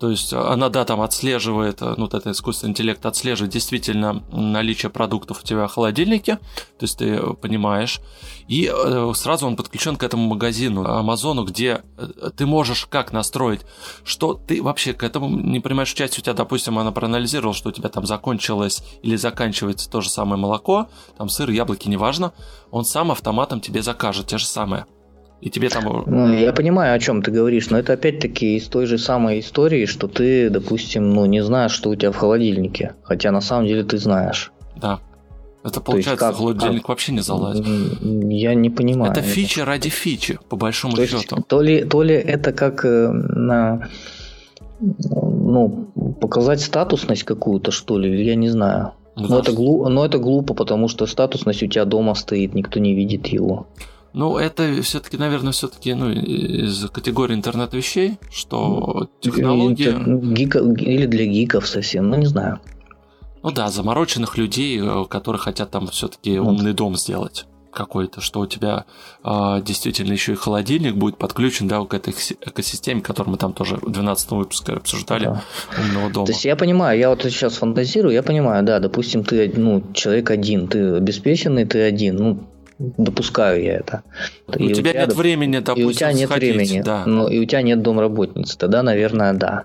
То 0.00 0.10
есть 0.10 0.32
она, 0.32 0.68
да, 0.68 0.84
там 0.84 1.00
отслеживает, 1.00 1.80
ну, 1.80 1.96
вот 1.96 2.14
это 2.14 2.30
искусственный 2.30 2.70
интеллект 2.70 3.04
отслеживает 3.04 3.52
действительно 3.52 4.22
наличие 4.30 4.90
продуктов 4.90 5.40
у 5.42 5.46
тебя 5.46 5.66
в 5.66 5.72
холодильнике, 5.72 6.36
то 6.36 6.84
есть 6.84 6.98
ты 6.98 7.20
понимаешь, 7.34 8.00
и 8.46 8.72
э, 8.72 9.12
сразу 9.14 9.46
он 9.46 9.56
подключен 9.56 9.96
к 9.96 10.02
этому 10.02 10.28
магазину, 10.28 10.84
Амазону, 10.84 11.44
где 11.44 11.82
э, 11.96 12.30
ты 12.36 12.46
можешь 12.46 12.86
как 12.86 13.12
настроить, 13.12 13.62
что 14.04 14.34
ты 14.34 14.62
вообще 14.62 14.92
к 14.92 15.02
этому 15.02 15.28
не 15.28 15.60
понимаешь 15.60 15.92
часть 15.92 16.18
у 16.18 16.22
тебя, 16.22 16.34
допустим, 16.34 16.78
она 16.78 16.92
проанализировала, 16.92 17.54
что 17.54 17.70
у 17.70 17.72
тебя 17.72 17.88
там 17.88 18.06
закончилось 18.06 18.82
или 19.02 19.16
заканчивается 19.16 19.90
то 19.90 20.00
же 20.00 20.10
самое 20.10 20.40
молоко, 20.40 20.88
там 21.16 21.28
сыр, 21.28 21.50
яблоки, 21.50 21.88
неважно, 21.88 22.32
он 22.70 22.84
сам 22.84 23.10
автоматом 23.10 23.60
тебе 23.60 23.82
закажет 23.82 24.28
те 24.28 24.38
же 24.38 24.46
самые. 24.46 24.86
И 25.40 25.50
тебе 25.50 25.68
там... 25.68 26.04
Ну, 26.06 26.32
я 26.32 26.52
понимаю, 26.52 26.94
о 26.94 26.98
чем 26.98 27.22
ты 27.22 27.30
говоришь, 27.30 27.70
но 27.70 27.78
это 27.78 27.92
опять-таки 27.92 28.56
из 28.56 28.66
той 28.66 28.86
же 28.86 28.98
самой 28.98 29.38
истории, 29.40 29.86
что 29.86 30.08
ты, 30.08 30.50
допустим, 30.50 31.10
ну, 31.10 31.26
не 31.26 31.44
знаешь, 31.44 31.72
что 31.72 31.90
у 31.90 31.94
тебя 31.94 32.10
в 32.10 32.16
холодильнике. 32.16 32.94
Хотя 33.02 33.30
на 33.30 33.40
самом 33.40 33.66
деле 33.66 33.84
ты 33.84 33.98
знаешь. 33.98 34.52
Да. 34.76 35.00
Это 35.64 35.80
получается, 35.80 36.16
как, 36.16 36.36
холодильник 36.36 36.82
как? 36.82 36.88
вообще 36.88 37.12
не 37.12 37.20
залазит. 37.20 37.66
Я 38.02 38.54
не 38.54 38.70
понимаю. 38.70 39.12
Это 39.12 39.22
фича 39.22 39.64
ради 39.64 39.88
фичи, 39.88 40.38
по 40.48 40.56
большому 40.56 40.94
то 40.94 41.06
счету. 41.06 41.36
Есть, 41.36 41.48
то, 41.48 41.62
ли, 41.62 41.84
то 41.84 42.02
ли 42.02 42.14
это 42.14 42.52
как 42.52 42.84
э, 42.84 43.08
на 43.08 43.88
ну, 44.80 45.88
показать 46.20 46.60
статусность 46.60 47.24
какую-то, 47.24 47.70
что 47.70 47.98
ли, 47.98 48.24
я 48.24 48.34
не 48.34 48.48
знаю. 48.48 48.92
Да. 49.16 49.26
Но, 49.28 49.38
это 49.40 49.52
глупо, 49.52 49.88
но 49.88 50.04
это 50.04 50.18
глупо, 50.18 50.54
потому 50.54 50.88
что 50.88 51.06
статусность 51.06 51.62
у 51.62 51.66
тебя 51.66 51.84
дома 51.84 52.14
стоит, 52.14 52.54
никто 52.54 52.78
не 52.78 52.94
видит 52.94 53.26
его. 53.26 53.66
Ну, 54.18 54.36
это 54.36 54.82
все-таки, 54.82 55.16
наверное, 55.16 55.52
все-таки 55.52 55.94
ну, 55.94 56.10
из 56.10 56.90
категории 56.90 57.34
интернет-вещей, 57.34 58.18
что 58.32 59.08
технологии... 59.20 59.94
Гика, 60.34 60.58
или 60.58 61.06
для 61.06 61.24
гиков 61.24 61.68
совсем, 61.68 62.10
ну 62.10 62.16
не 62.16 62.26
знаю. 62.26 62.58
Ну 63.44 63.52
да, 63.52 63.68
замороченных 63.68 64.36
людей, 64.36 64.80
э, 64.82 65.04
которые 65.08 65.38
хотят 65.38 65.70
там 65.70 65.86
все-таки 65.86 66.36
умный 66.40 66.72
дом 66.72 66.96
сделать 66.96 67.46
какой-то, 67.72 68.20
что 68.20 68.40
у 68.40 68.46
тебя 68.48 68.86
э, 69.22 69.62
действительно 69.62 70.14
еще 70.14 70.32
и 70.32 70.34
холодильник 70.34 70.96
будет 70.96 71.16
подключен 71.16 71.68
да, 71.68 71.84
к 71.84 71.94
этой 71.94 72.12
экосистеме, 72.12 73.02
которую 73.02 73.34
мы 73.34 73.38
там 73.38 73.52
тоже 73.52 73.76
в 73.76 73.88
12 73.88 74.32
выпуске 74.32 74.72
обсуждали, 74.72 75.26
да. 75.26 75.42
умного 75.78 76.10
дома. 76.10 76.26
То 76.26 76.32
есть 76.32 76.44
я 76.44 76.56
понимаю, 76.56 76.98
я 76.98 77.10
вот 77.10 77.22
сейчас 77.22 77.54
фантазирую, 77.54 78.12
я 78.12 78.24
понимаю, 78.24 78.64
да, 78.64 78.80
допустим, 78.80 79.22
ты 79.22 79.52
ну, 79.54 79.84
человек 79.94 80.32
один, 80.32 80.66
ты 80.66 80.96
обеспеченный, 80.96 81.66
ты 81.66 81.82
один, 81.82 82.16
ну, 82.16 82.48
допускаю 82.78 83.62
я 83.62 83.76
это. 83.76 84.02
И 84.56 84.64
у, 84.64 84.74
тебя, 84.74 84.92
тебя 84.92 85.00
нет 85.06 85.14
времени, 85.14 85.58
допустим, 85.58 85.88
И 85.88 85.90
у 85.90 85.92
тебя 85.92 86.12
нет 86.12 86.28
сходить, 86.28 86.54
времени, 86.54 86.82
да. 86.82 87.04
ну, 87.06 87.28
и 87.28 87.38
у 87.38 87.44
тебя 87.44 87.62
нет 87.62 87.82
домработницы, 87.82 88.56
тогда, 88.56 88.82
наверное, 88.82 89.32
да. 89.34 89.64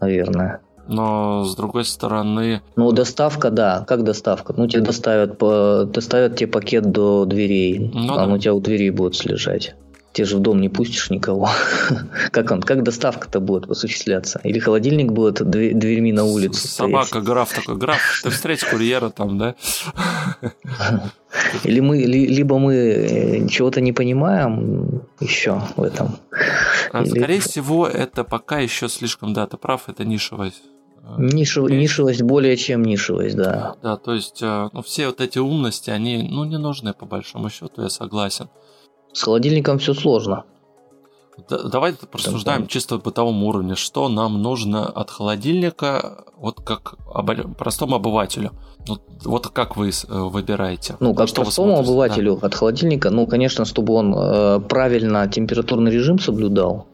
Наверное. 0.00 0.60
Но 0.86 1.44
с 1.44 1.54
другой 1.54 1.84
стороны... 1.84 2.62
Ну, 2.76 2.92
доставка, 2.92 3.50
да. 3.50 3.84
Как 3.86 4.04
доставка? 4.04 4.54
Ну, 4.56 4.66
тебе 4.68 4.82
доставят, 4.82 5.38
доставят 5.38 6.36
тебе 6.36 6.46
пакет 6.46 6.90
до 6.90 7.26
дверей. 7.26 7.90
Ну, 7.92 8.14
а 8.14 8.16
да. 8.16 8.24
он 8.24 8.32
у 8.32 8.38
тебя 8.38 8.54
у 8.54 8.60
дверей 8.60 8.90
будет 8.90 9.22
лежать. 9.26 9.74
Те 10.18 10.24
же 10.24 10.36
в 10.36 10.40
дом 10.40 10.60
не 10.60 10.68
пустишь 10.68 11.10
никого. 11.10 11.48
как 12.32 12.50
он, 12.50 12.60
как 12.60 12.82
доставка-то 12.82 13.38
будет 13.38 13.70
осуществляться? 13.70 14.40
Или 14.42 14.58
холодильник 14.58 15.12
будет 15.12 15.48
дверьми 15.48 16.12
на 16.12 16.24
улицу? 16.24 16.66
Собака, 16.66 17.20
граф 17.20 17.54
такой, 17.54 17.76
граф, 17.76 18.00
ты 18.24 18.30
встретишь 18.30 18.64
курьера 18.64 19.10
там, 19.10 19.38
да? 19.38 19.54
Или 21.62 21.78
мы, 21.78 21.98
либо 21.98 22.58
мы 22.58 22.74
э, 22.74 23.46
чего-то 23.46 23.80
не 23.80 23.92
понимаем 23.92 25.02
еще 25.20 25.62
в 25.76 25.82
этом. 25.84 26.18
А, 26.90 27.04
Или... 27.04 27.10
Скорее 27.10 27.38
всего, 27.40 27.86
это 27.86 28.24
пока 28.24 28.58
еще 28.58 28.88
слишком, 28.88 29.34
да, 29.34 29.46
ты 29.46 29.56
прав, 29.56 29.88
это 29.88 30.04
нишевая 30.04 30.50
Нишев, 31.16 31.70
нишевость 31.70 32.22
более 32.22 32.56
чем 32.56 32.82
нишевость, 32.82 33.36
да. 33.36 33.76
Да, 33.84 33.96
то 33.96 34.14
есть 34.14 34.42
э, 34.42 34.68
ну, 34.72 34.82
все 34.82 35.06
вот 35.06 35.20
эти 35.20 35.38
умности, 35.38 35.90
они 35.90 36.28
ну, 36.28 36.42
не 36.42 36.58
нужны 36.58 36.92
по 36.92 37.06
большому 37.06 37.50
счету, 37.50 37.82
я 37.82 37.88
согласен. 37.88 38.48
С 39.12 39.22
холодильником 39.22 39.78
все 39.78 39.94
сложно. 39.94 40.44
Да, 41.48 41.62
давай 41.62 41.92
порассуждаем 41.92 42.62
Там, 42.62 42.68
чисто 42.68 42.98
бытовом 42.98 43.44
уровне, 43.44 43.76
что 43.76 44.08
нам 44.08 44.42
нужно 44.42 44.86
от 44.86 45.10
холодильника, 45.10 46.24
вот 46.36 46.60
как 46.60 46.94
об, 47.12 47.30
простому 47.56 47.96
обывателю. 47.96 48.52
Вот, 48.86 49.02
вот 49.24 49.48
как 49.48 49.76
вы 49.76 49.90
э, 49.90 49.92
выбираете? 50.08 50.96
Ну, 51.00 51.14
как 51.14 51.28
что 51.28 51.42
простому 51.42 51.78
обывателю 51.78 52.38
да. 52.40 52.48
от 52.48 52.54
холодильника, 52.54 53.10
ну, 53.10 53.26
конечно, 53.26 53.64
чтобы 53.64 53.94
он 53.94 54.14
э, 54.16 54.60
правильно 54.68 55.28
температурный 55.28 55.92
режим 55.92 56.18
соблюдал, 56.18 56.86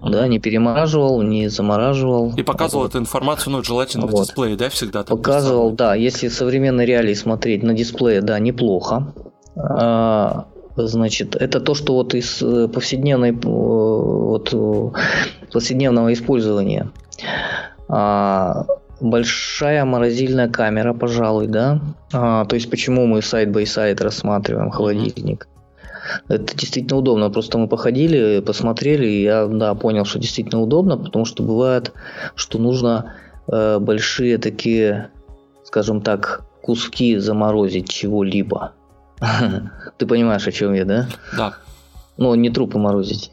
uh-huh. 0.00 0.10
да, 0.10 0.28
не 0.28 0.38
перемораживал, 0.38 1.22
не 1.22 1.48
замораживал. 1.48 2.34
И 2.36 2.42
показывал 2.42 2.84
вот. 2.84 2.90
эту 2.90 2.98
информацию, 2.98 3.52
ну, 3.52 3.62
желательно 3.64 4.06
вот. 4.06 4.12
на 4.12 4.24
дисплее, 4.24 4.56
да, 4.56 4.68
всегда? 4.68 5.02
Показывал, 5.04 5.72
да, 5.72 5.94
если 5.94 6.28
современные 6.28 6.86
реалии 6.86 7.14
смотреть 7.14 7.62
на 7.62 7.72
дисплее, 7.72 8.20
да, 8.20 8.38
неплохо. 8.38 9.14
А, 9.56 10.46
Значит, 10.86 11.34
это 11.34 11.60
то, 11.60 11.74
что 11.74 11.94
вот 11.94 12.14
из 12.14 12.40
э, 12.40 12.68
повседневной, 12.68 13.30
э, 13.30 13.34
вот, 13.42 14.50
э, 14.52 14.90
повседневного 15.52 16.12
использования. 16.12 16.90
А, 17.88 18.64
большая 19.00 19.84
морозильная 19.84 20.48
камера, 20.48 20.94
пожалуй, 20.94 21.48
да. 21.48 21.80
А, 22.12 22.44
то 22.44 22.54
есть 22.54 22.70
почему 22.70 23.06
мы 23.06 23.22
сайт 23.22 23.48
by 23.48 23.66
сайт 23.66 24.00
рассматриваем 24.00 24.70
холодильник? 24.70 25.48
Это 26.28 26.56
действительно 26.56 26.98
удобно. 26.98 27.30
Просто 27.30 27.58
мы 27.58 27.68
походили, 27.68 28.40
посмотрели, 28.40 29.06
и 29.06 29.22
я 29.22 29.46
да, 29.46 29.74
понял, 29.74 30.04
что 30.04 30.18
действительно 30.18 30.62
удобно, 30.62 30.96
потому 30.96 31.24
что 31.24 31.42
бывает, 31.42 31.92
что 32.34 32.58
нужно 32.58 33.14
э, 33.50 33.78
большие 33.78 34.38
такие, 34.38 35.10
скажем 35.64 36.00
так, 36.00 36.44
куски 36.62 37.16
заморозить 37.16 37.88
чего-либо. 37.88 38.72
Ты 39.98 40.06
понимаешь, 40.06 40.46
о 40.46 40.52
чем 40.52 40.74
я, 40.74 40.84
да? 40.84 41.06
Да. 41.36 41.54
Ну, 42.16 42.34
не 42.34 42.50
трупы 42.50 42.78
морозить. 42.78 43.32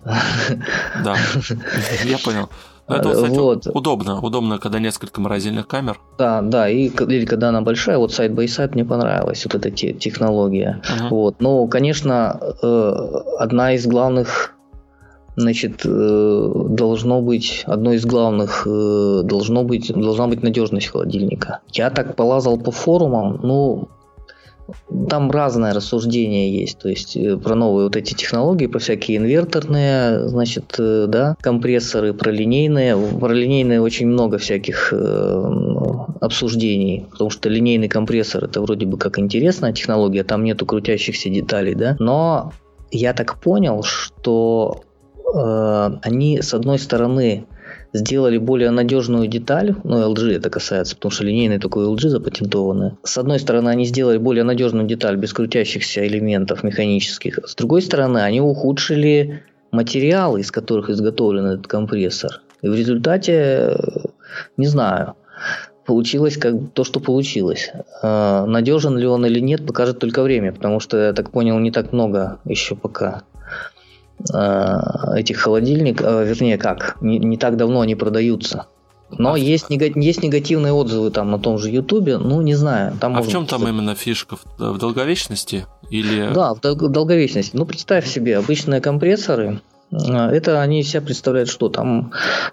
Да, 1.03 1.15
я 2.05 2.17
понял. 2.19 2.49
Но 2.87 2.97
это, 2.97 3.13
кстати, 3.13 3.35
вот. 3.35 3.67
удобно. 3.73 4.21
Удобно, 4.21 4.59
когда 4.59 4.77
несколько 4.77 5.19
морозильных 5.19 5.67
камер. 5.67 5.99
Да, 6.19 6.41
да, 6.43 6.69
и 6.69 6.89
или 6.89 7.25
когда 7.25 7.49
она 7.49 7.61
большая, 7.61 7.97
вот 7.97 8.13
сайт 8.13 8.31
by 8.31 8.47
сайт 8.47 8.75
мне 8.75 8.85
понравилась 8.85 9.43
вот 9.43 9.55
эта 9.55 9.71
технология. 9.71 10.81
Uh-huh. 10.83 11.09
Вот. 11.09 11.41
Но, 11.41 11.65
конечно, 11.67 12.39
э, 12.61 12.95
одна 13.39 13.73
из 13.73 13.87
главных 13.87 14.55
значит, 15.35 15.81
э, 15.83 16.51
должно 16.69 17.21
быть, 17.21 17.63
одно 17.65 17.93
из 17.93 18.05
главных, 18.05 18.67
э, 18.67 19.21
должно 19.23 19.63
быть, 19.63 19.91
должна 19.93 20.27
быть 20.27 20.43
надежность 20.43 20.87
холодильника. 20.87 21.59
Я 21.73 21.89
так 21.89 22.15
полазал 22.15 22.57
по 22.57 22.71
форумам, 22.71 23.39
ну, 23.43 23.89
там 25.09 25.31
разное 25.31 25.73
рассуждение 25.73 26.51
есть, 26.51 26.79
то 26.79 26.89
есть 26.89 27.15
э, 27.15 27.37
про 27.37 27.55
новые 27.55 27.85
вот 27.85 27.95
эти 27.95 28.13
технологии, 28.13 28.67
про 28.67 28.79
всякие 28.79 29.17
инверторные, 29.17 30.27
значит, 30.27 30.75
э, 30.79 31.05
да, 31.07 31.35
компрессоры, 31.41 32.13
про 32.13 32.31
линейные. 32.31 32.97
Про 32.97 33.33
линейные 33.33 33.81
очень 33.81 34.07
много 34.07 34.37
всяких 34.37 34.91
э, 34.91 35.51
обсуждений, 36.21 37.05
потому 37.11 37.29
что 37.29 37.49
линейный 37.49 37.87
компрессор 37.87 38.45
это 38.45 38.61
вроде 38.61 38.85
бы 38.85 38.97
как 38.97 39.19
интересная 39.19 39.73
технология, 39.73 40.23
там 40.23 40.43
нету 40.43 40.65
крутящихся 40.65 41.29
деталей, 41.29 41.75
да, 41.75 41.95
но 41.99 42.51
я 42.91 43.13
так 43.13 43.39
понял, 43.39 43.83
что 43.83 44.83
э, 45.33 45.89
они 46.01 46.41
с 46.41 46.53
одной 46.53 46.79
стороны 46.79 47.45
сделали 47.95 48.37
более 48.37 48.71
надежную 48.71 49.27
деталь, 49.27 49.75
ну 49.83 50.13
LG 50.13 50.35
это 50.35 50.49
касается, 50.49 50.95
потому 50.95 51.11
что 51.11 51.23
линейный 51.23 51.59
такой 51.59 51.85
LG 51.85 52.09
запатентованный. 52.09 52.91
С 53.03 53.17
одной 53.17 53.39
стороны, 53.39 53.69
они 53.69 53.85
сделали 53.85 54.17
более 54.17 54.43
надежную 54.43 54.85
деталь 54.85 55.15
без 55.15 55.33
крутящихся 55.33 56.05
элементов 56.05 56.63
механических. 56.63 57.39
С 57.45 57.55
другой 57.55 57.81
стороны, 57.81 58.19
они 58.19 58.41
ухудшили 58.41 59.43
материалы, 59.71 60.41
из 60.41 60.51
которых 60.51 60.89
изготовлен 60.89 61.45
этот 61.45 61.67
компрессор. 61.67 62.41
И 62.61 62.67
в 62.67 62.75
результате, 62.75 63.77
не 64.57 64.67
знаю, 64.67 65.15
получилось 65.85 66.37
как 66.37 66.55
то, 66.73 66.83
что 66.83 66.99
получилось. 66.99 67.71
А, 68.01 68.45
надежен 68.45 68.97
ли 68.97 69.07
он 69.07 69.25
или 69.25 69.39
нет, 69.39 69.65
покажет 69.65 69.99
только 69.99 70.23
время, 70.23 70.51
потому 70.51 70.79
что, 70.79 70.97
я 70.97 71.13
так 71.13 71.31
понял, 71.31 71.59
не 71.59 71.71
так 71.71 71.93
много 71.93 72.39
еще 72.45 72.75
пока 72.75 73.23
Э, 73.34 73.34
этих 75.15 75.37
холодильников, 75.37 76.05
э, 76.07 76.25
вернее 76.25 76.57
как, 76.57 76.97
не, 77.01 77.19
не 77.19 77.37
так 77.37 77.57
давно 77.57 77.81
они 77.81 77.95
продаются. 77.95 78.67
Но 79.11 79.33
а 79.33 79.39
есть, 79.39 79.69
нега- 79.69 79.99
есть 79.99 80.23
негативные 80.23 80.73
отзывы 80.73 81.11
там 81.11 81.29
на 81.29 81.37
том 81.37 81.57
же 81.59 81.69
Ютубе, 81.69 82.17
ну 82.17 82.41
не 82.41 82.55
знаю. 82.55 82.97
Там 82.99 83.15
а 83.15 83.21
в 83.21 83.27
чем 83.27 83.45
там 83.45 83.67
именно 83.67 83.93
фишка? 83.93 84.37
В 84.57 84.77
долговечности? 84.77 85.67
Или... 85.89 86.33
Да, 86.33 86.53
в 86.53 86.59
долговечности. 86.59 87.55
Ну 87.55 87.65
представь 87.65 88.07
себе, 88.07 88.37
обычные 88.37 88.81
компрессоры, 88.81 89.61
э, 89.91 89.97
это 89.97 90.61
они 90.61 90.83
себя 90.83 91.01
представляют 91.01 91.49
что? 91.49 91.69
Там, 91.69 92.11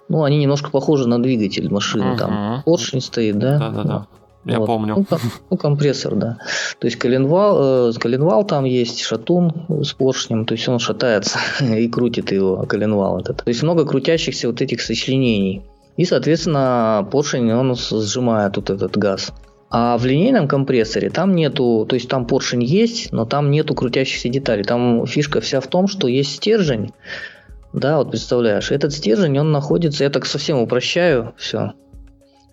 ну, 0.09 0.23
они 0.23 0.37
немножко 0.37 0.69
похожи 0.69 1.07
на 1.07 1.21
двигатель 1.21 1.69
машины. 1.71 2.13
Uh-huh. 2.13 2.17
Там 2.17 2.63
поршень 2.63 3.01
стоит, 3.01 3.39
да? 3.39 3.57
Да, 3.57 3.69
да, 3.69 3.83
да. 3.83 4.07
Я 4.45 4.59
вот. 4.59 4.65
помню. 4.65 5.05
Ну, 5.09 5.17
ну, 5.49 5.57
компрессор, 5.57 6.15
да. 6.15 6.37
То 6.79 6.85
есть 6.85 6.97
коленвал, 6.97 7.89
э, 7.89 7.93
коленвал 7.93 8.45
там 8.45 8.65
есть, 8.65 9.01
шатун 9.01 9.65
с 9.69 9.93
поршнем, 9.93 10.45
то 10.45 10.53
есть 10.53 10.67
он 10.67 10.79
шатается 10.79 11.39
и 11.61 11.87
крутит 11.87 12.31
его, 12.31 12.65
коленвал 12.67 13.19
этот. 13.19 13.37
То 13.37 13.49
есть 13.49 13.63
много 13.63 13.85
крутящихся 13.85 14.47
вот 14.47 14.61
этих 14.61 14.81
сочленений. 14.81 15.63
И, 15.95 16.05
соответственно, 16.05 17.07
поршень, 17.11 17.51
он 17.53 17.75
сжимает 17.75 18.57
вот 18.57 18.69
этот 18.69 18.97
газ. 18.97 19.31
А 19.69 19.97
в 19.97 20.05
линейном 20.05 20.47
компрессоре 20.47 21.09
там 21.09 21.33
нету, 21.33 21.85
то 21.87 21.95
есть 21.95 22.07
там 22.07 22.27
поршень 22.27 22.63
есть, 22.63 23.11
но 23.11 23.25
там 23.25 23.49
нету 23.49 23.73
крутящихся 23.73 24.29
деталей. 24.29 24.63
Там 24.63 25.05
фишка 25.07 25.41
вся 25.41 25.61
в 25.61 25.67
том, 25.67 25.87
что 25.87 26.07
есть 26.07 26.35
стержень, 26.35 26.91
да, 27.73 27.97
вот 27.97 28.11
представляешь, 28.11 28.71
этот 28.71 28.93
стержень, 28.93 29.39
он 29.39 29.51
находится, 29.51 30.03
я 30.03 30.11
так 30.11 30.27
совсем 30.27 30.59
упрощаю 30.59 31.33
все, 31.37 31.73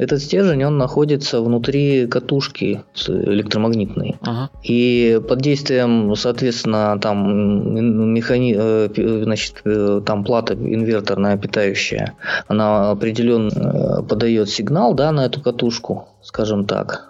этот 0.00 0.22
стержень, 0.22 0.64
он 0.64 0.78
находится 0.78 1.42
внутри 1.42 2.06
катушки 2.06 2.82
электромагнитной. 3.06 4.16
Ага. 4.22 4.50
И 4.62 5.20
под 5.28 5.40
действием, 5.40 6.14
соответственно, 6.16 6.98
там 7.00 8.14
механи... 8.14 8.56
Э, 8.58 8.88
значит, 9.24 9.60
э, 9.64 10.00
там 10.04 10.24
плата 10.24 10.54
инверторная 10.54 11.36
питающая, 11.36 12.14
она 12.48 12.90
определенно 12.90 13.50
э, 13.50 14.02
подает 14.02 14.48
сигнал, 14.48 14.94
да, 14.94 15.12
на 15.12 15.26
эту 15.26 15.42
катушку, 15.42 16.08
скажем 16.22 16.64
так 16.64 17.09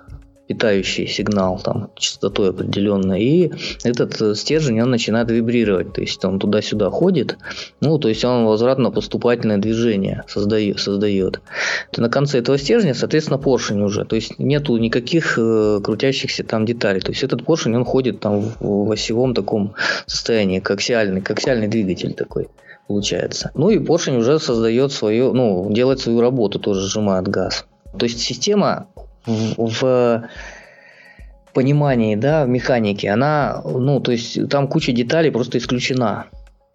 питающий 0.51 1.07
сигнал 1.07 1.61
там 1.63 1.91
частотой 1.95 2.51
определенной, 2.51 3.23
и 3.23 3.53
этот 3.85 4.21
э, 4.21 4.35
стержень 4.35 4.83
он 4.83 4.91
начинает 4.91 5.31
вибрировать, 5.31 5.93
то 5.93 6.01
есть 6.01 6.25
он 6.25 6.41
туда-сюда 6.41 6.91
ходит, 6.91 7.39
ну, 7.81 7.99
то 7.99 8.09
есть 8.09 8.25
он 8.25 8.47
возвратно-поступательное 8.47 9.59
движение 9.59 10.25
создает. 10.27 10.81
создает. 10.81 11.41
На 11.97 12.09
конце 12.09 12.41
этого 12.41 12.59
стержня, 12.59 12.95
соответственно, 12.95 13.39
поршень 13.39 13.81
уже, 13.81 14.05
то 14.05 14.17
есть 14.17 14.41
нету 14.41 14.77
никаких 14.77 15.39
э, 15.39 15.81
крутящихся 15.85 16.43
там 16.43 16.67
деталей, 16.67 17.01
то 17.01 17.13
есть 17.13 17.23
этот 17.23 17.45
поршень 17.45 17.77
он 17.77 17.85
ходит 17.85 18.19
там 18.19 18.41
в, 18.41 18.57
в 18.59 18.91
осевом 18.91 19.35
таком 19.35 19.75
состоянии, 20.07 20.59
как 20.59 20.79
аксиальный, 20.79 21.21
как 21.21 21.39
аксиальный 21.39 21.69
двигатель 21.69 22.13
такой 22.13 22.49
получается. 22.89 23.53
Ну 23.55 23.71
и 23.71 23.79
поршень 23.79 24.17
уже 24.17 24.41
создает 24.41 24.91
свою, 24.91 25.33
ну, 25.33 25.71
делает 25.71 26.01
свою 26.01 26.21
работу, 26.21 26.59
тоже 26.59 26.81
сжимает 26.81 27.29
газ. 27.29 27.67
То 27.97 28.05
есть 28.05 28.21
система 28.21 28.89
в, 29.27 30.29
понимании, 31.53 32.17
да, 32.17 32.45
в 32.45 32.49
механике, 32.49 33.11
она, 33.11 33.63
ну, 33.65 34.01
то 34.01 34.13
есть 34.13 34.49
там 34.49 34.69
куча 34.69 34.93
деталей 34.93 35.31
просто 35.31 35.59
исключена. 35.59 36.27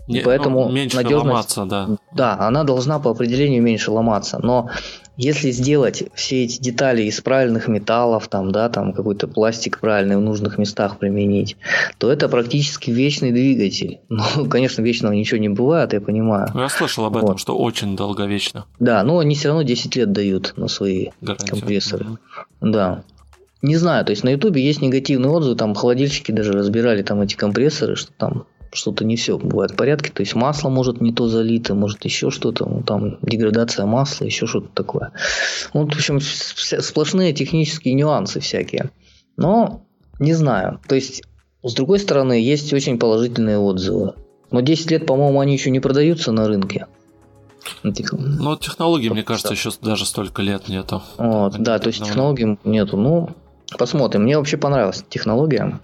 Не, 0.07 0.19
поэтому 0.19 0.65
ну, 0.65 0.71
меньше 0.71 0.97
надежность, 0.97 1.25
ломаться, 1.25 1.65
да. 1.65 1.87
Да, 2.13 2.37
она 2.39 2.63
должна 2.63 2.99
по 2.99 3.09
определению 3.09 3.63
меньше 3.63 3.91
ломаться. 3.91 4.39
Но 4.41 4.69
если 5.17 5.51
сделать 5.51 6.03
все 6.13 6.43
эти 6.43 6.59
детали 6.61 7.03
из 7.03 7.21
правильных 7.21 7.67
металлов, 7.67 8.27
там, 8.27 8.51
да, 8.51 8.69
там 8.69 8.93
какой-то 8.93 9.27
пластик 9.27 9.79
правильный 9.79 10.17
в 10.17 10.21
нужных 10.21 10.57
местах 10.57 10.97
применить, 10.97 11.57
то 11.97 12.11
это 12.11 12.27
практически 12.27 12.91
вечный 12.91 13.31
двигатель. 13.31 13.99
Ну, 14.35 14.49
конечно, 14.49 14.81
вечного 14.81 15.13
ничего 15.13 15.39
не 15.39 15.49
бывает, 15.49 15.93
я 15.93 16.01
понимаю. 16.01 16.49
Я 16.55 16.67
слышал 16.69 17.05
об 17.05 17.15
этом, 17.15 17.29
вот. 17.29 17.39
что 17.39 17.57
очень 17.57 17.95
долговечно. 17.95 18.65
Да, 18.79 19.03
но 19.03 19.19
они 19.19 19.35
все 19.35 19.49
равно 19.49 19.63
10 19.63 19.95
лет 19.95 20.11
дают 20.11 20.53
на 20.57 20.67
свои 20.67 21.09
Гарантию. 21.21 21.49
компрессоры. 21.49 22.05
Угу. 22.05 22.17
Да. 22.61 23.03
Не 23.61 23.77
знаю, 23.77 24.05
то 24.05 24.11
есть 24.11 24.23
на 24.23 24.29
Ютубе 24.29 24.63
есть 24.63 24.81
негативные 24.81 25.31
отзывы, 25.31 25.55
там 25.55 25.73
холодильщики 25.75 26.31
даже 26.31 26.53
разбирали 26.53 27.01
там 27.01 27.21
эти 27.21 27.35
компрессоры, 27.35 27.95
что 27.95 28.11
там 28.13 28.45
что-то 28.75 29.05
не 29.05 29.15
все 29.15 29.37
бывает 29.37 29.71
в 29.71 29.75
порядке. 29.75 30.11
То 30.11 30.21
есть 30.21 30.35
масло 30.35 30.69
может 30.69 31.01
не 31.01 31.11
то 31.13 31.27
залито, 31.27 31.73
может 31.73 32.05
еще 32.05 32.29
что-то, 32.29 32.65
ну, 32.65 32.83
там 32.83 33.17
деградация 33.21 33.85
масла, 33.85 34.25
еще 34.25 34.45
что-то 34.47 34.69
такое. 34.73 35.11
Вот, 35.73 35.93
в 35.93 35.97
общем, 35.97 36.19
сплошные 36.19 37.33
технические 37.33 37.93
нюансы 37.93 38.39
всякие. 38.39 38.91
Но 39.37 39.85
не 40.19 40.33
знаю. 40.33 40.79
То 40.87 40.95
есть, 40.95 41.23
с 41.63 41.73
другой 41.73 41.99
стороны, 41.99 42.33
есть 42.33 42.73
очень 42.73 42.99
положительные 42.99 43.57
отзывы. 43.57 44.13
Но 44.51 44.61
10 44.61 44.91
лет, 44.91 45.05
по-моему, 45.05 45.39
они 45.39 45.53
еще 45.53 45.71
не 45.71 45.79
продаются 45.79 46.31
на 46.31 46.47
рынке. 46.47 46.87
Ну, 47.83 48.55
технологий, 48.57 49.09
мне 49.09 49.23
кажется, 49.23 49.53
еще 49.53 49.71
даже 49.81 50.05
столько 50.05 50.41
лет 50.41 50.67
нету. 50.67 51.01
Вот, 51.17 51.57
да, 51.57 51.79
то 51.79 51.87
есть 51.87 52.03
технологий 52.03 52.57
нету. 52.63 52.95
Ну, 52.97 53.29
посмотрим. 53.77 54.23
Мне 54.23 54.37
вообще 54.37 54.57
понравилась 54.57 55.03
технология 55.09 55.79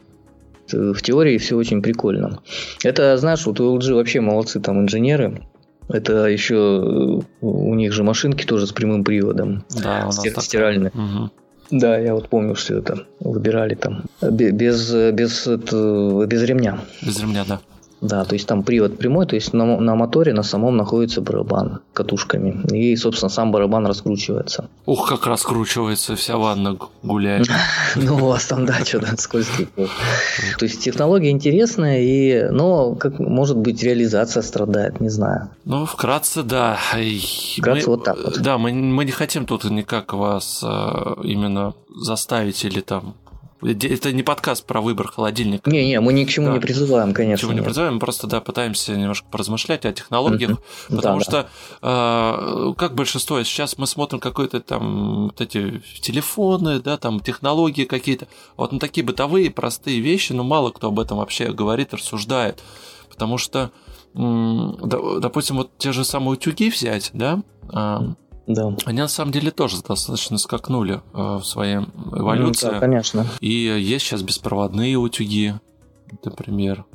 в 0.73 1.01
теории 1.01 1.37
все 1.37 1.55
очень 1.55 1.81
прикольно. 1.81 2.39
Это, 2.83 3.17
знаешь, 3.17 3.45
вот 3.45 3.59
у 3.59 3.77
LG 3.77 3.93
вообще 3.93 4.21
молодцы 4.21 4.59
там 4.59 4.81
инженеры. 4.81 5.41
Это 5.89 6.25
еще 6.25 6.55
э, 6.55 7.19
у 7.41 7.75
них 7.75 7.91
же 7.91 8.03
машинки 8.03 8.45
тоже 8.45 8.67
с 8.67 8.71
прямым 8.71 9.03
приводом. 9.03 9.63
Да, 9.69 10.03
у 10.03 10.05
нас 10.05 10.19
Стир- 10.19 10.39
стиральные. 10.39 10.91
Угу. 10.93 11.31
Да, 11.71 11.97
я 11.97 12.13
вот 12.13 12.29
помню, 12.29 12.55
что 12.55 12.75
это 12.75 13.05
выбирали 13.19 13.75
там 13.75 14.03
без, 14.21 14.51
без, 14.53 14.91
без, 15.13 15.47
без 15.47 16.43
ремня. 16.43 16.79
Без 17.01 17.19
ремня, 17.19 17.45
да. 17.47 17.61
Да, 18.01 18.25
то 18.25 18.33
есть 18.33 18.47
там 18.47 18.63
привод 18.63 18.97
прямой, 18.97 19.27
то 19.27 19.35
есть 19.35 19.53
на, 19.53 19.79
на 19.79 19.95
моторе 19.95 20.33
на 20.33 20.41
самом 20.41 20.75
находится 20.75 21.21
барабан 21.21 21.81
катушками. 21.93 22.65
И, 22.75 22.95
собственно, 22.95 23.29
сам 23.29 23.51
барабан 23.51 23.85
раскручивается. 23.85 24.69
Ух, 24.87 25.07
как 25.07 25.27
раскручивается, 25.27 26.15
вся 26.15 26.37
ванна 26.37 26.77
гуляет. 27.03 27.47
Ну, 27.95 28.15
у 28.15 28.29
вас 28.29 28.45
там, 28.45 28.65
да, 28.65 28.83
что-то 28.85 29.15
скользкий 29.21 29.67
То 30.57 30.65
есть 30.65 30.81
технология 30.81 31.29
интересная, 31.29 32.01
и, 32.01 32.49
но, 32.49 32.95
как 32.95 33.19
может 33.19 33.57
быть, 33.57 33.83
реализация 33.83 34.41
страдает, 34.41 34.99
не 34.99 35.09
знаю. 35.09 35.49
Ну, 35.65 35.85
вкратце, 35.85 36.41
да. 36.43 36.79
Вкратце 37.57 37.89
вот 37.89 38.03
так 38.03 38.17
вот. 38.23 38.41
Да, 38.41 38.57
мы, 38.57 38.71
не 38.71 39.11
хотим 39.11 39.45
тут 39.45 39.65
никак 39.65 40.13
вас 40.13 40.63
э, 40.63 41.13
именно 41.23 41.73
заставить 41.89 42.65
или 42.65 42.81
там 42.81 43.13
это 43.61 44.11
не 44.11 44.23
подкаст 44.23 44.65
про 44.65 44.81
выбор 44.81 45.07
холодильника. 45.07 45.69
Не-не, 45.69 45.99
мы 45.99 46.13
ни 46.13 46.25
к 46.25 46.29
чему 46.29 46.47
да. 46.47 46.53
не 46.53 46.59
призываем, 46.59 47.13
конечно. 47.13 47.45
Ни 47.45 47.49
к 47.49 47.51
чему 47.51 47.59
не 47.59 47.63
призываем, 47.63 47.95
мы 47.95 47.99
просто 47.99 48.27
да, 48.27 48.41
пытаемся 48.41 48.95
немножко 48.95 49.27
поразмышлять 49.29 49.85
о 49.85 49.93
технологиях, 49.93 50.51
mm-hmm. 50.51 50.95
потому 50.95 51.19
да, 51.19 51.23
что, 51.23 51.49
да. 51.81 52.69
Э, 52.69 52.73
как 52.75 52.95
большинство, 52.95 53.41
сейчас 53.43 53.77
мы 53.77 53.87
смотрим 53.87 54.19
какие-то 54.19 54.61
там 54.61 55.25
вот 55.25 55.41
эти 55.41 55.81
телефоны, 56.01 56.79
да, 56.79 56.97
там 56.97 57.19
технологии 57.19 57.85
какие-то, 57.85 58.27
вот 58.57 58.71
на 58.71 58.79
такие 58.79 59.05
бытовые 59.05 59.51
простые 59.51 59.99
вещи, 59.99 60.33
но 60.33 60.43
мало 60.43 60.71
кто 60.71 60.87
об 60.87 60.99
этом 60.99 61.17
вообще 61.17 61.51
говорит, 61.51 61.93
рассуждает, 61.93 62.61
потому 63.09 63.37
что, 63.37 63.71
допустим, 64.13 65.57
вот 65.57 65.71
те 65.77 65.91
же 65.91 66.03
самые 66.03 66.33
утюги 66.33 66.69
взять, 66.69 67.11
да, 67.13 67.41
да. 68.47 68.75
Они 68.85 68.99
на 68.99 69.07
самом 69.07 69.31
деле 69.31 69.51
тоже 69.51 69.77
достаточно 69.87 70.37
скакнули 70.37 71.01
э, 71.13 71.37
в 71.37 71.43
своей 71.43 71.77
эволюции. 72.11 72.67
Ну, 72.67 72.73
да, 72.73 72.79
конечно. 72.79 73.27
И 73.39 73.49
есть 73.49 74.05
сейчас 74.05 74.23
беспроводные 74.23 74.97
утюги, 74.97 75.53
например. 76.23 76.85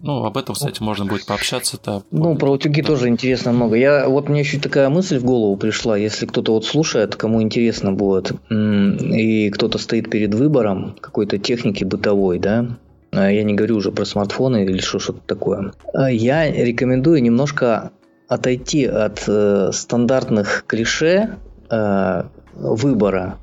Ну, 0.00 0.22
об 0.24 0.36
этом, 0.36 0.54
кстати, 0.54 0.82
можно 0.82 1.06
будет 1.06 1.24
пообщаться-то. 1.24 2.02
Ну, 2.10 2.36
про 2.36 2.50
утюги 2.50 2.82
да. 2.82 2.88
тоже 2.88 3.08
интересно 3.08 3.52
много. 3.52 3.76
Я, 3.76 4.06
вот 4.06 4.28
мне 4.28 4.40
еще 4.40 4.58
такая 4.58 4.90
мысль 4.90 5.18
в 5.18 5.24
голову 5.24 5.56
пришла, 5.56 5.96
если 5.96 6.26
кто-то 6.26 6.52
вот 6.52 6.66
слушает, 6.66 7.16
кому 7.16 7.40
интересно 7.40 7.92
будет, 7.92 8.32
и 8.50 9.50
кто-то 9.50 9.78
стоит 9.78 10.10
перед 10.10 10.34
выбором 10.34 10.94
какой-то 11.00 11.38
техники 11.38 11.84
бытовой, 11.84 12.38
да, 12.38 12.76
а 13.12 13.30
я 13.30 13.44
не 13.44 13.54
говорю 13.54 13.76
уже 13.76 13.92
про 13.92 14.04
смартфоны 14.04 14.64
или 14.64 14.78
что-то 14.78 15.20
такое. 15.24 15.72
А 15.94 16.10
я 16.10 16.50
рекомендую 16.50 17.22
немножко 17.22 17.92
отойти 18.34 18.84
от 18.84 19.24
э, 19.26 19.70
стандартных 19.72 20.64
клише 20.66 21.36
э, 21.70 22.22
выбора 22.54 23.38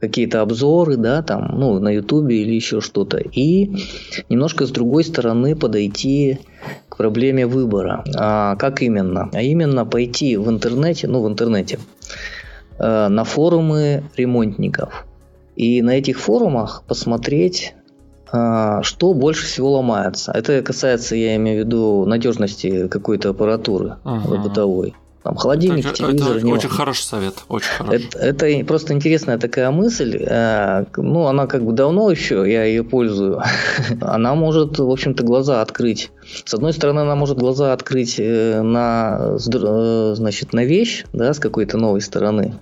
какие-то 0.00 0.42
обзоры, 0.42 0.96
да, 0.96 1.22
там, 1.22 1.54
ну, 1.58 1.78
на 1.78 1.88
Ютубе 1.88 2.42
или 2.42 2.52
еще 2.52 2.80
что-то, 2.80 3.18
и 3.18 3.70
немножко 4.28 4.66
с 4.66 4.70
другой 4.70 5.02
стороны 5.04 5.56
подойти 5.56 6.40
к 6.88 6.96
проблеме 6.96 7.46
выбора. 7.46 8.04
А 8.14 8.56
как 8.56 8.82
именно? 8.82 9.30
А 9.32 9.40
именно 9.40 9.86
пойти 9.86 10.36
в 10.36 10.50
интернете, 10.50 11.08
ну, 11.08 11.22
в 11.22 11.28
интернете, 11.28 11.78
э, 12.78 13.08
на 13.08 13.24
форумы 13.24 14.04
ремонтников. 14.16 15.06
И 15.56 15.80
на 15.82 15.92
этих 15.92 16.20
форумах 16.20 16.82
посмотреть 16.86 17.74
что 18.82 19.14
больше 19.14 19.46
всего 19.46 19.72
ломается? 19.72 20.32
Это 20.32 20.62
касается, 20.62 21.16
я 21.16 21.36
имею 21.36 21.62
в 21.62 21.66
виду, 21.66 22.04
надежности 22.06 22.88
какой-то 22.88 23.30
аппаратуры 23.30 23.96
uh-huh. 24.04 24.42
бытовой. 24.42 24.94
Там 25.24 25.36
холодильник, 25.36 25.86
это, 25.86 25.94
телевизор. 25.94 26.36
Это 26.36 26.46
очень 26.48 26.68
хороший 26.68 27.02
совет, 27.04 27.34
очень 27.48 27.70
хороший. 27.70 28.04
Это, 28.04 28.18
это 28.18 28.66
просто 28.66 28.92
интересная 28.92 29.38
такая 29.38 29.70
мысль. 29.70 30.18
Э, 30.20 30.84
ну, 30.98 31.24
она 31.24 31.46
как 31.46 31.64
бы 31.64 31.72
давно 31.72 32.10
еще, 32.10 32.44
я 32.46 32.64
ее 32.64 32.84
пользую. 32.84 33.40
она 34.02 34.34
может, 34.34 34.78
в 34.78 34.90
общем-то, 34.90 35.24
глаза 35.24 35.62
открыть. 35.62 36.10
С 36.44 36.54
одной 36.54 36.72
стороны, 36.72 37.00
она 37.00 37.14
может 37.14 37.38
глаза 37.38 37.72
открыть 37.72 38.16
э, 38.18 38.62
на, 38.62 39.36
э, 39.36 40.14
значит, 40.16 40.52
на 40.52 40.64
вещь, 40.64 41.04
да, 41.12 41.32
с 41.32 41.38
какой-то 41.38 41.78
новой 41.78 42.00
стороны. 42.00 42.54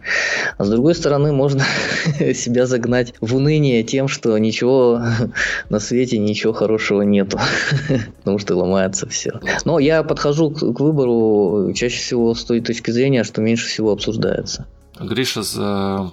А 0.58 0.64
с 0.64 0.68
другой 0.68 0.94
стороны, 0.94 1.32
можно 1.32 1.64
себя 2.34 2.66
загнать 2.66 3.14
в 3.20 3.34
уныние 3.34 3.82
тем, 3.82 4.08
что 4.08 4.36
ничего 4.38 5.00
на 5.70 5.78
свете, 5.78 6.18
ничего 6.18 6.52
хорошего 6.52 7.02
нету. 7.02 7.38
Потому 8.18 8.38
что 8.38 8.56
ломается 8.56 9.08
все. 9.08 9.40
Но 9.64 9.78
я 9.78 10.02
подхожу 10.02 10.50
к 10.50 10.80
выбору 10.80 11.72
чаще 11.74 11.98
всего 11.98 12.34
с 12.34 12.44
той 12.44 12.60
точки 12.60 12.90
зрения, 12.90 13.24
что 13.24 13.40
меньше 13.40 13.68
всего 13.68 13.92
обсуждается. 13.92 14.66
Гриша 15.00 15.42
за... 15.42 16.12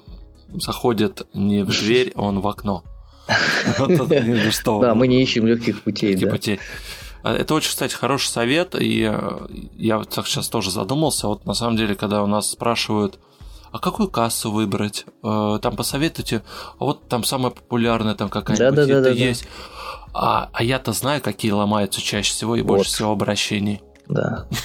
заходит 0.53 1.27
не 1.33 1.63
в 1.63 1.69
дверь, 1.69 2.11
он 2.15 2.39
в 2.39 2.47
окно. 2.47 2.83
Да, 4.81 4.95
мы 4.95 5.07
не 5.07 5.21
ищем 5.21 5.45
легких 5.45 5.81
путей. 5.81 6.15
Это 7.23 7.53
очень, 7.53 7.69
кстати, 7.69 7.93
хороший 7.93 8.27
совет, 8.27 8.75
и 8.79 9.11
я 9.77 9.97
вот 9.97 10.13
сейчас 10.13 10.47
тоже 10.47 10.71
задумался, 10.71 11.27
вот 11.27 11.45
на 11.45 11.53
самом 11.53 11.75
деле, 11.75 11.95
когда 11.95 12.23
у 12.23 12.27
нас 12.27 12.51
спрашивают, 12.51 13.19
а 13.71 13.79
какую 13.79 14.09
кассу 14.09 14.51
выбрать? 14.51 15.05
Там 15.21 15.75
посоветуйте, 15.75 16.43
а 16.79 16.85
вот 16.85 17.07
там 17.07 17.23
самая 17.23 17.51
популярная 17.51 18.15
там 18.15 18.29
какая-нибудь 18.29 18.75
да, 18.75 18.85
да, 18.85 19.01
да, 19.01 19.09
есть. 19.09 19.43
Да. 19.43 19.49
А, 20.13 20.49
а 20.53 20.63
я-то 20.63 20.91
знаю, 20.91 21.21
какие 21.21 21.51
ломаются 21.51 22.01
чаще 22.01 22.31
всего 22.31 22.55
и 22.55 22.61
вот. 22.61 22.67
больше 22.67 22.89
всего 22.89 23.11
обращений. 23.11 23.81
Да. 24.07 24.47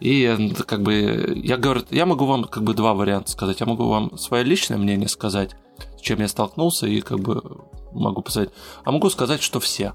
И 0.00 0.52
как 0.66 0.82
бы 0.82 1.32
я 1.44 1.56
говорю, 1.56 1.82
я 1.90 2.06
могу 2.06 2.26
вам 2.26 2.44
как 2.44 2.64
бы 2.64 2.74
два 2.74 2.94
варианта 2.94 3.30
сказать. 3.30 3.60
Я 3.60 3.66
могу 3.66 3.88
вам 3.88 4.18
свое 4.18 4.42
личное 4.42 4.76
мнение 4.76 5.08
сказать, 5.08 5.54
с 5.96 6.00
чем 6.00 6.20
я 6.20 6.28
столкнулся, 6.28 6.86
и 6.86 7.00
как 7.00 7.20
бы 7.20 7.40
могу 7.92 8.24
сказать. 8.28 8.50
А 8.84 8.90
могу 8.90 9.10
сказать, 9.10 9.42
что 9.42 9.60
все. 9.60 9.94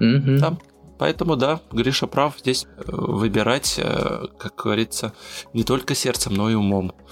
Mm-hmm. 0.00 0.38
Да? 0.38 0.56
Поэтому, 1.00 1.36
да, 1.36 1.60
Гриша 1.72 2.06
прав, 2.06 2.34
здесь 2.40 2.66
э, 2.76 2.82
выбирать, 2.90 3.80
э, 3.82 4.26
как 4.36 4.54
говорится, 4.54 5.14
не 5.54 5.64
только 5.64 5.94
сердцем, 5.94 6.34
но 6.34 6.50
и 6.50 6.54
умом. 6.54 6.92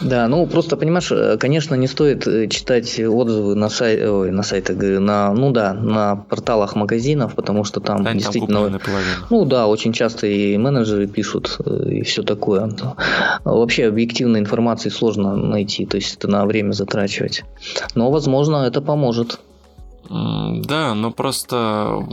Да, 0.00 0.28
ну 0.28 0.46
просто, 0.46 0.76
понимаешь, 0.76 1.12
э, 1.12 1.36
конечно, 1.38 1.74
не 1.74 1.88
стоит 1.88 2.24
читать 2.50 2.98
отзывы 2.98 3.54
на, 3.54 3.68
сай... 3.68 4.08
Ой, 4.08 4.30
на 4.30 4.42
сайтах, 4.42 4.76
на, 4.78 5.32
ну 5.34 5.50
да, 5.50 5.74
на 5.74 6.16
порталах 6.16 6.74
магазинов, 6.74 7.34
потому 7.34 7.64
что 7.64 7.80
там 7.80 8.02
да, 8.02 8.14
действительно... 8.14 8.70
Там 8.70 8.80
ну 9.28 9.44
да, 9.44 9.66
очень 9.66 9.92
часто 9.92 10.26
и 10.26 10.56
менеджеры 10.56 11.06
пишут, 11.06 11.58
и 11.66 12.02
все 12.02 12.22
такое. 12.22 12.70
Вообще 13.44 13.88
объективной 13.88 14.40
информации 14.40 14.88
сложно 14.88 15.36
найти, 15.36 15.84
то 15.84 15.98
есть 15.98 16.16
это 16.16 16.28
на 16.28 16.46
время 16.46 16.72
затрачивать. 16.72 17.44
Но, 17.94 18.10
возможно, 18.10 18.64
это 18.66 18.80
поможет. 18.80 19.38
Да, 20.08 20.94
но 20.94 21.10
просто 21.10 22.06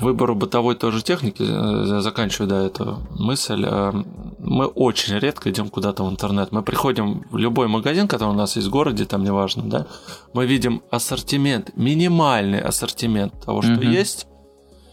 выбору 0.00 0.34
бытовой 0.34 0.74
тоже 0.74 1.02
техники, 1.02 1.42
э, 1.42 2.00
заканчиваю, 2.00 2.48
да, 2.48 2.64
эту 2.64 2.98
мысль, 3.10 3.64
э, 3.66 3.92
мы 4.38 4.66
очень 4.66 5.18
редко 5.18 5.50
идем 5.50 5.68
куда-то 5.68 6.04
в 6.04 6.10
интернет. 6.10 6.52
Мы 6.52 6.62
приходим 6.62 7.26
в 7.30 7.36
любой 7.36 7.68
магазин, 7.68 8.08
который 8.08 8.30
у 8.30 8.34
нас 8.34 8.56
есть 8.56 8.68
в 8.68 8.70
городе, 8.70 9.04
там 9.04 9.24
неважно, 9.24 9.64
да, 9.64 9.86
мы 10.32 10.46
видим 10.46 10.82
ассортимент, 10.90 11.76
минимальный 11.76 12.60
ассортимент 12.60 13.44
того, 13.44 13.62
что 13.62 13.74
угу. 13.74 13.82
есть, 13.82 14.26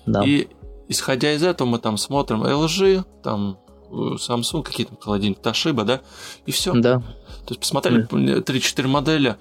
да. 0.06 0.24
и 0.26 0.48
исходя 0.90 1.34
из 1.34 1.44
этого 1.44 1.68
мы 1.68 1.80
там 1.80 1.98
смотрим 1.98 2.44
LG, 2.44 3.06
там 3.24 3.58
э, 3.90 3.94
Samsung, 4.16 4.64
какие-то 4.64 4.96
холодильники, 5.00 5.40
Toshiba, 5.40 5.84
да, 5.84 6.02
и 6.46 6.52
все. 6.52 6.74
Да. 6.74 7.00
То 7.46 7.54
есть 7.54 7.62
посмотрели 7.62 8.06
3-4 8.08 8.88
модели, 8.88 9.38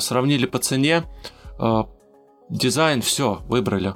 сравнили 0.00 0.46
по 0.46 0.58
цене, 0.58 1.04
дизайн, 2.50 3.00
все, 3.02 3.40
выбрали. 3.48 3.94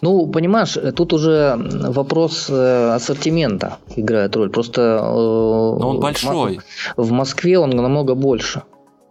Ну, 0.00 0.26
понимаешь, 0.26 0.78
тут 0.96 1.12
уже 1.12 1.56
вопрос 1.58 2.48
э, 2.48 2.94
ассортимента 2.94 3.78
играет 3.96 4.34
роль. 4.36 4.50
Просто 4.50 4.80
э, 4.80 5.78
Но 5.78 5.90
он 5.90 6.00
большой. 6.00 6.60
В 6.96 7.12
Москве 7.12 7.58
он 7.58 7.70
намного 7.70 8.14
больше 8.14 8.62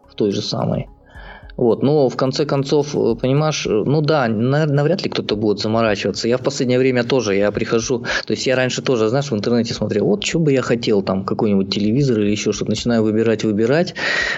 в 0.09 0.15
той 0.15 0.31
же 0.31 0.41
самой. 0.41 0.87
Вот, 1.55 1.83
но 1.83 2.09
в 2.09 2.15
конце 2.15 2.45
концов, 2.45 2.95
э, 2.95 3.15
понимаешь, 3.19 3.67
э, 3.67 3.69
ну 3.69 4.01
да, 4.01 4.27
навряд 4.27 5.03
ли 5.03 5.09
кто-то 5.09 5.35
будет 5.35 5.59
заморачиваться. 5.59 6.27
Я 6.27 6.37
в 6.37 6.41
последнее 6.41 6.79
время 6.79 7.03
тоже, 7.03 7.35
я 7.35 7.51
прихожу, 7.51 8.05
то 8.25 8.31
есть 8.31 8.47
я 8.47 8.55
раньше 8.55 8.81
тоже, 8.81 9.09
знаешь, 9.09 9.29
в 9.29 9.35
интернете 9.35 9.73
смотрел, 9.73 10.05
вот 10.05 10.23
что 10.23 10.39
бы 10.39 10.51
я 10.51 10.61
хотел, 10.61 11.03
там, 11.03 11.23
какой-нибудь 11.23 11.69
телевизор 11.69 12.19
или 12.19 12.31
еще 12.31 12.53
что-то, 12.53 12.71
начинаю 12.71 13.03
выбирать, 13.03 13.43
выбирать, 13.43 13.93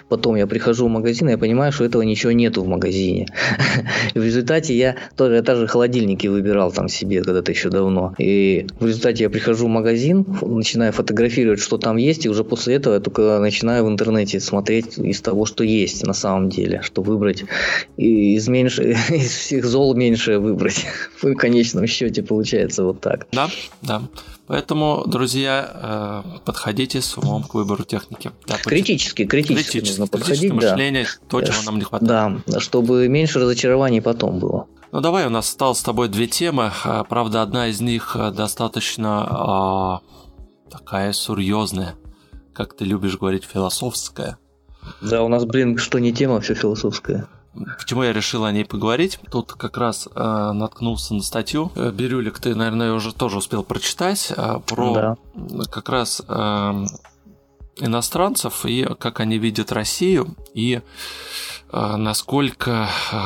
потом 0.09 0.35
я 0.35 0.45
прихожу 0.45 0.87
в 0.87 0.89
магазин, 0.89 1.29
и 1.29 1.31
я 1.31 1.37
понимаю, 1.37 1.71
что 1.71 1.85
этого 1.85 2.01
ничего 2.01 2.33
нету 2.33 2.63
в 2.63 2.67
магазине. 2.67 3.27
В 4.13 4.23
результате 4.23 4.75
я 4.75 4.95
тоже, 5.15 5.35
я 5.35 5.41
даже 5.41 5.67
холодильники 5.67 6.27
выбирал 6.27 6.71
там 6.71 6.89
себе 6.89 7.21
когда-то 7.21 7.51
еще 7.51 7.69
давно, 7.69 8.13
и 8.17 8.67
в 8.79 8.85
результате 8.85 9.23
я 9.23 9.29
прихожу 9.29 9.67
в 9.67 9.69
магазин, 9.69 10.25
начинаю 10.41 10.91
фотографировать, 10.91 11.59
что 11.59 11.77
там 11.77 11.97
есть, 11.97 12.25
и 12.25 12.29
уже 12.29 12.43
после 12.43 12.75
этого 12.75 12.95
я 12.95 12.99
только 12.99 13.39
начинаю 13.39 13.85
в 13.85 13.89
интернете 13.89 14.39
смотреть 14.39 14.97
из 14.97 15.21
того, 15.21 15.45
что 15.45 15.63
есть 15.63 16.05
на 16.05 16.13
самом 16.13 16.49
деле, 16.49 16.81
что 16.81 17.04
выбрать 17.05 17.45
и 17.97 18.35
из, 18.35 18.47
меньше, 18.47 18.91
из 19.09 19.31
всех 19.31 19.65
зол 19.65 19.95
меньше 19.95 20.39
выбрать. 20.39 20.85
В 21.21 21.33
конечном 21.35 21.87
счете 21.87 22.23
получается 22.23 22.83
вот 22.83 22.99
так. 22.99 23.27
Да, 23.31 23.49
да. 23.81 24.01
Поэтому, 24.47 25.03
друзья, 25.07 26.23
э, 26.35 26.39
подходите 26.45 27.01
с 27.01 27.17
умом 27.17 27.43
к 27.43 27.53
выбору 27.55 27.83
техники. 27.83 28.31
Да, 28.45 28.57
критически, 28.57 29.25
критически, 29.25 29.79
критически 29.79 29.89
нужно 29.89 30.07
подходить. 30.07 30.53
мышление, 30.53 31.03
да. 31.03 31.27
то, 31.29 31.41
чего 31.41 31.61
нам 31.65 31.79
не 31.79 31.83
хватает. 31.83 32.41
Да, 32.45 32.59
чтобы 32.59 33.07
меньше 33.07 33.39
разочарований 33.39 34.01
потом 34.01 34.39
было. 34.39 34.67
Ну 34.91 35.01
давай, 35.01 35.25
у 35.25 35.29
нас 35.29 35.49
осталось 35.49 35.79
с 35.79 35.83
тобой 35.83 36.09
две 36.09 36.27
темы. 36.27 36.71
А, 36.83 37.03
правда, 37.03 37.41
одна 37.41 37.67
из 37.67 37.81
них 37.81 38.15
э, 38.15 38.31
достаточно 38.31 39.27
а, 39.27 40.01
такая 40.71 41.11
серьезная, 41.11 41.95
как 42.53 42.77
ты 42.77 42.85
любишь 42.85 43.17
говорить, 43.17 43.43
философская. 43.43 44.37
Да, 45.01 45.23
у 45.23 45.27
нас, 45.27 45.45
блин, 45.45 45.77
что 45.77 45.99
не 45.99 46.13
тема, 46.13 46.39
все 46.41 46.53
философская. 46.53 47.27
Почему 47.77 48.03
я 48.03 48.11
решил 48.11 48.43
о 48.43 48.51
ней 48.51 48.65
поговорить? 48.65 49.19
Тут 49.31 49.53
как 49.53 49.77
раз 49.77 50.09
э, 50.13 50.51
наткнулся 50.53 51.13
на 51.13 51.21
статью. 51.21 51.71
Э, 51.75 51.91
Бирюлик, 51.91 52.39
ты, 52.39 52.53
наверное, 52.53 52.93
уже 52.93 53.13
тоже 53.13 53.37
успел 53.37 53.63
прочитать 53.63 54.33
э, 54.35 54.59
про 54.65 54.93
да. 54.93 55.17
как 55.71 55.87
раз 55.87 56.21
э, 56.27 56.85
иностранцев 57.77 58.65
и 58.65 58.85
как 58.99 59.21
они 59.21 59.37
видят 59.37 59.71
Россию 59.71 60.35
и 60.53 60.81
насколько, 61.71 62.87
э, 63.11 63.17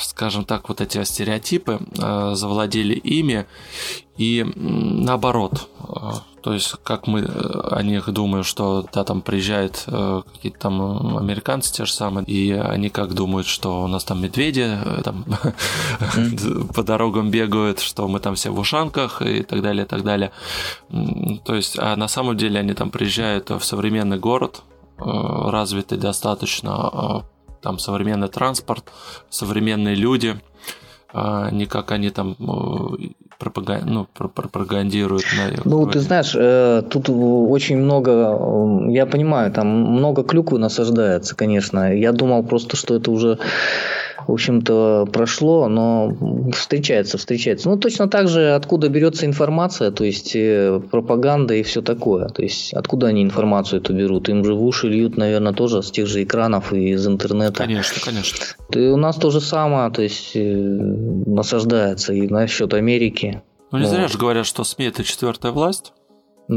скажем 0.00 0.44
так, 0.44 0.68
вот 0.68 0.80
эти 0.80 1.02
стереотипы 1.04 1.80
э, 1.98 2.32
завладели 2.34 2.94
ими 2.94 3.46
и 4.16 4.44
наоборот. 4.56 5.68
Э, 5.80 6.10
то 6.42 6.52
есть, 6.52 6.74
как 6.82 7.06
мы 7.06 7.20
э, 7.20 7.24
о 7.70 7.82
них 7.82 8.10
думаем, 8.10 8.44
что 8.44 8.86
да, 8.92 9.04
там 9.04 9.22
приезжают 9.22 9.84
э, 9.86 10.22
какие-то 10.32 10.58
там 10.58 11.16
американцы 11.16 11.72
те 11.72 11.84
же 11.84 11.92
самые, 11.92 12.26
и 12.26 12.52
они 12.52 12.90
как 12.90 13.14
думают, 13.14 13.46
что 13.46 13.82
у 13.82 13.86
нас 13.86 14.04
там 14.04 14.22
медведи 14.22 14.78
там, 15.04 15.24
по 16.74 16.82
дорогам 16.82 17.30
бегают, 17.30 17.80
что 17.80 18.06
мы 18.08 18.20
там 18.20 18.34
все 18.34 18.50
в 18.50 18.58
ушанках 18.58 19.22
и 19.22 19.42
так 19.42 19.62
далее, 19.62 19.84
и 19.84 19.88
так 19.88 20.02
далее. 20.02 20.32
То 21.44 21.54
есть, 21.54 21.78
а 21.78 21.96
на 21.96 22.08
самом 22.08 22.36
деле 22.36 22.60
они 22.60 22.74
там 22.74 22.90
приезжают 22.90 23.50
в 23.50 23.62
современный 23.62 24.18
город, 24.18 24.62
развитый 24.98 25.98
достаточно, 25.98 27.24
там 27.62 27.78
современный 27.78 28.28
транспорт, 28.28 28.84
современные 29.30 29.94
люди, 29.94 30.36
не 31.14 31.66
как 31.66 31.92
они 31.92 32.10
там 32.10 32.36
пропаган... 33.42 33.82
ну, 33.86 34.06
пропагандируют. 34.14 35.24
На... 35.36 35.60
Ну, 35.64 35.86
ты 35.86 36.00
знаешь, 36.00 36.34
э, 36.34 36.82
тут 36.88 37.08
очень 37.08 37.76
много, 37.76 38.10
я 38.88 39.06
понимаю, 39.06 39.52
там 39.52 39.66
много 39.66 40.22
клюквы 40.22 40.58
насаждается, 40.58 41.34
конечно. 41.34 41.92
Я 41.94 42.12
думал 42.12 42.44
просто, 42.44 42.76
что 42.76 42.94
это 42.94 43.10
уже 43.10 43.38
в 44.26 44.32
общем-то, 44.32 45.08
прошло, 45.12 45.68
но 45.68 46.12
встречается, 46.52 47.18
встречается. 47.18 47.68
Ну, 47.68 47.76
точно 47.76 48.08
так 48.08 48.28
же, 48.28 48.54
откуда 48.54 48.88
берется 48.88 49.26
информация, 49.26 49.90
то 49.90 50.04
есть 50.04 50.34
э, 50.34 50.80
пропаганда 50.90 51.54
и 51.54 51.62
все 51.62 51.82
такое. 51.82 52.28
То 52.28 52.42
есть, 52.42 52.72
откуда 52.72 53.08
они 53.08 53.22
информацию 53.22 53.80
эту 53.80 53.94
берут? 53.94 54.28
Им 54.28 54.44
же 54.44 54.54
в 54.54 54.62
уши 54.64 54.88
льют, 54.88 55.16
наверное, 55.16 55.52
тоже 55.52 55.82
с 55.82 55.90
тех 55.90 56.06
же 56.06 56.22
экранов 56.22 56.72
и 56.72 56.90
из 56.90 57.06
интернета. 57.06 57.64
Конечно, 57.64 58.00
конечно. 58.04 58.38
И 58.74 58.86
у 58.88 58.96
нас 58.96 59.16
то 59.16 59.30
же 59.30 59.40
самое, 59.40 59.90
то 59.90 60.02
есть, 60.02 60.32
э, 60.34 60.40
насаждается 60.40 62.12
и 62.12 62.28
насчет 62.28 62.74
Америки. 62.74 63.42
Ну, 63.70 63.78
не 63.78 63.84
вот. 63.84 63.94
зря 63.94 64.08
же 64.08 64.18
говорят, 64.18 64.46
что 64.46 64.64
СМИ– 64.64 64.86
это 64.86 65.02
четвертая 65.02 65.52
власть. 65.52 65.92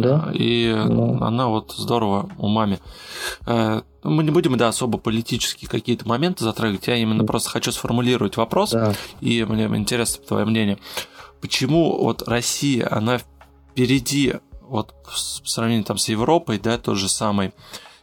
Да. 0.01 0.31
И 0.33 0.71
да. 0.73 1.27
она 1.27 1.47
вот 1.47 1.73
здорово 1.77 2.29
умами. 2.37 2.79
Э, 3.45 3.81
мы 4.03 4.23
не 4.23 4.31
будем, 4.31 4.57
да, 4.57 4.67
особо 4.67 4.97
политические 4.97 5.69
какие-то 5.69 6.07
моменты 6.07 6.43
затрагивать. 6.43 6.87
Я 6.87 6.97
именно 6.97 7.23
просто 7.23 7.49
хочу 7.49 7.71
сформулировать 7.71 8.37
вопрос, 8.37 8.71
да. 8.71 8.93
и 9.21 9.43
мне 9.43 9.65
интересно 9.65 10.23
твое 10.25 10.45
мнение. 10.45 10.77
Почему 11.41 12.03
вот 12.03 12.27
Россия, 12.27 12.87
она 12.91 13.19
впереди, 13.19 14.35
вот 14.61 14.93
в 15.05 15.49
сравнении 15.49 15.83
там 15.83 15.97
с 15.97 16.09
Европой, 16.09 16.59
да, 16.59 16.77
тот 16.77 16.97
же 16.97 17.09
самый, 17.09 17.53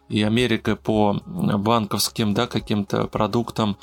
и 0.08 0.22
Америкой 0.22 0.76
по 0.76 1.20
банковским, 1.26 2.34
да, 2.34 2.46
каким-то 2.46 3.06
продуктам 3.06 3.78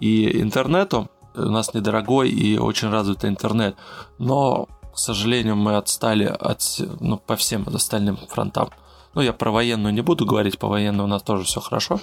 и 0.00 0.40
интернету, 0.40 1.10
у 1.34 1.42
нас 1.42 1.74
недорогой 1.74 2.30
и 2.30 2.58
очень 2.58 2.88
развитый 2.88 3.30
интернет, 3.30 3.76
но 4.18 4.68
к 4.98 5.00
сожалению, 5.00 5.54
мы 5.54 5.76
отстали 5.76 6.24
от, 6.24 6.60
ну, 6.98 7.18
по 7.18 7.36
всем 7.36 7.64
остальным 7.72 8.18
фронтам. 8.28 8.70
Ну, 9.14 9.20
я 9.22 9.32
про 9.32 9.52
военную 9.52 9.94
не 9.94 10.00
буду 10.00 10.26
говорить, 10.26 10.58
по 10.58 10.66
военной 10.66 11.04
у 11.04 11.06
нас 11.06 11.22
тоже 11.22 11.44
все 11.44 11.60
хорошо. 11.60 12.00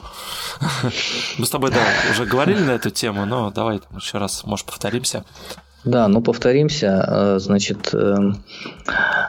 Мы 1.38 1.45
с 1.45 1.49
тобой, 1.49 1.72
да, 1.72 1.81
уже 2.11 2.26
говорили 2.26 2.63
на 2.63 2.72
эту 2.72 2.91
тему, 2.91 3.26
но 3.26 3.51
давай 3.51 3.81
еще 3.93 4.17
раз, 4.17 4.45
может, 4.45 4.67
повторимся. 4.67 5.26
Да, 5.84 6.07
ну 6.07 6.22
повторимся, 6.22 7.05
э, 7.05 7.39
значит, 7.39 7.93
э, 7.93 8.15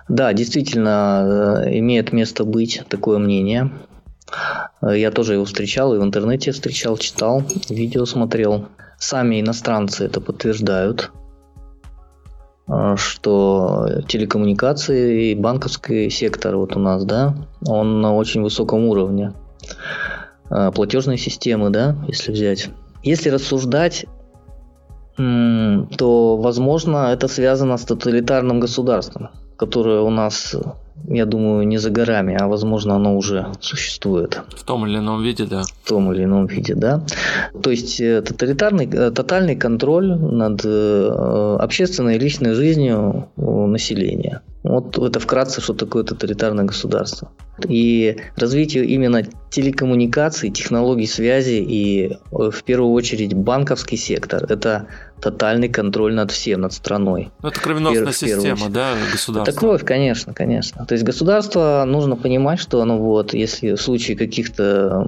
да, 0.08 0.32
действительно 0.32 1.64
э, 1.66 1.78
имеет 1.78 2.12
место 2.12 2.44
быть 2.44 2.84
такое 2.88 3.18
мнение. 3.18 3.72
Я 4.80 5.10
тоже 5.10 5.32
его 5.32 5.44
встречал, 5.44 5.92
и 5.92 5.98
в 5.98 6.04
интернете 6.04 6.52
встречал, 6.52 6.98
читал, 6.98 7.42
видео 7.68 8.06
смотрел. 8.06 8.68
Сами 8.96 9.40
иностранцы 9.40 10.04
это 10.04 10.20
подтверждают. 10.20 11.10
Что 12.96 13.88
телекоммуникации 14.08 15.30
и 15.30 15.34
банковский 15.34 16.10
сектор 16.10 16.56
вот 16.56 16.76
у 16.76 16.80
нас, 16.80 17.04
да, 17.04 17.36
он 17.66 18.00
на 18.00 18.14
очень 18.14 18.42
высоком 18.42 18.86
уровне. 18.86 19.32
Платежные 20.48 21.18
системы, 21.18 21.70
да, 21.70 21.96
если 22.08 22.32
взять. 22.32 22.70
Если 23.02 23.30
рассуждать, 23.30 24.06
то, 25.16 26.36
возможно, 26.36 27.12
это 27.12 27.28
связано 27.28 27.76
с 27.76 27.84
тоталитарным 27.84 28.60
государством, 28.60 29.30
которое 29.56 30.00
у 30.00 30.10
нас 30.10 30.54
я 31.08 31.26
думаю, 31.26 31.66
не 31.66 31.78
за 31.78 31.90
горами, 31.90 32.36
а 32.38 32.48
возможно 32.48 32.96
оно 32.96 33.16
уже 33.16 33.46
существует. 33.60 34.40
В 34.56 34.64
том 34.64 34.86
или 34.86 34.98
ином 34.98 35.22
виде, 35.22 35.44
да. 35.44 35.62
В 35.62 35.88
том 35.88 36.12
или 36.12 36.24
ином 36.24 36.46
виде, 36.46 36.74
да. 36.74 37.02
То 37.62 37.70
есть 37.70 38.00
э, 38.00 38.22
тоталитарный, 38.22 38.88
э, 38.90 39.10
тотальный 39.10 39.56
контроль 39.56 40.14
над 40.14 40.62
э, 40.64 41.56
общественной 41.60 42.16
и 42.16 42.18
личной 42.18 42.54
жизнью 42.54 43.28
населения. 43.36 44.42
Вот 44.62 44.98
это 44.98 45.20
вкратце, 45.20 45.60
что 45.60 45.74
такое 45.74 46.02
тоталитарное 46.02 46.64
государство. 46.64 47.30
И 47.68 48.16
развитие 48.36 48.84
именно 48.84 49.22
телекоммуникаций, 49.50 50.50
технологий 50.50 51.06
связи 51.06 51.64
и 51.66 52.16
в 52.30 52.62
первую 52.64 52.92
очередь 52.92 53.34
банковский 53.34 53.96
сектор– 53.96 54.44
это 54.48 54.88
тотальный 55.20 55.68
контроль 55.68 56.14
над 56.14 56.30
всем, 56.30 56.60
над 56.60 56.72
страной. 56.72 57.30
Ну, 57.42 57.48
это 57.48 57.60
кровеносная 57.60 58.06
в, 58.06 58.16
система, 58.16 58.68
да, 58.68 58.94
государства? 59.10 59.50
Это 59.50 59.58
кровь, 59.58 59.84
конечно, 59.84 60.34
конечно. 60.34 60.84
То 60.86 60.94
есть 60.94 61.04
государство 61.04 61.84
нужно 61.86 62.16
понимать, 62.16 62.58
что 62.60 62.80
оно 62.80 62.98
вот, 62.98 63.34
если 63.34 63.74
в 63.74 63.80
случае 63.80 64.16
каких-то 64.16 65.06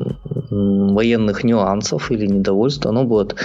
военных 0.51 1.44
нюансов 1.44 2.10
или 2.10 2.26
недовольства, 2.26 2.90
оно 2.90 3.05
будет 3.05 3.36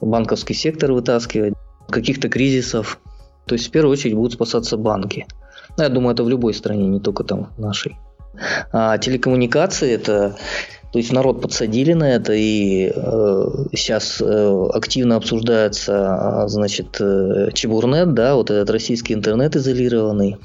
банковский 0.00 0.54
сектор 0.54 0.92
вытаскивать, 0.92 1.54
каких-то 1.88 2.28
кризисов. 2.28 2.98
То 3.46 3.54
есть 3.54 3.68
в 3.68 3.70
первую 3.70 3.92
очередь 3.92 4.14
будут 4.14 4.34
спасаться 4.34 4.76
банки. 4.76 5.26
Ну, 5.76 5.82
я 5.82 5.88
думаю, 5.88 6.14
это 6.14 6.24
в 6.24 6.28
любой 6.28 6.54
стране, 6.54 6.86
не 6.86 7.00
только 7.00 7.24
там 7.24 7.50
в 7.56 7.60
нашей. 7.60 7.96
А 8.72 8.98
телекоммуникации 8.98 9.92
это 9.92 10.36
то 10.96 10.98
есть 10.98 11.12
народ 11.12 11.42
подсадили 11.42 11.92
на 11.92 12.10
это, 12.14 12.32
и 12.32 12.90
э, 12.90 13.46
сейчас 13.74 14.18
э, 14.18 14.66
активно 14.72 15.16
обсуждается, 15.16 15.92
а, 16.42 16.48
значит, 16.48 16.96
э, 17.00 17.50
Чебурнет, 17.52 18.14
да, 18.14 18.34
вот 18.34 18.50
этот 18.50 18.70
российский 18.70 19.12
интернет 19.12 19.56
изолированный, 19.56 20.38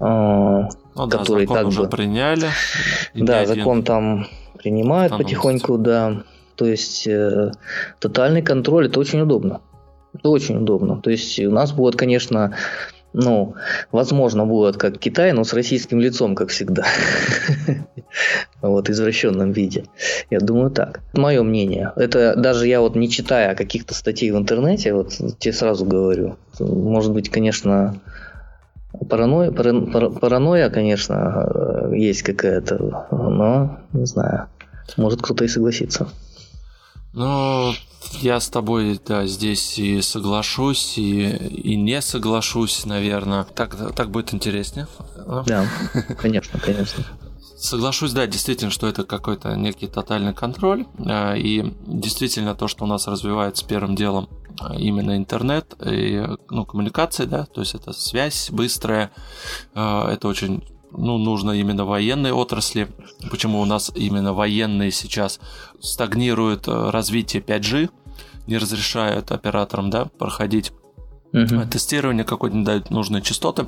ну, 0.00 0.68
который 1.10 1.46
да, 1.46 1.52
закон 1.52 1.66
уже 1.66 1.82
бы, 1.82 1.88
приняли. 1.90 2.46
Да, 3.14 3.44
закон 3.44 3.82
там 3.82 4.26
принимают 4.56 5.14
потихоньку, 5.18 5.76
да. 5.76 6.22
То 6.56 6.64
есть 6.64 7.06
э, 7.06 7.52
тотальный 7.98 8.40
контроль 8.40 8.86
это 8.86 8.98
очень 9.00 9.20
удобно. 9.20 9.60
Это 10.14 10.30
очень 10.30 10.56
удобно. 10.56 11.02
То 11.02 11.10
есть 11.10 11.38
у 11.40 11.50
нас 11.50 11.72
будет, 11.72 11.96
конечно, 11.96 12.56
ну, 13.12 13.54
возможно, 13.90 14.46
будет 14.46 14.76
как 14.76 14.98
Китай, 14.98 15.32
но 15.32 15.44
с 15.44 15.52
российским 15.52 16.00
лицом, 16.00 16.34
как 16.34 16.48
всегда. 16.50 16.84
Вот, 18.60 18.90
извращенном 18.90 19.52
виде. 19.52 19.84
Я 20.30 20.40
думаю 20.40 20.70
так. 20.70 21.00
Мое 21.14 21.42
мнение. 21.42 21.92
Это 21.96 22.34
даже 22.36 22.66
я 22.66 22.80
вот 22.80 22.94
не 22.94 23.08
читая 23.08 23.54
каких-то 23.54 23.94
статей 23.94 24.30
в 24.32 24.36
интернете, 24.36 24.92
вот 24.92 25.14
тебе 25.38 25.52
сразу 25.54 25.86
говорю. 25.86 26.36
Может 26.58 27.12
быть, 27.12 27.30
конечно, 27.30 27.98
паранойя, 29.08 29.50
паранойя, 29.50 30.68
конечно, 30.68 31.90
есть 31.94 32.22
какая-то, 32.22 33.06
но 33.10 33.78
не 33.92 34.04
знаю. 34.04 34.48
Может, 34.96 35.22
кто-то 35.22 35.44
и 35.44 35.48
согласится. 35.48 36.08
Ну, 37.14 37.72
я 38.20 38.40
с 38.40 38.48
тобой, 38.48 39.00
да, 39.06 39.26
здесь 39.26 39.78
и 39.78 40.00
соглашусь, 40.02 40.98
и, 40.98 41.28
и 41.30 41.76
не 41.76 42.00
соглашусь, 42.02 42.84
наверное. 42.84 43.44
Так, 43.44 43.94
так 43.94 44.10
будет 44.10 44.34
интереснее. 44.34 44.86
Да, 45.46 45.66
конечно, 46.18 46.58
конечно. 46.58 47.04
Соглашусь, 47.56 48.12
да, 48.12 48.26
действительно, 48.26 48.70
что 48.70 48.86
это 48.86 49.04
какой-то 49.04 49.54
некий 49.54 49.86
тотальный 49.86 50.32
контроль. 50.32 50.86
А, 51.04 51.34
и 51.34 51.74
действительно 51.86 52.54
то, 52.54 52.68
что 52.68 52.84
у 52.84 52.86
нас 52.86 53.06
развивается 53.06 53.66
первым 53.66 53.94
делом 53.94 54.30
а, 54.58 54.74
именно 54.74 55.16
интернет 55.16 55.74
и 55.84 56.26
ну, 56.48 56.64
коммуникации, 56.64 57.26
да, 57.26 57.44
то 57.44 57.60
есть 57.60 57.74
это 57.74 57.92
связь 57.92 58.50
быстрая, 58.50 59.10
а, 59.74 60.10
это 60.10 60.28
очень 60.28 60.64
ну, 60.92 61.18
нужно 61.18 61.52
именно 61.52 61.84
военной 61.84 62.32
отрасли. 62.32 62.88
Почему 63.30 63.60
у 63.60 63.64
нас 63.64 63.90
именно 63.94 64.32
военные 64.32 64.90
сейчас 64.90 65.40
стагнируют 65.80 66.68
э, 66.68 66.90
развитие 66.90 67.42
5G, 67.42 67.90
не 68.46 68.58
разрешают 68.58 69.30
операторам 69.30 69.90
да, 69.90 70.06
проходить 70.06 70.72
Угу. 71.32 71.66
Тестирование 71.70 72.24
какой-то 72.24 72.62
дают 72.64 72.90
нужные 72.90 73.22
частоты. 73.22 73.66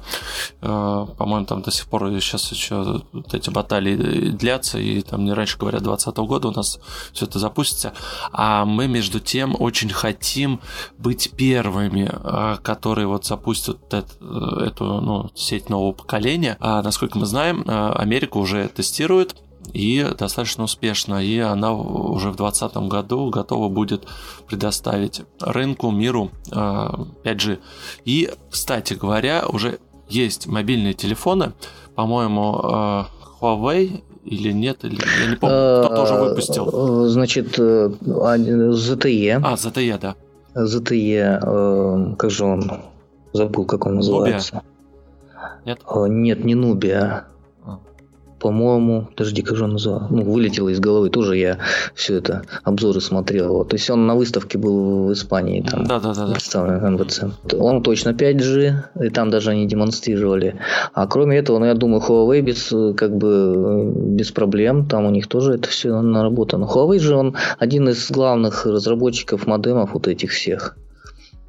Э, 0.60 1.06
по-моему, 1.16 1.46
там 1.46 1.62
до 1.62 1.70
сих 1.70 1.86
пор 1.86 2.08
сейчас 2.20 2.50
еще 2.50 3.02
вот 3.12 3.34
эти 3.34 3.50
баталии 3.50 4.30
длятся, 4.30 4.78
и 4.78 5.02
там 5.02 5.24
не 5.24 5.32
раньше, 5.32 5.58
говорят, 5.58 5.82
2020 5.82 6.16
года 6.28 6.48
у 6.48 6.52
нас 6.52 6.80
все 7.12 7.26
это 7.26 7.38
запустится. 7.38 7.92
А 8.32 8.64
мы, 8.64 8.88
между 8.88 9.20
тем, 9.20 9.54
очень 9.58 9.90
хотим 9.90 10.60
быть 10.98 11.32
первыми, 11.36 12.10
э, 12.12 12.56
которые 12.62 13.06
вот 13.06 13.24
запустят 13.24 13.92
эту, 13.92 15.00
ну, 15.00 15.30
сеть 15.34 15.70
нового 15.70 15.92
поколения. 15.92 16.56
А 16.60 16.82
насколько 16.82 17.18
мы 17.18 17.26
знаем, 17.26 17.62
э, 17.66 17.92
Америка 17.92 18.38
уже 18.38 18.68
тестирует 18.68 19.36
и 19.72 20.06
достаточно 20.18 20.64
успешно. 20.64 21.24
И 21.24 21.38
она 21.38 21.72
уже 21.72 22.30
в 22.30 22.36
2020 22.36 22.76
году 22.88 23.30
готова 23.30 23.68
будет 23.68 24.06
предоставить 24.46 25.22
рынку, 25.40 25.90
миру 25.90 26.30
5G. 26.50 27.54
Э, 27.54 27.56
и, 28.04 28.30
кстати 28.50 28.94
говоря, 28.94 29.44
уже 29.48 29.78
есть 30.08 30.46
мобильные 30.46 30.94
телефоны, 30.94 31.52
по-моему, 31.94 32.60
э, 32.62 33.04
Huawei 33.40 34.02
или 34.24 34.52
нет, 34.52 34.84
или 34.84 35.00
я 35.20 35.30
не 35.30 35.36
помню, 35.36 35.84
кто 35.84 35.96
тоже 35.96 36.14
выпустил. 36.14 37.04
Э, 37.04 37.08
значит, 37.08 37.58
ZTE. 37.58 39.40
А, 39.42 39.54
ZTE, 39.54 39.98
да. 39.98 40.14
ZTE, 40.54 42.16
как 42.16 42.30
же 42.30 42.44
он, 42.44 42.70
забыл, 43.32 43.64
как 43.64 43.86
он 43.86 43.96
называется. 43.96 44.56
Nubia? 44.56 44.62
Нет? 45.64 45.80
Нет, 46.08 46.44
не 46.44 46.54
Nubia 46.54 47.24
по-моему, 48.42 49.06
подожди, 49.16 49.42
как 49.42 49.56
же 49.56 49.64
он 49.64 49.74
называл? 49.74 50.08
Ну, 50.10 50.24
вылетело 50.24 50.68
из 50.68 50.80
головы, 50.80 51.10
тоже 51.10 51.36
я 51.36 51.58
все 51.94 52.16
это 52.16 52.42
обзоры 52.64 53.00
смотрел. 53.00 53.52
Вот. 53.52 53.68
То 53.68 53.76
есть 53.76 53.88
он 53.88 54.06
на 54.08 54.16
выставке 54.16 54.58
был 54.58 55.06
в 55.06 55.12
Испании, 55.12 55.62
там 55.62 55.84
да, 55.84 56.00
да, 56.00 56.12
да, 56.12 56.26
представлен 56.26 56.94
МВЦ. 56.94 57.22
Он 57.56 57.82
точно 57.84 58.10
5G, 58.10 59.04
и 59.04 59.10
там 59.10 59.30
даже 59.30 59.50
они 59.50 59.68
демонстрировали. 59.68 60.56
А 60.92 61.06
кроме 61.06 61.38
этого, 61.38 61.60
ну, 61.60 61.66
я 61.66 61.74
думаю, 61.74 62.02
Huawei 62.02 62.40
без, 62.40 62.74
как 62.96 63.16
бы, 63.16 63.92
без 63.94 64.32
проблем, 64.32 64.86
там 64.86 65.06
у 65.06 65.10
них 65.10 65.28
тоже 65.28 65.54
это 65.54 65.68
все 65.68 66.00
наработано. 66.00 66.64
Huawei 66.64 66.98
же 66.98 67.14
он 67.14 67.36
один 67.58 67.88
из 67.88 68.10
главных 68.10 68.66
разработчиков 68.66 69.46
модемов 69.46 69.94
вот 69.94 70.08
этих 70.08 70.32
всех. 70.32 70.76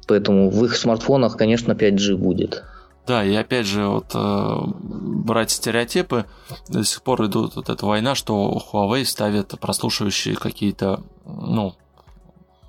Поэтому 0.06 0.48
в 0.48 0.64
их 0.64 0.76
смартфонах, 0.76 1.36
конечно, 1.36 1.72
5G 1.72 2.16
будет. 2.16 2.62
Да, 3.06 3.22
и 3.22 3.34
опять 3.34 3.66
же, 3.66 3.86
вот 3.86 4.12
э, 4.14 4.56
брать 4.64 5.50
стереотипы, 5.50 6.24
до 6.68 6.84
сих 6.84 7.02
пор 7.02 7.26
идут 7.26 7.56
вот 7.56 7.68
эта 7.68 7.84
война, 7.84 8.14
что 8.14 8.62
Huawei 8.72 9.04
ставит 9.04 9.58
прослушивающие 9.60 10.36
какие-то, 10.36 11.02
ну, 11.26 11.74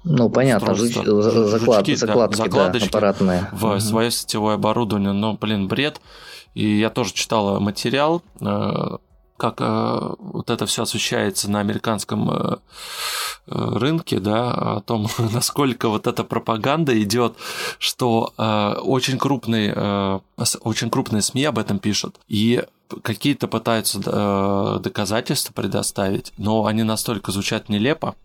ну, 0.03 0.29
понятно, 0.29 0.75
жуч... 0.75 0.93
заклад... 0.93 1.87
жучки, 1.87 1.95
закладки, 1.95 2.47
да, 2.47 2.69
да, 2.69 2.85
аппаратные. 2.85 3.49
В 3.51 3.65
угу. 3.65 3.79
свое 3.79 4.11
сетевое 4.11 4.55
оборудование, 4.55 5.13
но, 5.13 5.33
блин, 5.33 5.67
бред. 5.67 5.99
И 6.53 6.77
я 6.77 6.91
тоже 6.91 7.11
читала 7.13 7.59
материал, 7.59 8.21
э, 8.39 8.97
как 9.37 9.59
э, 9.59 9.99
вот 10.19 10.49
это 10.49 10.65
все 10.65 10.83
освещается 10.83 11.49
на 11.49 11.59
американском 11.59 12.29
э, 12.29 12.33
э, 12.33 12.55
рынке, 13.47 14.19
да, 14.19 14.51
о 14.51 14.81
том, 14.81 15.07
насколько 15.33 15.89
вот 15.89 16.07
эта 16.07 16.23
пропаганда 16.23 16.99
идет, 17.01 17.33
что 17.79 18.33
э, 18.37 18.79
очень 18.81 19.17
крупные, 19.17 19.73
э, 19.75 20.19
очень 20.61 20.89
крупные 20.89 21.21
СМИ 21.21 21.45
об 21.45 21.59
этом 21.59 21.79
пишут, 21.79 22.15
и 22.27 22.63
какие-то 23.01 23.47
пытаются 23.47 23.99
э, 24.05 24.79
доказательства 24.81 25.53
предоставить, 25.53 26.33
но 26.37 26.65
они 26.65 26.83
настолько 26.83 27.31
звучат 27.31 27.69
нелепо, 27.69 28.15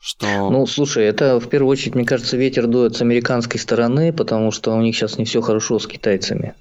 что... 0.00 0.50
Ну, 0.50 0.66
слушай, 0.66 1.04
это 1.04 1.38
в 1.40 1.48
первую 1.48 1.70
очередь, 1.70 1.94
мне 1.94 2.04
кажется, 2.04 2.36
ветер 2.36 2.66
дует 2.66 2.96
с 2.96 3.02
американской 3.02 3.60
стороны, 3.60 4.12
потому 4.12 4.50
что 4.50 4.72
у 4.74 4.80
них 4.80 4.96
сейчас 4.96 5.18
не 5.18 5.24
все 5.24 5.42
хорошо 5.42 5.78
с 5.78 5.86
китайцами 5.86 6.54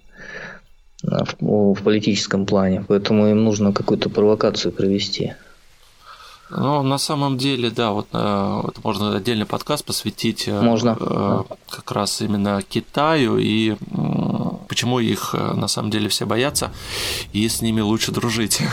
в, 1.02 1.74
в 1.74 1.82
политическом 1.82 2.46
плане, 2.46 2.84
поэтому 2.88 3.28
им 3.28 3.44
нужно 3.44 3.72
какую-то 3.72 4.10
провокацию 4.10 4.72
провести. 4.72 5.34
Ну, 6.50 6.82
на 6.82 6.98
самом 6.98 7.38
деле, 7.38 7.70
да, 7.70 7.92
вот 7.92 8.08
это 8.10 8.74
можно 8.84 9.16
отдельный 9.16 9.46
подкаст 9.46 9.86
посвятить. 9.86 10.48
Э, 10.48 10.62
можно. 10.62 10.98
Э, 11.00 11.44
как 11.70 11.92
раз 11.92 12.22
именно 12.22 12.62
Китаю 12.62 13.38
и 13.38 13.76
почему 14.68 15.00
их 15.00 15.36
э, 15.38 15.54
на 15.54 15.68
самом 15.68 15.92
деле 15.92 16.10
все 16.10 16.26
боятся, 16.26 16.72
и 17.34 17.48
с 17.48 17.62
ними 17.62 17.82
лучше 17.82 18.12
дружить. 18.12 18.62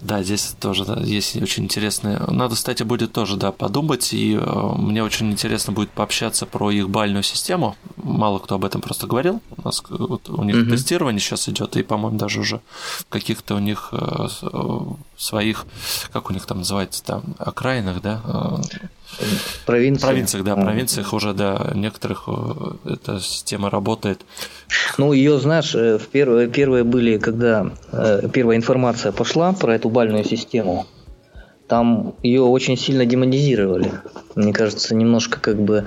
Да, 0.00 0.22
здесь 0.22 0.54
тоже 0.60 0.84
да, 0.84 1.00
есть 1.00 1.34
очень 1.40 1.64
интересные. 1.64 2.18
Надо, 2.28 2.56
кстати, 2.56 2.82
будет 2.82 3.12
тоже, 3.12 3.36
да, 3.38 3.52
подумать, 3.52 4.12
и 4.12 4.36
мне 4.36 5.02
очень 5.02 5.32
интересно 5.32 5.72
будет 5.72 5.88
пообщаться 5.88 6.44
про 6.44 6.70
их 6.70 6.90
бальную 6.90 7.22
систему. 7.22 7.74
Мало 7.96 8.38
кто 8.38 8.56
об 8.56 8.66
этом 8.66 8.82
просто 8.82 9.06
говорил. 9.06 9.40
У 9.56 9.62
нас 9.62 9.82
вот, 9.88 10.28
у 10.28 10.44
них 10.44 10.68
тестирование 10.68 11.20
сейчас 11.20 11.48
идет, 11.48 11.78
и, 11.78 11.82
по-моему, 11.82 12.18
даже 12.18 12.40
уже 12.40 12.60
в 12.98 13.06
каких-то 13.08 13.54
у 13.54 13.60
них 13.60 13.94
своих, 15.16 15.66
как 16.12 16.30
у 16.30 16.32
них 16.32 16.46
там 16.46 16.58
называется, 16.58 17.02
там, 17.04 17.22
окраинах, 17.38 18.00
да, 18.00 18.20
Провинции. 19.66 20.06
Провинциях, 20.06 20.44
да, 20.44 20.56
провинциях 20.56 21.12
уже, 21.12 21.34
да, 21.34 21.70
некоторых 21.74 22.24
э, 22.26 22.92
эта 22.92 23.20
система 23.20 23.70
работает. 23.70 24.22
Ну, 24.98 25.12
ее, 25.12 25.38
знаешь, 25.38 25.74
э, 25.74 25.98
в 25.98 26.08
первые, 26.08 26.48
первые 26.48 26.84
были, 26.84 27.18
когда 27.18 27.70
э, 27.92 28.28
первая 28.32 28.56
информация 28.56 29.12
пошла 29.12 29.52
про 29.52 29.74
эту 29.74 29.88
бальную 29.88 30.24
систему, 30.24 30.86
там 31.66 32.14
ее 32.22 32.42
очень 32.42 32.76
сильно 32.76 33.06
демонизировали. 33.06 33.92
Мне 34.34 34.52
кажется, 34.52 34.94
немножко 34.94 35.40
как 35.40 35.60
бы 35.60 35.86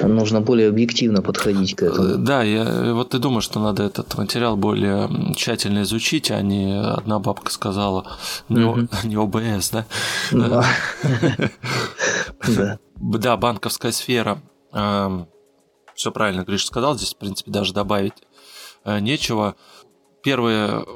нужно 0.00 0.40
более 0.40 0.68
объективно 0.68 1.22
подходить 1.22 1.76
к 1.76 1.82
этому. 1.82 2.18
Да, 2.18 2.42
я 2.42 2.92
вот 2.92 3.14
и 3.14 3.18
думаю, 3.18 3.40
что 3.40 3.60
надо 3.60 3.84
этот 3.84 4.16
материал 4.18 4.56
более 4.56 5.08
тщательно 5.36 5.82
изучить, 5.82 6.30
а 6.30 6.40
не 6.42 6.76
одна 6.80 7.20
бабка 7.20 7.52
сказала 7.52 8.16
не, 8.48 8.64
угу. 8.64 8.88
не 9.04 9.16
ОБС, 9.16 9.70
да? 9.70 9.86
Да. 10.32 10.64
Да, 12.98 13.36
банковская 13.36 13.92
сфера. 13.92 14.40
Эм, 14.72 15.28
Все 15.94 16.10
правильно 16.10 16.44
Гриш 16.44 16.64
сказал, 16.64 16.96
здесь, 16.96 17.12
в 17.12 17.18
принципе, 17.18 17.50
даже 17.50 17.74
добавить 17.74 18.14
э, 18.84 19.00
нечего. 19.00 19.54
Первые 20.22 20.86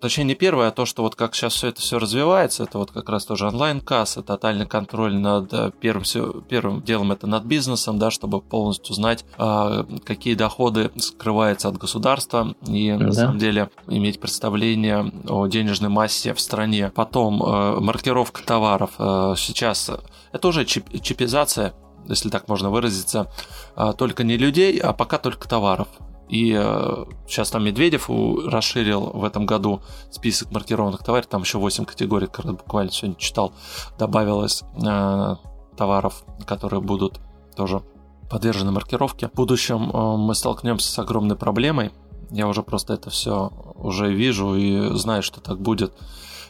точнее 0.00 0.24
не 0.24 0.34
первое, 0.34 0.68
а 0.68 0.70
то, 0.70 0.86
что 0.86 1.02
вот 1.02 1.14
как 1.14 1.34
сейчас 1.34 1.54
все 1.54 1.68
это 1.68 1.80
все 1.80 1.98
развивается, 1.98 2.64
это 2.64 2.78
вот 2.78 2.90
как 2.90 3.08
раз 3.08 3.24
тоже 3.24 3.46
онлайн-касса, 3.48 4.22
тотальный 4.22 4.66
контроль 4.66 5.14
над 5.14 5.52
э, 5.52 5.72
первым, 5.80 6.04
первым 6.48 6.82
делом 6.82 7.12
это 7.12 7.26
над 7.26 7.44
бизнесом, 7.44 7.98
да, 7.98 8.10
чтобы 8.10 8.40
полностью 8.40 8.94
знать, 8.94 9.24
а, 9.38 9.84
какие 10.04 10.34
доходы 10.34 10.90
скрываются 10.96 11.68
от 11.68 11.78
государства 11.78 12.54
и 12.66 12.90
да. 12.92 13.06
на 13.06 13.12
самом 13.12 13.38
деле 13.38 13.70
иметь 13.86 14.20
представление 14.20 15.12
о 15.28 15.46
денежной 15.46 15.90
массе 15.90 16.34
в 16.34 16.40
стране. 16.40 16.92
Потом 16.94 17.42
э, 17.42 17.80
маркировка 17.80 18.42
товаров. 18.42 18.92
Э, 18.98 19.34
сейчас 19.36 19.90
это 20.32 20.48
уже 20.48 20.64
чип, 20.64 20.84
чипизация, 21.02 21.74
если 22.08 22.28
так 22.28 22.48
можно 22.48 22.70
выразиться, 22.70 23.30
а, 23.74 23.92
только 23.92 24.24
не 24.24 24.36
людей, 24.36 24.78
а 24.78 24.92
пока 24.92 25.18
только 25.18 25.48
товаров. 25.48 25.88
И 26.28 26.54
э, 26.58 27.04
сейчас 27.28 27.50
там 27.50 27.64
Медведев 27.64 28.08
расширил 28.08 29.10
в 29.14 29.24
этом 29.24 29.46
году 29.46 29.80
список 30.10 30.50
маркированных 30.50 31.02
товаров, 31.02 31.26
там 31.26 31.42
еще 31.42 31.58
8 31.58 31.84
категорий, 31.84 32.26
как 32.26 32.46
буквально 32.46 32.90
сегодня 32.90 33.16
читал, 33.16 33.52
добавилось 33.98 34.64
э, 34.84 35.36
товаров, 35.76 36.24
которые 36.44 36.80
будут 36.80 37.20
тоже 37.54 37.82
подвержены 38.28 38.72
маркировке. 38.72 39.28
В 39.28 39.34
будущем 39.34 39.90
э, 39.90 40.16
мы 40.16 40.34
столкнемся 40.34 40.90
с 40.90 40.98
огромной 40.98 41.36
проблемой. 41.36 41.92
Я 42.30 42.48
уже 42.48 42.62
просто 42.62 42.94
это 42.94 43.10
все 43.10 43.52
уже 43.76 44.12
вижу 44.12 44.56
и 44.56 44.96
знаю, 44.96 45.22
что 45.22 45.40
так 45.40 45.60
будет. 45.60 45.92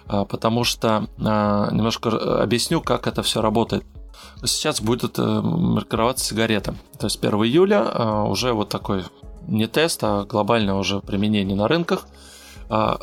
Э, 0.09 0.25
потому 0.27 0.65
что 0.65 1.07
э, 1.19 1.23
немножко 1.23 2.43
объясню, 2.43 2.81
как 2.81 3.07
это 3.07 3.23
все 3.23 3.43
работает 3.43 3.85
сейчас 4.45 4.81
будет 4.81 5.19
э, 5.19 5.23
маркироваться 5.23 6.25
сигарета. 6.25 6.75
То 6.99 7.07
есть 7.07 7.23
1 7.23 7.35
июля 7.45 7.83
э, 7.83 8.23
уже 8.23 8.53
вот 8.53 8.69
такой 8.69 9.05
не 9.47 9.67
тест, 9.67 10.01
а 10.03 10.25
глобальное 10.25 10.75
уже 10.75 11.01
применение 11.01 11.57
на 11.57 11.69
рынках. 11.69 12.07
А, 12.69 12.99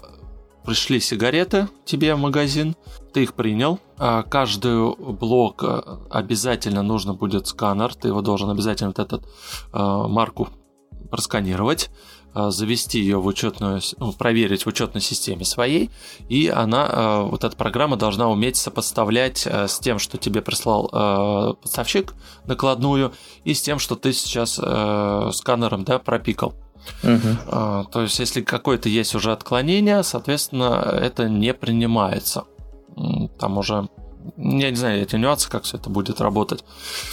пришли 0.65 0.99
сигареты 0.99 1.68
тебе 1.86 2.15
в 2.15 2.20
магазин, 2.20 2.76
ты 3.14 3.24
их 3.24 3.34
принял. 3.34 3.80
А, 3.98 4.24
каждый 4.24 4.95
блок 4.95 5.64
а, 5.64 6.02
обязательно 6.10 6.84
нужно 6.84 7.14
будет 7.14 7.48
сканер, 7.48 7.94
ты 7.95 8.10
его 8.10 8.22
должен 8.22 8.49
обязательно 8.49 8.94
вот 8.95 8.99
этот 8.99 9.26
марку 9.72 10.49
просканировать. 11.10 11.90
Э, 12.36 12.50
завести 12.50 13.00
ее 13.00 13.20
в 13.20 13.28
учетную, 13.28 13.80
ну, 14.00 14.12
проверить 14.12 14.64
в 14.64 14.68
учетной 14.68 15.02
системе 15.02 15.46
своей, 15.46 15.92
и 16.30 16.48
она, 16.48 16.90
э, 16.90 17.22
вот 17.30 17.44
эта 17.44 17.56
программа 17.56 17.96
должна 17.96 18.28
уметь 18.28 18.56
сопоставлять 18.56 19.46
э, 19.46 19.68
с 19.68 19.78
тем, 19.78 20.00
что 20.00 20.18
тебе 20.18 20.42
прислал 20.42 21.54
поставщик 21.62 22.14
накладную, 22.46 23.14
и 23.44 23.54
с 23.54 23.62
тем, 23.62 23.78
что 23.80 23.96
ты 23.96 24.14
сейчас 24.14 24.54
сканером 24.54 25.84
да, 25.84 26.00
пропикал. 26.00 26.54
Угу. 27.04 27.88
То 27.92 28.02
есть, 28.02 28.20
если 28.20 28.42
какое-то 28.42 28.90
есть 28.90 29.16
уже 29.16 29.32
отклонение, 29.32 30.04
соответственно, 30.04 30.98
это 31.02 31.30
не 31.30 31.54
принимается. 31.54 32.46
Там 33.40 33.58
уже 33.58 33.88
я 34.38 34.70
не 34.70 34.76
знаю 34.76 35.02
эти 35.02 35.16
нюансы, 35.16 35.50
как 35.50 35.64
все 35.64 35.78
это 35.78 35.90
будет 35.90 36.22
работать, 36.22 36.64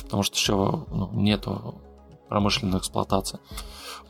потому 0.03 0.23
что 0.23 0.37
еще 0.37 0.85
ну, 0.91 1.11
нету 1.13 1.81
промышленной 2.29 2.79
эксплуатации. 2.79 3.39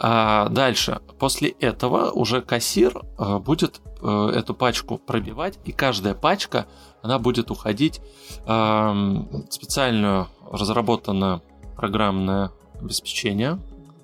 А 0.03 0.49
дальше, 0.49 1.01
после 1.19 1.51
этого 1.51 2.11
уже 2.11 2.41
кассир 2.41 3.03
э, 3.19 3.39
будет 3.39 3.83
э, 4.01 4.33
эту 4.35 4.55
пачку 4.55 4.97
пробивать, 4.97 5.59
и 5.65 5.73
каждая 5.73 6.15
пачка, 6.15 6.67
она 7.03 7.19
будет 7.19 7.51
уходить 7.51 8.01
в 8.45 9.27
специальную 9.49 10.29
разработанное 10.51 11.41
программное 11.77 12.51
обеспечение, 12.79 13.59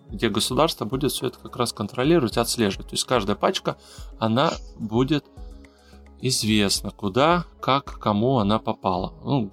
где 0.09 0.29
государство 0.29 0.85
будет 0.85 1.13
все 1.13 1.27
это 1.27 1.39
как 1.39 1.57
раз 1.57 1.73
контролировать, 1.73 2.37
отслеживать. 2.37 2.89
То 2.89 2.95
есть 2.95 3.05
каждая 3.05 3.37
пачка, 3.37 3.77
она 4.19 4.53
будет 4.79 5.25
известно, 6.21 6.91
куда, 6.91 7.45
как, 7.61 7.99
кому 7.99 8.39
она 8.39 8.59
попала. 8.59 9.13
Ну, 9.25 9.49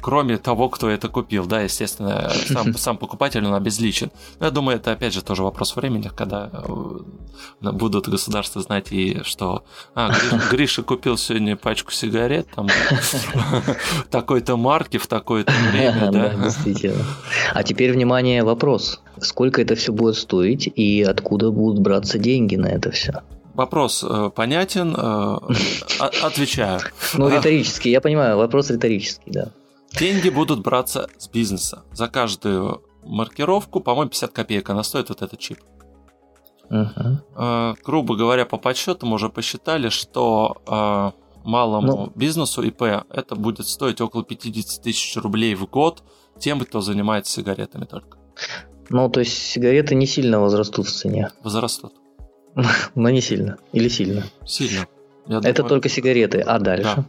кроме 0.00 0.38
того, 0.38 0.68
кто 0.68 0.88
это 0.88 1.08
купил, 1.08 1.46
да, 1.46 1.62
естественно, 1.62 2.30
сам, 2.46 2.74
сам 2.74 2.98
покупатель, 2.98 3.44
он 3.44 3.54
обезличен. 3.54 4.10
Но 4.38 4.46
я 4.46 4.50
думаю, 4.50 4.76
это 4.76 4.92
опять 4.92 5.14
же 5.14 5.22
тоже 5.22 5.42
вопрос 5.42 5.76
времени, 5.76 6.10
когда 6.14 6.50
э, 6.52 7.70
будут 7.72 8.08
государства 8.08 8.60
знать 8.60 8.92
и 8.92 9.22
что 9.22 9.64
а, 9.94 10.12
Гриша 10.50 10.82
купил 10.82 11.16
сегодня 11.16 11.56
пачку 11.56 11.92
сигарет, 11.92 12.48
там, 12.54 12.68
такой-то 14.10 14.56
марки 14.56 14.98
в 14.98 15.06
такое-то 15.06 15.52
время, 15.72 16.10
да. 16.10 16.34
действительно. 16.34 17.04
А 17.52 17.62
теперь, 17.62 17.92
внимание, 17.92 18.44
вопрос. 18.44 19.00
Сколько 19.20 19.62
это 19.62 19.74
все 19.74 19.92
будет 19.92 20.16
стоить 20.16 20.66
и 20.74 21.02
откуда 21.02 21.50
будут 21.50 21.80
браться 21.80 22.18
деньги 22.18 22.56
на 22.56 22.66
это 22.66 22.90
все? 22.90 23.22
Вопрос 23.54 24.04
э, 24.04 24.30
понятен, 24.34 24.94
э, 24.96 25.38
отвечаю. 26.22 26.80
Ну, 27.14 27.28
риторический, 27.28 27.90
я 27.90 28.00
понимаю, 28.00 28.36
вопрос 28.36 28.70
риторический, 28.70 29.30
да. 29.30 29.50
Деньги 29.98 30.28
будут 30.28 30.60
браться 30.60 31.08
с 31.18 31.28
бизнеса. 31.28 31.84
За 31.92 32.08
каждую 32.08 32.82
маркировку, 33.04 33.80
по-моему, 33.80 34.10
50 34.10 34.32
копеек 34.32 34.70
она 34.70 34.82
стоит 34.82 35.08
вот 35.08 35.22
этот 35.22 35.38
чип. 35.38 35.58
Uh-huh. 36.70 37.76
грубо 37.84 38.16
говоря, 38.16 38.46
по 38.46 38.56
подсчетам 38.56 39.12
уже 39.12 39.28
посчитали, 39.28 39.90
что 39.90 41.12
малому 41.44 41.86
ну, 41.86 42.12
бизнесу 42.14 42.62
ИП 42.62 42.82
это 42.82 43.36
будет 43.36 43.68
стоить 43.68 44.00
около 44.00 44.24
50 44.24 44.82
тысяч 44.82 45.14
рублей 45.16 45.54
в 45.54 45.66
год 45.66 46.02
тем, 46.38 46.58
кто 46.60 46.80
занимается 46.80 47.32
сигаретами 47.32 47.84
только. 47.84 48.18
Ну, 48.88 49.08
то 49.08 49.20
есть 49.20 49.36
сигареты 49.36 49.94
не 49.94 50.06
сильно 50.06 50.40
возрастут 50.40 50.86
в 50.86 50.92
цене. 50.92 51.30
Возрастут. 51.42 51.92
Но 52.94 53.10
не 53.10 53.20
сильно. 53.20 53.58
Или 53.72 53.88
сильно? 53.88 54.24
Сильно. 54.46 54.86
Я 55.26 55.38
Это 55.38 55.54
думаю... 55.54 55.68
только 55.68 55.88
сигареты. 55.88 56.40
А 56.40 56.58
дальше? 56.58 56.94
Да. 56.96 57.04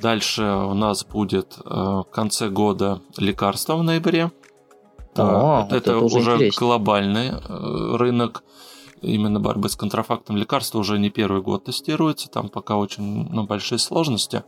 Дальше 0.00 0.42
у 0.44 0.74
нас 0.74 1.04
будет 1.04 1.56
э, 1.64 1.68
в 1.68 2.06
конце 2.12 2.48
года 2.48 3.00
лекарства 3.16 3.74
в 3.74 3.82
ноябре. 3.82 4.30
О, 5.16 5.66
это, 5.66 5.76
это, 5.76 5.90
это 5.90 5.98
уже 5.98 6.18
интереснее. 6.18 6.52
глобальный 6.56 7.30
э, 7.30 7.96
рынок 7.96 8.44
именно 9.02 9.40
борьбы 9.40 9.68
с 9.68 9.74
контрафактом. 9.74 10.36
Лекарства 10.36 10.78
уже 10.78 10.98
не 10.98 11.10
первый 11.10 11.42
год 11.42 11.64
тестируется, 11.64 12.28
там 12.28 12.48
пока 12.48 12.76
очень 12.76 13.28
ну, 13.30 13.44
большие 13.44 13.80
сложности. 13.80 14.44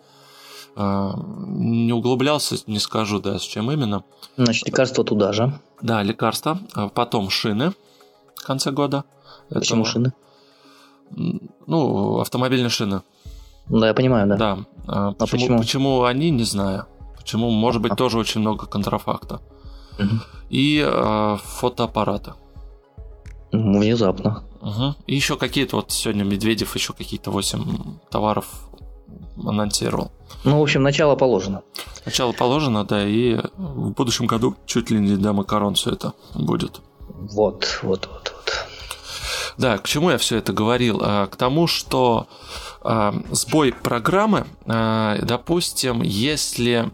Э, 0.76 1.10
не 1.16 1.92
углублялся, 1.92 2.56
не 2.68 2.78
скажу, 2.78 3.18
да, 3.18 3.40
с 3.40 3.42
чем 3.42 3.72
именно. 3.72 4.04
Значит, 4.36 4.68
лекарства 4.68 5.02
туда 5.02 5.32
же. 5.32 5.58
Да, 5.82 6.04
лекарства. 6.04 6.60
Потом 6.94 7.28
шины 7.28 7.72
в 8.36 8.44
конце 8.44 8.70
года. 8.70 9.04
Почему 9.50 9.82
Это, 9.82 9.90
шины? 9.90 10.12
Ну, 11.66 12.20
автомобильные 12.20 12.70
шины. 12.70 13.02
Да, 13.68 13.88
я 13.88 13.94
понимаю, 13.94 14.28
да. 14.28 14.36
Да. 14.36 14.58
А, 14.86 15.08
а 15.08 15.12
почему, 15.12 15.40
почему? 15.40 15.58
почему 15.58 16.02
они, 16.04 16.30
не 16.30 16.44
знаю. 16.44 16.86
Почему, 17.16 17.50
может 17.50 17.82
быть, 17.82 17.92
а. 17.92 17.96
тоже 17.96 18.18
очень 18.18 18.40
много 18.40 18.66
контрафакта. 18.66 19.40
Угу. 19.98 20.08
И 20.50 20.84
э, 20.84 21.36
фотоаппараты. 21.42 22.32
Внезапно. 23.52 24.42
Угу. 24.60 24.94
И 25.06 25.14
еще 25.14 25.36
какие-то, 25.36 25.76
вот 25.76 25.92
сегодня 25.92 26.24
Медведев 26.24 26.74
еще 26.74 26.92
какие-то 26.92 27.30
8 27.30 27.98
товаров 28.10 28.46
анонсировал. 29.36 30.10
Ну, 30.44 30.58
в 30.58 30.62
общем, 30.62 30.82
начало 30.82 31.16
положено. 31.16 31.62
Начало 32.04 32.32
положено, 32.32 32.84
да, 32.84 33.06
и 33.06 33.36
в 33.56 33.90
будущем 33.90 34.26
году 34.26 34.56
чуть 34.66 34.90
ли 34.90 34.98
не 34.98 35.16
до 35.16 35.32
макарон 35.32 35.74
все 35.74 35.90
это 35.90 36.14
будет. 36.34 36.80
Вот, 37.08 37.80
вот, 37.82 38.08
вот, 38.10 38.32
вот. 38.34 38.66
Да, 39.58 39.78
к 39.78 39.86
чему 39.86 40.10
я 40.10 40.18
все 40.18 40.36
это 40.36 40.52
говорил? 40.52 41.00
А, 41.02 41.26
к 41.26 41.36
тому, 41.36 41.66
что 41.66 42.28
а, 42.82 43.14
сбой 43.30 43.72
программы, 43.72 44.46
а, 44.66 45.18
допустим, 45.22 46.02
если 46.02 46.90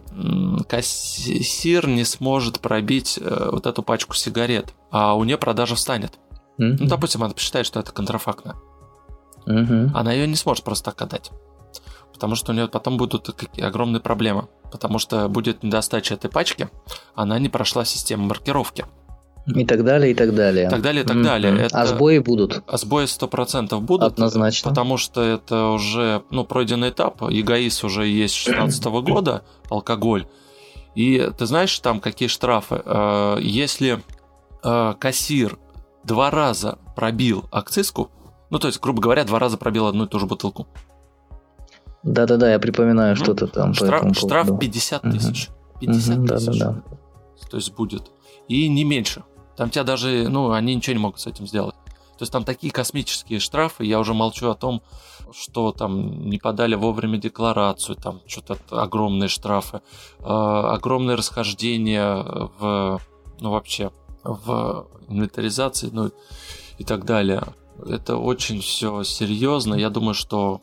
кассир 0.69 1.87
не 1.87 2.05
сможет 2.05 2.61
пробить 2.61 3.19
э, 3.21 3.49
вот 3.53 3.67
эту 3.67 3.83
пачку 3.83 4.15
сигарет, 4.15 4.75
а 4.91 5.15
у 5.15 5.25
нее 5.25 5.39
продажа 5.39 5.75
встанет. 5.75 6.19
Mm-hmm. 6.59 6.77
Ну, 6.81 6.87
допустим, 6.87 7.23
она 7.23 7.35
посчитает, 7.35 7.67
что 7.67 7.81
это 7.81 7.93
контрафактно. 7.93 8.57
Mm-hmm. 9.47 9.91
Она 9.95 10.13
ее 10.13 10.27
не 10.27 10.37
сможет 10.37 10.65
просто 10.65 10.87
так 10.87 11.03
отдать. 11.03 11.31
Потому 12.13 12.35
что 12.35 12.53
у 12.53 12.55
нее 12.55 12.67
потом 12.67 12.97
будут 12.97 13.29
огромные 13.61 14.01
проблемы. 14.01 14.49
Потому 14.73 14.99
что 14.99 15.29
будет 15.29 15.63
недостача 15.63 16.15
этой 16.15 16.31
пачки, 16.31 16.69
она 17.15 17.39
не 17.39 17.49
прошла 17.49 17.85
систему 17.85 18.27
маркировки. 18.27 18.87
И 19.47 19.65
так 19.65 19.85
далее, 19.85 20.11
и 20.11 20.15
так 20.15 20.35
далее. 20.35 20.67
И 20.67 20.71
так 20.71 20.83
далее, 20.83 21.05
и 21.05 21.07
так 21.07 21.23
далее. 21.23 21.53
Mm-hmm. 21.53 21.67
Это... 21.67 21.81
А 21.81 21.87
сбои 21.87 22.19
будут? 22.19 22.63
А 22.67 22.79
сбои 22.79 23.05
100% 23.05 23.79
будут. 23.81 24.13
Однозначно. 24.13 24.71
Потому 24.71 24.97
что 24.97 25.23
это 25.23 25.69
уже 25.69 26.23
ну, 26.31 26.45
пройденный 26.45 26.91
этап. 26.91 27.23
ЕГАИС 27.23 27.85
уже 27.85 28.07
есть 28.07 28.35
с 28.35 28.45
2016 28.47 28.85
года, 29.05 29.43
алкоголь. 29.71 30.27
И 30.97 31.31
ты 31.39 31.47
знаешь, 31.47 31.79
там 31.79 32.01
какие 32.01 32.29
штрафы? 32.29 32.83
Э, 32.85 33.39
если 33.41 34.01
э, 34.65 34.95
кассир 34.99 35.59
два 36.03 36.31
раза 36.31 36.79
пробил 36.97 37.45
акцизку, 37.53 38.11
ну, 38.51 38.59
то 38.59 38.67
есть, 38.67 38.81
грубо 38.81 39.01
говоря, 39.01 39.25
два 39.25 39.39
раза 39.39 39.59
пробил 39.59 39.87
одну 39.87 40.07
и 40.07 40.09
ту 40.09 40.19
же 40.19 40.27
бутылку. 40.27 40.67
Да-да-да, 42.03 42.51
я 42.51 42.59
припоминаю 42.59 43.17
ну, 43.17 43.25
что-то 43.25 43.47
там. 43.47 43.75
Штраф, 43.75 44.17
штраф 44.17 44.59
50 44.59 45.03
тысяч. 45.03 45.51
50 45.81 46.19
угу, 46.19 46.27
тысяч. 46.27 46.61
То 47.51 47.57
есть 47.57 47.75
будет. 47.75 48.11
И 48.49 48.69
не 48.69 48.85
меньше. 48.85 49.23
Там 49.57 49.71
тебя 49.71 49.85
даже, 49.85 50.29
ну, 50.29 50.53
они 50.53 50.75
ничего 50.75 50.95
не 50.95 51.01
могут 51.01 51.21
с 51.21 51.27
этим 51.27 51.47
сделать. 51.47 51.75
То 52.19 52.23
есть 52.23 52.33
там 52.33 52.45
такие 52.45 52.73
космические 52.73 53.41
штрафы, 53.41 53.85
я 53.85 53.99
уже 53.99 54.15
молчу 54.15 54.49
о 54.49 54.55
том, 54.55 54.83
что 55.33 55.73
там 55.73 56.29
не 56.31 56.39
подали 56.39 56.75
вовремя 56.75 57.19
декларацию, 57.19 57.97
там 57.97 58.21
что-то 58.27 58.57
огромные 58.71 59.29
штрафы, 59.29 59.81
э, 60.21 60.25
огромные 60.25 61.17
расхождения 61.17 62.49
в, 62.59 63.01
ну 63.41 63.51
вообще, 63.51 63.91
в 64.25 64.87
инвентаризации, 65.09 65.91
ну 65.93 66.11
и 66.79 66.85
так 66.85 67.05
далее. 67.05 67.43
Это 67.87 68.17
очень 68.17 68.61
все 68.61 69.03
серьезно. 69.03 69.75
Я 69.75 69.91
думаю, 69.91 70.15
что 70.15 70.63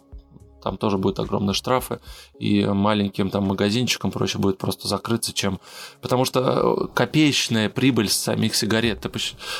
там 0.63 0.77
тоже 0.77 0.97
будут 0.97 1.19
огромные 1.19 1.53
штрафы, 1.53 1.99
и 2.39 2.65
маленьким 2.65 3.29
там 3.29 3.43
магазинчикам 3.43 4.11
проще 4.11 4.37
будет 4.37 4.57
просто 4.57 4.87
закрыться, 4.87 5.33
чем... 5.33 5.59
Потому 6.01 6.25
что 6.25 6.39
э, 6.39 6.87
копеечная 6.93 7.69
прибыль 7.69 8.09
с 8.09 8.15
самих 8.15 8.55
сигарет, 8.55 9.01
ты 9.01 9.11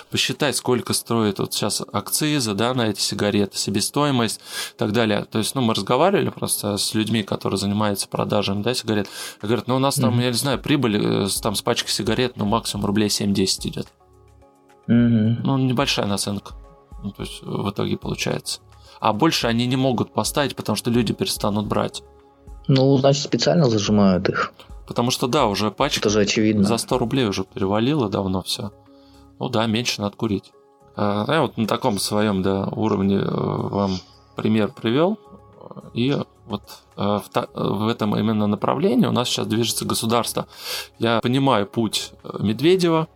посчитай, 0.10 0.54
сколько 0.54 0.94
стоит 0.94 1.40
вот 1.40 1.54
сейчас 1.54 1.82
акцизы, 1.92 2.54
да, 2.54 2.74
на 2.74 2.84
эти 2.84 3.02
сигареты, 3.02 3.58
себестоимость 3.58 4.40
и 4.74 4.78
так 4.78 4.94
далее. 4.94 5.26
То 5.26 5.40
есть, 5.40 5.54
ну, 5.56 5.62
мы 5.62 5.74
разговаривали 5.74 6.30
просто 6.30 6.78
с 6.78 6.94
людьми, 6.94 7.24
которые 7.24 7.58
занимаются 7.58 8.08
продажами, 8.08 8.64
да, 8.64 8.74
сигарет, 8.74 9.08
и 9.42 9.46
говорят, 9.46 9.68
ну, 9.68 9.76
у 9.76 9.80
нас 9.80 9.96
там, 9.96 10.18
mm-hmm. 10.18 10.24
я 10.24 10.28
не 10.30 10.38
знаю, 10.38 10.60
прибыль 10.60 10.98
э, 10.98 11.28
там 11.42 11.56
с 11.56 11.62
пачки 11.62 11.90
сигарет, 11.90 12.38
ну, 12.38 12.46
максимум 12.46 12.86
рублей 12.86 13.10
7-10 13.10 13.68
идет. 13.68 13.88
Mm-hmm. 14.88 15.42
Ну, 15.44 15.58
небольшая 15.58 16.06
наценка. 16.06 16.54
Ну, 17.04 17.12
то 17.12 17.24
есть, 17.24 17.42
в 17.42 17.70
итоге 17.70 17.98
получается 17.98 18.62
а 19.04 19.12
больше 19.12 19.48
они 19.48 19.68
не 19.68 19.76
могут 19.76 20.14
поставить, 20.14 20.56
потому 20.56 20.78
что 20.78 20.90
люди 20.90 21.12
перестанут 21.12 21.68
брать. 21.68 22.04
Ну, 22.70 22.98
значит, 22.98 23.26
специально 23.26 23.66
зажимают 23.66 24.30
их. 24.30 24.54
Потому 24.88 25.12
что, 25.12 25.28
да, 25.28 25.48
уже 25.48 25.72
пачка 25.72 26.00
Это 26.00 26.10
же 26.10 26.22
очевидно. 26.22 26.64
за 26.64 26.78
100 26.78 26.98
рублей 27.00 27.28
уже 27.28 27.44
перевалило 27.44 28.08
давно 28.08 28.44
все. 28.44 28.72
Ну 29.40 29.50
да, 29.50 29.66
меньше 29.66 30.00
надо 30.00 30.16
курить. 30.16 30.54
А, 30.96 31.26
я 31.28 31.42
вот 31.42 31.58
на 31.58 31.68
таком 31.68 32.00
своем 32.00 32.44
да, 32.44 32.68
уровне 32.68 33.18
э, 33.18 33.28
вам 33.28 33.98
пример 34.38 34.72
привел. 34.72 35.20
И 35.94 36.18
вот 36.46 36.62
э, 36.96 37.02
в, 37.02 37.30
в 37.54 37.88
этом 37.90 38.18
именно 38.18 38.48
направлении 38.48 39.06
у 39.06 39.12
нас 39.12 39.28
сейчас 39.28 39.48
движется 39.48 39.84
государство. 39.84 40.48
Я 40.98 41.20
понимаю 41.20 41.68
путь 41.68 42.14
э, 42.24 42.38
Медведева, 42.40 43.10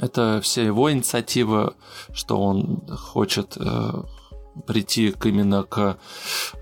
это 0.00 0.40
все 0.42 0.64
его 0.64 0.90
инициативы, 0.90 1.74
что 2.14 2.40
он 2.40 2.80
хочет 2.88 3.58
прийти 4.66 5.10
к, 5.10 5.26
именно 5.26 5.62
к 5.64 5.96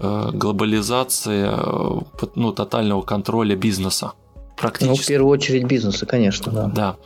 э, 0.01 0.31
глобализации, 0.33 1.47
э, 1.49 2.27
ну, 2.35 2.53
тотального 2.53 3.03
контроля 3.03 3.57
бизнеса. 3.57 4.13
Практически. 4.57 4.89
Ну, 4.89 4.97
в 4.97 5.07
первую 5.07 5.31
очередь 5.31 5.65
бизнеса, 5.65 6.07
конечно, 6.07 6.53
да. 6.53 6.67
Да 6.67 6.97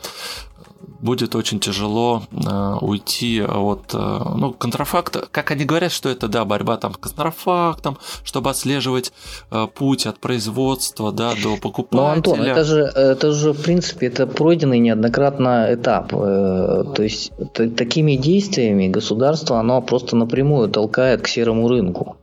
будет 0.99 1.35
очень 1.35 1.59
тяжело 1.59 2.23
э, 2.31 2.75
уйти 2.81 3.41
от 3.41 3.93
э, 3.93 3.97
ну, 3.97 4.53
контрафакта. 4.53 5.27
Как 5.31 5.51
они 5.51 5.65
говорят, 5.65 5.91
что 5.91 6.09
это, 6.09 6.27
да, 6.27 6.45
борьба 6.45 6.77
там 6.77 6.93
с 6.93 6.97
контрафактом, 6.97 7.97
чтобы 8.23 8.49
отслеживать 8.49 9.13
э, 9.51 9.67
путь 9.73 10.05
от 10.05 10.19
производства, 10.19 11.11
да, 11.11 11.33
до 11.41 11.57
покупателя. 11.57 12.01
Ну, 12.01 12.07
Антон, 12.07 12.41
это 12.41 12.63
же, 12.63 12.81
это 12.81 13.31
же, 13.31 13.53
в 13.53 13.61
принципе, 13.61 14.07
это 14.07 14.27
пройденный 14.27 14.79
неоднократно 14.79 15.67
этап. 15.71 16.13
Э, 16.13 16.83
то 16.95 17.03
есть, 17.03 17.31
т- 17.53 17.69
такими 17.69 18.15
действиями 18.15 18.87
государство, 18.87 19.59
оно 19.59 19.81
просто 19.81 20.15
напрямую 20.15 20.69
толкает 20.69 21.21
к 21.21 21.27
серому 21.27 21.67
рынку. 21.67 22.17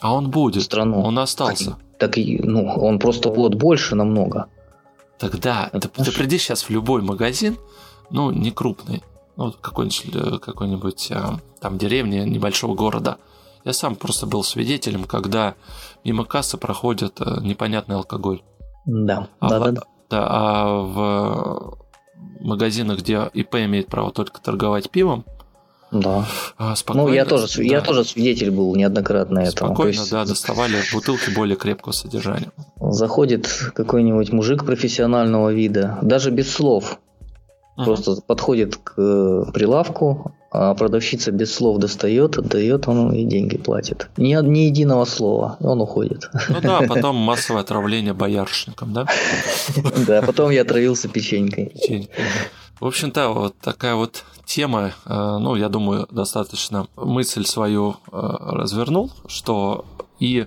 А 0.00 0.14
он 0.14 0.30
будет. 0.30 0.62
Страну. 0.62 1.00
Он 1.02 1.18
остался. 1.18 1.76
Так, 1.98 2.14
так 2.14 2.16
ну, 2.16 2.66
он 2.66 2.98
просто 2.98 3.28
вот 3.30 3.54
больше 3.54 3.94
намного. 3.94 4.46
Тогда 5.22 5.68
ты, 5.68 5.88
ты 5.88 6.10
приди 6.10 6.36
сейчас 6.36 6.64
в 6.64 6.70
любой 6.70 7.00
магазин, 7.00 7.56
ну, 8.10 8.32
не 8.32 8.50
крупный, 8.50 9.04
ну, 9.36 9.52
какой-нибудь, 9.52 10.10
э, 10.12 10.38
какой-нибудь 10.40 11.12
а, 11.12 11.38
там 11.60 11.78
деревни 11.78 12.16
небольшого 12.28 12.74
города. 12.74 13.18
Я 13.64 13.72
сам 13.72 13.94
просто 13.94 14.26
был 14.26 14.42
свидетелем, 14.42 15.04
когда 15.04 15.54
мимо 16.02 16.24
кассы 16.24 16.58
проходит 16.58 17.20
э, 17.20 17.38
непонятный 17.40 17.94
алкоголь. 17.94 18.42
Да, 18.84 19.28
а 19.38 19.48
да, 19.48 19.60
в, 19.60 19.62
да, 19.62 19.70
да. 19.70 19.82
Да, 20.10 20.26
а 20.28 20.80
в 20.80 21.78
магазинах, 22.40 22.98
где 22.98 23.30
ИП 23.32 23.54
имеет 23.54 23.86
право 23.86 24.10
только 24.10 24.40
торговать 24.40 24.90
пивом, 24.90 25.24
да. 25.92 26.26
А, 26.56 26.74
спокойно, 26.74 27.08
ну, 27.08 27.14
я 27.14 27.24
тоже, 27.24 27.46
да. 27.58 27.62
я 27.62 27.80
тоже 27.82 28.04
свидетель 28.04 28.50
был 28.50 28.74
неоднократно 28.74 29.40
этому. 29.40 29.74
Спокойно, 29.74 29.90
есть... 29.90 30.10
да, 30.10 30.24
доставали 30.24 30.78
бутылки 30.92 31.30
более 31.30 31.56
крепкого 31.56 31.92
содержания. 31.92 32.50
Заходит 32.80 33.46
какой-нибудь 33.74 34.32
мужик 34.32 34.64
профессионального 34.64 35.52
вида, 35.52 35.98
даже 36.02 36.30
без 36.30 36.50
слов. 36.50 36.98
uh 37.78 37.84
Просто 37.84 38.16
подходит 38.26 38.76
к 38.76 38.94
прилавку, 39.52 40.34
а 40.50 40.74
продавщица 40.74 41.30
без 41.30 41.54
слов 41.54 41.78
достает, 41.78 42.36
отдает, 42.36 42.86
он 42.86 43.12
и 43.12 43.24
деньги 43.24 43.56
платит. 43.56 44.08
Ни, 44.18 44.34
ни 44.46 44.60
единого 44.60 45.06
слова, 45.06 45.56
он 45.60 45.80
уходит. 45.80 46.30
Ну 46.48 46.60
да, 46.62 46.80
потом 46.82 47.16
массовое 47.16 47.62
отравление 47.62 48.12
боярышником, 48.12 48.92
да? 48.92 49.06
Да, 50.06 50.22
потом 50.22 50.50
я 50.50 50.62
отравился. 50.62 51.08
Печенькой, 51.08 51.72
В 52.80 52.86
общем-то, 52.86 53.28
вот 53.30 53.54
такая 53.60 53.94
вот 53.94 54.24
тема, 54.52 54.92
э, 55.06 55.38
ну, 55.40 55.56
я 55.56 55.68
думаю, 55.68 56.06
достаточно 56.10 56.86
мысль 56.96 57.44
свою 57.44 57.92
э, 57.92 57.94
развернул, 58.12 59.10
что 59.26 59.86
и 60.20 60.46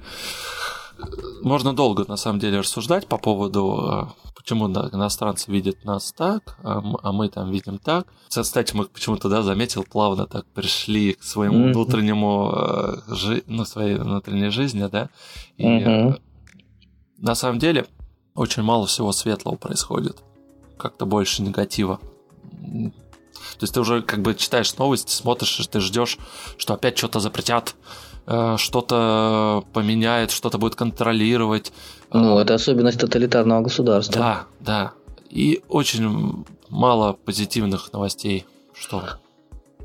можно 1.41 1.73
долго, 1.73 2.05
на 2.07 2.15
самом 2.15 2.39
деле, 2.39 2.59
рассуждать 2.59 3.07
по 3.07 3.17
поводу, 3.17 4.13
э, 4.23 4.31
почему 4.35 4.67
иностранцы 4.67 5.51
видят 5.51 5.83
нас 5.83 6.11
так, 6.11 6.57
а, 6.63 6.83
а 7.01 7.11
мы 7.11 7.29
там 7.29 7.49
видим 7.49 7.79
так. 7.79 8.05
Кстати, 8.29 8.75
мы 8.75 8.85
почему-то, 8.85 9.27
да, 9.27 9.41
заметил, 9.41 9.83
плавно 9.83 10.27
так 10.27 10.45
пришли 10.53 11.13
к 11.13 11.23
своему 11.23 11.73
внутреннему, 11.73 12.53
ну, 13.47 13.65
своей 13.65 13.95
внутренней 13.95 14.49
жизни, 14.49 14.87
да, 14.91 15.09
и 15.57 16.13
на 17.17 17.33
самом 17.33 17.57
деле 17.57 17.87
очень 18.35 18.61
мало 18.61 18.85
всего 18.85 19.11
светлого 19.11 19.55
происходит, 19.55 20.17
как-то 20.77 21.07
больше 21.07 21.41
негатива 21.41 21.99
то 23.57 23.63
есть 23.63 23.73
ты 23.73 23.79
уже 23.79 24.01
как 24.01 24.21
бы 24.21 24.35
читаешь 24.35 24.75
новости, 24.77 25.11
смотришь, 25.11 25.67
ты 25.71 25.79
ждешь, 25.79 26.17
что 26.57 26.73
опять 26.73 26.97
что-то 26.97 27.19
запретят, 27.19 27.75
э, 28.27 28.55
что-то 28.57 29.63
поменяет, 29.73 30.31
что-то 30.31 30.57
будет 30.57 30.75
контролировать. 30.75 31.71
Ну, 32.11 32.39
это 32.39 32.53
особенность 32.53 32.99
тоталитарного 32.99 33.61
государства. 33.61 34.19
Да, 34.19 34.43
да. 34.59 34.91
И 35.29 35.61
очень 35.69 36.45
мало 36.69 37.13
позитивных 37.13 37.91
новостей. 37.93 38.45
Что? 38.73 39.03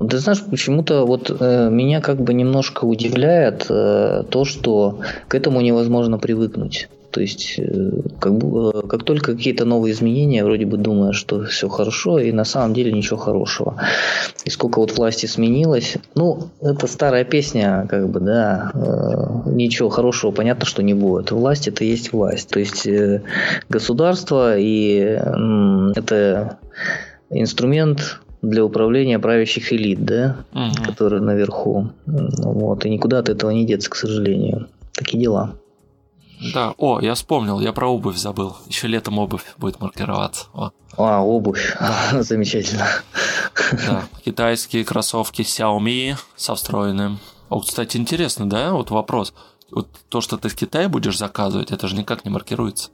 Ты 0.09 0.17
знаешь, 0.17 0.43
почему-то 0.43 1.05
вот 1.05 1.29
э, 1.29 1.69
меня 1.69 2.01
как 2.01 2.21
бы 2.21 2.33
немножко 2.33 2.85
удивляет 2.85 3.67
э, 3.69 4.23
то, 4.29 4.45
что 4.45 4.99
к 5.27 5.35
этому 5.35 5.61
невозможно 5.61 6.17
привыкнуть. 6.17 6.89
То 7.11 7.21
есть, 7.21 7.59
э, 7.59 7.91
как, 8.19 8.37
бы, 8.37 8.87
как 8.87 9.03
только 9.03 9.33
какие-то 9.33 9.65
новые 9.65 9.93
изменения, 9.93 10.43
вроде 10.43 10.65
бы 10.65 10.77
думаешь, 10.77 11.17
что 11.17 11.43
все 11.43 11.67
хорошо, 11.67 12.19
и 12.19 12.31
на 12.31 12.45
самом 12.45 12.73
деле 12.73 12.91
ничего 12.91 13.17
хорошего. 13.17 13.75
И 14.45 14.49
сколько 14.49 14.79
вот 14.79 14.97
власти 14.97 15.25
сменилось, 15.25 15.97
ну, 16.15 16.49
это 16.61 16.87
старая 16.87 17.25
песня, 17.25 17.85
как 17.89 18.09
бы, 18.09 18.21
да, 18.21 18.71
э, 18.73 19.49
ничего 19.49 19.89
хорошего, 19.89 20.31
понятно, 20.31 20.65
что 20.65 20.81
не 20.81 20.93
будет. 20.93 21.31
Власть 21.31 21.67
это 21.67 21.83
есть 21.83 22.13
власть. 22.13 22.49
То 22.49 22.59
есть, 22.59 22.87
э, 22.87 23.23
государство, 23.69 24.57
и 24.57 24.99
э, 24.99 25.91
это 25.95 26.57
инструмент 27.29 28.21
для 28.41 28.63
управления 28.63 29.19
правящих 29.19 29.71
элит, 29.73 30.03
да, 30.03 30.37
угу. 30.53 30.85
которые 30.85 31.21
наверху. 31.21 31.89
Вот, 32.05 32.85
и 32.85 32.89
никуда 32.89 33.19
от 33.19 33.29
этого 33.29 33.51
не 33.51 33.65
деться, 33.65 33.89
к 33.89 33.95
сожалению. 33.95 34.67
Такие 34.93 35.21
дела. 35.21 35.53
Да, 36.53 36.73
о, 36.77 36.99
я 36.99 37.13
вспомнил, 37.13 37.59
я 37.59 37.71
про 37.71 37.87
обувь 37.87 38.17
забыл. 38.17 38.55
Еще 38.67 38.87
летом 38.87 39.19
обувь 39.19 39.43
будет 39.57 39.79
маркироваться. 39.79 40.47
О. 40.53 40.71
А, 40.97 41.23
обувь. 41.23 41.75
Да. 41.79 42.23
Замечательно. 42.23 42.87
Да, 43.71 44.03
китайские 44.25 44.83
кроссовки 44.83 45.43
Xiaomi 45.43 46.15
со 46.35 46.55
встроенным. 46.55 47.19
О, 47.49 47.59
кстати, 47.59 47.97
интересно, 47.97 48.49
да, 48.49 48.73
вот 48.73 48.91
вопрос. 48.91 49.33
Вот 49.69 49.87
то, 50.09 50.21
что 50.21 50.37
ты 50.37 50.49
в 50.49 50.55
Китае 50.55 50.87
будешь 50.87 51.17
заказывать, 51.17 51.71
это 51.71 51.87
же 51.87 51.95
никак 51.95 52.25
не 52.25 52.31
маркируется. 52.31 52.89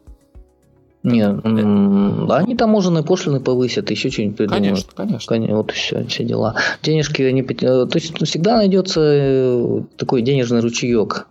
Нет, 1.04 1.40
э... 1.44 2.28
они 2.30 2.56
таможенные 2.56 3.04
пошлины 3.04 3.40
повысят, 3.40 3.90
еще 3.92 4.10
что-нибудь 4.10 4.38
придумают. 4.38 4.66
Конечно, 4.66 4.92
конечно. 4.96 5.28
конечно 5.30 5.56
вот 5.56 5.72
все, 5.72 6.06
все 6.06 6.26
дела. 6.26 6.56
Денежки, 6.84 7.22
они, 7.22 7.42
э, 7.42 7.46
то 7.46 7.90
есть 7.94 8.18
всегда 8.28 8.58
найдется 8.58 9.00
э, 9.04 9.82
такой 9.96 10.22
денежный 10.22 10.60
ручеек, 10.60 11.28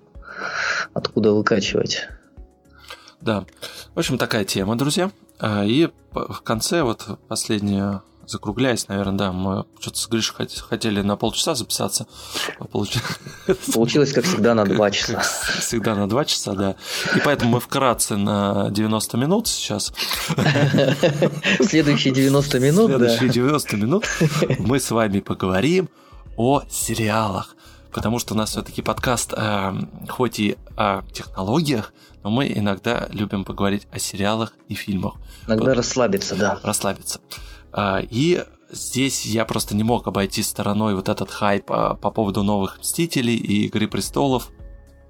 откуда 0.97 1.33
выкачивать. 1.33 2.09
Да. 3.21 3.45
В 3.95 3.99
общем, 3.99 4.19
такая 4.19 4.45
тема, 4.45 4.77
друзья. 4.77 5.11
А, 5.39 5.65
и 5.65 5.91
в 6.13 6.41
конце, 6.43 6.83
вот 6.83 7.07
последняя 7.29 8.03
закругляясь, 8.27 8.89
наверное, 8.89 9.17
да, 9.17 9.33
мы 9.33 9.67
что-то 9.79 9.99
с 9.99 10.09
Гришей 10.09 10.35
хотели 10.69 11.01
на 11.01 11.17
полчаса 11.17 11.55
записаться. 11.55 12.09
А 12.59 12.65
Получилось, 13.73 14.13
как 14.13 14.25
всегда, 14.25 14.55
на 14.55 14.65
два 14.65 14.91
часа. 14.91 15.15
Как 15.15 15.25
всегда 15.61 15.95
на 15.95 16.09
два 16.09 16.25
часа, 16.25 16.55
да. 16.55 16.75
И 17.15 17.21
поэтому 17.21 17.53
мы 17.53 17.61
вкратце 17.61 18.17
на 18.17 18.69
90 18.71 19.17
минут 19.17 19.47
сейчас. 19.47 19.93
Следующие 21.61 22.13
90 22.13 22.59
минут, 22.59 22.91
Следующие 22.91 23.29
90 23.29 23.77
минут 23.77 24.07
мы 24.59 24.81
с 24.81 24.91
вами 24.91 25.21
поговорим 25.21 25.89
о 26.37 26.63
сериалах. 26.69 27.56
Потому 27.97 28.19
что 28.19 28.35
у 28.35 28.37
нас 28.37 28.51
все-таки 28.51 28.83
подкаст, 28.83 29.33
э, 29.35 29.73
хоть 30.07 30.39
и 30.39 30.59
о 30.77 31.01
технологиях, 31.13 31.95
но 32.23 32.29
мы 32.29 32.47
иногда 32.55 33.09
любим 33.11 33.43
поговорить 33.43 33.89
о 33.91 33.99
сериалах 33.99 34.53
и 34.69 34.75
фильмах. 34.75 35.15
Иногда 35.47 35.71
вот. 35.71 35.77
расслабиться, 35.79 36.37
да. 36.37 36.61
Расслабиться. 36.63 37.21
А, 37.73 38.03
и 38.11 38.45
здесь 38.71 39.25
я 39.25 39.47
просто 39.47 39.75
не 39.75 39.83
мог 39.83 40.07
обойти 40.07 40.43
стороной 40.43 40.95
вот 40.95 41.09
этот 41.09 41.31
хайп 41.31 41.71
а, 41.71 41.95
по 41.95 42.11
поводу 42.11 42.43
новых 42.43 42.81
Мстителей 42.81 43.35
и 43.35 43.65
Игры 43.65 43.89
Престолов. 43.89 44.51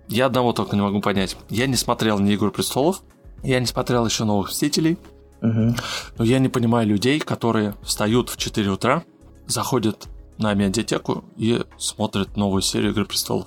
Я 0.06 0.26
одного 0.26 0.52
только 0.52 0.76
не 0.76 0.82
могу 0.82 1.00
понять. 1.00 1.36
Я 1.50 1.66
не 1.66 1.74
смотрел 1.74 2.20
ни 2.20 2.36
Игру 2.36 2.52
Престолов, 2.52 3.02
я 3.42 3.58
не 3.58 3.66
смотрел 3.66 4.06
еще 4.06 4.22
новых 4.22 4.50
Мстителей, 4.50 4.96
угу. 5.42 5.74
но 6.18 6.24
я 6.24 6.38
не 6.38 6.48
понимаю 6.48 6.86
людей, 6.86 7.18
которые 7.18 7.74
встают 7.82 8.30
в 8.30 8.36
4 8.36 8.70
утра, 8.70 9.02
заходят 9.48 10.06
на 10.38 10.54
медиатеку 10.54 11.24
и 11.36 11.60
смотрят 11.78 12.36
новую 12.36 12.62
серию 12.62 12.92
Игры 12.92 13.04
Престолов. 13.04 13.46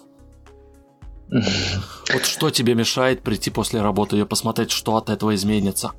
Вот 1.29 2.25
что 2.25 2.49
тебе 2.49 2.73
мешает 2.73 3.21
прийти 3.21 3.51
после 3.51 3.81
работы 3.81 4.17
и 4.17 4.23
посмотреть, 4.23 4.71
что 4.71 4.95
от 4.95 5.09
этого 5.09 5.35
изменится? 5.35 5.91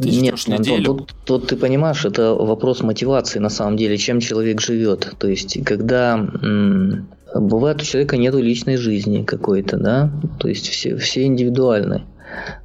Ты 0.00 0.08
Нет, 0.08 0.34
Антон, 0.48 0.84
тут, 0.84 1.14
тут 1.26 1.46
ты 1.48 1.56
понимаешь, 1.56 2.04
это 2.04 2.34
вопрос 2.34 2.80
мотивации 2.80 3.38
на 3.38 3.50
самом 3.50 3.76
деле, 3.76 3.98
чем 3.98 4.20
человек 4.20 4.60
живет. 4.60 5.14
То 5.18 5.28
есть, 5.28 5.62
когда 5.64 6.14
м- 6.14 7.08
бывает 7.34 7.82
у 7.82 7.84
человека 7.84 8.16
нету 8.16 8.40
личной 8.40 8.78
жизни 8.78 9.22
какой-то, 9.22 9.76
да, 9.76 10.10
то 10.40 10.48
есть 10.48 10.68
все, 10.68 10.96
все 10.96 11.24
индивидуальны. 11.24 12.04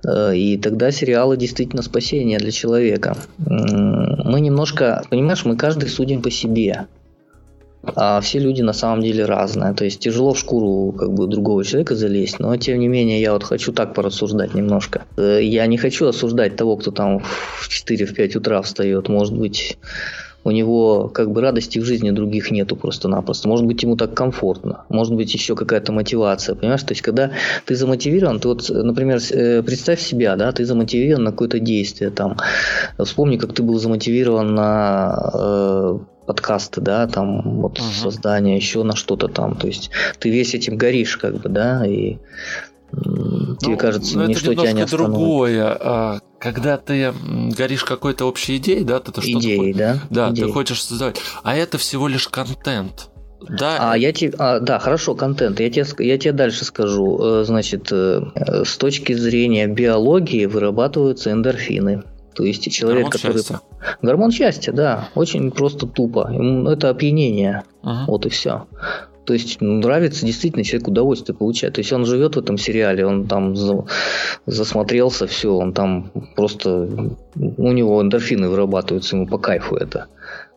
Э, 0.07 0.35
и 0.35 0.57
тогда 0.57 0.91
сериалы 0.91 1.35
действительно 1.35 1.81
спасение 1.81 2.39
для 2.39 2.51
человека. 2.51 3.17
Мы 3.37 4.39
немножко, 4.39 5.03
понимаешь, 5.09 5.43
мы 5.43 5.57
каждый 5.57 5.89
судим 5.89 6.21
по 6.21 6.31
себе 6.31 6.87
а 7.95 8.19
все 8.21 8.39
люди 8.39 8.61
на 8.61 8.73
самом 8.73 9.01
деле 9.01 9.25
разные. 9.25 9.73
То 9.73 9.85
есть 9.85 9.99
тяжело 9.99 10.33
в 10.33 10.39
шкуру 10.39 10.91
как 10.91 11.13
бы 11.13 11.27
другого 11.27 11.63
человека 11.63 11.95
залезть, 11.95 12.39
но 12.39 12.55
тем 12.57 12.79
не 12.79 12.87
менее 12.87 13.21
я 13.21 13.33
вот 13.33 13.43
хочу 13.43 13.71
так 13.71 13.93
порассуждать 13.93 14.53
немножко. 14.53 15.05
Э, 15.17 15.39
я 15.41 15.65
не 15.67 15.77
хочу 15.77 16.07
осуждать 16.07 16.55
того, 16.55 16.77
кто 16.77 16.91
там 16.91 17.19
в 17.19 17.69
4-5 17.69 18.37
утра 18.37 18.61
встает. 18.61 19.09
Может 19.09 19.35
быть, 19.35 19.77
у 20.47 20.51
него 20.51 21.09
как 21.09 21.31
бы 21.31 21.41
радости 21.41 21.77
в 21.77 21.83
жизни 21.83 22.11
других 22.11 22.51
нету 22.51 22.77
просто-напросто. 22.77 23.49
Может 23.49 23.65
быть, 23.65 23.83
ему 23.83 23.97
так 23.97 24.13
комфортно. 24.13 24.85
Может 24.87 25.13
быть, 25.13 25.33
еще 25.33 25.57
какая-то 25.57 25.91
мотивация. 25.91 26.55
Понимаешь, 26.55 26.83
то 26.83 26.93
есть, 26.93 27.01
когда 27.01 27.31
ты 27.65 27.75
замотивирован, 27.75 28.39
ты 28.39 28.47
вот, 28.47 28.69
например, 28.69 29.19
э, 29.31 29.61
представь 29.61 29.99
себя, 29.99 30.37
да, 30.37 30.53
ты 30.53 30.63
замотивирован 30.63 31.25
на 31.25 31.31
какое-то 31.31 31.59
действие 31.59 32.11
там. 32.11 32.37
Вспомни, 32.97 33.35
как 33.35 33.53
ты 33.53 33.61
был 33.61 33.77
замотивирован 33.77 34.55
на 34.55 35.31
э, 35.33 35.99
подкасты, 36.27 36.81
да, 36.81 37.07
там 37.07 37.61
вот 37.61 37.79
uh-huh. 37.79 38.01
создание 38.03 38.57
еще 38.57 38.83
на 38.83 38.95
что-то 38.95 39.27
там, 39.27 39.55
то 39.55 39.67
есть 39.67 39.89
ты 40.19 40.29
весь 40.29 40.53
этим 40.53 40.77
горишь, 40.77 41.17
как 41.17 41.37
бы, 41.37 41.49
да, 41.49 41.85
и 41.87 42.17
тебе 42.91 43.71
ну, 43.71 43.77
кажется, 43.77 44.17
но 44.17 44.25
ничто 44.27 44.53
тебя 44.53 44.71
не 44.71 44.81
остановит. 44.83 44.89
другое. 44.89 45.77
А, 45.79 46.19
когда 46.39 46.77
ты 46.77 47.13
горишь 47.57 47.83
какой-то 47.83 48.25
общей 48.25 48.57
идеей, 48.57 48.83
да, 48.83 48.99
ты 48.99 49.11
что-то 49.11 49.31
идеей, 49.31 49.73
да, 49.73 49.99
да, 50.09 50.29
идеей. 50.31 50.47
ты 50.47 50.53
хочешь 50.53 50.83
создавать, 50.83 51.19
а 51.43 51.55
это 51.55 51.77
всего 51.77 52.07
лишь 52.07 52.27
контент. 52.27 53.09
Да. 53.49 53.91
А 53.91 53.97
я 53.97 54.11
тебе, 54.13 54.33
а, 54.39 54.59
да, 54.59 54.79
хорошо, 54.79 55.15
контент. 55.15 55.59
Я 55.59 55.69
тебе, 55.69 55.85
я 55.99 56.17
тебе 56.17 56.31
дальше 56.31 56.65
скажу. 56.65 57.19
Э, 57.21 57.43
значит, 57.45 57.91
э, 57.91 58.21
с 58.65 58.77
точки 58.77 59.13
зрения 59.13 59.67
биологии 59.67 60.45
вырабатываются 60.45 61.31
эндорфины. 61.31 62.03
То 62.37 62.43
есть 62.43 62.71
человек, 62.71 63.05
Гормон 63.05 63.11
который... 63.11 63.37
Счастья. 63.37 63.61
Гормон 64.03 64.31
счастья, 64.31 64.71
да. 64.71 65.09
Очень 65.15 65.49
просто 65.49 65.87
тупо. 65.87 66.31
Это 66.71 66.91
опьянение. 66.91 67.63
Ага. 67.81 68.05
Вот 68.07 68.27
и 68.27 68.29
все. 68.29 68.67
То 69.25 69.33
есть 69.33 69.59
ну, 69.59 69.79
нравится 69.79 70.23
действительно 70.23 70.63
человек 70.63 70.87
удовольствие 70.87 71.35
получает. 71.35 71.73
То 71.73 71.79
есть 71.79 71.91
он 71.91 72.05
живет 72.05 72.35
в 72.35 72.39
этом 72.39 72.59
сериале, 72.59 73.07
он 73.07 73.25
там 73.25 73.55
за, 73.55 73.85
засмотрелся, 74.45 75.25
все, 75.25 75.51
он 75.51 75.73
там 75.73 76.11
просто 76.35 76.87
у 77.35 77.71
него 77.71 78.03
эндорфины 78.03 78.49
вырабатываются, 78.49 79.15
ему 79.15 79.25
по 79.25 79.39
кайфу 79.39 79.75
это. 79.75 80.05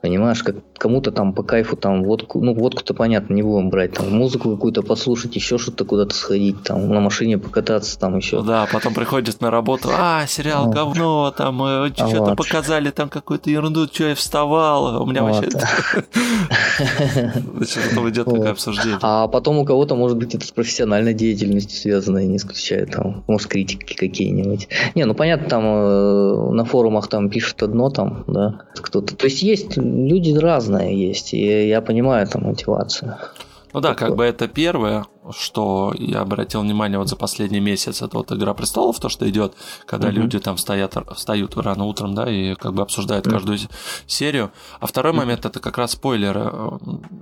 Понимаешь, 0.03 0.43
как 0.43 0.57
кому-то 0.79 1.13
там 1.13 1.35
по 1.35 1.43
кайфу 1.43 1.77
там 1.77 2.05
водку, 2.05 2.41
ну 2.41 2.55
водку-то 2.55 2.95
понятно, 2.95 3.35
не 3.35 3.43
будем 3.43 3.69
брать, 3.69 3.93
там 3.93 4.11
музыку 4.11 4.51
какую-то 4.51 4.83
послушать, 4.83 5.37
еще 5.37 5.59
что-то 5.59 5.85
куда-то 5.85 6.15
сходить, 6.15 6.63
там 6.63 6.89
на 6.89 7.01
машине 7.01 7.37
покататься, 7.37 7.99
там 7.99 8.17
еще. 8.17 8.43
Да, 8.43 8.67
потом 8.73 8.95
приходит 8.95 9.43
на 9.43 9.51
работу, 9.51 9.91
а, 9.93 10.27
сериал 10.27 10.67
вот. 10.67 10.75
говно, 10.75 11.35
там 11.37 11.63
э, 11.63 11.91
что-то 11.95 12.21
вот. 12.21 12.37
показали, 12.39 12.89
там 12.91 13.11
какую-то 13.11 13.51
ерунду, 13.51 13.87
что 13.89 14.05
я 14.05 14.15
вставал, 14.15 15.03
у 15.03 15.07
меня 15.07 15.23
вот. 15.23 15.45
вообще... 17.71 17.81
Потом 17.91 18.09
идет 18.09 18.25
такое 18.25 18.51
обсуждение. 18.51 18.99
А 19.03 19.29
потом 19.29 19.59
у 19.59 19.67
кого-то, 19.67 19.97
может 19.97 20.17
быть, 20.17 20.35
это 20.35 20.47
с 20.47 20.51
профессиональной 20.51 21.13
деятельностью 21.13 21.79
связано, 21.79 22.25
не 22.25 22.39
исключая 22.39 22.87
там, 22.87 23.23
может, 23.27 23.49
критики 23.49 23.95
какие-нибудь. 23.95 24.69
Не, 24.95 25.05
ну 25.05 25.15
понятно, 25.15 25.49
там 25.49 25.65
э, 25.67 26.53
на 26.53 26.65
форумах 26.65 27.09
там 27.09 27.29
пишут 27.29 27.63
одно, 27.63 27.91
там, 27.91 28.25
да, 28.27 28.63
кто-то. 28.77 29.15
То 29.15 29.27
есть 29.27 29.43
есть 29.43 29.77
люди 29.91 30.37
разные 30.37 31.09
есть, 31.09 31.35
и 31.35 31.69
я 31.69 31.81
понимаю 31.81 32.27
эту 32.27 32.41
мотивацию. 32.41 33.17
Ну 33.73 33.81
да, 33.81 33.95
как 33.95 34.17
бы 34.17 34.25
это 34.25 34.49
первое, 34.49 35.07
что 35.31 35.95
я 35.97 36.21
обратил 36.21 36.63
внимание 36.63 36.99
вот 36.99 37.09
за 37.09 37.15
последний 37.15 37.61
месяц, 37.61 38.03
это 38.03 38.17
вот 38.19 38.33
«Игра 38.33 38.53
престолов», 38.53 38.99
то, 38.99 39.09
что 39.09 39.29
идет, 39.31 39.55
когда 39.87 40.09
uh-huh. 40.09 40.13
люди 40.13 40.41
там 40.41 40.57
стоят, 40.57 40.97
встают 41.15 41.57
рано 41.57 41.85
утром, 41.85 42.15
да, 42.15 42.29
и 42.29 42.55
как 42.55 42.75
бы 42.75 42.83
обсуждают 42.83 43.27
uh-huh. 43.27 43.31
каждую 43.31 43.59
серию. 44.07 44.51
А 44.81 44.87
второй 44.87 45.13
uh-huh. 45.13 45.17
момент– 45.17 45.45
это 45.47 45.61
как 45.61 45.79
раз 45.79 45.93
спойлеры 45.93 46.53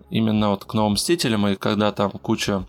именно 0.08 0.50
вот 0.50 0.64
к 0.64 0.72
«Новым 0.72 0.94
Мстителям», 0.94 1.46
и 1.48 1.54
когда 1.54 1.92
там 1.92 2.12
куча 2.12 2.64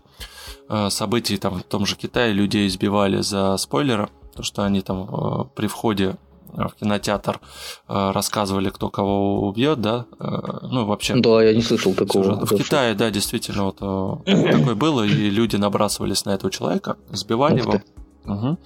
э, 0.68 0.90
событий 0.90 1.38
там 1.38 1.60
в 1.60 1.62
том 1.62 1.86
же 1.86 1.96
Китае 1.96 2.34
людей 2.34 2.66
избивали 2.66 3.22
за 3.22 3.56
спойлеры, 3.56 4.10
то, 4.34 4.42
что 4.42 4.62
они 4.62 4.82
там 4.82 5.08
э, 5.10 5.44
при 5.54 5.68
входе 5.68 6.16
Э, 6.29 6.29
в 6.52 6.74
кинотеатр 6.78 7.40
э, 7.88 8.10
рассказывали, 8.12 8.70
кто 8.70 8.88
кого 8.88 9.46
убьет, 9.48 9.80
да, 9.80 10.06
э, 10.18 10.26
ну 10.62 10.84
вообще. 10.86 11.14
Да, 11.16 11.42
я 11.42 11.54
не 11.54 11.62
слышал 11.62 11.94
такого. 11.94 12.44
В 12.44 12.56
Китае, 12.56 12.94
да, 12.94 13.10
действительно, 13.10 13.64
вот 13.64 13.78
такое 13.78 14.74
было, 14.74 15.02
и 15.02 15.30
люди 15.30 15.56
набрасывались 15.56 16.24
на 16.24 16.30
этого 16.30 16.50
человека, 16.50 16.96
сбивали 17.10 17.58
его. 17.58 17.80
Угу. 18.26 18.58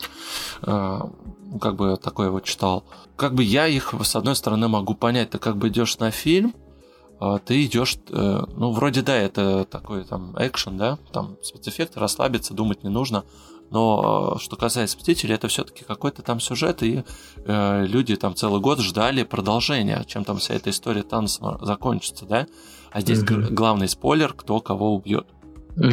Как 1.61 1.77
бы 1.77 1.97
такое 1.97 2.31
вот 2.31 2.45
читал. 2.45 2.85
Как 3.17 3.35
бы 3.35 3.43
я 3.45 3.67
их, 3.67 3.95
с 4.03 4.17
одной 4.17 4.35
стороны, 4.35 4.69
могу 4.69 4.95
понять, 4.95 5.31
ты 5.31 5.39
как 5.39 5.57
бы 5.57 5.69
идешь 5.69 5.99
на 5.99 6.11
фильм, 6.11 6.55
а 7.21 7.39
ты 7.39 7.65
идешь, 7.65 7.97
ну, 8.11 8.73
вроде 8.73 9.03
да, 9.03 9.15
это 9.15 9.65
такой 9.65 10.05
там 10.05 10.35
экшен, 10.37 10.77
да, 10.77 10.99
там 11.13 11.37
спецэффекты, 11.43 12.01
расслабиться, 12.01 12.55
думать 12.55 12.83
не 12.83 12.91
нужно, 12.91 13.25
но 13.75 14.37
э, 14.37 14.39
что 14.41 14.57
касается 14.57 14.97
Мстителей, 14.97 15.35
это 15.35 15.49
все-таки 15.49 15.85
какой-то 15.85 16.23
там 16.23 16.39
сюжет, 16.39 16.83
и 16.85 17.05
э, 17.45 17.87
люди 17.87 18.15
там 18.15 18.37
целый 18.37 18.61
год 18.61 18.79
ждали 18.79 19.25
продолжения, 19.25 20.03
чем 20.07 20.25
там 20.25 20.39
вся 20.39 20.55
эта 20.55 20.71
история 20.71 21.03
Танца 21.03 21.59
закончится, 21.61 22.25
да? 22.25 22.47
А 22.93 23.01
здесь 23.01 23.19
mm-hmm. 23.19 23.51
главный 23.51 23.89
спойлер, 23.89 24.33
кто 24.33 24.61
кого 24.61 24.95
убьет. 24.95 25.27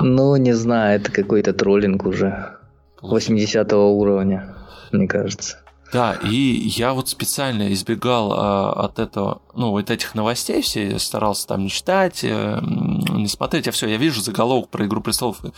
Ну, 0.00 0.36
не 0.36 0.52
знаю, 0.52 1.00
это 1.00 1.10
какой-то 1.10 1.52
троллинг 1.52 2.04
уже 2.04 2.58
80 3.00 3.72
уровня, 3.72 4.56
мне 4.92 5.08
кажется. 5.08 5.58
Да, 5.92 6.14
и 6.14 6.36
я 6.68 6.92
вот 6.92 7.08
специально 7.08 7.72
избегал 7.72 8.32
а, 8.32 8.72
от 8.72 8.98
этого, 8.98 9.40
ну, 9.54 9.70
вот 9.70 9.90
этих 9.90 10.14
новостей 10.14 10.60
все, 10.60 10.98
старался 10.98 11.46
там 11.46 11.62
не 11.62 11.70
читать, 11.70 12.20
а, 12.24 12.60
не 12.60 13.26
смотреть, 13.26 13.68
а 13.68 13.72
все, 13.72 13.88
я 13.88 13.96
вижу 13.96 14.20
заголовок 14.20 14.68
про 14.68 14.84
«Игру 14.84 15.00
престолов» 15.00 15.40
в 15.40 15.50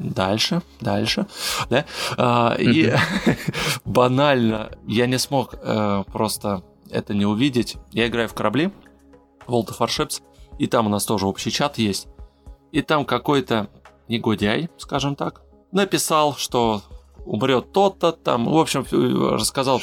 дальше, 0.00 0.62
дальше, 0.80 1.26
да, 1.70 1.84
а, 2.16 2.56
и 2.58 2.92
банально 3.84 4.70
я 4.86 5.06
не 5.06 5.18
смог 5.18 5.54
а, 5.62 6.02
просто 6.04 6.64
это 6.90 7.14
не 7.14 7.24
увидеть. 7.24 7.76
Я 7.90 8.06
играю 8.06 8.28
в 8.28 8.34
корабли, 8.34 8.72
World 9.46 9.68
of 9.68 9.78
Warships, 9.78 10.22
и 10.58 10.66
там 10.66 10.86
у 10.86 10.90
нас 10.90 11.04
тоже 11.04 11.26
общий 11.26 11.50
чат 11.50 11.78
есть, 11.78 12.08
и 12.70 12.82
там 12.82 13.04
какой-то 13.04 13.68
негодяй, 14.08 14.70
скажем 14.76 15.16
так, 15.16 15.42
написал, 15.72 16.36
что 16.36 16.82
умрет 17.24 17.72
тот-то 17.72 18.12
там. 18.12 18.46
В 18.46 18.56
общем, 18.56 18.84
рассказал, 19.34 19.80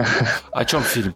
о 0.52 0.64
чем 0.64 0.82
фильм. 0.82 1.14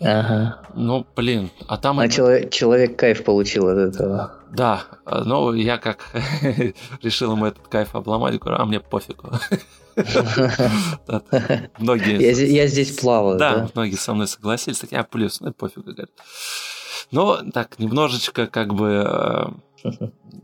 Ага. 0.00 0.62
Ну, 0.74 1.06
блин, 1.14 1.50
а 1.68 1.78
там... 1.78 2.00
А 2.00 2.08
человек, 2.08 2.50
человек 2.50 2.98
кайф 2.98 3.22
получил 3.24 3.68
от 3.68 3.78
этого. 3.78 4.32
Да, 4.50 4.84
но 5.06 5.54
я 5.54 5.78
как 5.78 5.98
решил 7.02 7.32
ему 7.32 7.46
этот 7.46 7.68
кайф 7.68 7.94
обломать, 7.94 8.38
говорю, 8.40 8.58
а 8.60 8.64
мне 8.64 8.80
пофигу. 8.80 9.30
Многие... 11.78 12.52
Я 12.52 12.66
здесь 12.66 12.98
плаваю. 12.98 13.38
Да, 13.38 13.68
многие 13.74 13.94
со 13.94 14.12
мной 14.14 14.26
согласились, 14.26 14.80
так 14.80 14.90
я 14.92 15.04
плюс, 15.04 15.40
ну 15.40 15.52
пофигу, 15.52 15.84
говорят. 15.84 16.10
Но 17.12 17.42
так, 17.52 17.78
немножечко 17.78 18.46
как 18.46 18.74
бы 18.74 19.04
э, 19.06 19.44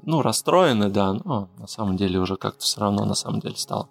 ну, 0.04 0.22
расстроены, 0.22 0.88
да, 0.88 1.12
но 1.12 1.48
на 1.58 1.66
самом 1.66 1.96
деле 1.96 2.18
уже 2.18 2.36
как-то 2.36 2.60
все 2.60 2.80
равно 2.80 3.04
на 3.04 3.14
самом 3.14 3.40
деле 3.40 3.56
стало. 3.56 3.88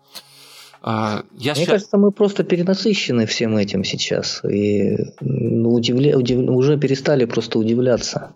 А, 0.82 1.24
я 1.38 1.54
Мне 1.54 1.62
сейчас... 1.62 1.68
кажется, 1.68 1.98
мы 1.98 2.12
просто 2.12 2.44
перенасыщены 2.44 3.26
всем 3.26 3.58
этим 3.58 3.84
сейчас. 3.84 4.44
И 4.44 4.98
удивля... 5.22 6.18
удив... 6.18 6.50
уже 6.50 6.78
перестали 6.78 7.26
просто 7.26 7.60
удивляться. 7.60 8.34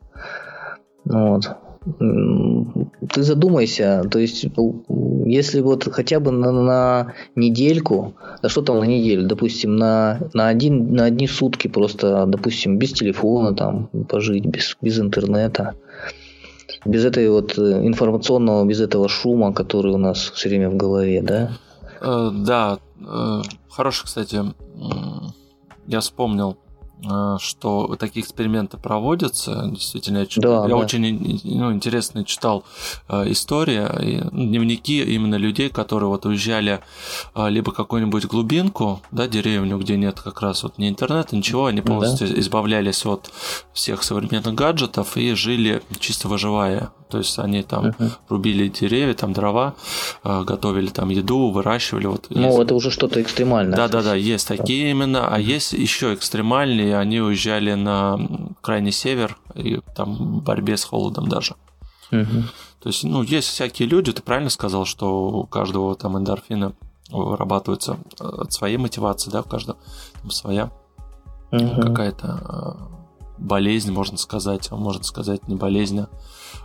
Вот. 1.05 1.49
Ты 3.09 3.23
задумайся, 3.23 4.03
то 4.11 4.19
есть, 4.19 4.45
если 5.25 5.61
вот 5.61 5.91
хотя 5.91 6.19
бы 6.19 6.31
на, 6.31 6.51
на 6.51 7.13
недельку, 7.35 8.13
да 8.43 8.49
что 8.49 8.61
там 8.61 8.77
на 8.77 8.83
неделю, 8.83 9.27
допустим, 9.27 9.77
на, 9.77 10.19
на, 10.35 10.47
один, 10.47 10.93
на 10.93 11.05
одни 11.05 11.27
сутки 11.27 11.67
просто, 11.67 12.25
допустим, 12.27 12.77
без 12.77 12.93
телефона 12.93 13.55
там 13.55 13.89
пожить, 14.07 14.45
без, 14.45 14.77
без 14.79 14.99
интернета, 14.99 15.73
без 16.85 17.03
этой 17.03 17.27
вот 17.31 17.57
информационного, 17.57 18.63
без 18.65 18.79
этого 18.79 19.09
шума, 19.09 19.51
который 19.51 19.91
у 19.91 19.97
нас 19.97 20.31
все 20.35 20.49
время 20.49 20.69
в 20.69 20.75
голове, 20.75 21.23
да? 21.23 21.57
Э, 22.01 22.31
да, 22.33 22.79
э, 22.99 23.41
хороший, 23.69 24.05
кстати, 24.05 24.43
я 25.87 25.99
вспомнил 25.99 26.57
Э, 27.09 27.37
что 27.39 27.95
такие 27.99 28.23
эксперименты 28.23 28.77
проводятся. 28.77 29.69
Действительно, 29.71 30.19
я, 30.19 30.27
да, 30.37 30.61
я 30.63 30.67
да. 30.67 30.75
очень 30.75 31.41
ну, 31.43 31.73
интересно 31.73 32.23
читал 32.23 32.63
истории, 33.09 34.29
дневники 34.31 35.01
именно 35.03 35.35
людей, 35.35 35.69
которые 35.69 36.09
вот 36.09 36.25
уезжали 36.25 36.81
либо 37.35 37.71
какую-нибудь 37.71 38.25
глубинку, 38.25 39.01
да, 39.11 39.27
деревню, 39.27 39.77
где 39.79 39.97
нет 39.97 40.19
как 40.19 40.41
раз 40.41 40.63
вот 40.63 40.77
ни 40.77 40.89
интернета, 40.89 41.35
ничего, 41.35 41.65
они 41.65 41.81
полностью 41.81 42.27
да. 42.27 42.39
избавлялись 42.39 43.05
от 43.05 43.31
всех 43.73 44.03
современных 44.03 44.53
гаджетов 44.53 45.17
и 45.17 45.33
жили 45.33 45.81
чисто 45.99 46.27
выживая. 46.27 46.91
То 47.11 47.17
есть 47.17 47.37
они 47.39 47.61
там 47.61 47.87
uh-huh. 47.87 48.11
рубили 48.29 48.69
деревья, 48.69 49.13
там 49.13 49.33
дрова, 49.33 49.75
э, 50.23 50.43
готовили 50.43 50.87
там 50.87 51.09
еду, 51.09 51.51
выращивали. 51.51 52.07
Вот, 52.07 52.27
ну, 52.29 52.47
есть... 52.47 52.59
это 52.59 52.73
уже 52.73 52.89
что-то 52.89 53.21
экстремальное. 53.21 53.75
Да, 53.75 53.89
да, 53.89 54.01
да, 54.01 54.15
есть 54.15 54.47
такие 54.47 54.85
да. 54.85 54.91
именно, 54.91 55.27
а 55.27 55.37
есть 55.37 55.73
еще 55.73 56.13
экстремальные, 56.13 56.97
они 56.97 57.19
уезжали 57.19 57.73
на 57.73 58.17
крайний 58.61 58.93
север 58.93 59.37
и 59.55 59.81
там 59.93 60.15
в 60.15 60.43
борьбе 60.43 60.77
с 60.77 60.85
холодом 60.85 61.27
даже. 61.27 61.55
Uh-huh. 62.11 62.43
То 62.81 62.89
есть, 62.89 63.03
ну, 63.03 63.21
есть 63.23 63.49
всякие 63.49 63.89
люди, 63.89 64.13
ты 64.13 64.21
правильно 64.21 64.49
сказал, 64.49 64.85
что 64.85 65.29
у 65.29 65.45
каждого 65.45 65.95
там 65.95 66.17
эндорфина 66.17 66.73
вырабатывается 67.09 67.97
э, 68.19 68.23
от 68.23 68.53
своей 68.53 68.77
мотивации, 68.77 69.29
да, 69.29 69.41
у 69.41 69.43
каждого 69.43 69.77
там 70.21 70.31
своя 70.31 70.71
uh-huh. 71.51 71.81
какая-то 71.81 72.87
э, 72.87 72.91
болезнь, 73.37 73.91
можно 73.91 74.17
сказать, 74.17 74.71
можно 74.71 75.03
сказать 75.03 75.47
не 75.47 75.55
болезнь, 75.55 75.99
а, 75.99 76.09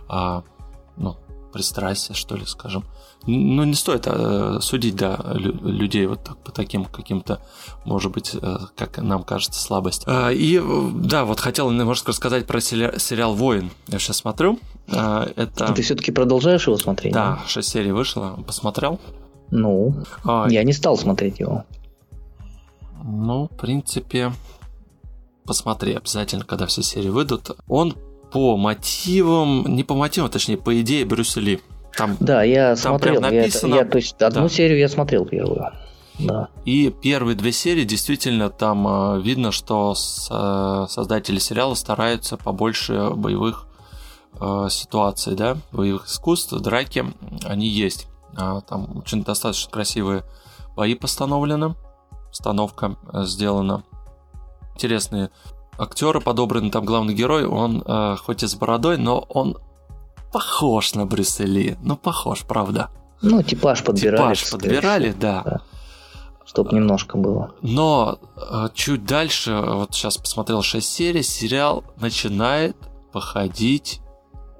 ну, 0.09 1.17
пристрастие, 1.53 2.15
что 2.15 2.35
ли, 2.35 2.45
скажем. 2.45 2.83
Ну, 3.25 3.63
не 3.63 3.73
стоит 3.73 4.03
а, 4.05 4.59
судить, 4.61 4.95
да, 4.95 5.19
людей 5.33 6.05
вот 6.05 6.23
так, 6.23 6.37
по 6.37 6.51
таким 6.51 6.85
каким-то, 6.85 7.41
может 7.83 8.11
быть, 8.11 8.35
а, 8.41 8.67
как 8.75 8.99
нам 8.99 9.23
кажется, 9.23 9.59
слабость. 9.59 10.03
А, 10.05 10.29
и, 10.29 10.61
да, 10.93 11.25
вот 11.25 11.39
хотел 11.39 11.69
немножко 11.71 12.09
рассказать 12.09 12.45
про 12.45 12.61
сериал 12.61 13.33
«Воин». 13.33 13.71
Я 13.87 13.99
сейчас 13.99 14.17
смотрю. 14.17 14.59
А, 14.89 15.27
это... 15.35 15.73
Ты 15.73 15.81
все-таки 15.81 16.11
продолжаешь 16.11 16.67
его 16.67 16.77
смотреть? 16.77 17.13
Да, 17.13 17.39
шесть 17.47 17.69
серий 17.69 17.91
вышло. 17.91 18.39
Посмотрел? 18.45 18.99
Ну, 19.51 20.03
а, 20.23 20.47
я 20.49 20.63
не 20.63 20.73
стал 20.73 20.97
смотреть 20.97 21.39
его. 21.39 21.65
Ну, 23.03 23.47
в 23.47 23.57
принципе, 23.57 24.31
посмотри 25.45 25.95
обязательно, 25.95 26.45
когда 26.45 26.65
все 26.65 26.81
серии 26.81 27.09
выйдут. 27.09 27.57
Он 27.67 27.95
по 28.31 28.57
мотивам, 28.57 29.65
не 29.67 29.83
по 29.83 29.95
мотивам, 29.95 30.29
точнее, 30.29 30.57
по 30.57 30.79
идее 30.81 31.05
Брюса 31.05 31.39
Ли. 31.39 31.61
Там, 31.95 32.15
да, 32.19 32.43
я 32.43 32.75
там 32.75 32.77
смотрел. 32.77 33.21
Прям 33.21 33.33
написано, 33.33 33.73
я, 33.73 33.81
я, 33.81 33.85
то 33.85 33.97
есть 33.97 34.21
одну 34.21 34.43
да. 34.43 34.49
серию 34.49 34.77
я 34.77 34.89
смотрел 34.89 35.25
первую. 35.25 35.71
Да. 36.19 36.49
И 36.65 36.89
первые 36.89 37.35
две 37.35 37.51
серии 37.51 37.83
действительно 37.83 38.49
там 38.49 38.87
э, 38.87 39.21
видно, 39.21 39.51
что 39.51 39.93
э, 39.93 40.85
создатели 40.89 41.37
сериала 41.37 41.75
стараются 41.75 42.37
побольше 42.37 43.11
боевых 43.11 43.67
э, 44.39 44.67
ситуаций, 44.69 45.35
да, 45.35 45.57
боевых 45.71 46.07
искусств, 46.07 46.53
драки, 46.53 47.05
они 47.45 47.67
есть. 47.67 48.07
А, 48.35 48.61
там 48.61 48.97
очень 48.97 49.23
достаточно 49.23 49.71
красивые 49.71 50.23
бои 50.75 50.95
постановлены, 50.95 51.75
установка 52.31 52.97
э, 53.13 53.23
сделана. 53.23 53.83
Интересные 54.75 55.31
актеры 55.77 56.21
подобраны, 56.21 56.69
там 56.71 56.85
главный 56.85 57.13
герой, 57.13 57.45
он 57.45 57.83
э, 57.85 58.15
хоть 58.17 58.43
и 58.43 58.47
с 58.47 58.55
бородой, 58.55 58.97
но 58.97 59.19
он 59.29 59.57
похож 60.31 60.93
на 60.95 61.05
Брюсселе. 61.05 61.77
Ну, 61.81 61.97
похож, 61.97 62.43
правда. 62.43 62.89
Ну, 63.21 63.41
типаж 63.41 63.83
подбирали. 63.83 64.35
Типаж 64.35 64.51
подбирали, 64.51 65.15
да. 65.19 65.41
да. 65.43 65.61
Чтоб 66.45 66.71
немножко 66.71 67.17
было. 67.17 67.51
Но 67.61 68.19
э, 68.35 68.67
чуть 68.73 69.05
дальше, 69.05 69.53
вот 69.55 69.93
сейчас 69.93 70.17
посмотрел 70.17 70.61
6 70.61 70.87
серий, 70.87 71.23
сериал 71.23 71.83
начинает 71.99 72.75
походить 73.11 74.01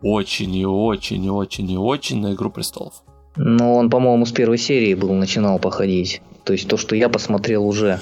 очень 0.01 0.55
и 0.55 0.65
очень 0.65 1.23
и 1.23 1.29
очень 1.29 1.71
и 1.71 1.77
очень 1.77 2.21
на 2.21 2.33
Игру 2.33 2.49
Престолов. 2.49 3.03
Ну, 3.35 3.75
он, 3.75 3.89
по-моему, 3.89 4.25
с 4.25 4.31
первой 4.31 4.57
серии 4.57 4.95
был, 4.95 5.13
начинал 5.13 5.59
походить. 5.59 6.21
То 6.43 6.53
есть 6.53 6.67
то, 6.67 6.77
что 6.77 6.95
я 6.95 7.07
посмотрел 7.09 7.67
уже. 7.67 7.99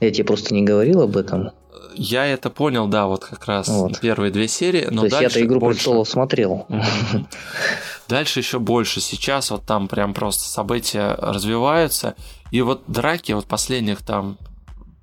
Я 0.00 0.10
тебе 0.10 0.24
просто 0.24 0.54
не 0.54 0.62
говорил 0.62 1.02
об 1.02 1.16
этом. 1.16 1.50
Я 1.94 2.26
это 2.26 2.50
понял, 2.50 2.86
да, 2.88 3.06
вот 3.06 3.24
как 3.24 3.46
раз 3.46 3.68
вот. 3.68 4.00
первые 4.00 4.30
две 4.30 4.48
серии, 4.48 4.86
но 4.90 5.02
То 5.02 5.06
есть 5.06 5.18
дальше 5.18 5.38
я-то 5.38 5.46
игру 5.46 5.60
больше... 5.60 5.78
престолов 5.78 6.08
смотрел. 6.08 6.66
Дальше 8.08 8.40
еще 8.40 8.58
больше. 8.58 9.00
Сейчас 9.00 9.52
вот 9.52 9.64
там 9.64 9.86
прям 9.86 10.14
просто 10.14 10.42
события 10.42 11.14
развиваются. 11.20 12.16
И 12.50 12.60
вот 12.60 12.82
драки 12.88 13.30
вот 13.30 13.46
последних 13.46 14.02
там 14.02 14.36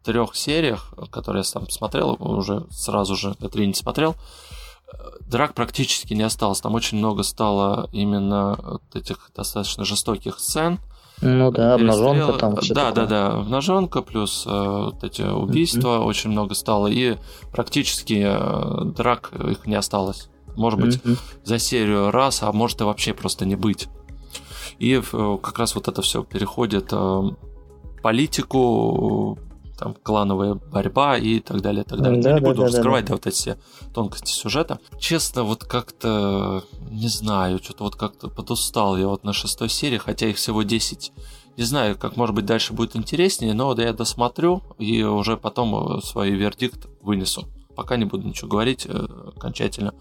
трех 0.04 0.36
сериях, 0.36 0.94
которые 1.10 1.44
я 1.46 1.52
там 1.52 1.70
смотрел, 1.70 2.18
уже 2.20 2.66
сразу 2.70 3.16
же 3.16 3.36
это 3.40 3.60
не 3.60 3.74
смотрел, 3.74 4.16
драк 5.22 5.54
практически 5.54 6.14
не 6.14 6.24
осталось. 6.24 6.62
Там 6.62 6.76
очень 6.76 6.98
много 6.98 7.24
стало 7.24 7.90
именно 7.92 8.58
вот 8.62 8.84
этих 8.94 9.32
достаточно 9.36 9.86
жестоких 9.86 10.40
сцен. 10.40 10.80
Ну 11.22 11.52
да, 11.52 11.74
обнаженка 11.74 12.34
там. 12.34 12.56
Да, 12.56 12.62
такое. 12.62 12.92
да, 12.92 13.06
да, 13.06 13.28
обнаженка 13.40 14.02
плюс 14.02 14.46
э, 14.46 14.50
вот 14.50 15.04
эти 15.04 15.24
убийства 15.24 15.98
mm-hmm. 15.98 16.06
очень 16.06 16.30
много 16.30 16.54
стало 16.54 16.88
и 16.88 17.18
практически 17.52 18.24
э, 18.28 18.86
драк 18.96 19.32
их 19.34 19.66
не 19.66 19.76
осталось. 19.76 20.30
Может 20.56 20.80
быть 20.80 20.96
mm-hmm. 20.98 21.18
за 21.44 21.60
серию 21.60 22.12
раз, 22.12 22.44
а 22.44 22.52
может 22.52 22.82
и 22.82 22.84
вообще 22.84 23.14
просто 23.14 23.46
не 23.46 23.56
быть. 23.56 23.88
И 24.78 25.02
э, 25.02 25.38
как 25.42 25.58
раз 25.58 25.74
вот 25.74 25.88
это 25.88 26.02
все 26.04 26.24
переходит 26.24 26.90
э, 26.92 27.22
политику, 28.04 29.40
там 29.78 29.96
клановая 30.02 30.56
борьба 30.56 31.18
и 31.18 31.40
так 31.40 31.62
далее, 31.62 31.84
так 31.84 32.02
далее. 32.02 32.22
Да, 32.22 32.30
Я 32.30 32.36
не 32.36 32.42
да, 32.42 32.48
буду 32.48 32.62
да, 32.62 32.68
раскрывать 32.68 33.06
да, 33.06 33.10
да. 33.10 33.14
вот 33.16 33.28
эти 33.28 33.36
все 33.36 33.58
тонкости 33.94 34.32
сюжета. 34.32 34.80
Честно, 35.00 35.44
вот 35.44 35.64
как-то 35.64 36.64
не 36.90 37.08
знаю, 37.08 37.60
что-то 37.64 37.84
вот 37.84 37.96
как-то 37.96 38.30
подустал 38.30 38.98
я 38.98 39.08
вот 39.08 39.24
на 39.24 39.34
шестой 39.34 39.70
серии, 39.70 39.98
хотя 39.98 40.28
их 40.28 40.38
всего 40.38 40.64
10. 40.64 41.12
Не 41.58 41.64
знаю, 41.64 41.98
как 41.98 42.18
может 42.18 42.36
быть 42.36 42.46
дальше 42.46 42.74
будет 42.74 42.96
интереснее, 42.96 43.54
но 43.54 43.74
да 43.74 43.84
я 43.84 43.94
досмотрю 43.94 44.62
и 44.78 45.02
уже 45.04 45.38
потом 45.38 45.98
э, 45.98 46.02
свой 46.02 46.30
вердикт 46.32 46.88
вынесу. 47.02 47.48
Пока 47.76 47.98
не 47.98 48.06
буду 48.06 48.28
ничего 48.28 48.48
говорить 48.50 48.86
э, 48.88 49.08
окончательно. 49.36 49.94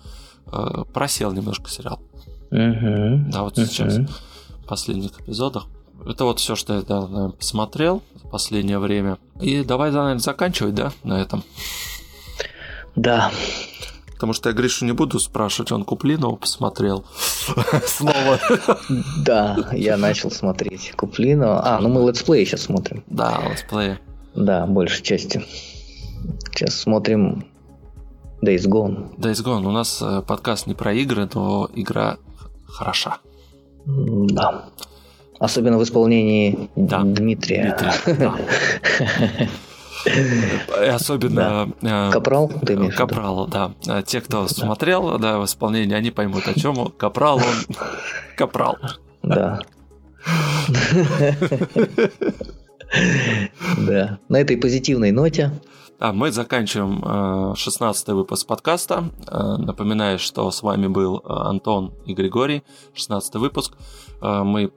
Э, 0.53 0.85
просел 0.93 1.33
немножко 1.33 1.71
сериал. 1.71 2.01
Угу. 2.51 3.31
Да, 3.33 3.43
вот 3.43 3.59
угу. 3.59 3.67
сейчас 3.67 3.97
в 3.97 4.67
последних 4.67 5.19
эпизодах 5.21 5.67
Это 6.07 6.25
вот 6.25 6.41
все, 6.41 6.57
что 6.57 6.75
я 6.75 6.83
да, 6.83 7.31
посмотрел 7.31 8.03
в 8.23 8.29
последнее 8.29 8.79
время. 8.79 9.19
И 9.41 9.63
давай, 9.63 9.91
наверное, 9.91 10.19
заканчивать, 10.19 10.75
да, 10.75 10.93
на 11.05 11.21
этом. 11.21 11.43
Да. 12.95 13.31
Потому 14.15 14.33
что 14.33 14.49
я 14.49 14.55
Гришу 14.55 14.87
не 14.87 14.93
буду 14.93 15.19
спрашивать, 15.19 15.73
он 15.73 15.85
Куплинова 15.85 16.37
посмотрел 16.37 17.05
снова. 17.87 18.41
Да, 19.19 19.69
я 19.73 19.99
начал 19.99 20.31
смотреть 20.31 20.93
Куплинова. 20.97 21.77
А, 21.77 21.81
ну 21.81 21.91
мы 21.91 22.09
let's 22.09 22.30
play 22.30 22.47
сейчас 22.47 22.63
смотрим. 22.63 23.05
Да, 23.09 23.43
let's 23.47 23.73
play. 23.73 23.99
Да, 24.35 24.67
большей 24.67 25.03
части. 25.03 25.45
Сейчас 26.51 26.75
смотрим 26.81 27.45
Days 28.43 28.67
Gone. 28.67 29.17
Days 29.19 29.45
Gone. 29.45 29.67
У 29.67 29.71
нас 29.71 30.01
э, 30.01 30.23
подкаст 30.27 30.67
не 30.67 30.75
про 30.75 30.95
игры, 30.95 31.29
но 31.35 31.69
игра 31.75 32.17
хороша. 32.67 33.19
Да. 33.85 34.71
Особенно 35.39 35.79
в 35.79 35.83
исполнении 35.83 36.69
да. 36.77 37.03
Дмитрия. 37.03 37.77
Дмитрия 38.05 38.15
да. 38.19 38.37
Особенно... 40.95 41.73
Да. 41.81 42.09
Э, 42.09 42.13
Капрал, 42.13 42.49
ты 42.49 42.75
имеешь 42.75 42.95
Капрал, 42.95 43.47
да. 43.47 43.73
Э, 43.89 44.03
те, 44.07 44.21
кто 44.21 44.47
смотрел 44.49 45.19
да, 45.19 45.39
в 45.39 45.45
исполнении, 45.45 45.95
они 45.95 46.11
поймут, 46.11 46.47
о 46.47 46.59
чем 46.59 46.91
Капрал, 46.97 47.39
он... 47.39 47.77
Капрал. 48.37 48.79
Да. 49.23 49.61
Да. 53.79 54.19
На 54.29 54.41
этой 54.41 54.57
позитивной 54.57 55.11
ноте 55.11 55.53
а 55.99 56.13
мы 56.13 56.31
заканчиваем 56.31 57.57
16 57.57 58.09
выпуск 58.09 58.47
подкаста. 58.47 59.05
Напоминаю, 59.59 60.19
что 60.19 60.51
с 60.51 60.63
вами 60.63 60.89
был 60.89 61.23
Антон 61.25 61.95
и 62.05 62.13
Григорий. 62.13 62.65
16 62.93 63.37
выпуск. 63.37 63.73
Мы 64.21 64.73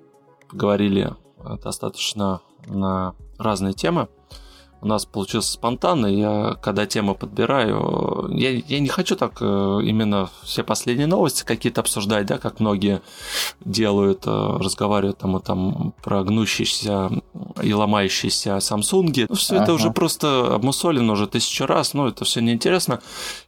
говорили 0.51 1.15
достаточно 1.63 2.41
на 2.67 3.15
разные 3.37 3.73
темы 3.73 4.07
у 4.81 4.87
нас 4.87 5.05
получился 5.05 5.51
спонтанно. 5.53 6.07
Я, 6.07 6.57
когда 6.61 6.85
тему 6.85 7.15
подбираю, 7.15 8.29
я, 8.31 8.51
я 8.51 8.79
не 8.79 8.87
хочу 8.87 9.15
так 9.15 9.37
э, 9.41 9.79
именно 9.83 10.29
все 10.43 10.63
последние 10.63 11.07
новости 11.07 11.43
какие-то 11.43 11.81
обсуждать, 11.81 12.25
да, 12.25 12.37
как 12.37 12.59
многие 12.59 13.01
делают, 13.59 14.23
э, 14.25 14.57
разговаривают 14.59 15.17
там, 15.17 15.39
там 15.41 15.93
про 16.01 16.23
гнущиеся 16.23 17.11
и 17.61 17.73
ломающиеся 17.73 18.57
Samsung. 18.57 19.25
Ну, 19.29 19.35
все 19.35 19.55
ага. 19.55 19.63
это 19.63 19.73
уже 19.73 19.91
просто 19.91 20.55
обмусолено 20.55 21.13
уже 21.13 21.27
тысячу 21.27 21.65
раз, 21.65 21.93
ну, 21.93 22.07
это 22.07 22.23
все 22.23 22.41
неинтересно. 22.41 23.01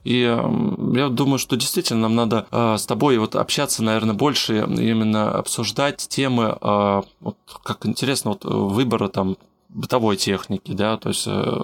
И 0.04 0.20
я 0.20 1.10
думаю, 1.10 1.40
что 1.40 1.56
действительно 1.56 2.02
нам 2.02 2.16
надо 2.16 2.48
э, 2.52 2.78
с 2.78 2.86
тобой 2.86 3.18
вот 3.18 3.36
общаться, 3.36 3.84
наверное, 3.84 4.16
больше, 4.16 4.58
именно 4.58 5.32
обсуждать 5.32 6.08
темы, 6.10 6.58
вот, 6.62 7.38
как 7.64 7.86
интересно, 7.86 8.32
вот 8.32 8.44
выбора 8.44 9.08
там 9.08 9.38
бытовой 9.74 10.18
техники, 10.18 10.74
да, 10.74 10.98
то 10.98 11.10
есть 11.10 11.26
э, 11.28 11.62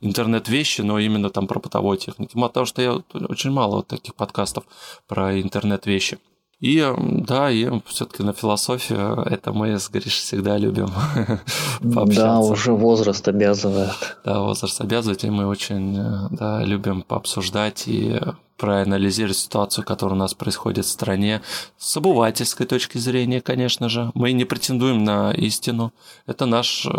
интернет-вещи, 0.00 0.82
но 0.82 0.98
именно 0.98 1.30
там 1.30 1.46
про 1.46 1.60
бытовой 1.60 1.96
техники. 1.96 2.32
Потому 2.34 2.66
что 2.66 2.82
я 2.82 2.94
очень 3.12 3.50
мало 3.50 3.76
вот 3.76 3.88
таких 3.88 4.14
подкастов 4.14 4.64
про 5.06 5.40
интернет-вещи. 5.40 6.18
И 6.60 6.84
да, 6.98 7.50
и 7.50 7.70
все-таки 7.86 8.24
на 8.24 8.32
философию 8.32 9.22
это 9.30 9.52
мы 9.52 9.78
с 9.78 9.88
Гришей 9.90 10.10
всегда 10.10 10.56
любим 10.58 10.88
пообщаться. 11.94 12.22
Да, 12.22 12.40
уже 12.40 12.72
возраст 12.72 13.26
обязывает. 13.28 14.18
Да, 14.24 14.40
возраст 14.40 14.80
обязывает, 14.80 15.22
и 15.22 15.30
мы 15.30 15.46
очень 15.46 15.96
э, 15.96 16.28
да, 16.32 16.64
любим 16.64 17.02
пообсуждать 17.02 17.84
и 17.86 18.20
проанализировать 18.58 19.36
ситуацию, 19.36 19.84
которая 19.84 20.16
у 20.16 20.18
нас 20.18 20.34
происходит 20.34 20.84
в 20.84 20.90
стране 20.90 21.40
с 21.78 21.96
обывательской 21.96 22.66
точки 22.66 22.98
зрения, 22.98 23.40
конечно 23.40 23.88
же. 23.88 24.10
Мы 24.14 24.32
не 24.32 24.44
претендуем 24.44 25.04
на 25.04 25.32
истину. 25.32 25.92
Это 26.26 26.44
наш 26.44 26.84
э, 26.84 26.90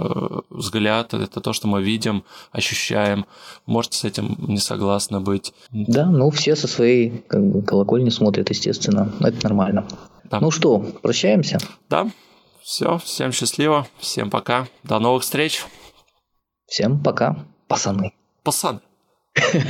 взгляд, 0.49 1.14
это 1.14 1.41
то, 1.41 1.53
что 1.53 1.68
мы 1.68 1.84
видим, 1.84 2.23
ощущаем. 2.52 3.26
Можете 3.65 3.98
с 3.98 4.03
этим 4.06 4.36
не 4.40 4.57
согласны 4.57 5.19
быть. 5.19 5.53
Да, 5.72 6.06
ну 6.06 6.30
все 6.31 6.56
со 6.56 6.68
своей 6.68 7.23
как 7.27 7.45
бы, 7.45 7.61
колокольни 7.61 8.10
смотрят, 8.10 8.49
естественно. 8.49 9.11
Это 9.19 9.44
нормально. 9.44 9.86
Да. 10.23 10.40
Ну 10.40 10.52
что, 10.52 10.80
прощаемся? 10.80 11.60
Да. 11.90 12.10
Все, 12.61 12.99
всем 12.99 13.31
счастливо, 13.31 13.88
всем 13.98 14.30
пока. 14.30 14.68
До 14.84 14.99
новых 14.99 15.23
встреч. 15.23 15.65
Всем 16.68 17.03
пока, 17.03 17.45
пацаны. 17.68 18.14
Пацаны. 18.44 18.80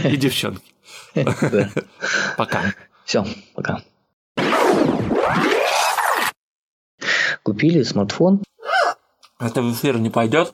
И 0.03 0.17
девчонки. 0.17 0.61
Пока. 2.37 2.73
Все, 3.05 3.25
пока. 3.55 3.81
Купили 7.43 7.81
смартфон. 7.83 8.43
Это 9.39 9.61
в 9.61 9.73
эфир 9.73 9.97
не 9.97 10.09
пойдет? 10.09 10.53